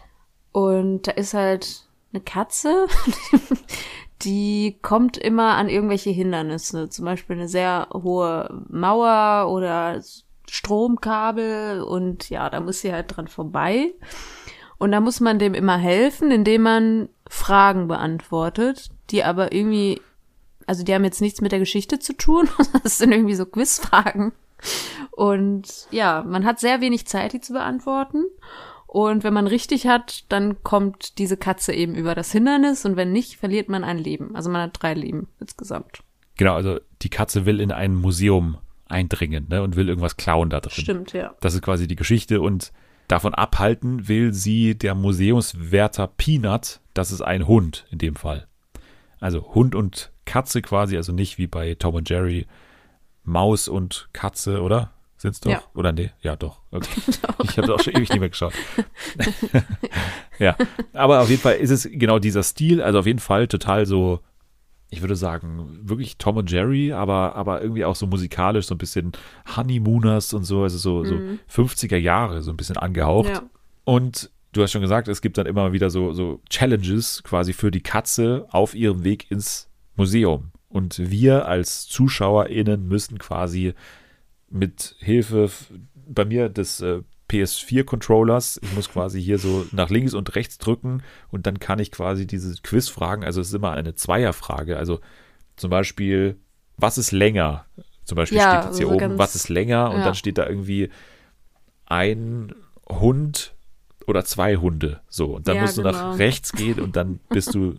Und 0.51 1.07
da 1.07 1.11
ist 1.11 1.33
halt 1.33 1.87
eine 2.13 2.21
Katze, 2.21 2.87
die 4.21 4.77
kommt 4.81 5.17
immer 5.17 5.55
an 5.55 5.69
irgendwelche 5.69 6.11
Hindernisse, 6.11 6.89
zum 6.89 7.05
Beispiel 7.05 7.35
eine 7.35 7.47
sehr 7.49 7.89
hohe 7.93 8.63
Mauer 8.69 9.51
oder 9.51 10.01
Stromkabel 10.49 11.81
und 11.81 12.29
ja, 12.29 12.49
da 12.49 12.59
muss 12.59 12.81
sie 12.81 12.91
halt 12.91 13.15
dran 13.15 13.27
vorbei. 13.27 13.93
Und 14.79 14.91
da 14.91 15.01
muss 15.01 15.19
man 15.19 15.37
dem 15.37 15.53
immer 15.53 15.77
helfen, 15.77 16.31
indem 16.31 16.63
man 16.63 17.09
Fragen 17.29 17.87
beantwortet, 17.87 18.89
die 19.11 19.23
aber 19.23 19.51
irgendwie, 19.51 20.01
also 20.65 20.83
die 20.83 20.93
haben 20.93 21.03
jetzt 21.03 21.21
nichts 21.21 21.41
mit 21.41 21.51
der 21.51 21.59
Geschichte 21.59 21.99
zu 21.99 22.13
tun, 22.13 22.49
das 22.83 22.97
sind 22.97 23.11
irgendwie 23.11 23.35
so 23.35 23.45
Quizfragen. 23.45 24.31
Und 25.11 25.87
ja, 25.91 26.23
man 26.25 26.45
hat 26.45 26.59
sehr 26.59 26.81
wenig 26.81 27.05
Zeit, 27.07 27.33
die 27.33 27.41
zu 27.41 27.53
beantworten. 27.53 28.23
Und 28.87 29.23
wenn 29.23 29.33
man 29.33 29.45
richtig 29.45 29.85
hat, 29.85 30.23
dann 30.29 30.63
kommt 30.63 31.19
diese 31.19 31.37
Katze 31.37 31.73
eben 31.73 31.93
über 31.93 32.15
das 32.15 32.31
Hindernis 32.31 32.85
und 32.85 32.95
wenn 32.95 33.11
nicht, 33.11 33.35
verliert 33.35 33.69
man 33.69 33.83
ein 33.83 33.99
Leben. 33.99 34.35
Also 34.35 34.49
man 34.49 34.63
hat 34.63 34.81
drei 34.81 34.95
Leben 34.95 35.27
insgesamt. 35.39 36.01
Genau, 36.37 36.55
also 36.55 36.79
die 37.01 37.09
Katze 37.09 37.45
will 37.45 37.59
in 37.59 37.71
ein 37.71 37.93
Museum 37.93 38.57
eindringen 38.87 39.47
ne, 39.49 39.61
und 39.61 39.75
will 39.75 39.89
irgendwas 39.89 40.17
klauen 40.17 40.49
da 40.49 40.59
drin. 40.59 40.83
Stimmt, 40.83 41.13
ja. 41.13 41.35
Das 41.41 41.53
ist 41.53 41.61
quasi 41.61 41.85
die 41.85 41.95
Geschichte 41.95 42.41
und 42.41 42.71
davon 43.09 43.33
abhalten 43.33 44.07
will 44.07 44.33
sie 44.33 44.77
der 44.77 44.95
Museumswärter 44.95 46.07
Peanut, 46.07 46.79
das 46.93 47.11
ist 47.11 47.21
ein 47.21 47.47
Hund 47.47 47.85
in 47.91 47.97
dem 47.97 48.15
Fall. 48.15 48.47
Also 49.19 49.53
Hund 49.53 49.75
und 49.75 50.13
Katze 50.23 50.61
quasi, 50.61 50.95
also 50.95 51.11
nicht 51.11 51.37
wie 51.37 51.47
bei 51.47 51.75
Tom 51.75 51.95
und 51.95 52.09
Jerry 52.09 52.45
Maus 53.23 53.67
und 53.67 54.09
Katze, 54.13 54.61
oder? 54.61 54.91
Sind's 55.17 55.41
doch? 55.41 55.51
Ja. 55.51 55.61
Oder 55.73 55.91
nee? 55.91 56.11
Ja, 56.21 56.37
doch. 56.37 56.61
Okay. 56.71 56.87
Ich 57.43 57.57
habe 57.57 57.73
auch 57.73 57.79
schon 57.79 57.93
ewig 57.93 58.09
nicht 58.09 58.19
mehr 58.19 58.29
geschaut. 58.29 58.53
ja, 60.39 60.55
aber 60.93 61.21
auf 61.21 61.29
jeden 61.29 61.41
Fall 61.41 61.55
ist 61.55 61.71
es 61.71 61.89
genau 61.91 62.19
dieser 62.19 62.43
Stil, 62.43 62.81
also 62.81 62.99
auf 62.99 63.05
jeden 63.05 63.19
Fall 63.19 63.47
total 63.47 63.85
so, 63.85 64.19
ich 64.89 65.01
würde 65.01 65.15
sagen, 65.15 65.81
wirklich 65.83 66.17
Tom 66.17 66.37
und 66.37 66.51
Jerry, 66.51 66.93
aber, 66.93 67.35
aber 67.35 67.61
irgendwie 67.61 67.85
auch 67.85 67.95
so 67.95 68.07
musikalisch, 68.07 68.65
so 68.65 68.75
ein 68.75 68.79
bisschen 68.79 69.11
Honeymooners 69.55 70.33
und 70.33 70.43
so, 70.43 70.63
also 70.63 70.77
so, 70.77 71.03
so 71.05 71.15
50er 71.51 71.97
Jahre, 71.97 72.41
so 72.41 72.51
ein 72.51 72.57
bisschen 72.57 72.77
angehaucht. 72.77 73.29
Ja. 73.29 73.43
Und 73.83 74.31
du 74.51 74.63
hast 74.63 74.71
schon 74.71 74.81
gesagt, 74.81 75.07
es 75.07 75.21
gibt 75.21 75.37
dann 75.37 75.45
immer 75.45 75.73
wieder 75.73 75.89
so, 75.89 76.13
so 76.13 76.41
Challenges 76.49 77.21
quasi 77.23 77.53
für 77.53 77.69
die 77.69 77.81
Katze 77.81 78.47
auf 78.49 78.73
ihrem 78.73 79.03
Weg 79.03 79.29
ins 79.29 79.69
Museum. 79.95 80.51
Und 80.69 80.99
wir 81.11 81.47
als 81.47 81.87
ZuschauerInnen 81.87 82.87
müssen 82.87 83.19
quasi 83.19 83.73
mit 84.49 84.95
Hilfe 84.99 85.49
bei 86.07 86.25
mir 86.25 86.49
des 86.49 86.81
äh, 86.81 87.01
PS4-Controllers, 87.29 88.59
ich 88.63 88.73
muss 88.73 88.89
quasi 88.89 89.21
hier 89.21 89.37
so 89.39 89.65
nach 89.71 89.89
links 89.89 90.13
und 90.13 90.35
rechts 90.35 90.57
drücken 90.57 91.03
und 91.29 91.45
dann 91.47 91.59
kann 91.59 91.79
ich 91.79 91.91
quasi 91.91 92.25
diese 92.27 92.61
Quizfragen, 92.61 93.23
also 93.23 93.41
es 93.41 93.49
ist 93.49 93.53
immer 93.53 93.71
eine 93.71 93.95
Zweierfrage, 93.95 94.77
also 94.77 94.99
zum 95.55 95.69
Beispiel, 95.69 96.37
was 96.77 96.97
ist 96.97 97.11
länger? 97.11 97.65
Zum 98.05 98.15
Beispiel 98.15 98.37
Ja, 98.39 98.49
steht 98.51 98.65
jetzt 98.65 98.77
hier 98.77 98.87
so 98.87 98.93
oben, 98.93 98.99
ganz- 98.99 99.19
was 99.19 99.35
ist 99.35 99.49
länger? 99.49 99.91
Und 99.91 99.99
ja. 99.99 100.05
dann 100.05 100.15
steht 100.15 100.37
da 100.37 100.47
irgendwie 100.47 100.89
ein 101.85 102.53
Hund 102.87 103.53
oder 104.07 104.25
zwei 104.25 104.55
Hunde. 104.57 105.01
So, 105.09 105.35
und 105.35 105.47
dann 105.47 105.57
Ja, 105.57 105.61
musst 105.63 105.77
du 105.77 105.83
genau. 105.83 105.91
nach 106.11 106.17
rechts 106.19 106.51
gehen 106.53 106.79
und 106.79 106.95
dann 106.95 107.19
bist 107.29 107.53
du 107.53 107.75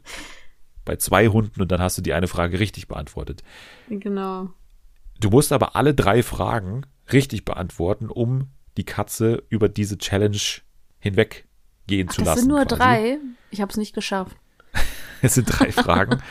bei 0.85 0.97
zwei 0.97 1.29
Hunden 1.29 1.61
und 1.61 1.73
dann 1.73 1.81
hast 1.81 1.99
du 1.99 2.03
die 2.03 2.13
eine 2.13 2.29
Frage 2.29 2.61
richtig 2.61 2.89
beantwortet. 2.89 3.43
Genau. 3.89 4.51
Du 5.21 5.31
musst 5.31 5.53
aber 5.53 5.77
alle 5.77 5.95
drei 5.95 6.23
Fragen 6.23 6.83
richtig 7.13 7.45
beantworten, 7.45 8.09
um 8.09 8.49
die 8.81 8.85
Katze 8.85 9.43
über 9.51 9.69
diese 9.69 9.99
Challenge 9.99 10.39
hinweg 10.99 11.47
gehen 11.87 12.09
zu 12.09 12.21
Das 12.21 12.27
lassen. 12.29 12.41
sind 12.41 12.49
nur 12.49 12.65
quasi. 12.65 12.77
drei. 12.77 13.19
Ich 13.51 13.61
habe 13.61 13.71
es 13.71 13.77
nicht 13.77 13.95
geschafft. 13.95 14.37
Es 15.23 15.35
sind 15.35 15.47
drei 15.47 15.71
Fragen. 15.71 16.23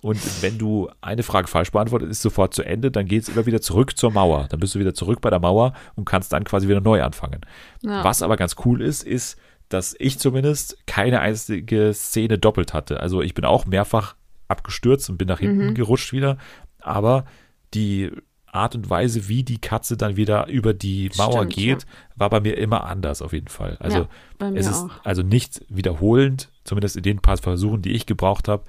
Und 0.00 0.18
wenn 0.42 0.56
du 0.56 0.88
eine 1.02 1.22
Frage 1.22 1.48
falsch 1.48 1.70
beantwortet, 1.72 2.08
ist 2.10 2.22
sofort 2.22 2.54
zu 2.54 2.62
Ende, 2.62 2.90
dann 2.90 3.04
geht 3.04 3.24
es 3.24 3.28
immer 3.28 3.44
wieder 3.44 3.60
zurück 3.60 3.94
zur 3.98 4.10
Mauer. 4.10 4.46
Dann 4.48 4.58
bist 4.60 4.74
du 4.74 4.78
wieder 4.78 4.94
zurück 4.94 5.20
bei 5.20 5.28
der 5.28 5.38
Mauer 5.40 5.74
und 5.96 6.06
kannst 6.06 6.32
dann 6.32 6.44
quasi 6.44 6.66
wieder 6.66 6.80
neu 6.80 7.02
anfangen. 7.02 7.40
Ja. 7.82 8.02
Was 8.04 8.22
aber 8.22 8.36
ganz 8.36 8.56
cool 8.64 8.80
ist, 8.80 9.02
ist, 9.02 9.38
dass 9.68 9.94
ich 9.98 10.18
zumindest 10.18 10.78
keine 10.86 11.20
einzige 11.20 11.92
Szene 11.92 12.38
doppelt 12.38 12.72
hatte. 12.72 13.00
Also 13.00 13.20
ich 13.20 13.34
bin 13.34 13.44
auch 13.44 13.66
mehrfach 13.66 14.14
abgestürzt 14.46 15.10
und 15.10 15.18
bin 15.18 15.28
nach 15.28 15.40
Mhm. 15.42 15.46
hinten 15.60 15.74
gerutscht 15.74 16.12
wieder. 16.14 16.38
Aber 16.80 17.26
die 17.74 18.10
Art 18.58 18.74
und 18.74 18.90
Weise, 18.90 19.28
wie 19.28 19.44
die 19.44 19.58
Katze 19.58 19.96
dann 19.96 20.16
wieder 20.16 20.48
über 20.48 20.74
die 20.74 21.10
Mauer 21.16 21.44
Stimmt, 21.44 21.54
geht, 21.54 21.86
war 22.16 22.28
bei 22.28 22.40
mir 22.40 22.58
immer 22.58 22.84
anders 22.84 23.22
auf 23.22 23.32
jeden 23.32 23.48
Fall. 23.48 23.76
Also 23.80 24.08
Ja, 24.40 24.50
es 24.54 24.66
ist 24.66 24.84
auch. 24.84 24.90
also 25.04 25.22
nicht 25.22 25.62
wiederholend, 25.68 26.50
zumindest 26.64 26.96
in 26.96 27.02
den 27.02 27.20
paar 27.20 27.38
Versuchen, 27.38 27.82
die 27.82 27.92
ich 27.92 28.06
gebraucht 28.06 28.48
habe. 28.48 28.64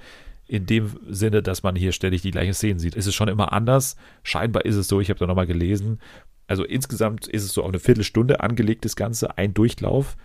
In 0.47 0.65
dem 0.65 0.97
Sinne, 1.07 1.43
dass 1.43 1.61
man 1.61 1.75
hier 1.75 1.91
ständig 1.91 2.21
die 2.23 2.31
gleichen 2.31 2.53
Szenen 2.53 2.79
sieht. 2.79 2.95
Es 2.95 3.05
ist 3.05 3.15
schon 3.15 3.27
immer 3.27 3.53
anders. 3.53 3.97
Scheinbar 4.23 4.65
ist 4.65 4.75
es 4.75 4.87
so, 4.87 4.99
ich 4.99 5.09
habe 5.09 5.19
da 5.19 5.27
nochmal 5.27 5.45
gelesen. 5.45 5.99
Also 6.47 6.63
insgesamt 6.63 7.27
ist 7.27 7.43
es 7.43 7.53
so 7.53 7.61
auf 7.61 7.69
eine 7.69 7.79
Viertelstunde 7.79 8.39
angelegt, 8.39 8.83
das 8.83 8.95
Ganze, 8.95 9.37
ein 9.37 9.53
Durchlauf. 9.53 10.17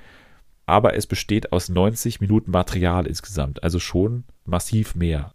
Aber 0.64 0.94
es 0.94 1.06
besteht 1.06 1.52
aus 1.52 1.68
90 1.68 2.22
Minuten 2.22 2.50
Material 2.50 3.06
insgesamt. 3.06 3.62
Also 3.62 3.78
schon 3.80 4.24
massiv 4.46 4.94
mehr. 4.94 5.33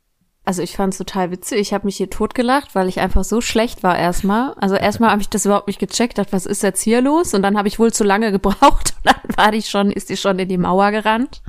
Also 0.49 0.63
ich 0.63 0.75
fand 0.75 0.93
es 0.93 0.97
total 0.97 1.29
witzig. 1.29 1.59
Ich 1.59 1.73
habe 1.75 1.85
mich 1.85 1.97
hier 1.97 2.09
totgelacht, 2.09 2.73
weil 2.73 2.89
ich 2.89 2.99
einfach 2.99 3.23
so 3.23 3.39
schlecht 3.39 3.83
war 3.83 3.95
erstmal. 3.95 4.55
Also 4.55 4.73
erstmal 4.73 5.11
habe 5.11 5.21
ich 5.21 5.29
das 5.29 5.45
überhaupt 5.45 5.67
nicht 5.67 5.77
gecheckt, 5.77 6.17
dachte, 6.17 6.33
was 6.33 6.47
ist 6.47 6.63
jetzt 6.63 6.81
hier 6.81 7.03
los? 7.03 7.35
Und 7.35 7.43
dann 7.43 7.55
habe 7.55 7.67
ich 7.67 7.77
wohl 7.77 7.93
zu 7.93 8.03
lange 8.03 8.31
gebraucht. 8.31 8.95
Und 8.97 9.05
dann 9.05 9.37
war 9.37 9.51
die 9.51 9.61
schon, 9.61 9.91
ist 9.91 10.09
die 10.09 10.17
schon 10.17 10.39
in 10.39 10.49
die 10.49 10.57
Mauer 10.57 10.89
gerannt. 10.89 11.43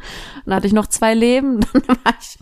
Dann 0.45 0.55
hatte 0.55 0.67
ich 0.67 0.75
noch 0.75 0.87
zwei 0.87 1.15
Leben. 1.15 1.61
Dann 1.73 1.97
war 2.05 2.15
ich, 2.21 2.39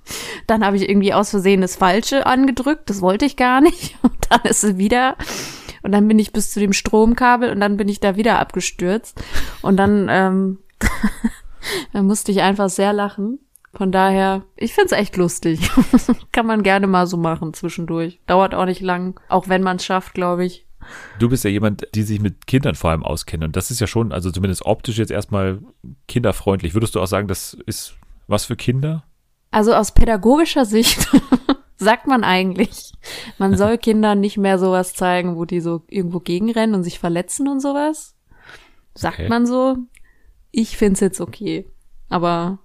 dann 0.49 0.65
habe 0.65 0.77
ich 0.77 0.89
irgendwie 0.89 1.15
aus 1.15 1.31
Versehen 1.31 1.61
das 1.61 1.77
Falsche 1.77 2.27
angedrückt. 2.27 2.91
Das 2.91 3.03
wollte 3.03 3.25
ich 3.25 3.37
gar 3.37 3.61
nicht. 3.61 3.97
Und 4.03 4.17
dann 4.29 4.41
ist 4.43 4.63
sie 4.63 4.79
wieder. 4.79 5.15
Und 5.85 5.93
dann 5.93 6.09
bin 6.09 6.19
ich 6.19 6.33
bis 6.33 6.51
zu 6.51 6.59
dem 6.59 6.73
Stromkabel 6.73 7.53
und 7.53 7.61
dann 7.61 7.77
bin 7.77 7.89
ich 7.89 8.01
da 8.01 8.17
wieder 8.17 8.41
abgestürzt. 8.41 9.23
Und 9.63 9.77
dann, 9.77 10.09
ähm, 10.11 10.59
dann 11.93 12.07
musste 12.07 12.33
ich 12.33 12.43
einfach 12.43 12.69
sehr 12.69 12.93
lachen. 12.93 13.39
Von 13.79 13.93
daher, 13.93 14.43
ich 14.57 14.75
find's 14.75 14.91
echt 14.91 15.17
lustig. 15.17 15.71
Kann 16.33 16.47
man 16.47 16.65
gerne 16.65 16.89
mal 16.89 17.07
so 17.07 17.17
machen 17.17 17.55
zwischendurch. 17.55 18.21
Dauert 18.27 18.53
auch 18.53 18.65
nicht 18.65 18.81
lang, 18.81 19.21
auch 19.29 19.49
wenn 19.49 19.63
man 19.63 19.77
es 19.77 19.85
schafft, 19.85 20.15
glaube 20.15 20.45
ich. 20.45 20.67
Du 21.21 21.29
bist 21.29 21.45
ja 21.45 21.51
jemand, 21.51 21.87
die 21.95 22.03
sich 22.03 22.21
mit 22.21 22.49
Kindern 22.49 22.75
vor 22.75 22.91
allem 22.91 23.05
auskennt. 23.05 23.45
Und 23.45 23.55
das 23.55 23.71
ist 23.71 23.79
ja 23.81 23.87
schon, 23.87 24.11
also 24.11 24.33
zumindest 24.33 24.67
optisch 24.67 24.99
jetzt 24.99 25.13
erstmal 25.13 25.61
kinderfreundlich. 26.09 26.75
Würdest 26.75 26.97
du 26.97 27.01
auch 27.01 27.07
sagen, 27.07 27.29
das 27.29 27.55
ist 27.67 27.95
was 28.27 28.47
für 28.47 28.57
Kinder? 28.57 29.05
Also 29.53 29.73
aus 29.75 29.93
pädagogischer 29.93 30.65
Sicht 30.65 31.09
sagt 31.77 32.09
man 32.09 32.25
eigentlich, 32.25 32.93
man 33.39 33.57
soll 33.57 33.79
Kindern 33.79 34.19
nicht 34.19 34.39
mehr 34.39 34.59
sowas 34.59 34.93
zeigen, 34.95 35.37
wo 35.37 35.45
die 35.45 35.61
so 35.61 35.85
irgendwo 35.89 36.19
gegenrennen 36.19 36.75
und 36.75 36.83
sich 36.83 36.99
verletzen 36.99 37.47
und 37.47 37.61
sowas. 37.61 38.17
Sagt 38.95 39.21
Okay. 39.21 39.29
man 39.29 39.47
so. 39.47 39.77
Ich 40.51 40.77
find's 40.77 40.99
jetzt 40.99 41.21
okay. 41.21 41.71
Aber 42.09 42.59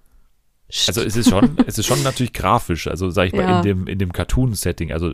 Also 0.87 1.01
es 1.01 1.15
ist 1.15 1.29
schon, 1.29 1.57
es 1.67 1.77
ist 1.77 1.85
schon 1.85 2.01
natürlich 2.03 2.33
grafisch, 2.33 2.87
also 2.87 3.09
sag 3.09 3.27
ich 3.27 3.33
mal, 3.33 3.43
Ja. 3.43 3.57
in 3.57 3.63
dem, 3.63 3.87
in 3.87 3.99
dem 3.99 4.11
Cartoon-Setting, 4.11 4.91
also 4.91 5.13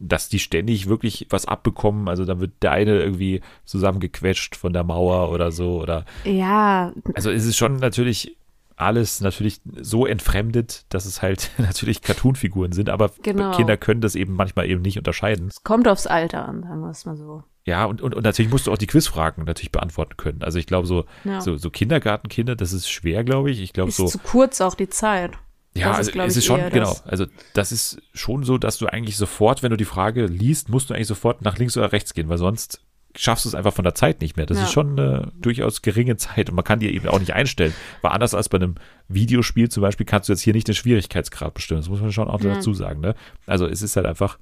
dass 0.00 0.28
die 0.28 0.38
ständig 0.38 0.88
wirklich 0.88 1.26
was 1.30 1.46
abbekommen, 1.46 2.08
also 2.08 2.24
dann 2.24 2.40
wird 2.40 2.52
der 2.62 2.72
eine 2.72 3.00
irgendwie 3.00 3.40
zusammengequetscht 3.64 4.54
von 4.56 4.72
der 4.72 4.84
Mauer 4.84 5.30
oder 5.30 5.50
so, 5.50 5.80
oder 5.80 6.04
ja, 6.24 6.92
also 7.14 7.30
es 7.30 7.44
ist 7.46 7.56
schon 7.56 7.76
natürlich 7.76 8.36
alles 8.80 9.20
natürlich 9.20 9.60
so 9.80 10.06
entfremdet, 10.06 10.84
dass 10.88 11.04
es 11.06 11.22
halt 11.22 11.50
natürlich 11.58 12.02
Cartoonfiguren 12.02 12.72
sind, 12.72 12.88
aber 12.90 13.10
Genau. 13.22 13.50
Kinder 13.56 13.76
können 13.76 14.00
das 14.00 14.14
eben 14.14 14.34
manchmal 14.34 14.66
eben 14.68 14.82
nicht 14.82 14.98
unterscheiden. 14.98 15.48
es 15.48 15.62
kommt 15.64 15.88
aufs 15.88 16.06
Alter 16.06 16.46
an, 16.48 16.62
sagen 16.62 16.80
wir 16.80 16.90
es 16.90 17.04
mal 17.06 17.16
so. 17.16 17.42
Ja, 17.64 17.84
und, 17.84 18.00
und, 18.00 18.14
und 18.14 18.22
natürlich 18.22 18.50
musst 18.50 18.66
du 18.66 18.72
auch 18.72 18.78
die 18.78 18.86
Quizfragen 18.86 19.44
natürlich 19.44 19.72
beantworten 19.72 20.16
können. 20.16 20.42
Also 20.42 20.58
ich 20.58 20.66
glaube, 20.66 20.86
so, 20.86 21.04
Ja. 21.24 21.40
so, 21.42 21.56
so 21.58 21.68
Kindergartenkinder, 21.70 22.56
das 22.56 22.72
ist 22.72 22.88
schwer, 22.88 23.24
glaube 23.24 23.50
ich. 23.50 23.60
Ich 23.60 23.72
glaube, 23.74 23.90
Ist 23.90 23.98
so. 23.98 24.06
zu 24.06 24.18
kurz 24.18 24.60
auch 24.62 24.74
die 24.74 24.88
Zeit. 24.88 25.32
Ja, 25.74 25.88
Das 25.90 25.98
ist, 25.98 25.98
also 25.98 26.12
glaub 26.12 26.26
es 26.28 26.36
ist 26.36 26.44
schon, 26.46 26.70
genau. 26.70 26.96
Also 27.04 27.26
das 27.52 27.70
ist 27.72 28.00
schon 28.14 28.42
so, 28.42 28.56
dass 28.56 28.78
du 28.78 28.86
eigentlich 28.86 29.16
sofort, 29.18 29.62
wenn 29.62 29.70
du 29.70 29.76
die 29.76 29.84
Frage 29.84 30.24
liest, 30.26 30.70
musst 30.70 30.88
du 30.88 30.94
eigentlich 30.94 31.08
sofort 31.08 31.42
nach 31.42 31.58
links 31.58 31.76
oder 31.76 31.92
rechts 31.92 32.14
gehen, 32.14 32.28
weil 32.30 32.38
sonst 32.38 32.80
schaffst 33.18 33.44
du 33.44 33.48
es 33.48 33.54
einfach 33.54 33.72
von 33.74 33.84
der 33.84 33.94
Zeit 33.94 34.20
nicht 34.20 34.36
mehr. 34.36 34.46
Das 34.46 34.58
Ja. 34.58 34.64
ist 34.64 34.72
schon 34.72 34.98
eine 34.98 35.32
durchaus 35.40 35.82
geringe 35.82 36.16
Zeit 36.16 36.48
und 36.50 36.54
man 36.56 36.64
kann 36.64 36.78
die 36.78 36.94
eben 36.94 37.08
auch 37.08 37.18
nicht 37.18 37.34
einstellen. 37.34 37.74
Weil 38.02 38.12
anders 38.12 38.34
als 38.34 38.48
bei 38.48 38.56
einem 38.58 38.76
Videospiel 39.08 39.68
zum 39.68 39.80
Beispiel 39.82 40.06
kannst 40.06 40.28
du 40.28 40.32
jetzt 40.32 40.42
hier 40.42 40.52
nicht 40.54 40.68
den 40.68 40.74
Schwierigkeitsgrad 40.74 41.54
bestimmen. 41.54 41.80
Das 41.80 41.88
muss 41.88 42.00
man 42.00 42.12
schon 42.12 42.28
auch 42.28 42.40
Ja. 42.40 42.54
dazu 42.54 42.72
sagen. 42.74 43.00
Ne? 43.00 43.14
Also 43.46 43.66
es 43.66 43.82
ist 43.82 43.96
halt 43.96 44.06
einfach 44.06 44.38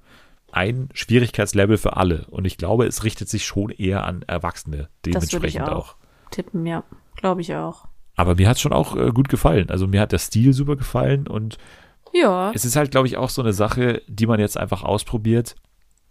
ein 0.53 0.89
Schwierigkeitslevel 0.95 1.77
für 1.79 1.97
alle 1.97 2.27
und 2.31 2.45
ich 2.45 2.57
glaube, 2.59 2.87
es 2.87 3.03
richtet 3.05 3.29
sich 3.29 3.45
schon 3.47 3.71
eher 3.71 4.05
an 4.05 4.23
Erwachsene 4.27 4.77
Das 4.77 4.89
dementsprechend 5.05 5.69
auch. 5.69 5.91
auch. 5.91 5.97
Tippen, 6.31 6.67
ja. 6.67 6.85
Glaube 7.17 7.41
ich 7.41 7.55
auch. 7.55 7.87
Aber 8.15 8.35
mir 8.37 8.49
hat 8.49 8.59
schon 8.61 8.73
auch 8.73 8.97
äh, 8.97 9.11
gut 9.11 9.29
gefallen. 9.29 9.71
Also 9.71 9.87
mir 9.87 10.01
hat 10.01 10.13
der 10.13 10.19
Stil 10.19 10.53
super 10.53 10.77
gefallen 10.77 11.27
und 11.27 11.59
Ja. 12.15 12.51
es 12.55 12.65
ist 12.65 12.77
halt, 12.77 12.91
glaube 12.91 13.07
ich, 13.09 13.17
auch 13.17 13.29
so 13.31 13.43
eine 13.43 13.53
Sache, 13.53 14.03
die 14.07 14.27
man 14.27 14.41
jetzt 14.41 14.57
einfach 14.57 14.83
ausprobiert. 14.83 15.55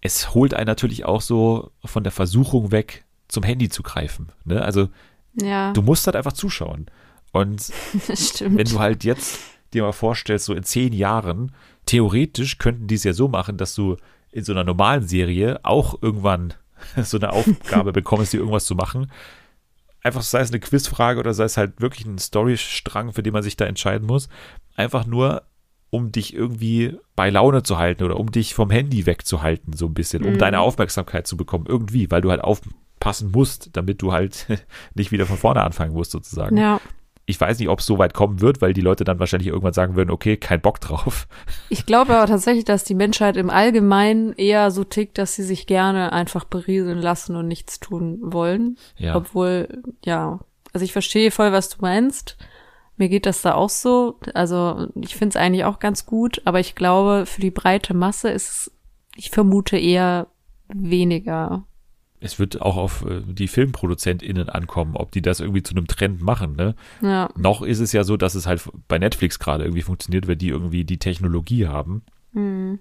Es 0.05 0.35
holt 0.35 0.53
einen 0.53 0.67
natürlich 0.67 1.03
auch 1.03 1.21
so 1.21 1.71
von 1.83 2.03
der 2.03 2.11
Versuchung 2.11 2.71
weg, 2.71 3.05
zum 3.27 3.41
Handy 3.41 3.69
zu 3.69 3.81
greifen. 3.81 4.31
Ne? 4.43 4.61
Also 4.61 4.89
Ja, 5.33 5.73
du 5.73 5.81
musst 5.81 6.05
halt 6.05 6.15
einfach 6.15 6.33
zuschauen. 6.33 6.85
Und 7.31 7.71
wenn 8.39 8.67
du 8.67 8.79
halt 8.79 9.03
jetzt 9.03 9.39
dir 9.73 9.81
mal 9.81 9.93
vorstellst, 9.93 10.45
so 10.45 10.53
in 10.53 10.61
zehn 10.61 10.93
Jahren, 10.93 11.53
theoretisch 11.87 12.59
könnten 12.59 12.85
die 12.85 12.95
es 12.95 13.03
ja 13.03 13.13
so 13.13 13.27
machen, 13.27 13.57
dass 13.57 13.73
du 13.73 13.97
in 14.31 14.43
so 14.43 14.51
einer 14.51 14.63
normalen 14.63 15.07
Serie 15.07 15.59
auch 15.63 16.01
irgendwann 16.03 16.53
so 17.03 17.17
eine 17.17 17.31
Aufgabe 17.31 17.91
bekommst, 17.91 18.31
dir 18.31 18.37
irgendwas 18.37 18.65
zu 18.65 18.75
machen. 18.75 19.11
Einfach 20.03 20.21
sei 20.21 20.41
es 20.41 20.51
eine 20.51 20.59
Quizfrage 20.59 21.19
oder 21.19 21.33
sei 21.33 21.45
es 21.45 21.57
halt 21.57 21.81
wirklich 21.81 22.05
ein 22.05 22.19
Storystrang, 22.19 23.11
für 23.11 23.23
den 23.23 23.33
man 23.33 23.41
sich 23.41 23.57
da 23.57 23.65
entscheiden 23.65 24.05
muss. 24.05 24.29
Einfach 24.75 25.07
nur, 25.07 25.41
um 25.89 26.11
dich 26.11 26.33
irgendwie 26.33 26.97
bei 27.15 27.29
Laune 27.29 27.63
zu 27.63 27.77
halten 27.77 28.03
oder 28.03 28.19
um 28.19 28.31
dich 28.31 28.53
vom 28.53 28.69
Handy 28.69 29.05
wegzuhalten, 29.05 29.73
so 29.73 29.85
ein 29.85 29.93
bisschen, 29.93 30.23
um 30.25 30.33
Mhm. 30.33 30.37
deine 30.39 30.59
Aufmerksamkeit 30.59 31.27
zu 31.27 31.37
bekommen, 31.37 31.65
irgendwie, 31.67 32.11
weil 32.11 32.21
du 32.21 32.31
halt 32.31 32.41
aufpassen 32.43 33.31
musst, 33.31 33.69
damit 33.73 34.01
du 34.01 34.11
halt 34.11 34.47
nicht 34.95 35.11
wieder 35.11 35.25
von 35.25 35.37
vorne 35.37 35.61
anfangen 35.63 35.93
musst, 35.93 36.11
sozusagen 36.11 36.57
ja, 36.57 36.79
ich 37.27 37.41
weiß 37.41 37.57
nicht, 37.57 37.69
ob 37.69 37.79
es 37.79 37.87
so 37.87 37.97
weit 37.97 38.13
kommen 38.13 38.39
wird, 38.41 38.61
weil 38.61 38.73
die 38.73 38.81
Leute 38.81 39.03
dann 39.03 39.17
wahrscheinlich 39.19 39.47
irgendwann 39.47 39.73
sagen 39.73 39.95
würden, 39.95 40.11
okay, 40.11 40.37
kein 40.37 40.61
Bock 40.61 40.79
drauf. 40.79 41.27
ich 41.69 41.87
glaube 41.87 42.15
aber 42.15 42.27
tatsächlich, 42.27 42.65
dass 42.65 42.83
die 42.83 42.93
Menschheit 42.93 43.35
im 43.35 43.49
Allgemeinen 43.49 44.33
eher 44.33 44.69
so 44.69 44.83
tickt, 44.83 45.17
dass 45.17 45.33
sie 45.33 45.41
sich 45.41 45.65
gerne 45.65 46.13
einfach 46.13 46.43
berieseln 46.43 46.99
lassen 46.99 47.35
und 47.35 47.47
nichts 47.47 47.79
tun 47.79 48.19
wollen. 48.21 48.77
Ja. 48.97 49.15
Obwohl, 49.15 49.81
ja, 50.05 50.39
also 50.71 50.83
ich 50.83 50.91
verstehe 50.93 51.31
voll, 51.31 51.51
was 51.51 51.69
du 51.69 51.77
meinst. 51.81 52.37
Mir 52.97 53.09
geht 53.09 53.25
das 53.25 53.41
da 53.41 53.55
auch 53.55 53.69
so. 53.69 54.19
Also 54.33 54.87
ich 55.01 55.15
finde 55.15 55.37
es 55.37 55.41
eigentlich 55.43 55.65
auch 55.65 55.79
ganz 55.79 56.05
gut, 56.05 56.41
aber 56.45 56.59
ich 56.59 56.75
glaube, 56.75 57.25
für 57.25 57.41
die 57.41 57.51
breite 57.51 57.93
Masse 57.93 58.29
ist 58.29 58.49
es, 58.49 58.71
ich 59.15 59.29
vermute 59.29 59.77
eher 59.77 60.27
weniger. 60.67 61.65
es 62.19 62.39
wird 62.39 62.61
auch 62.61 62.77
auf 62.77 63.05
äh, 63.05 63.21
die 63.21 63.47
FilmproduzentInnen 63.47 64.49
ankommen, 64.49 64.95
ob 64.95 65.11
die 65.11 65.21
das 65.21 65.39
irgendwie 65.41 65.63
zu 65.63 65.75
einem 65.75 65.87
Trend 65.87 66.21
machen. 66.21 66.55
Ne? 66.55 66.75
Ja. 67.01 67.29
Noch 67.35 67.61
ist 67.61 67.79
es 67.79 67.91
ja 67.91 68.03
so, 68.03 68.17
dass 68.17 68.35
es 68.35 68.47
halt 68.47 68.67
bei 68.87 68.97
Netflix 68.97 69.39
gerade 69.39 69.63
irgendwie 69.65 69.83
funktioniert, 69.83 70.27
weil 70.27 70.37
die 70.37 70.49
irgendwie 70.49 70.85
die 70.85 70.97
Technologie 70.99 71.67
haben. 71.67 72.03
Hm. 72.33 72.79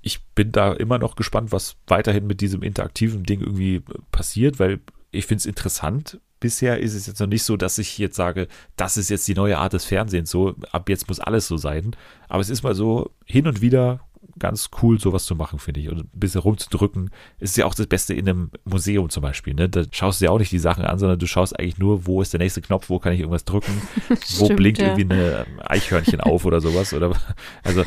Ich 0.00 0.24
bin 0.34 0.52
da 0.52 0.72
immer 0.72 0.98
noch 0.98 1.16
gespannt, 1.16 1.50
was 1.52 1.76
weiterhin 1.88 2.26
mit 2.26 2.40
diesem 2.40 2.62
interaktiven 2.62 3.24
Ding 3.24 3.40
irgendwie 3.40 3.82
passiert, 4.12 4.60
weil 4.60 4.80
ich 5.10 5.26
finde 5.26 5.40
es 5.40 5.46
interessant. 5.46 6.20
Bisher 6.40 6.78
ist 6.80 6.94
es 6.94 7.06
jetzt 7.06 7.20
noch 7.20 7.26
nicht 7.26 7.44
so, 7.44 7.56
dass 7.56 7.78
ich 7.78 7.96
jetzt 7.98 8.16
sage, 8.16 8.48
das 8.76 8.96
ist 8.96 9.08
jetzt 9.08 9.26
die 9.26 9.34
neue 9.34 9.58
Art 9.58 9.72
des 9.72 9.84
Fernsehens, 9.84 10.30
so 10.30 10.54
ab 10.72 10.88
jetzt 10.88 11.08
muss 11.08 11.20
alles 11.20 11.48
so 11.48 11.56
sein. 11.56 11.96
Aber 12.28 12.40
es 12.40 12.50
ist 12.50 12.62
mal 12.62 12.74
so 12.74 13.10
hin 13.24 13.46
und 13.46 13.60
wieder 13.62 14.00
ganz 14.38 14.70
cool, 14.82 15.00
sowas 15.00 15.24
zu 15.24 15.34
machen, 15.34 15.58
finde 15.58 15.80
ich. 15.80 15.88
Und 15.88 15.98
ein 16.00 16.10
bisschen 16.12 16.40
rumzudrücken. 16.42 17.10
Ist 17.38 17.56
ja 17.56 17.64
auch 17.64 17.74
das 17.74 17.86
Beste 17.86 18.12
in 18.12 18.28
einem 18.28 18.50
Museum 18.64 19.08
zum 19.08 19.22
Beispiel. 19.22 19.54
Ne? 19.54 19.68
Da 19.68 19.84
schaust 19.90 20.20
du 20.20 20.26
ja 20.26 20.30
auch 20.30 20.38
nicht 20.38 20.52
die 20.52 20.58
Sachen 20.58 20.84
an, 20.84 20.98
sondern 20.98 21.18
du 21.18 21.26
schaust 21.26 21.58
eigentlich 21.58 21.78
nur, 21.78 22.06
wo 22.06 22.20
ist 22.20 22.32
der 22.32 22.40
nächste 22.40 22.60
Knopf, 22.60 22.88
wo 22.90 22.98
kann 22.98 23.12
ich 23.12 23.20
irgendwas 23.20 23.44
drücken, 23.44 23.80
wo 24.08 24.44
Stimmt, 24.44 24.56
blinkt 24.56 24.78
ja. 24.80 24.88
irgendwie 24.96 25.14
eine 25.14 25.46
Eichhörnchen 25.64 26.20
auf 26.20 26.44
oder 26.44 26.60
sowas. 26.60 26.92
Oder 26.92 27.12
also 27.62 27.82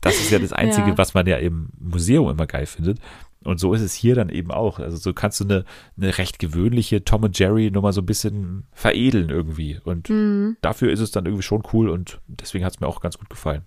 das 0.00 0.14
ist 0.14 0.30
ja 0.30 0.38
das 0.38 0.52
Einzige, 0.52 0.88
Ja. 0.90 0.98
was 0.98 1.14
man 1.14 1.26
ja 1.26 1.36
im 1.38 1.70
Museum 1.78 2.30
immer 2.30 2.46
geil 2.46 2.66
findet. 2.66 2.98
Und 3.42 3.58
so 3.58 3.72
ist 3.72 3.80
es 3.80 3.94
hier 3.94 4.14
dann 4.14 4.28
eben 4.28 4.50
auch. 4.50 4.78
Also 4.80 4.98
so 4.98 5.14
kannst 5.14 5.40
du 5.40 5.44
eine, 5.44 5.64
eine 5.96 6.18
recht 6.18 6.38
gewöhnliche 6.38 7.04
Tom 7.04 7.22
und 7.24 7.38
Jerry 7.38 7.70
nur 7.70 7.82
mal 7.82 7.92
so 7.94 8.02
ein 8.02 8.06
bisschen 8.06 8.66
veredeln 8.72 9.30
irgendwie. 9.30 9.80
Und 9.82 10.10
Mhm. 10.10 10.56
dafür 10.60 10.92
ist 10.92 11.00
es 11.00 11.10
dann 11.10 11.24
irgendwie 11.24 11.42
schon 11.42 11.62
cool 11.72 11.88
und 11.88 12.20
deswegen 12.26 12.64
hat 12.64 12.74
es 12.74 12.80
mir 12.80 12.86
auch 12.86 13.00
ganz 13.00 13.18
gut 13.18 13.30
gefallen. 13.30 13.62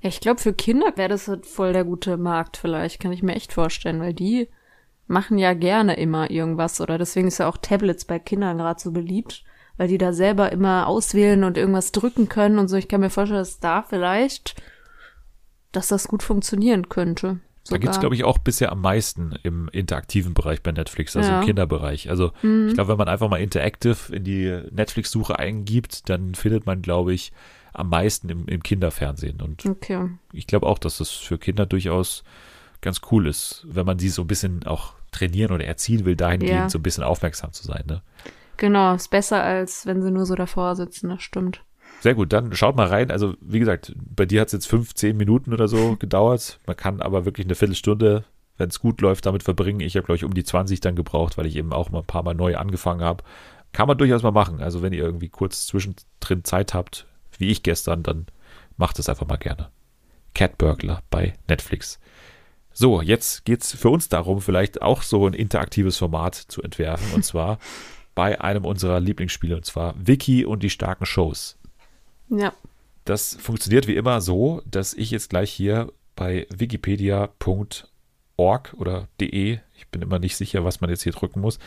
Ja, 0.00 0.08
ich 0.08 0.20
glaube, 0.20 0.40
für 0.40 0.52
Kinder 0.54 0.92
wäre 0.96 1.10
das 1.10 1.28
halt 1.28 1.44
voll 1.46 1.72
der 1.74 1.84
gute 1.84 2.16
Markt 2.16 2.56
vielleicht, 2.56 3.00
kann 3.00 3.12
ich 3.12 3.22
mir 3.22 3.34
echt 3.34 3.52
vorstellen, 3.52 4.00
weil 4.00 4.14
die 4.14 4.48
machen 5.06 5.38
ja 5.38 5.52
gerne 5.54 5.96
immer 5.96 6.30
irgendwas 6.30 6.80
oder 6.80 6.96
deswegen 6.98 7.28
ist 7.28 7.38
ja 7.38 7.48
auch 7.48 7.58
Tablets 7.58 8.06
bei 8.06 8.18
Kindern 8.18 8.58
gerade 8.58 8.80
so 8.80 8.92
beliebt, 8.92 9.44
weil 9.76 9.88
die 9.88 9.98
da 9.98 10.12
selber 10.14 10.52
immer 10.52 10.86
auswählen 10.86 11.44
und 11.44 11.58
irgendwas 11.58 11.92
drücken 11.92 12.28
können 12.28 12.58
und 12.58 12.68
so. 12.68 12.76
Ich 12.76 12.88
kann 12.88 13.00
mir 13.02 13.10
vorstellen, 13.10 13.40
dass 13.40 13.60
da 13.60 13.82
vielleicht, 13.82 14.56
dass 15.72 15.88
das 15.88 16.08
gut 16.08 16.22
funktionieren 16.22 16.88
könnte. 16.88 17.40
Da 17.68 17.78
gibt's 17.78 18.00
glaube 18.00 18.14
ich, 18.14 18.24
auch 18.24 18.38
bisher 18.38 18.70
am 18.72 18.80
meisten 18.80 19.34
im 19.42 19.68
interaktiven 19.68 20.34
Bereich 20.34 20.62
bei 20.62 20.72
Netflix, 20.72 21.16
also 21.16 21.30
Ja. 21.30 21.38
im 21.40 21.44
Kinderbereich. 21.44 22.10
Also 22.10 22.32
ich 22.42 22.74
glaube, 22.74 22.88
wenn 22.88 22.98
man 22.98 23.08
einfach 23.08 23.28
mal 23.28 23.40
Interactive 23.40 24.14
in 24.14 24.24
die 24.24 24.62
Netflix-Suche 24.70 25.38
eingibt, 25.38 26.08
dann 26.08 26.34
findet 26.34 26.66
man, 26.66 26.82
glaube 26.82 27.12
ich, 27.14 27.32
am 27.72 27.88
meisten 27.90 28.28
im, 28.30 28.46
im 28.46 28.62
Kinderfernsehen. 28.62 29.40
Und 29.42 29.66
Okay. 29.66 30.08
ich 30.32 30.46
glaube 30.46 30.66
auch, 30.66 30.78
dass 30.78 30.98
das 30.98 31.10
für 31.10 31.38
Kinder 31.38 31.66
durchaus 31.66 32.24
ganz 32.80 33.00
cool 33.10 33.26
ist, 33.26 33.66
wenn 33.68 33.84
man 33.86 33.98
sie 33.98 34.08
so 34.08 34.22
ein 34.22 34.28
bisschen 34.28 34.64
auch 34.66 34.94
trainieren 35.12 35.52
oder 35.52 35.64
erziehen 35.64 36.04
will, 36.04 36.16
dahingehend 36.16 36.50
Ja. 36.52 36.68
so 36.68 36.78
ein 36.78 36.82
bisschen 36.82 37.04
aufmerksam 37.04 37.52
zu 37.52 37.64
sein. 37.64 37.84
Ne? 37.86 38.02
Genau, 38.58 38.94
ist 38.94 39.10
besser, 39.10 39.42
als 39.42 39.84
wenn 39.86 40.02
sie 40.02 40.10
nur 40.10 40.24
so 40.24 40.34
davor 40.34 40.76
sitzen, 40.76 41.08
das 41.10 41.22
stimmt. 41.22 41.62
Sehr 42.00 42.14
gut, 42.14 42.32
dann 42.32 42.54
schaut 42.54 42.76
mal 42.76 42.86
rein. 42.86 43.10
Also, 43.10 43.34
wie 43.40 43.58
gesagt, 43.58 43.92
bei 43.96 44.26
dir 44.26 44.40
hat 44.40 44.48
es 44.48 44.52
jetzt 44.52 44.68
fünf, 44.68 44.94
zehn 44.94 45.16
Minuten 45.16 45.52
oder 45.52 45.68
so 45.68 45.96
gedauert. 45.98 46.60
Man 46.66 46.76
kann 46.76 47.00
aber 47.00 47.24
wirklich 47.24 47.46
eine 47.46 47.54
Viertelstunde, 47.54 48.24
wenn 48.58 48.68
es 48.68 48.80
gut 48.80 49.00
läuft, 49.00 49.26
damit 49.26 49.42
verbringen. 49.42 49.80
Ich 49.80 49.96
habe, 49.96 50.06
glaube 50.06 50.16
ich, 50.16 50.24
um 50.24 50.34
die 50.34 50.44
20 50.44 50.80
dann 50.80 50.96
gebraucht, 50.96 51.38
weil 51.38 51.46
ich 51.46 51.56
eben 51.56 51.72
auch 51.72 51.90
mal 51.90 52.00
ein 52.00 52.06
paar 52.06 52.22
Mal 52.22 52.34
neu 52.34 52.56
angefangen 52.56 53.02
habe. 53.02 53.24
Kann 53.72 53.88
man 53.88 53.98
durchaus 53.98 54.22
mal 54.22 54.30
machen. 54.30 54.60
Also, 54.60 54.82
wenn 54.82 54.92
ihr 54.92 55.02
irgendwie 55.02 55.28
kurz 55.28 55.66
zwischendrin 55.66 56.44
Zeit 56.44 56.74
habt, 56.74 57.06
wie 57.38 57.48
ich 57.48 57.62
gestern, 57.62 58.02
dann 58.02 58.26
macht 58.76 58.98
es 58.98 59.08
einfach 59.08 59.26
mal 59.26 59.36
gerne. 59.36 59.70
Cat 60.34 60.58
Burglar 60.58 61.02
bei 61.10 61.34
Netflix. 61.48 61.98
So, 62.72 63.00
jetzt 63.00 63.46
geht's 63.46 63.72
für 63.74 63.88
uns 63.88 64.10
darum, 64.10 64.42
vielleicht 64.42 64.82
auch 64.82 65.00
so 65.00 65.26
ein 65.26 65.32
interaktives 65.32 65.96
Format 65.96 66.34
zu 66.34 66.62
entwerfen. 66.62 67.10
Und 67.14 67.24
zwar 67.24 67.58
bei 68.14 68.40
einem 68.40 68.64
unserer 68.64 69.00
Lieblingsspiele, 69.00 69.56
und 69.56 69.64
zwar 69.64 69.94
Wiki 69.98 70.44
und 70.44 70.62
die 70.62 70.70
starken 70.70 71.06
Shows. 71.06 71.55
Ja. 72.28 72.52
Das 73.04 73.36
funktioniert 73.36 73.86
wie 73.86 73.96
immer 73.96 74.20
so, 74.20 74.62
dass 74.66 74.94
ich 74.94 75.10
jetzt 75.10 75.30
gleich 75.30 75.52
hier 75.52 75.92
bei 76.16 76.46
wikipedia.org 76.50 78.74
oder 78.76 79.08
de, 79.20 79.58
ich 79.74 79.88
bin 79.88 80.02
immer 80.02 80.18
nicht 80.18 80.36
sicher, 80.36 80.64
was 80.64 80.80
man 80.80 80.90
jetzt 80.90 81.02
hier 81.02 81.12
drücken 81.12 81.40
muss, 81.40 81.58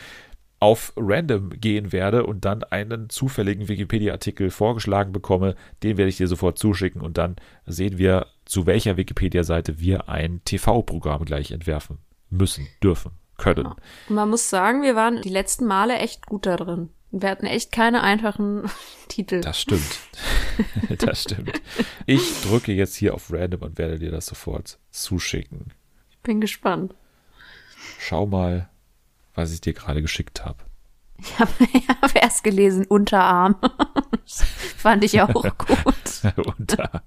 auf 0.60 0.92
random 0.96 1.50
gehen 1.58 1.90
werde 1.90 2.26
und 2.26 2.44
dann 2.44 2.62
einen 2.64 3.08
zufälligen 3.08 3.68
Wikipedia-Artikel 3.68 4.50
vorgeschlagen 4.50 5.12
bekomme. 5.12 5.56
Den 5.82 5.96
werde 5.96 6.10
ich 6.10 6.18
dir 6.18 6.28
sofort 6.28 6.58
zuschicken 6.58 7.00
und 7.00 7.16
dann 7.16 7.36
sehen 7.64 7.96
wir, 7.96 8.26
zu 8.44 8.66
welcher 8.66 8.98
Wikipedia-Seite 8.98 9.80
wir 9.80 10.10
ein 10.10 10.42
TV-Programm 10.44 11.24
gleich 11.24 11.50
entwerfen 11.50 11.98
müssen, 12.28 12.68
dürfen, 12.82 13.12
können. 13.38 13.66
Und 13.66 14.14
man 14.14 14.28
muss 14.28 14.50
sagen, 14.50 14.82
wir 14.82 14.94
waren 14.94 15.22
die 15.22 15.30
letzten 15.30 15.64
Male 15.64 15.98
echt 15.98 16.26
gut 16.26 16.44
da 16.44 16.56
drin. 16.56 16.90
Wir 17.12 17.28
hatten 17.30 17.46
echt 17.46 17.72
keine 17.72 18.02
einfachen 18.02 18.70
Titel. 19.08 19.40
Das 19.40 19.60
stimmt. 19.60 19.98
das 20.98 21.22
stimmt. 21.22 21.60
Ich 22.06 22.42
drücke 22.42 22.72
jetzt 22.72 22.94
hier 22.96 23.14
auf 23.14 23.32
random 23.32 23.62
und 23.62 23.78
werde 23.78 23.98
dir 23.98 24.10
das 24.10 24.26
sofort 24.26 24.78
zuschicken. 24.90 25.72
Bin 26.22 26.40
gespannt. 26.40 26.94
Schau 27.98 28.26
mal, 28.26 28.68
was 29.34 29.52
ich 29.52 29.60
dir 29.60 29.72
gerade 29.72 30.02
geschickt 30.02 30.44
habe. 30.44 30.58
Ich 31.22 31.38
habe 31.38 31.52
hab 32.00 32.16
erst 32.16 32.42
gelesen, 32.44 32.86
Unterarm. 32.86 33.56
Fand 34.78 35.04
ich 35.04 35.20
auch 35.20 35.30
gut. 35.58 35.94
Da, 36.58 37.02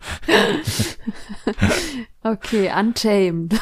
Okay, 2.22 2.72
Untamed. 2.78 3.60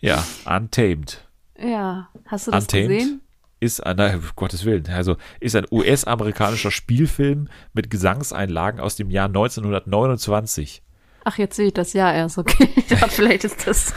ja, 0.00 0.24
Untamed. 0.46 1.28
Ja, 1.58 2.08
hast 2.26 2.46
du 2.46 2.50
das 2.50 2.64
Untamed 2.64 2.88
gesehen? 2.88 3.20
Ist 3.60 3.84
ein, 3.84 3.96
nein, 3.96 4.16
um 4.16 4.22
Gottes 4.36 4.64
Willen, 4.64 4.86
also 4.88 5.16
ist 5.38 5.54
ein 5.54 5.66
US-amerikanischer 5.70 6.70
Spielfilm 6.70 7.48
mit 7.72 7.90
Gesangseinlagen 7.90 8.80
aus 8.80 8.96
dem 8.96 9.10
Jahr 9.10 9.26
1929. 9.26 10.82
Ach, 11.24 11.36
jetzt 11.36 11.56
sehe 11.56 11.66
ich 11.66 11.74
das 11.74 11.92
ja 11.92 12.12
erst, 12.12 12.38
okay. 12.38 12.68
Ich 12.76 12.86
dachte, 12.86 13.10
vielleicht 13.10 13.44
ist 13.44 13.66
das. 13.66 13.92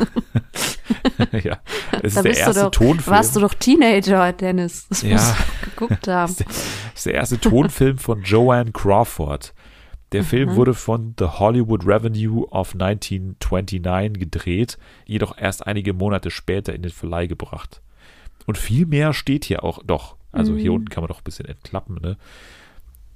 ja, 1.44 1.60
es 2.02 2.16
da 2.16 2.20
ist 2.20 2.24
der 2.26 2.38
erste 2.38 2.62
doch, 2.64 2.72
Tonfilm. 2.72 3.16
Warst 3.16 3.36
du 3.36 3.40
doch 3.40 3.54
Teenager, 3.54 4.34
Dennis. 4.34 4.88
Das 4.90 5.02
Ja. 5.04 5.14
musst 5.14 5.30
du 5.30 5.34
doch 5.44 5.70
geguckt 5.70 6.08
haben. 6.08 6.36
Das 6.46 7.00
ist 7.00 7.06
der 7.08 7.14
erste 7.16 7.40
Tonfilm 7.40 7.98
von 7.98 8.22
Joanne 8.22 8.72
Crawford. 8.72 9.54
Der 10.12 10.24
Film 10.24 10.56
wurde 10.56 10.76
von 10.76 11.16
The 11.18 11.26
Hollywood 11.26 11.88
Revenue 11.88 12.46
of 12.52 12.74
1929 12.76 14.20
gedreht, 14.20 14.78
jedoch 15.06 15.36
erst 15.36 15.66
einige 15.66 15.94
Monate 15.94 16.30
später 16.30 16.74
in 16.76 16.84
den 16.84 16.92
Verleih 16.92 17.26
gebracht. 17.26 17.82
Und 18.46 18.58
viel 18.58 18.86
mehr 18.86 19.14
steht 19.14 19.46
hier 19.46 19.64
auch 19.64 19.82
doch. 19.84 20.16
Also 20.32 20.56
hier 20.56 20.74
unten 20.74 20.90
kann 20.90 21.04
man 21.04 21.10
doch 21.10 21.20
ein 21.20 21.24
bisschen 21.24 21.46
entklappen, 21.46 21.96
ne? 22.02 22.18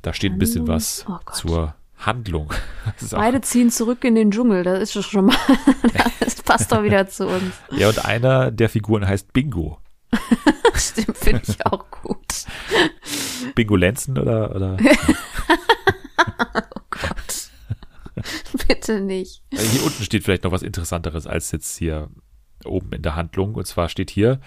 Da 0.04 0.14
steht 0.14 0.32
ein 0.32 0.38
bisschen 0.38 0.68
was 0.68 1.06
Oh 1.10 1.18
zur 1.34 1.76
Handlung. 1.98 2.54
Beide 3.12 3.42
ziehen 3.42 3.72
zurück 3.72 4.04
in 4.04 4.14
den 4.14 4.30
Dschungel. 4.32 4.64
Das 4.64 4.96
ist 4.96 5.06
schon 5.06 5.26
mal. 5.26 5.38
Das 6.20 6.42
passt 6.44 6.72
doch 6.72 6.84
wieder 6.84 7.08
zu 7.08 7.28
uns. 7.28 7.56
ja, 7.72 7.90
und 7.90 8.06
einer 8.06 8.52
der 8.52 8.70
Figuren 8.70 9.08
heißt 9.08 9.34
Bingo. 9.34 9.80
Stimmt, 10.76 11.18
finde 11.18 11.42
ich 11.48 11.66
auch 11.66 11.90
gut. 11.90 12.46
Bingo 13.56 13.76
Lenzen 13.76 14.18
oder, 14.18 14.56
oder 14.56 14.78
Gott. 16.90 17.50
Bitte 18.68 19.02
nicht. 19.02 19.42
Hier 19.52 19.84
unten 19.84 20.04
steht 20.04 20.24
vielleicht 20.24 20.44
noch 20.44 20.52
was 20.52 20.62
Interessanteres 20.62 21.28
als 21.28 21.52
jetzt 21.52 21.78
hier 21.78 22.10
oben 22.66 22.94
in 22.94 23.02
der 23.02 23.16
Handlung. 23.16 23.56
Und 23.56 23.66
zwar 23.68 23.90
steht 23.90 24.10
hier, 24.12 24.40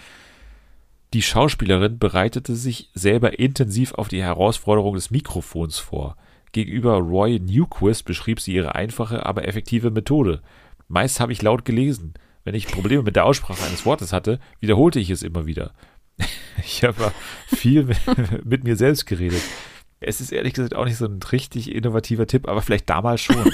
die 1.13 1.23
Schauspielerin 1.23 1.99
bereitete 1.99 2.55
sich 2.55 2.91
selber 2.95 3.39
intensiv 3.39 3.95
auf 3.95 4.09
die 4.09 4.23
Herausforderung 4.23 4.95
des 4.95 5.11
Mikrofons 5.11 5.79
vor. 5.79 6.17
Gegenüber 6.53 6.95
Roy 6.95 7.41
Newquist 7.41 8.05
beschrieb 8.05 8.41
sie 8.41 8.55
ihre 8.55 8.75
einfache, 8.75 9.27
aber 9.27 9.47
effektive 9.47 9.91
Methode. 9.91 10.41
Meist 10.89 11.21
habe 11.21 11.33
ich 11.33 11.43
laut 11.43 11.65
gelesen. 11.65 12.15
Wenn 12.45 12.55
ich 12.55 12.69
Probleme 12.69 13.03
mit 13.03 13.17
der 13.17 13.25
Aussprache 13.25 13.65
eines 13.65 13.85
Wortes 13.87 14.13
hatte, 14.13 14.41
wiederholte 14.61 14.99
ich 14.99 15.11
es 15.11 15.23
immer 15.23 15.47
wieder. 15.47 15.73
Ich 16.63 16.85
habe 16.85 17.13
viel 17.47 17.85
mit, 17.85 18.45
mit 18.45 18.65
mir 18.65 18.77
selbst 18.77 19.07
geredet. 19.07 19.41
Es 19.99 20.21
ist 20.21 20.31
ehrlich 20.31 20.53
gesagt 20.53 20.75
auch 20.75 20.85
nicht 20.85 20.99
so 20.99 21.07
ein 21.07 21.21
richtig 21.33 21.75
innovativer 21.75 22.27
Tipp, 22.27 22.47
aber 22.49 22.61
vielleicht 22.61 22.91
damals 22.91 23.23
schon. 23.23 23.51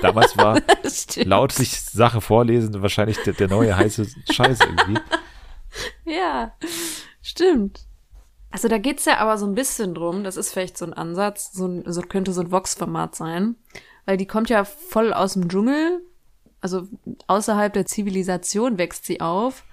Damals 0.00 0.38
war 0.38 0.62
laut 1.24 1.52
sich 1.52 1.78
Sachen 1.78 2.22
vorlesen 2.22 2.80
wahrscheinlich 2.80 3.18
der, 3.24 3.34
der 3.34 3.48
neue 3.48 3.76
heiße 3.76 4.06
Scheiß 4.30 4.60
irgendwie. 4.60 5.00
Ja, 6.04 6.52
stimmt. 7.22 7.80
Also 8.50 8.68
da 8.68 8.78
geht's 8.78 9.04
ja 9.04 9.18
aber 9.18 9.36
so 9.38 9.46
ein 9.46 9.54
bisschen 9.54 9.94
drum, 9.94 10.24
das 10.24 10.36
ist 10.36 10.52
vielleicht 10.52 10.78
so 10.78 10.84
ein 10.86 10.94
Ansatz, 10.94 11.52
so, 11.52 11.66
ein, 11.66 11.82
so 11.92 12.00
könnte 12.02 12.32
so 12.32 12.40
ein 12.40 12.50
Vox-Format 12.52 13.14
sein, 13.14 13.56
weil 14.06 14.16
die 14.16 14.26
kommt 14.26 14.48
ja 14.48 14.64
voll 14.64 15.12
aus 15.12 15.34
dem 15.34 15.48
Dschungel, 15.48 16.00
also 16.60 16.88
außerhalb 17.26 17.72
der 17.72 17.86
Zivilisation 17.86 18.78
wächst 18.78 19.04
sie 19.04 19.20
auf 19.20 19.64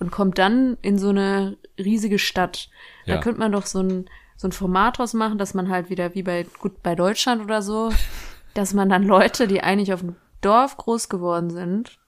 und 0.00 0.10
kommt 0.10 0.38
dann 0.38 0.76
in 0.82 0.98
so 0.98 1.10
eine 1.10 1.56
riesige 1.78 2.18
Stadt. 2.18 2.68
Da 3.06 3.14
Ja. 3.14 3.20
könnte 3.20 3.38
man 3.38 3.52
doch 3.52 3.66
so 3.66 3.80
ein, 3.80 4.08
so 4.36 4.48
ein 4.48 4.52
Format 4.52 4.98
draus 4.98 5.14
machen, 5.14 5.38
dass 5.38 5.54
man 5.54 5.68
halt 5.68 5.88
wieder 5.90 6.14
wie 6.14 6.22
bei, 6.24 6.44
gut, 6.58 6.82
bei 6.82 6.94
Deutschland 6.96 7.42
oder 7.42 7.62
so, 7.62 7.92
dass 8.54 8.74
man 8.74 8.88
dann 8.88 9.04
Leute, 9.04 9.46
die 9.46 9.62
eigentlich 9.62 9.92
auf 9.92 10.00
dem 10.00 10.16
Dorf 10.40 10.76
groß 10.78 11.08
geworden 11.08 11.50
sind, 11.50 11.98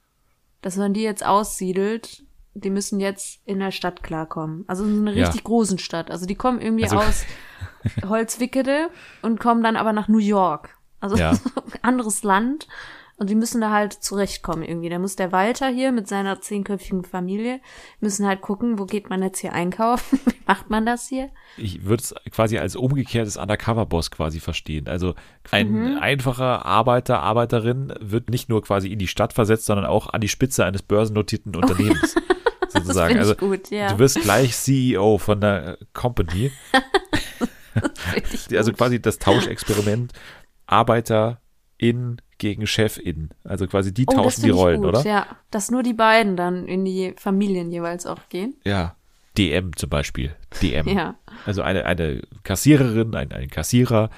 dass 0.63 0.77
man 0.77 0.95
die 0.95 1.03
jetzt 1.03 1.25
aussiedelt 1.25 2.25
die 2.55 2.71
müssen 2.71 3.01
jetzt 3.01 3.41
in 3.45 3.59
der 3.59 3.71
Stadt 3.73 4.03
klarkommen. 4.03 4.65
Also 4.69 4.85
in 4.85 5.01
einer 5.07 5.13
Ja. 5.17 5.25
richtig 5.27 5.45
großen 5.45 5.79
Stadt. 5.79 6.11
Also 6.11 6.25
die 6.27 6.35
kommen 6.37 6.61
irgendwie 6.61 6.85
Also- 6.85 6.99
aus 6.99 7.25
Holzwickede 8.09 8.91
und 9.23 9.41
kommen 9.41 9.63
dann 9.63 9.77
aber 9.77 9.93
nach 9.93 10.09
New 10.09 10.19
York. 10.19 10.71
Also 11.01 11.17
Ja. 11.17 11.31
ein 11.31 11.39
anderes 11.83 12.23
Land. 12.23 12.67
Und 13.17 13.31
die 13.31 13.37
müssen 13.37 13.61
da 13.61 13.71
halt 13.71 13.93
zurechtkommen 13.93 14.65
irgendwie. 14.65 14.89
Da 14.89 14.99
muss 14.99 15.15
der 15.15 15.31
Walter 15.31 15.69
hier 15.69 15.93
mit 15.93 16.09
seiner 16.09 16.41
zehnköpfigen 16.41 17.05
Familie, 17.05 17.61
müssen 18.01 18.27
halt 18.27 18.41
gucken, 18.41 18.79
wo 18.79 18.87
geht 18.87 19.09
man 19.09 19.23
jetzt 19.23 19.39
hier 19.39 19.53
einkaufen? 19.53 20.19
Wie 20.27 20.35
macht 20.47 20.69
man 20.69 20.85
das 20.85 21.09
hier? 21.09 21.31
ich 21.57 21.85
würde 21.85 22.03
es 22.03 22.15
quasi 22.33 22.59
als 22.59 22.75
umgekehrtes 22.75 23.37
Undercover-Boss 23.37 24.11
quasi 24.11 24.41
verstehen. 24.41 24.89
Also 24.89 25.15
ein 25.53 25.71
Mhm. 25.71 25.99
einfacher 25.99 26.67
Arbeiter, 26.67 27.21
Arbeiterin 27.21 27.93
wird 28.01 28.31
nicht 28.31 28.49
nur 28.49 28.63
quasi 28.63 28.89
in 28.93 28.99
die 28.99 29.07
Stadt 29.07 29.33
versetzt, 29.33 29.67
sondern 29.67 29.87
auch 29.87 30.13
an 30.13 30.21
die 30.21 30.29
Spitze 30.29 30.65
eines 30.65 30.83
börsennotierten 30.83 31.55
Unternehmens. 31.57 32.15
Das 32.61 32.73
sozusagen. 32.73 33.17
Also 33.19 33.37
gut, 33.37 33.71
ja. 33.71 33.93
du 33.93 33.99
wirst 34.01 34.21
gleich 34.23 34.57
CEO 34.57 35.19
von 35.19 35.41
der 35.41 35.79
Company. 35.93 36.51
Ich 38.33 38.47
Die- 38.49 38.57
Also 38.59 38.73
quasi 38.73 39.01
das 39.03 39.19
Tauschexperiment 39.19 40.13
Arbeiterin 40.67 42.21
gegen 42.39 42.67
Chefin. 42.67 43.31
Also 43.45 43.67
quasi 43.67 43.93
die 43.93 44.07
Oh, 44.09 44.15
tauschen 44.15 44.43
die 44.43 44.51
Rollen, 44.51 44.83
gut, 44.83 44.91
oder? 44.91 45.03
Ja, 45.03 45.27
dass 45.51 45.71
nur 45.71 45.83
die 45.83 45.95
beiden 45.95 46.37
dann 46.37 46.67
in 46.67 46.85
die 46.85 47.15
Familien 47.17 47.71
jeweils 47.71 48.07
auch 48.07 48.29
gehen. 48.29 48.55
Ja. 48.65 48.97
DM 49.37 49.77
zum 49.77 49.91
Beispiel. 49.91 50.35
DM. 50.63 50.87
Ja. 50.95 51.17
Also 51.45 51.63
eine, 51.63 51.85
eine 51.87 52.23
Kassiererin, 52.45 53.15
ein, 53.15 53.33
ein 53.33 53.49
Kassierer, 53.49 54.11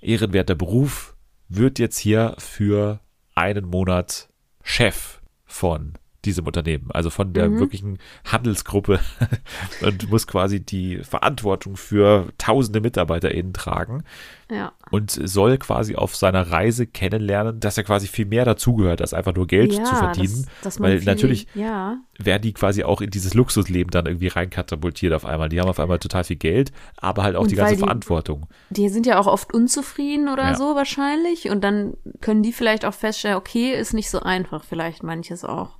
ehrenwerter 0.00 0.54
Beruf, 0.54 1.14
wird 1.48 1.78
jetzt 1.78 1.98
hier 1.98 2.34
für 2.38 3.00
einen 3.34 3.64
Monat 3.66 4.28
Chef 4.62 5.20
von 5.44 5.94
diesem 6.24 6.46
Unternehmen, 6.46 6.90
also 6.92 7.10
von 7.10 7.32
der 7.32 7.48
Mhm. 7.48 7.58
wirklichen 7.60 7.98
Handelsgruppe 8.24 9.00
und 9.82 10.10
muss 10.10 10.26
quasi 10.26 10.60
die 10.64 10.98
Verantwortung 10.98 11.76
für 11.76 12.28
tausende 12.38 12.80
MitarbeiterInnen 12.80 13.52
tragen 13.52 14.04
Ja. 14.50 14.72
und 14.90 15.10
soll 15.10 15.58
quasi 15.58 15.96
auf 15.96 16.14
seiner 16.16 16.50
Reise 16.50 16.86
kennenlernen, 16.86 17.60
dass 17.60 17.76
er 17.76 17.84
quasi 17.84 18.06
viel 18.06 18.26
mehr 18.26 18.44
dazugehört, 18.44 19.00
als 19.00 19.14
einfach 19.14 19.34
nur 19.34 19.46
Geld 19.46 19.72
ja, 19.72 19.84
zu 19.84 19.94
verdienen. 19.96 20.46
dass 20.62 20.78
man 20.78 20.90
weil 20.90 20.98
viel, 20.98 21.06
natürlich 21.06 21.46
Ja, 21.54 21.98
werden 22.18 22.42
die 22.42 22.52
quasi 22.52 22.84
auch 22.84 23.00
in 23.00 23.10
dieses 23.10 23.34
Luxusleben 23.34 23.90
dann 23.90 24.06
irgendwie 24.06 24.28
reinkatapultiert 24.28 25.12
auf 25.12 25.24
einmal. 25.24 25.48
Die 25.48 25.60
haben 25.60 25.68
auf 25.68 25.80
einmal 25.80 25.98
total 25.98 26.24
viel 26.24 26.36
Geld, 26.36 26.70
aber 26.96 27.22
halt 27.24 27.36
auch 27.36 27.42
Und 27.42 27.50
die 27.50 27.56
ganze 27.56 27.74
die- 27.74 27.80
Verantwortung. 27.80 28.46
die 28.70 28.88
sind 28.88 29.06
ja 29.06 29.18
auch 29.18 29.26
oft 29.26 29.52
unzufrieden 29.52 30.28
oder 30.28 30.50
Ja. 30.50 30.54
so 30.54 30.74
wahrscheinlich. 30.76 31.50
Und 31.50 31.62
dann 31.64 31.94
können 32.20 32.42
die 32.42 32.52
vielleicht 32.52 32.84
auch 32.84 32.94
feststellen, 32.94 33.36
okay, 33.36 33.72
ist 33.74 33.92
nicht 33.92 34.10
so 34.10 34.20
einfach, 34.20 34.62
vielleicht 34.64 35.02
manches 35.02 35.44
auch. 35.44 35.78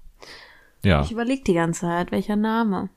Ja, 0.85 1.03
Ich 1.03 1.13
überlege 1.13 1.45
die 1.45 1.55
ganze 1.55 1.83
Zeit, 1.83 2.11
welcher 2.13 2.37
Name. 2.37 2.89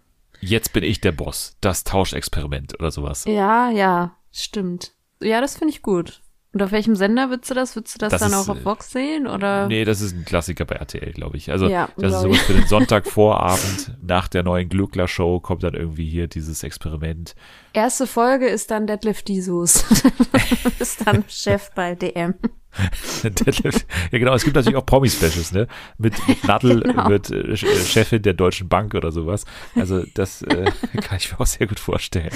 jetzt 0.42 0.74
bin 0.74 0.84
ich 0.84 1.02
der 1.02 1.12
Boss. 1.12 1.58
Das 1.62 1.84
Tauschexperiment 1.84 2.74
oder 2.80 2.92
sowas. 2.92 3.26
Ja, 3.26 3.70
ja, 3.70 4.16
stimmt. 4.32 4.94
Ja, 5.22 5.40
das 5.42 5.58
finde 5.58 5.74
ich 5.74 5.82
gut. 5.82 6.22
Und 6.54 6.64
auf 6.64 6.72
welchem 6.72 6.96
Sender 6.96 7.30
würdest 7.30 7.52
du 7.52 7.54
das? 7.54 7.76
Würdest 7.76 7.96
du 7.96 8.00
das, 8.00 8.12
Das 8.12 8.22
dann 8.22 8.32
ist, 8.32 8.38
auch 8.38 8.48
äh, 8.48 8.52
auf 8.58 8.64
Vox 8.66 8.90
sehen? 8.92 9.28
Oder? 9.28 9.68
Nee, 9.68 9.84
das 9.84 10.00
ist 10.00 10.14
ein 10.16 10.24
Klassiker 10.24 10.64
bei 10.64 10.76
RTL, 10.76 11.12
glaube 11.12 11.36
ich. 11.36 11.52
Also 11.52 11.68
Ja, 11.68 11.90
das 11.98 12.14
ist 12.14 12.22
sowas 12.22 12.38
ich. 12.38 12.44
für 12.44 12.54
den 12.54 12.66
Sonntagvorabend. 12.68 13.98
Nach 14.02 14.30
der 14.30 14.44
neuen 14.44 14.70
Glückler-Show 14.70 15.42
kommt 15.42 15.64
dann 15.64 15.74
irgendwie 15.74 16.10
hier 16.10 16.28
dieses 16.28 16.64
Experiment. 16.64 17.36
Erste 17.74 18.08
Folge 18.08 18.48
ist 18.48 18.72
dann 18.72 18.88
Deadlift 18.88 19.30
Jesus. 19.30 19.84
ist 20.80 21.06
dann 21.06 21.26
Chef 21.28 21.72
bei 21.76 21.94
DM. 21.96 22.36
Ja 24.12 24.20
genau, 24.20 24.34
es 24.34 24.44
gibt 24.44 24.56
natürlich 24.56 24.78
auch 24.78 24.86
Promi-Specials, 24.86 25.52
ne? 25.52 25.68
Mit, 25.98 26.14
mit 26.28 26.44
Nadel 26.46 26.82
Genau. 26.86 27.10
wird 27.10 27.32
äh, 27.32 27.52
äh, 27.52 27.56
Chefin 27.56 28.22
der 28.22 28.34
Deutschen 28.34 28.68
Bank 28.68 28.94
oder 28.94 29.12
sowas. 29.12 29.46
Also 29.76 30.04
das 30.14 30.42
äh, 30.44 30.66
kann 31.02 31.18
ich 31.18 31.32
mir 31.32 31.40
auch 31.40 31.46
sehr 31.46 31.68
gut 31.68 31.80
vorstellen. 31.80 32.32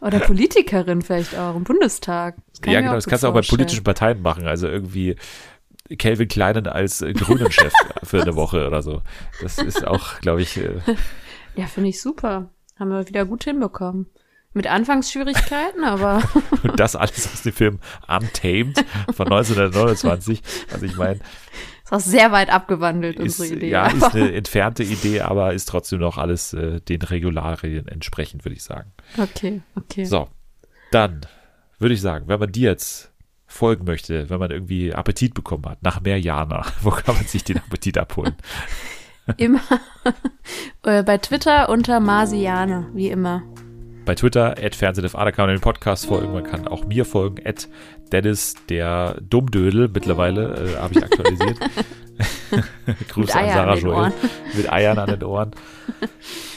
Oder 0.00 0.20
Politikerin 0.20 1.02
vielleicht 1.02 1.36
auch 1.36 1.56
im 1.56 1.64
Bundestag. 1.64 2.36
Das 2.50 2.60
kann 2.60 2.72
ja, 2.72 2.80
genau, 2.80 2.92
auch 2.92 2.96
das 2.96 3.06
kannst 3.06 3.24
du 3.24 3.28
auch 3.28 3.34
bei 3.34 3.40
politischen 3.40 3.84
Parteien 3.84 4.20
machen. 4.22 4.46
Also 4.46 4.68
irgendwie 4.68 5.16
Kelvin 5.98 6.28
Kleinen 6.28 6.66
als 6.66 7.00
äh, 7.02 7.12
Grünen-Chef 7.12 7.72
für 8.02 8.22
eine 8.22 8.36
Woche 8.36 8.66
oder 8.66 8.82
so. 8.82 9.02
Das 9.42 9.58
ist 9.58 9.86
auch, 9.86 10.20
glaube 10.20 10.42
ich, 10.42 10.56
äh, 10.56 10.80
Ja, 11.56 11.66
finde 11.66 11.90
ich 11.90 12.00
super. 12.00 12.50
Haben 12.78 12.90
wir 12.90 13.08
wieder 13.08 13.24
gut 13.24 13.44
hinbekommen. 13.44 14.06
Mit 14.54 14.68
Anfangsschwierigkeiten, 14.68 15.84
aber 15.84 16.22
und 16.62 16.78
das 16.78 16.96
alles 16.96 17.28
aus 17.32 17.42
dem 17.42 17.52
Film 17.52 17.80
Untamed 18.06 18.84
von 19.12 19.26
1929. 19.26 20.42
Also 20.72 20.86
ich 20.86 20.96
meine, 20.96 21.20
ist 21.84 21.92
auch 21.92 22.00
sehr 22.00 22.32
weit 22.32 22.50
abgewandelt, 22.50 23.18
ist, 23.18 23.40
unsere 23.40 23.58
Idee. 23.58 23.70
ja, 23.70 23.86
ist 23.88 24.14
eine 24.14 24.32
entfernte 24.32 24.82
Idee, 24.82 25.20
aber 25.20 25.52
ist 25.52 25.68
trotzdem 25.68 25.98
noch 25.98 26.16
alles 26.16 26.52
äh, 26.54 26.80
den 26.80 27.02
Regularien 27.02 27.88
entsprechend, 27.88 28.44
würde 28.44 28.56
ich 28.56 28.62
sagen. 28.62 28.92
okay, 29.18 29.60
okay. 29.76 30.04
So, 30.04 30.28
dann 30.90 31.26
würde 31.78 31.94
ich 31.94 32.00
sagen, 32.00 32.28
wenn 32.28 32.40
man 32.40 32.52
dir 32.52 32.70
jetzt 32.70 33.12
folgen 33.46 33.84
möchte, 33.84 34.30
wenn 34.30 34.38
man 34.38 34.50
irgendwie 34.50 34.94
Appetit 34.94 35.34
bekommen 35.34 35.66
hat, 35.66 35.82
nach 35.82 36.00
mehr 36.00 36.18
Jana, 36.18 36.64
wo 36.80 36.90
kann 36.90 37.16
man 37.16 37.24
sich 37.24 37.44
den 37.44 37.58
Appetit 37.58 37.98
abholen? 37.98 38.34
Immer 39.36 39.60
äh, 40.82 41.02
bei 41.02 41.18
Twitter 41.18 41.68
unter 41.68 42.00
Marsiane, 42.00 42.90
wie 42.94 43.08
immer. 43.08 43.42
Bei 44.04 44.14
Twitter, 44.14 44.54
at 44.62 44.74
Fernsehdev, 44.74 45.12
da 45.12 45.32
kann 45.32 45.46
man 45.46 45.56
den 45.56 45.62
Podcast 45.62 46.06
folgen, 46.06 46.32
man 46.32 46.44
kann 46.44 46.68
auch 46.68 46.84
mir 46.84 47.04
folgen, 47.06 47.42
at 47.46 47.68
Dennis, 48.12 48.54
der 48.68 49.16
Dummdödel, 49.22 49.88
mittlerweile 49.92 50.54
äh, 50.54 50.76
habe 50.76 50.94
ich 50.94 51.02
aktualisiert. 51.02 51.58
Grüße 53.08 53.34
an 53.34 53.48
Sarah 53.48 53.76
Joel. 53.76 54.12
Mit 54.54 54.70
Eiern 54.70 54.98
an 54.98 55.08
den 55.08 55.24
Ohren. 55.24 55.52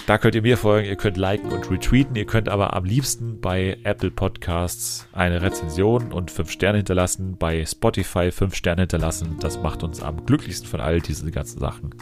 Da 0.08 0.18
könnt 0.18 0.36
ihr 0.36 0.42
mir 0.42 0.58
folgen, 0.58 0.88
ihr 0.88 0.96
könnt 0.96 1.18
liken 1.18 1.52
und 1.52 1.72
retweeten, 1.72 2.16
ihr 2.16 2.26
könnt 2.26 2.50
aber 2.50 2.74
am 2.74 2.84
liebsten 2.84 3.42
bei 3.42 3.78
Apple 3.84 4.12
Podcasts 4.12 5.08
eine 5.14 5.42
Rezension 5.42 6.12
und 6.12 6.32
fünf 6.32 6.52
Sterne 6.52 6.78
hinterlassen, 6.78 7.38
bei 7.38 7.66
Spotify 7.66 8.32
fünf 8.32 8.56
Sterne 8.56 8.84
hinterlassen. 8.84 9.38
Das 9.40 9.62
macht 9.62 9.84
uns 9.84 10.02
am 10.02 10.26
glücklichsten 10.26 10.68
von 10.68 10.80
all 10.80 11.02
diesen 11.02 11.32
ganzen 11.32 11.60
Sachen. 11.60 11.96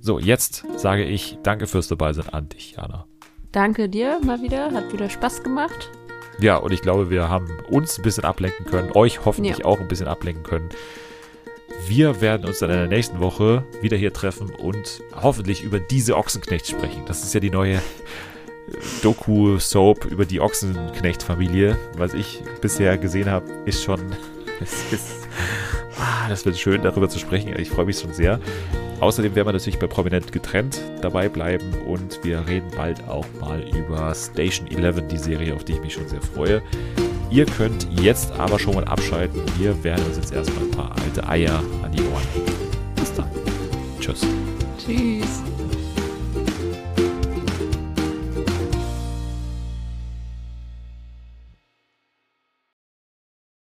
So, 0.00 0.18
jetzt 0.18 0.64
sage 0.76 1.04
ich 1.04 1.38
Danke 1.42 1.66
fürs 1.66 1.88
Dabeisein 1.88 2.28
an 2.30 2.48
dich, 2.48 2.72
Jana. 2.72 3.09
Danke 3.52 3.88
dir 3.88 4.20
mal 4.24 4.40
wieder, 4.42 4.70
hat 4.72 4.92
wieder 4.92 5.10
Spaß 5.10 5.42
gemacht. 5.42 5.90
Ja, 6.38 6.56
und 6.56 6.72
ich 6.72 6.82
glaube, 6.82 7.10
wir 7.10 7.28
haben 7.28 7.48
uns 7.68 7.98
ein 7.98 8.02
bisschen 8.02 8.24
ablenken 8.24 8.64
können, 8.66 8.90
euch 8.94 9.24
hoffentlich 9.24 9.58
Ja. 9.58 9.64
auch 9.64 9.80
ein 9.80 9.88
bisschen 9.88 10.06
ablenken 10.08 10.42
können. 10.44 10.68
Wir 11.86 12.20
werden 12.20 12.46
uns 12.46 12.60
dann 12.60 12.70
in 12.70 12.76
der 12.76 12.86
nächsten 12.86 13.20
Woche 13.20 13.64
wieder 13.80 13.96
hier 13.96 14.12
treffen 14.12 14.50
und 14.50 15.02
hoffentlich 15.14 15.62
über 15.62 15.80
diese 15.80 16.16
Ochsenknecht 16.16 16.66
sprechen. 16.68 17.02
Das 17.06 17.22
ist 17.24 17.34
ja 17.34 17.40
die 17.40 17.50
neue 17.50 17.80
Doku-Soap 19.02 20.04
über 20.06 20.24
die 20.24 20.40
Ochsenknecht-Familie. 20.40 21.76
Was 21.96 22.14
ich 22.14 22.42
bisher 22.60 22.96
gesehen 22.98 23.30
habe, 23.30 23.46
ist 23.66 23.82
schon. 23.82 24.00
Es 24.62 24.92
ist, 24.92 25.26
ah, 26.00 26.28
das 26.28 26.44
wird 26.44 26.58
schön, 26.58 26.82
darüber 26.82 27.08
zu 27.08 27.18
sprechen. 27.18 27.54
Ich 27.58 27.70
freue 27.70 27.86
mich 27.86 27.98
schon 27.98 28.12
sehr. 28.12 28.40
Außerdem 29.00 29.34
werden 29.34 29.48
wir 29.48 29.52
natürlich 29.52 29.78
bei 29.78 29.86
Prominent 29.86 30.30
getrennt 30.32 30.80
dabei 31.00 31.28
bleiben 31.28 31.72
und 31.86 32.22
wir 32.22 32.46
reden 32.46 32.68
bald 32.76 33.06
auch 33.08 33.26
mal 33.40 33.62
über 33.74 34.14
Station 34.14 34.66
11, 34.68 35.08
die 35.08 35.16
Serie, 35.16 35.54
auf 35.54 35.64
die 35.64 35.72
ich 35.72 35.80
mich 35.80 35.94
schon 35.94 36.08
sehr 36.08 36.20
freue. 36.20 36.62
Ihr 37.30 37.46
könnt 37.46 37.86
jetzt 38.00 38.32
aber 38.32 38.58
schon 38.58 38.74
mal 38.74 38.84
abschalten. 38.84 39.40
Wir 39.56 39.82
werden 39.84 40.04
uns 40.04 40.16
jetzt 40.16 40.32
erstmal 40.32 40.64
ein 40.64 40.70
paar 40.70 40.92
alte 41.02 41.26
Eier 41.28 41.62
an 41.82 41.92
die 41.92 42.02
Ohren 42.02 42.26
hängen. 42.34 42.70
Bis 42.96 43.14
dann. 43.14 43.30
Tschüss. 44.00 44.26
Tschüss. 44.78 45.49